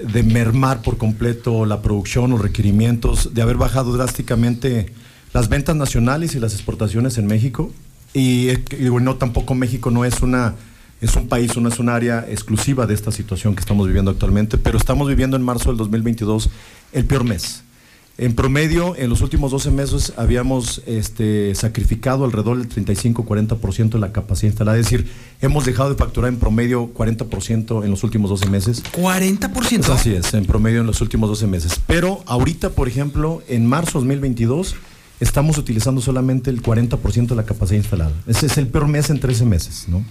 de 0.02 0.24
mermar 0.24 0.82
por 0.82 0.98
completo 0.98 1.66
la 1.66 1.82
producción, 1.82 2.32
los 2.32 2.42
requerimientos, 2.42 3.34
de 3.34 3.42
haber 3.42 3.58
bajado 3.58 3.94
drásticamente 3.94 4.94
las 5.34 5.50
ventas 5.50 5.76
nacionales 5.76 6.36
y 6.36 6.40
las 6.40 6.54
exportaciones 6.54 7.18
en 7.18 7.28
México. 7.28 7.72
Y, 8.14 8.48
digo, 8.78 9.00
no, 9.00 9.16
tampoco 9.16 9.56
México 9.56 9.92
no 9.92 10.06
es 10.06 10.22
una 10.22 10.56
es 11.02 11.18
un 11.18 11.28
país, 11.28 11.58
no 11.58 11.68
es 11.68 11.80
un 11.80 11.90
área 11.90 12.26
exclusiva 12.30 12.86
de 12.86 12.94
esta 12.94 13.12
situación 13.12 13.56
que 13.56 13.60
estamos 13.60 13.88
viviendo 13.88 14.10
actualmente, 14.10 14.58
pero 14.58 14.78
estamos 14.78 15.10
viviendo 15.10 15.36
en 15.36 15.44
marzo 15.44 15.70
del 15.70 15.78
2022 15.78 16.50
el 16.94 17.04
peor 17.04 17.26
mes. 17.26 17.64
En 18.16 18.36
promedio, 18.36 18.96
en 18.96 19.10
los 19.10 19.22
últimos 19.22 19.50
12 19.50 19.72
meses 19.72 20.14
habíamos 20.18 20.84
este, 20.86 21.56
sacrificado 21.56 22.26
alrededor 22.26 22.60
del 22.60 22.86
35-40% 22.86 23.90
de 23.90 24.00
la 24.00 24.12
capacidad 24.12 24.52
instalada. 24.52 24.78
Es 24.78 24.86
decir, 24.86 25.10
hemos 25.42 25.66
dejado 25.66 25.90
de 25.90 25.96
facturar 25.96 26.32
en 26.32 26.38
promedio 26.38 26.94
40% 26.94 27.84
en 27.84 27.90
los 27.90 28.04
últimos 28.04 28.30
12 28.30 28.50
meses. 28.50 28.84
¿40%? 28.84 29.90
así 29.90 30.14
es, 30.14 30.32
en 30.36 30.46
promedio 30.46 30.82
en 30.82 30.88
los 30.88 31.02
últimos 31.02 31.28
12 31.28 31.48
meses. 31.48 31.82
Pero 31.88 32.22
ahorita, 32.28 32.70
por 32.70 32.88
ejemplo, 32.88 33.42
en 33.48 33.66
marzo 33.66 34.00
de 34.00 34.06
2022, 34.06 34.76
estamos 35.20 35.58
utilizando 35.58 36.00
solamente 36.00 36.52
el 36.52 36.62
40% 36.62 37.30
de 37.30 37.36
la 37.36 37.46
capacidad 37.46 37.78
instalada. 37.78 38.14
Ese 38.28 38.46
es 38.46 38.60
el 38.60 38.68
peor 38.68 38.88
mes 38.90 39.10
en 39.10 39.20
13 39.20 39.44
meses. 39.46 39.86
¿no? 39.88 40.06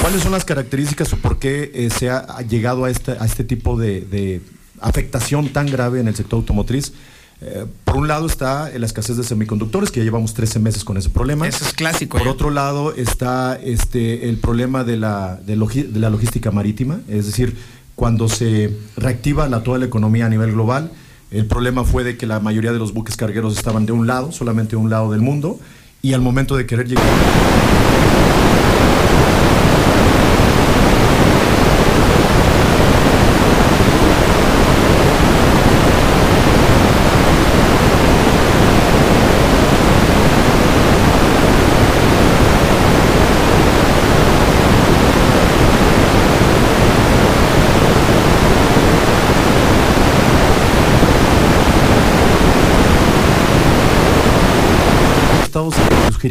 ¿Cuáles 0.00 0.22
son 0.22 0.32
las 0.32 0.46
características 0.46 1.12
o 1.12 1.18
por 1.18 1.38
qué 1.38 1.70
eh, 1.74 1.90
se 1.90 2.08
ha 2.08 2.40
llegado 2.48 2.86
a 2.86 2.90
este, 2.90 3.12
a 3.12 3.26
este 3.26 3.44
tipo 3.44 3.76
de, 3.76 4.00
de 4.00 4.40
afectación 4.80 5.50
tan 5.50 5.66
grave 5.66 6.00
en 6.00 6.08
el 6.08 6.16
sector 6.16 6.38
automotriz? 6.38 6.94
Eh, 7.40 7.66
por 7.84 7.96
un 7.96 8.08
lado 8.08 8.26
está 8.26 8.70
la 8.76 8.86
escasez 8.86 9.16
de 9.16 9.24
semiconductores, 9.24 9.90
que 9.90 10.00
ya 10.00 10.04
llevamos 10.04 10.34
13 10.34 10.58
meses 10.60 10.84
con 10.84 10.96
ese 10.96 11.10
problema. 11.10 11.46
Eso 11.46 11.64
es 11.64 11.72
clásico. 11.72 12.18
Por 12.18 12.28
otro 12.28 12.50
lado 12.50 12.94
está 12.94 13.58
este, 13.62 14.28
el 14.28 14.38
problema 14.38 14.84
de 14.84 14.96
la, 14.96 15.38
de, 15.44 15.56
la 15.56 16.10
logística 16.10 16.50
marítima, 16.50 17.00
es 17.08 17.26
decir, 17.26 17.56
cuando 17.94 18.28
se 18.28 18.76
reactiva 18.96 19.48
la, 19.48 19.62
toda 19.62 19.78
la 19.78 19.84
economía 19.86 20.26
a 20.26 20.28
nivel 20.28 20.52
global, 20.52 20.90
el 21.30 21.46
problema 21.46 21.84
fue 21.84 22.04
de 22.04 22.16
que 22.16 22.26
la 22.26 22.40
mayoría 22.40 22.72
de 22.72 22.78
los 22.78 22.92
buques 22.92 23.16
cargueros 23.16 23.56
estaban 23.56 23.86
de 23.86 23.92
un 23.92 24.06
lado, 24.06 24.32
solamente 24.32 24.70
de 24.72 24.76
un 24.76 24.90
lado 24.90 25.10
del 25.10 25.20
mundo, 25.20 25.58
y 26.02 26.12
al 26.12 26.20
momento 26.20 26.56
de 26.56 26.66
querer 26.66 26.88
llegar... 26.88 27.04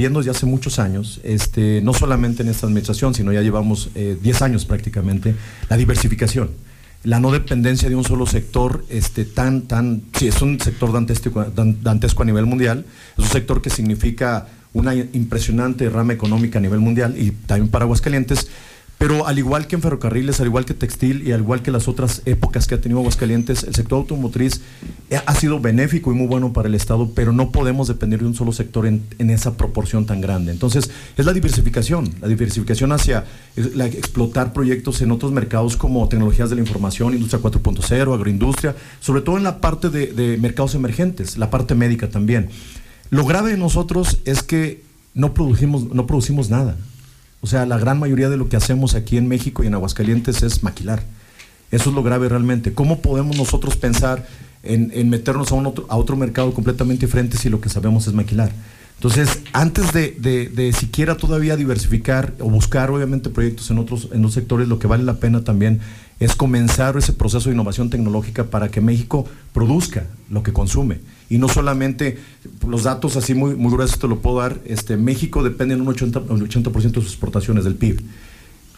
sugiriendo 0.03 0.19
desde 0.19 0.31
hace 0.31 0.45
muchos 0.45 0.79
años, 0.79 1.21
este, 1.23 1.81
no 1.81 1.93
solamente 1.93 2.43
en 2.43 2.49
esta 2.49 2.67
administración, 2.67 3.13
sino 3.13 3.31
ya 3.31 3.41
llevamos 3.41 3.89
10 3.93 3.95
eh, 3.95 4.43
años 4.43 4.65
prácticamente, 4.65 5.33
la 5.69 5.77
diversificación. 5.77 6.49
La 7.05 7.19
no 7.19 7.31
dependencia 7.31 7.87
de 7.87 7.95
un 7.95 8.03
solo 8.03 8.25
sector 8.25 8.83
este, 8.89 9.23
tan, 9.23 9.61
tan, 9.61 10.01
sí, 10.17 10.27
es 10.27 10.41
un 10.41 10.59
sector 10.59 10.91
dantesco, 10.91 11.45
dantesco 11.45 12.23
a 12.23 12.25
nivel 12.25 12.45
mundial, 12.45 12.85
es 13.17 13.23
un 13.23 13.31
sector 13.31 13.61
que 13.61 13.69
significa 13.69 14.47
una 14.73 14.93
impresionante 14.93 15.89
rama 15.89 16.11
económica 16.11 16.59
a 16.59 16.61
nivel 16.61 16.79
mundial 16.79 17.15
y 17.17 17.31
también 17.31 17.69
para 17.69 17.85
Aguascalientes, 17.85 18.49
pero 18.97 19.27
al 19.27 19.37
igual 19.37 19.67
que 19.67 19.75
en 19.75 19.81
ferrocarriles, 19.81 20.39
al 20.39 20.47
igual 20.47 20.65
que 20.65 20.73
textil 20.73 21.27
y 21.27 21.33
al 21.33 21.41
igual 21.41 21.61
que 21.61 21.71
las 21.71 21.87
otras 21.87 22.21
épocas 22.25 22.67
que 22.67 22.75
ha 22.75 22.81
tenido 22.81 22.99
Aguascalientes, 22.99 23.63
el 23.63 23.75
sector 23.75 23.97
automotriz 23.97 24.61
ha 25.25 25.35
sido 25.35 25.59
benéfico 25.59 26.11
y 26.11 26.15
muy 26.15 26.27
bueno 26.27 26.53
para 26.53 26.69
el 26.69 26.75
Estado, 26.75 27.11
pero 27.13 27.33
no 27.33 27.51
podemos 27.51 27.87
depender 27.87 28.21
de 28.21 28.27
un 28.27 28.35
solo 28.35 28.53
sector 28.53 28.85
en, 28.85 29.03
esa 29.29 29.57
proporción 29.57 30.05
tan 30.05 30.21
grande. 30.21 30.51
Entonces, 30.51 30.89
es 31.17 31.25
la 31.25 31.33
diversificación, 31.33 32.13
la 32.21 32.27
diversificación 32.27 32.91
hacia 32.91 33.25
explotar 33.55 34.53
proyectos 34.53 35.01
en 35.01 35.11
otros 35.11 35.31
mercados 35.31 35.75
como 35.75 36.07
tecnologías 36.07 36.49
de 36.49 36.55
la 36.55 36.61
información, 36.61 37.13
industria 37.13 37.41
4.0, 37.41 38.13
agroindustria, 38.13 38.75
sobre 39.01 39.21
todo 39.21 39.37
en 39.37 39.43
la 39.43 39.59
parte 39.59 39.89
de, 39.89 40.07
de 40.07 40.37
mercados 40.37 40.75
emergentes, 40.75 41.37
la 41.37 41.49
parte 41.49 41.75
médica 41.75 42.09
también. 42.09 42.49
Lo 43.09 43.25
grave 43.25 43.51
de 43.51 43.57
nosotros 43.57 44.19
es 44.25 44.43
que 44.43 44.81
no 45.13 45.33
producimos, 45.33 45.93
no 45.93 46.07
producimos 46.07 46.49
nada. 46.49 46.77
O 47.43 47.47
sea, 47.47 47.65
la 47.65 47.77
gran 47.77 47.99
mayoría 47.99 48.29
de 48.29 48.37
lo 48.37 48.47
que 48.47 48.55
hacemos 48.55 48.95
aquí 48.95 49.17
en 49.17 49.27
México 49.27 49.63
y 49.63 49.67
en 49.67 49.73
Aguascalientes 49.73 50.43
es 50.43 50.63
maquilar. 50.63 51.03
Eso 51.71 51.89
es 51.89 51.95
lo 51.95 52.01
grave 52.01 52.29
realmente. 52.29 52.73
¿Cómo 52.73 53.01
podemos 53.01 53.35
nosotros 53.35 53.75
pensar 53.75 54.25
en, 54.63 55.09
meternos 55.09 55.51
a, 55.51 55.55
otro, 55.55 55.85
a 55.89 55.97
otro 55.97 56.15
mercado 56.15 56.53
completamente 56.53 57.05
diferente 57.05 57.35
si 57.35 57.49
lo 57.49 57.59
que 57.59 57.67
sabemos 57.67 58.07
es 58.07 58.13
maquilar? 58.13 58.49
Entonces, 58.95 59.41
antes 59.51 59.91
de, 59.91 60.73
siquiera 60.79 61.17
todavía 61.17 61.57
diversificar 61.57 62.33
o 62.39 62.49
buscar 62.49 62.89
obviamente 62.91 63.29
proyectos 63.29 63.69
en 63.71 63.77
otros, 63.77 64.07
en 64.13 64.21
los 64.21 64.33
sectores, 64.33 64.69
lo 64.69 64.79
que 64.79 64.87
vale 64.87 65.03
la 65.03 65.15
pena 65.15 65.43
también 65.43 65.81
es 66.19 66.35
comenzar 66.35 66.97
ese 66.97 67.13
proceso 67.13 67.49
de 67.49 67.55
innovación 67.55 67.89
tecnológica 67.89 68.45
para 68.45 68.69
que 68.69 68.81
México 68.81 69.25
produzca 69.53 70.07
lo 70.29 70.43
que 70.43 70.53
consume. 70.53 70.99
Y 71.29 71.37
no 71.37 71.49
solamente 71.49 72.17
los 72.67 72.83
datos 72.83 73.15
así 73.17 73.33
muy, 73.33 73.55
muy 73.55 73.71
gruesos 73.71 73.99
te 73.99 74.07
lo 74.07 74.19
puedo 74.19 74.39
dar, 74.39 74.59
este, 74.65 74.97
México 74.97 75.43
depende 75.43 75.73
en 75.73 75.81
un 75.81 75.87
80%, 75.87 76.43
80 76.43 76.69
de 76.69 76.93
sus 76.93 77.05
exportaciones 77.05 77.63
del 77.63 77.75
PIB. 77.75 78.01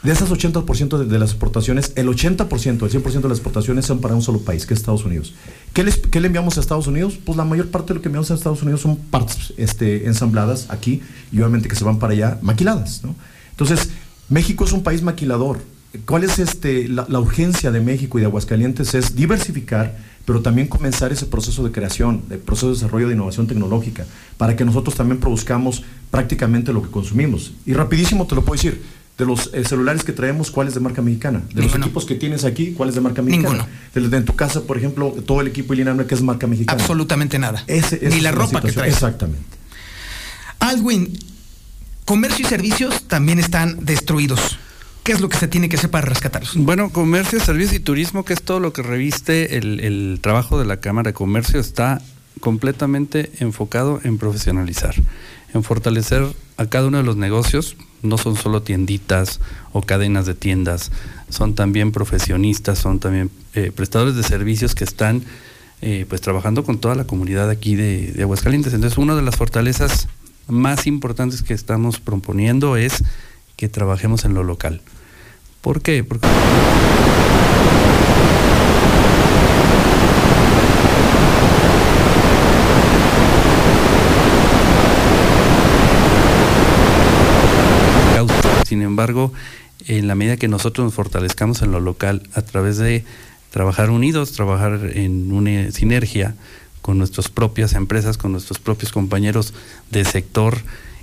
De 0.06 0.12
esas 0.12 0.30
80% 0.30 1.04
de, 1.06 1.20
las 1.20 1.32
exportaciones, 1.32 1.92
el 1.96 2.08
80%, 2.08 2.84
el 2.84 3.04
100% 3.04 3.22
de 3.22 3.30
las 3.30 3.40
exportaciones 3.40 3.88
son 3.88 4.02
para 4.02 4.14
un 4.14 4.22
solo 4.22 4.40
país, 4.40 4.68
que 4.68 4.76
es 4.76 4.80
Estados 4.80 5.04
Unidos. 5.04 5.34
¿Qué, 5.74 5.84
le 5.84 6.28
enviamos 6.28 6.58
a 6.58 6.62
Estados 6.62 6.86
Unidos? 6.86 7.18
Pues 7.26 7.36
la 7.36 7.44
mayor 7.44 7.70
parte 7.70 7.88
de 7.88 7.96
lo 7.96 8.02
que 8.04 8.10
enviamos 8.10 8.30
a 8.30 8.36
Estados 8.36 8.62
Unidos 8.62 8.82
son 8.82 8.98
partes 8.98 9.54
este, 9.58 10.06
ensambladas 10.06 10.68
aquí 10.70 11.02
y 11.32 11.40
obviamente 11.40 11.68
que 11.68 11.76
se 11.76 11.84
van 11.84 11.98
para 11.98 12.14
allá 12.14 12.38
maquiladas. 12.44 13.02
Entonces, 13.50 13.90
México 14.30 14.66
es 14.66 14.74
un 14.74 14.84
país 14.84 15.02
maquilador. 15.02 15.60
¿Cuál 16.06 16.24
es 16.24 16.40
este, 16.40 16.88
la, 16.88 17.06
la 17.08 17.20
urgencia 17.20 17.72
de 17.72 17.80
México 17.80 18.18
y 18.18 18.22
de 18.22 18.28
Aguascalientes? 18.28 18.94
Es 18.94 19.16
diversificar, 19.16 19.98
pero 20.26 20.42
también 20.42 20.68
comenzar 20.68 21.12
ese 21.12 21.26
proceso 21.26 21.64
de 21.64 21.72
creación, 21.72 22.24
de 22.30 22.38
proceso 22.38 22.68
de 22.68 22.74
desarrollo 22.74 23.08
de 23.08 23.14
innovación 23.14 23.48
tecnológica, 23.48 24.06
para 24.38 24.56
que 24.56 24.66
nosotros 24.66 24.96
también 24.96 25.20
produzcamos 25.20 25.84
prácticamente 26.12 26.74
lo 26.74 26.82
que 26.82 26.90
consumimos. 26.90 27.54
Y 27.66 27.74
rapidísimo 27.74 28.26
te 28.28 28.36
lo 28.36 28.44
puedo 28.44 28.62
decir, 28.62 28.82
de 29.18 29.26
los 29.26 29.50
eh, 29.54 29.64
celulares 29.64 30.04
que 30.04 30.12
traemos, 30.12 30.52
¿cuál 30.52 30.68
es 30.68 30.74
de 30.74 30.82
marca 30.82 31.02
mexicana? 31.02 31.42
De 31.54 31.62
los 31.62 31.74
equipos 31.74 32.06
que 32.06 32.16
tienes 32.16 32.44
aquí, 32.44 32.74
¿cuál 32.74 32.90
es 32.90 32.96
de 32.96 33.02
marca 33.02 33.22
mexicana? 33.22 33.66
Ninguno. 33.94 34.10
De, 34.10 34.18
en 34.18 34.26
tu 34.26 34.36
casa, 34.36 34.62
por 34.64 34.78
ejemplo, 34.78 35.12
todo 35.26 35.42
el 35.42 35.48
equipo 35.48 35.74
Ilinarme 35.74 36.06
que 36.06 36.16
es 36.16 36.22
marca 36.22 36.48
mexicana. 36.48 36.82
Absolutamente 36.82 37.40
nada. 37.40 37.64
Ni 38.02 38.20
la 38.20 38.32
ropa 38.32 38.62
que 38.62 38.74
traes. 38.74 38.94
Exactamente. 38.94 39.46
Alwin, 40.60 41.18
comercio 42.04 42.46
y 42.46 42.50
servicios 42.50 43.08
también 43.08 43.40
están 43.40 43.86
destruidos. 43.86 44.58
¿Qué 45.06 45.12
es 45.12 45.22
lo 45.22 45.30
que 45.30 45.38
se 45.38 45.48
tiene 45.48 45.70
que 45.70 45.76
hacer 45.76 45.92
para 45.92 46.08
rescatarlos? 46.08 46.56
Bueno, 46.56 46.90
comercio, 46.90 47.40
servicios 47.40 47.76
y 47.76 47.80
turismo, 47.80 48.26
que 48.26 48.34
es 48.34 48.42
todo 48.42 48.60
lo 48.60 48.74
que 48.74 48.82
reviste 48.82 49.56
el, 49.56 50.18
trabajo 50.20 50.58
de 50.58 50.66
la 50.66 50.78
Cámara 50.78 51.12
de 51.12 51.14
Comercio, 51.14 51.60
está 51.60 52.02
completamente 52.40 53.32
enfocado 53.38 54.02
en 54.04 54.18
profesionalizar, 54.18 54.96
en 55.54 55.64
fortalecer 55.64 56.26
a 56.58 56.66
cada 56.66 56.88
uno 56.88 56.98
de 56.98 57.04
los 57.04 57.18
negocios, 57.18 57.78
no 58.02 58.18
son 58.18 58.36
solo 58.36 58.64
tienditas 58.64 59.42
o 59.74 59.84
cadenas 59.84 60.26
de 60.26 60.34
tiendas, 60.34 60.92
son 61.30 61.54
también 61.54 61.92
profesionistas, 61.92 62.80
son 62.80 63.00
también 63.00 63.30
eh, 63.54 63.72
prestadores 63.76 64.16
de 64.16 64.24
servicios 64.24 64.74
que 64.74 64.86
están 64.86 65.22
eh, 65.84 66.08
pues 66.10 66.22
trabajando 66.22 66.64
con 66.64 66.80
toda 66.80 66.96
la 66.96 67.04
comunidad 67.04 67.52
aquí 67.52 67.76
de 67.76 68.24
Aguascalientes. 68.24 68.74
Entonces, 68.74 68.98
una 68.98 69.16
de 69.16 69.22
las 69.22 69.36
fortalezas 69.36 70.08
más 70.48 70.88
importantes 70.88 71.44
que 71.44 71.54
estamos 71.54 72.00
proponiendo 72.00 72.76
es 72.76 73.04
que 73.56 73.70
trabajemos 73.70 74.26
en 74.26 74.34
lo 74.34 74.44
local. 74.44 74.82
¿Por 75.66 75.82
qué? 75.82 76.04
Porque 76.04 76.28
Sin 88.68 88.84
embargo, 88.84 89.34
en 89.88 90.08
la 90.08 90.14
medida 90.14 90.38
que 90.38 90.48
nosotros 90.48 90.86
nos 90.86 90.94
fortalezcamos 90.94 91.64
en 91.64 91.72
lo 91.72 91.80
local 91.80 92.22
a 92.36 92.44
través 92.44 92.78
de 92.78 93.04
trabajar 93.50 93.90
unidos, 93.90 94.34
trabajar 94.34 94.92
en 94.94 95.32
una 95.32 95.72
sinergia 95.72 96.36
con 96.84 97.00
nuestras 97.00 97.30
propias 97.30 97.74
empresas, 97.74 98.20
con 98.20 98.32
nuestros 98.32 98.60
propios 98.60 98.92
compañeros 98.92 99.56
de 99.90 100.06
sector 100.06 100.60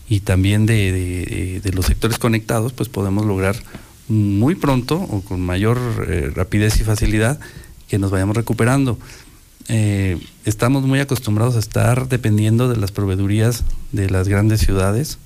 y 0.08 0.20
también 0.20 0.66
de, 0.66 1.60
los 1.74 1.86
sectores 1.86 2.20
conectados, 2.20 2.72
pues 2.72 2.88
podemos 2.88 3.26
lograr 3.26 3.56
muy 4.08 4.54
pronto 4.54 4.96
o 4.96 5.20
con 5.22 5.40
mayor 5.40 5.78
eh, 6.08 6.30
rapidez 6.34 6.80
y 6.80 6.84
facilidad 6.84 7.40
que 7.88 7.98
nos 7.98 8.10
vayamos 8.10 8.36
recuperando. 8.36 8.98
Eh, 9.68 10.18
estamos 10.44 10.82
muy 10.84 11.00
acostumbrados 11.00 11.56
a 11.56 11.60
estar 11.60 12.08
dependiendo 12.08 12.68
de 12.68 12.76
las 12.76 12.90
proveedurías 12.90 13.64
de 13.92 14.10
las 14.10 14.28
grandes 14.28 14.60
ciudades 14.60 15.18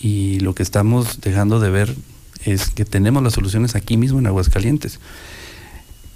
y 0.00 0.40
lo 0.40 0.54
que 0.54 0.62
estamos 0.62 1.20
dejando 1.20 1.60
de 1.60 1.70
ver 1.70 1.94
es 2.44 2.70
que 2.70 2.84
tenemos 2.84 3.22
las 3.22 3.34
soluciones 3.34 3.74
aquí 3.74 3.96
mismo 3.96 4.18
en 4.18 4.26
Aguascalientes. 4.26 4.98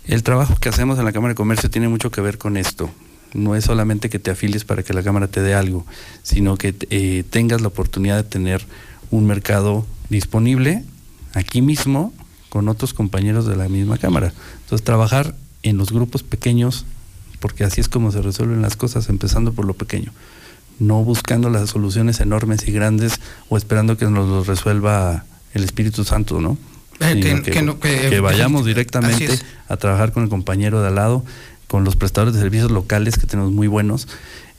El 0.06 0.22
trabajo 0.22 0.56
que 0.56 0.68
hacemos 0.68 0.98
en 0.98 1.04
la 1.04 1.12
Cámara 1.12 1.32
de 1.32 1.36
Comercio 1.36 1.70
tiene 1.70 1.88
mucho 1.88 2.10
que 2.10 2.20
ver 2.20 2.38
con 2.38 2.56
esto. 2.56 2.90
No 3.32 3.56
es 3.56 3.64
solamente 3.64 4.10
que 4.10 4.18
te 4.18 4.30
afilies 4.30 4.64
para 4.64 4.82
que 4.82 4.94
la 4.94 5.02
Cámara 5.02 5.28
te 5.28 5.42
dé 5.42 5.54
algo, 5.54 5.86
sino 6.22 6.56
que 6.56 6.74
eh, 6.90 7.24
tengas 7.28 7.60
la 7.60 7.68
oportunidad 7.68 8.16
de 8.16 8.22
tener 8.24 8.64
un 9.10 9.26
mercado 9.26 9.86
disponible 10.08 10.84
aquí 11.34 11.62
mismo 11.62 12.12
con 12.48 12.68
otros 12.68 12.94
compañeros 12.94 13.46
de 13.46 13.56
la 13.56 13.68
misma 13.68 13.98
Cámara. 13.98 14.32
Entonces, 14.62 14.84
trabajar 14.84 15.34
en 15.62 15.76
los 15.76 15.92
grupos 15.92 16.22
pequeños 16.22 16.86
porque 17.44 17.62
así 17.62 17.78
es 17.78 17.90
como 17.90 18.10
se 18.10 18.22
resuelven 18.22 18.62
las 18.62 18.74
cosas, 18.74 19.10
empezando 19.10 19.52
por 19.52 19.66
lo 19.66 19.74
pequeño, 19.74 20.12
no 20.78 21.04
buscando 21.04 21.50
las 21.50 21.68
soluciones 21.68 22.20
enormes 22.20 22.66
y 22.66 22.72
grandes 22.72 23.20
o 23.50 23.58
esperando 23.58 23.98
que 23.98 24.06
nos 24.06 24.26
lo 24.26 24.44
resuelva 24.44 25.26
el 25.52 25.62
Espíritu 25.62 26.04
Santo, 26.04 26.40
¿no? 26.40 26.56
Eh, 27.00 27.42
que, 27.42 28.20
vayamos 28.20 28.64
directamente 28.64 29.28
a 29.68 29.76
trabajar 29.76 30.12
con 30.12 30.22
el 30.22 30.30
compañero 30.30 30.80
de 30.80 30.88
al 30.88 30.94
lado, 30.94 31.22
con 31.66 31.84
los 31.84 31.96
prestadores 31.96 32.32
de 32.32 32.40
servicios 32.40 32.70
locales 32.70 33.18
que 33.18 33.26
tenemos 33.26 33.52
muy 33.52 33.66
buenos 33.66 34.08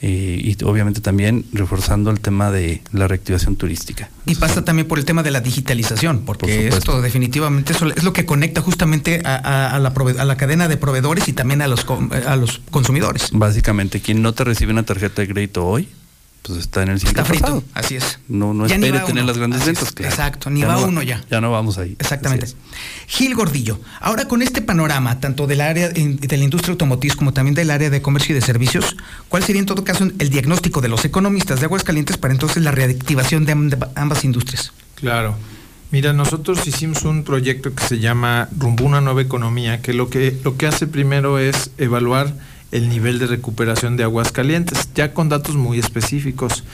eh, 0.01 0.40
y 0.43 0.64
obviamente 0.64 0.99
también 1.01 1.45
reforzando 1.53 2.11
el 2.11 2.19
tema 2.19 2.51
de 2.51 2.82
la 2.91 3.07
reactivación 3.07 3.56
turística. 3.56 4.09
Y 4.25 4.35
pasa 4.35 4.65
también 4.65 4.88
por 4.88 4.99
el 4.99 5.06
tema 5.06 5.24
de 5.24 5.32
la 5.32 5.41
digitalización, 5.41 6.25
porque 6.25 6.67
esto 6.67 7.01
definitivamente 7.01 7.74
es 7.74 8.03
lo 8.03 8.14
que 8.14 8.25
conecta 8.25 8.61
justamente 8.61 9.22
a, 9.24 9.80
la, 9.80 9.90
a, 9.90 10.25
la, 10.25 10.38
cadena 10.38 10.67
de 10.67 10.77
proveedores 10.77 11.27
y 11.27 11.33
también 11.33 11.61
a 11.61 11.67
los, 11.67 11.85
a 12.27 12.35
los 12.35 12.61
consumidores. 12.72 13.30
Básicamente, 13.32 14.01
quien 14.01 14.22
no 14.22 14.33
te 14.33 14.43
recibe 14.43 14.72
una 14.72 14.83
tarjeta 14.83 15.22
de 15.22 15.27
crédito 15.30 15.65
hoy, 15.65 15.88
pues 16.45 16.59
está 16.59 16.83
en 16.83 16.90
el 16.90 16.99
siglo 16.99 17.22
Está 17.22 17.25
frito, 17.25 17.64
así 17.74 17.95
es. 17.95 18.19
No, 18.27 18.53
no 18.53 18.65
espere 18.65 18.99
tener 18.99 19.25
las 19.25 19.38
grandes 19.38 19.65
ventas. 19.65 19.93
Exacto, 19.99 20.49
ni 20.49 20.64
va, 20.64 20.77
uno 20.77 21.01
ya. 21.01 21.24
Ya 21.30 21.41
no 21.41 21.51
vamos 21.51 21.77
ahí. 21.77 21.95
Exactamente. 21.99 22.48
Gil 23.07 23.33
Gordillo, 23.35 23.80
ahora 23.99 24.27
con 24.27 24.41
este 24.41 24.61
panorama, 24.61 25.19
tanto 25.19 25.48
del 25.48 25.61
área 25.61 25.90
de 25.90 26.38
la 26.38 26.43
industria 26.43 26.72
automotriz 26.72 27.15
como 27.15 27.33
también 27.33 27.56
del 27.56 27.72
área 27.72 27.90
de 27.90 28.01
comercio 28.01 28.35
y 28.35 28.40
de 28.40 28.45
servicios, 28.45 28.95
¿cuál 29.27 29.43
sería 29.43 29.59
en 29.59 29.65
todo 29.65 29.83
caso 29.83 30.07
el 30.19 30.30
diagnóstico 30.30 30.82
de 30.82 30.90
los 30.90 31.03
economistas 31.06 31.59
de 31.59 31.65
Aguascalientes 31.65 32.17
para 32.17 32.33
entonces 32.33 32.61
la 32.61 32.72
reactivación 32.72 33.45
de 33.45 33.77
ambas 33.95 34.24
industrias? 34.24 34.72
Claro. 34.95 35.35
Mira, 35.91 36.14
nosotros 36.14 36.67
hicimos 36.67 37.03
un 37.03 37.24
proyecto 37.24 37.74
que 37.74 37.83
se 37.83 37.99
llama 37.99 38.49
Rumbo 38.57 38.85
una 38.85 39.01
nueva 39.01 39.22
economía, 39.22 39.82
que 39.82 39.93
lo 39.93 40.09
que, 40.09 40.38
lo 40.43 40.57
que 40.57 40.67
hace 40.67 40.88
primero 40.88 41.40
es 41.40 41.72
evaluar 41.77 42.33
el 42.75 42.89
nivel 42.89 43.19
de 43.19 43.27
recuperación 43.27 43.95
de 43.95 44.03
aguas 44.03 44.33
calientes, 44.33 44.89
ya 44.93 45.13
con 45.13 45.29
datos 45.29 45.55
muy 45.55 45.79
específicos. 45.79 46.65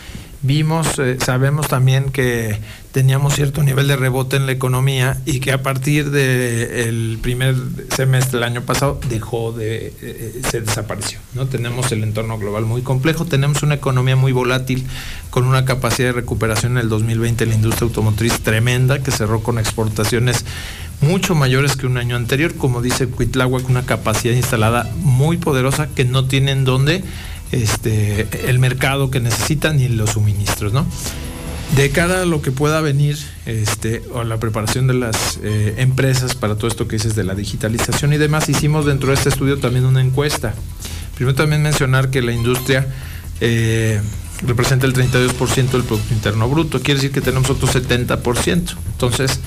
Vimos, 0.44 0.98
eh, 0.98 1.18
sabemos 1.24 1.68
también 1.68 2.10
que 2.10 2.60
teníamos 2.92 3.36
cierto 3.36 3.62
nivel 3.62 3.88
de 3.88 3.96
rebote 3.96 4.38
en 4.38 4.48
la 4.48 4.52
economía 4.52 5.22
y 5.28 5.40
que 5.40 5.52
a 5.52 5.62
partir 5.62 6.10
del 6.10 7.20
primer 7.22 7.56
semestre 7.96 8.40
del 8.40 8.46
año 8.46 8.64
pasado 8.64 9.00
dejó 9.08 9.52
de, 9.52 9.88
eh, 9.90 9.94
eh, 10.02 10.42
se 10.50 10.62
desapareció. 10.62 11.20
¿no? 11.36 11.46
Tenemos 11.46 11.92
el 11.92 12.02
entorno 12.02 12.40
global 12.40 12.66
muy 12.66 12.82
complejo, 12.82 13.26
tenemos 13.26 13.62
una 13.62 13.76
economía 13.76 14.16
muy 14.16 14.32
volátil 14.32 14.88
con 15.30 15.46
una 15.46 15.64
capacidad 15.66 16.08
de 16.08 16.14
recuperación 16.14 16.72
en 16.72 16.80
el 16.80 16.90
2020 16.90 17.44
en 17.44 17.50
la 17.52 17.56
industria 17.58 17.86
automotriz 17.86 18.42
tremenda 18.42 19.04
que 19.04 19.12
cerró 19.12 19.44
con 19.44 19.60
exportaciones 19.60 20.44
mucho 21.02 21.36
mayores 21.36 21.76
que 21.76 21.88
un 21.88 21.98
año 21.98 22.16
anterior, 22.16 22.56
como 22.56 22.82
dice 22.82 23.08
Cuitláhuac, 23.08 23.68
una 23.70 23.86
capacidad 23.86 24.34
instalada 24.34 24.90
muy 24.98 25.38
poderosa 25.38 25.88
que 25.88 26.06
no 26.06 26.26
tienen 26.26 26.64
donde 26.64 27.04
este, 27.52 28.28
el 28.50 28.60
mercado 28.60 29.12
que 29.12 29.20
necesitan 29.20 29.78
ni 29.78 29.88
los 29.88 30.12
suministros, 30.12 30.74
¿no? 30.74 30.86
De 31.76 31.90
cara 31.90 32.24
a 32.24 32.26
lo 32.26 32.42
que 32.42 32.52
pueda 32.52 32.82
venir, 32.82 33.18
este, 33.46 34.04
o 34.14 34.24
la 34.24 34.40
preparación 34.40 34.88
de 34.88 34.94
las 34.94 35.40
eh, 35.42 35.76
empresas 35.78 36.36
para 36.36 36.56
todo 36.56 36.68
esto 36.68 36.88
que 36.88 36.98
dices 36.98 37.16
de 37.16 37.24
la 37.24 37.34
digitalización 37.34 38.14
y 38.14 38.18
demás, 38.18 38.50
hicimos 38.50 38.86
dentro 38.86 39.10
de 39.10 39.16
este 39.16 39.30
estudio 39.30 39.58
también 39.58 39.86
una 39.86 40.02
encuesta. 40.02 40.54
Primero 41.16 41.36
también 41.36 41.62
mencionar 41.62 42.10
que 42.10 42.22
la 42.22 42.34
industria 42.34 42.88
eh, 43.40 44.02
representa 44.46 44.86
el 44.86 44.94
32% 44.94 45.72
del 45.72 45.84
Producto 45.84 46.14
Interno 46.14 46.50
Bruto, 46.50 46.80
quiere 46.82 46.96
decir 46.96 47.12
que 47.12 47.22
tenemos 47.22 47.50
otro 47.50 47.68
70%. 47.68 48.76
Entonces, 48.92 49.40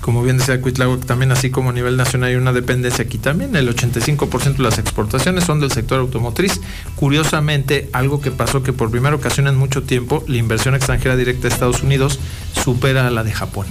como 0.00 0.22
bien 0.22 0.38
decía 0.38 0.60
Cuitláhuac, 0.60 1.04
también 1.04 1.30
así 1.32 1.50
como 1.50 1.70
a 1.70 1.72
nivel 1.72 1.96
nacional 1.96 2.30
hay 2.30 2.36
una 2.36 2.52
dependencia 2.52 3.04
aquí 3.04 3.18
también, 3.18 3.54
el 3.54 3.74
85% 3.74 4.56
de 4.56 4.62
las 4.62 4.78
exportaciones 4.78 5.44
son 5.44 5.60
del 5.60 5.70
sector 5.70 6.00
automotriz. 6.00 6.60
Curiosamente, 6.96 7.88
algo 7.92 8.20
que 8.20 8.30
pasó 8.30 8.62
que 8.62 8.72
por 8.72 8.90
primera 8.90 9.14
ocasión 9.14 9.46
en 9.46 9.56
mucho 9.56 9.82
tiempo, 9.82 10.24
la 10.26 10.36
inversión 10.36 10.74
extranjera 10.74 11.16
directa 11.16 11.42
de 11.42 11.48
Estados 11.54 11.82
Unidos 11.82 12.18
supera 12.54 13.06
a 13.06 13.10
la 13.10 13.24
de 13.24 13.32
Japón. 13.32 13.66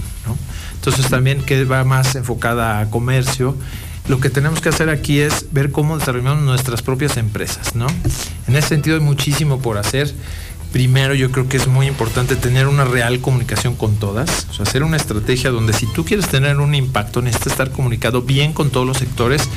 Entonces 0.74 1.08
también 1.08 1.42
que 1.42 1.64
va 1.64 1.84
más 1.84 2.14
enfocada 2.14 2.80
a 2.80 2.90
comercio. 2.90 3.54
Lo 4.08 4.18
que 4.18 4.30
tenemos 4.30 4.60
que 4.60 4.70
hacer 4.70 4.88
aquí 4.88 5.20
es 5.20 5.46
ver 5.52 5.70
cómo 5.70 5.98
desarrollamos 5.98 6.42
nuestras 6.42 6.80
propias 6.82 7.16
empresas. 7.16 7.72
En 8.48 8.56
ese 8.56 8.68
sentido 8.68 8.96
hay 8.96 9.02
muchísimo 9.02 9.60
por 9.60 9.78
hacer. 9.78 10.12
Primero, 10.72 11.14
yo 11.14 11.32
creo 11.32 11.48
que 11.48 11.56
es 11.56 11.66
muy 11.66 11.86
importante 11.86 12.36
tener 12.36 12.68
una 12.68 12.84
real 12.84 13.20
comunicación 13.20 13.74
con 13.74 13.96
todas, 13.96 14.46
o 14.50 14.54
sea, 14.54 14.62
hacer 14.62 14.84
una 14.84 14.96
estrategia 14.96 15.50
donde 15.50 15.72
si 15.72 15.86
tú 15.86 16.04
quieres 16.04 16.28
tener 16.28 16.58
un 16.58 16.74
impacto, 16.76 17.22
necesitas 17.22 17.54
estar 17.54 17.72
comunicado 17.72 18.22
bien 18.22 18.52
con 18.52 18.70
todos 18.70 18.86
los 18.86 18.98
sectores, 18.98 19.48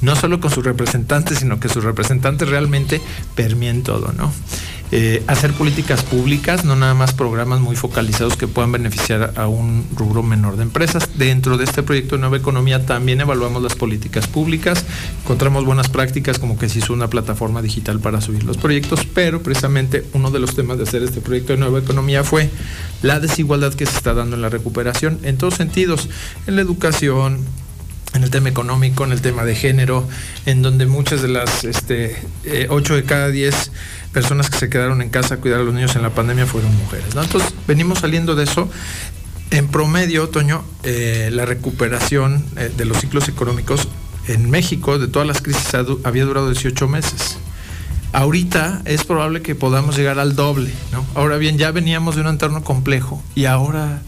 no 0.00 0.16
solo 0.16 0.40
con 0.40 0.50
sus 0.50 0.64
representantes, 0.64 1.38
sino 1.38 1.60
que 1.60 1.68
sus 1.68 1.84
representantes 1.84 2.48
realmente 2.48 3.00
permien 3.34 3.82
todo, 3.82 4.12
¿no? 4.12 4.32
Eh, 4.94 5.22
hacer 5.26 5.54
políticas 5.54 6.02
públicas, 6.02 6.66
no 6.66 6.76
nada 6.76 6.92
más 6.92 7.14
programas 7.14 7.60
muy 7.60 7.76
focalizados 7.76 8.36
que 8.36 8.46
puedan 8.46 8.72
beneficiar 8.72 9.32
a 9.36 9.48
un 9.48 9.86
rubro 9.96 10.22
menor 10.22 10.56
de 10.56 10.64
empresas. 10.64 11.08
Dentro 11.16 11.56
de 11.56 11.64
este 11.64 11.82
proyecto 11.82 12.16
de 12.16 12.20
Nueva 12.20 12.36
Economía 12.36 12.84
también 12.84 13.22
evaluamos 13.22 13.62
las 13.62 13.74
políticas 13.74 14.26
públicas, 14.26 14.84
encontramos 15.22 15.64
buenas 15.64 15.88
prácticas 15.88 16.38
como 16.38 16.58
que 16.58 16.68
se 16.68 16.80
hizo 16.80 16.92
una 16.92 17.08
plataforma 17.08 17.62
digital 17.62 18.00
para 18.00 18.20
subir 18.20 18.44
los 18.44 18.58
proyectos, 18.58 19.06
pero 19.14 19.42
precisamente 19.42 20.04
uno 20.12 20.30
de 20.30 20.40
los 20.40 20.54
temas 20.54 20.76
de 20.76 20.82
hacer 20.82 21.02
este 21.02 21.22
proyecto 21.22 21.54
de 21.54 21.60
Nueva 21.60 21.78
Economía 21.78 22.22
fue 22.22 22.50
la 23.00 23.18
desigualdad 23.18 23.72
que 23.72 23.86
se 23.86 23.96
está 23.96 24.12
dando 24.12 24.36
en 24.36 24.42
la 24.42 24.50
recuperación 24.50 25.18
en 25.22 25.38
todos 25.38 25.54
sentidos, 25.54 26.10
en 26.46 26.56
la 26.56 26.60
educación, 26.60 27.38
en 28.14 28.22
el 28.24 28.30
tema 28.30 28.50
económico, 28.50 29.04
en 29.04 29.12
el 29.12 29.22
tema 29.22 29.44
de 29.44 29.54
género, 29.54 30.06
en 30.44 30.60
donde 30.60 30.84
muchas 30.84 31.22
de 31.22 31.28
las 31.28 31.64
este, 31.64 32.16
8 32.68 32.92
eh, 32.92 32.96
de 32.96 33.04
cada 33.04 33.28
10 33.28 33.70
personas 34.12 34.50
que 34.50 34.58
se 34.58 34.68
quedaron 34.68 35.02
en 35.02 35.10
casa 35.10 35.34
a 35.34 35.36
cuidar 35.38 35.60
a 35.60 35.62
los 35.62 35.74
niños 35.74 35.96
en 35.96 36.02
la 36.02 36.10
pandemia 36.10 36.46
fueron 36.46 36.74
mujeres. 36.76 37.06
Entonces, 37.16 37.54
venimos 37.66 38.00
saliendo 38.00 38.34
de 38.34 38.44
eso. 38.44 38.68
En 39.50 39.68
promedio, 39.68 40.28
Toño, 40.28 40.64
eh, 40.82 41.30
la 41.32 41.44
recuperación 41.44 42.44
eh, 42.56 42.72
de 42.74 42.84
los 42.84 42.98
ciclos 42.98 43.28
económicos 43.28 43.88
en 44.28 44.50
México 44.50 44.98
de 44.98 45.08
todas 45.08 45.26
las 45.26 45.42
crisis 45.42 45.74
había 46.04 46.24
durado 46.24 46.50
18 46.50 46.88
meses. 46.88 47.38
Ahorita 48.12 48.82
es 48.84 49.04
probable 49.04 49.42
que 49.42 49.54
podamos 49.54 49.96
llegar 49.96 50.18
al 50.18 50.36
doble, 50.36 50.70
¿no? 50.92 51.04
Ahora 51.14 51.38
bien, 51.38 51.56
ya 51.56 51.70
veníamos 51.70 52.14
de 52.14 52.20
un 52.20 52.28
entorno 52.28 52.62
complejo 52.62 53.22
y 53.34 53.46
ahora 53.46 54.02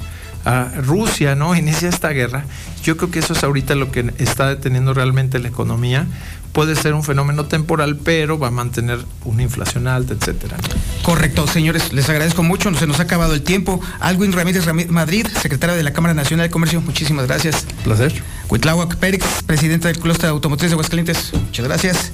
a 0.45 0.71
Rusia, 0.83 1.35
¿no? 1.35 1.55
Inicia 1.57 1.89
esta 1.89 2.11
guerra. 2.11 2.45
Yo 2.83 2.97
creo 2.97 3.11
que 3.11 3.19
eso 3.19 3.33
es 3.33 3.43
ahorita 3.43 3.75
lo 3.75 3.91
que 3.91 4.13
está 4.19 4.49
deteniendo 4.49 4.93
realmente 4.93 5.39
la 5.39 5.49
economía, 5.49 6.07
puede 6.55 6.77
ser 6.77 6.95
un 6.95 7.03
fenómeno 7.03 7.47
temporal, 7.47 7.97
pero 7.97 8.39
va 8.39 8.47
a 8.47 8.51
mantener 8.51 9.05
una 9.25 9.43
inflación 9.43 9.89
alta, 9.89 10.15
etcétera. 10.15 10.57
Correcto, 11.03 11.47
señores, 11.49 11.93
les 11.93 12.09
agradezco 12.09 12.43
mucho, 12.45 12.73
se 12.75 12.87
nos 12.87 13.01
ha 13.01 13.03
acabado 13.03 13.35
el 13.35 13.43
tiempo. 13.43 13.81
Alwin 14.01 14.33
Ramírez 14.33 14.65
Madrid, 14.89 15.27
secretario 15.43 15.75
de 15.75 15.83
la 15.83 15.93
Cámara 15.93 16.15
Nacional 16.15 16.47
de 16.47 16.51
Comercio, 16.51 16.81
muchísimas 16.81 17.27
gracias. 17.27 17.67
Placer. 17.83 18.23
Cuitláhuac 18.47 18.97
Pérez, 18.97 19.43
presidente 19.45 19.89
del 19.89 19.99
Clúster 19.99 20.31
Automotriz 20.31 20.71
de 20.71 20.75
Aguascalientes, 20.75 21.33
muchas 21.35 21.67
gracias. 21.67 22.13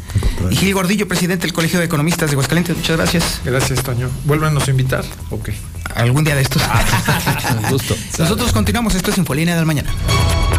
Y 0.51 0.57
Gil 0.57 0.73
Gordillo, 0.73 1.07
presidente 1.07 1.43
del 1.43 1.52
Colegio 1.52 1.78
de 1.78 1.85
Economistas 1.85 2.31
de 2.31 2.35
Aguascalientes, 2.35 2.77
muchas 2.77 2.97
gracias. 2.97 3.41
Gracias, 3.44 3.83
Toño. 3.83 4.09
Vuélvanos 4.25 4.67
a 4.67 4.70
invitar. 4.70 5.05
Ok. 5.28 5.51
Algún 5.94 6.25
día 6.25 6.35
de 6.35 6.43
estos. 6.43 6.62
Ah, 6.73 7.69
gusto. 7.70 7.94
Nosotros 8.19 8.52
continuamos, 8.52 8.94
esto 8.94 9.10
es 9.10 9.19
Infolínea 9.19 9.57
del 9.57 9.67
Mañana. 9.67 9.91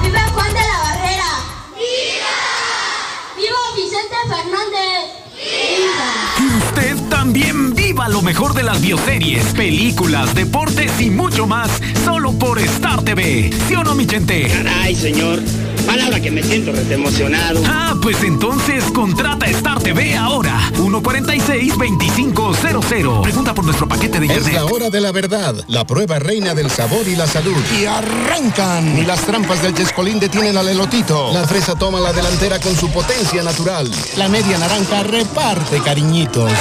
¡Viva 0.04 0.22
Juan 0.34 0.54
de 0.54 0.60
la 0.60 0.80
Barrera! 0.80 1.32
Vicente 3.76 4.16
Fernández. 4.28 5.22
Y 6.40 6.58
usted 6.58 6.98
también 7.32 7.74
viva 7.74 8.10
lo 8.10 8.22
mejor 8.22 8.54
de 8.54 8.62
las 8.62 8.82
bioseries, 8.82 9.54
películas, 9.54 10.36
deportes 10.36 11.00
y 11.00 11.10
mucho 11.10 11.48
más, 11.48 11.72
solo 12.04 12.34
por 12.34 12.60
Star 12.60 13.04
TV. 13.04 13.52
¿Sí 13.70 13.74
o 13.74 13.86
no, 13.86 13.96
mi 13.96 14.06
gente? 14.06 14.50
Caray, 14.50 14.94
señor. 14.94 15.40
Palabra 15.86 16.20
que 16.20 16.32
me 16.32 16.42
siento 16.44 16.72
rete 16.72 16.94
emocionado. 16.94 17.62
Ah, 17.66 17.96
pues 18.02 18.22
entonces 18.24 18.84
contrata 18.94 19.46
Star 19.48 19.80
TV 19.82 20.16
ahora. 20.16 20.60
146-2500. 20.78 23.22
Pregunta 23.22 23.54
por 23.54 23.66
nuestro 23.66 23.88
paquete 23.88 24.20
de 24.20 24.26
Es 24.28 24.32
internet. 24.38 24.54
la 24.56 24.66
hora 24.66 24.90
de 24.90 25.02
la 25.02 25.12
verdad, 25.12 25.56
la 25.68 25.86
prueba 25.86 26.20
reina 26.20 26.54
del 26.54 26.70
sabor 26.72 27.08
y 27.08 27.16
la 27.16 27.28
salud. 27.28 27.56
Y 27.80 27.86
arrancan. 27.86 28.98
Y 28.98 29.06
las 29.06 29.22
trampas 29.22 29.62
del 29.62 29.74
Chescolín 29.74 30.20
detienen 30.20 30.58
al 30.58 30.68
elotito. 30.68 31.32
La 31.34 31.46
fresa 31.48 31.76
toma 31.76 32.00
la 32.00 32.14
delantera 32.14 32.60
con 32.60 32.76
su 32.76 32.90
potencia 32.90 33.44
natural. 33.44 33.90
La 34.18 34.28
media 34.30 34.58
naranja 34.58 35.04
reparte 35.04 35.80
cariñitos. 35.82 36.52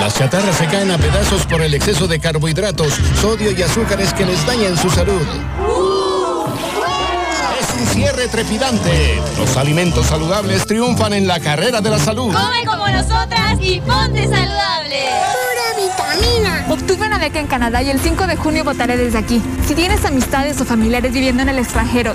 Las 0.00 0.14
chatarras 0.16 0.56
se 0.56 0.66
caen 0.66 0.90
a 0.90 0.98
pedazos 0.98 1.46
por 1.46 1.62
el 1.62 1.74
exceso 1.74 2.06
de 2.08 2.18
carbohidratos, 2.20 2.94
sodio 3.20 3.50
y 3.52 3.62
azúcares 3.62 4.12
que 4.12 4.26
les 4.26 4.44
dañan 4.46 4.76
su 4.76 4.90
salud. 4.90 5.22
Un 7.82 7.88
cierre 7.88 8.28
trepidante. 8.28 9.20
Los 9.36 9.56
alimentos 9.56 10.06
saludables 10.06 10.64
triunfan 10.66 11.14
en 11.14 11.26
la 11.26 11.40
carrera 11.40 11.80
de 11.80 11.90
la 11.90 11.98
salud. 11.98 12.32
Come 12.32 12.64
como 12.64 12.86
nosotras 12.86 13.58
y 13.60 13.80
ponte 13.80 14.22
saludable. 14.22 15.00
Pura 15.32 15.88
vitamina. 15.88 16.66
Obtuve 16.70 17.08
una 17.08 17.18
beca 17.18 17.40
en 17.40 17.48
Canadá 17.48 17.82
y 17.82 17.90
el 17.90 17.98
5 17.98 18.28
de 18.28 18.36
junio 18.36 18.62
votaré 18.62 18.96
desde 18.96 19.18
aquí. 19.18 19.42
Si 19.66 19.74
tienes 19.74 20.04
amistades 20.04 20.60
o 20.60 20.64
familiares 20.64 21.12
viviendo 21.12 21.42
en 21.42 21.48
el 21.48 21.58
extranjero 21.58 22.14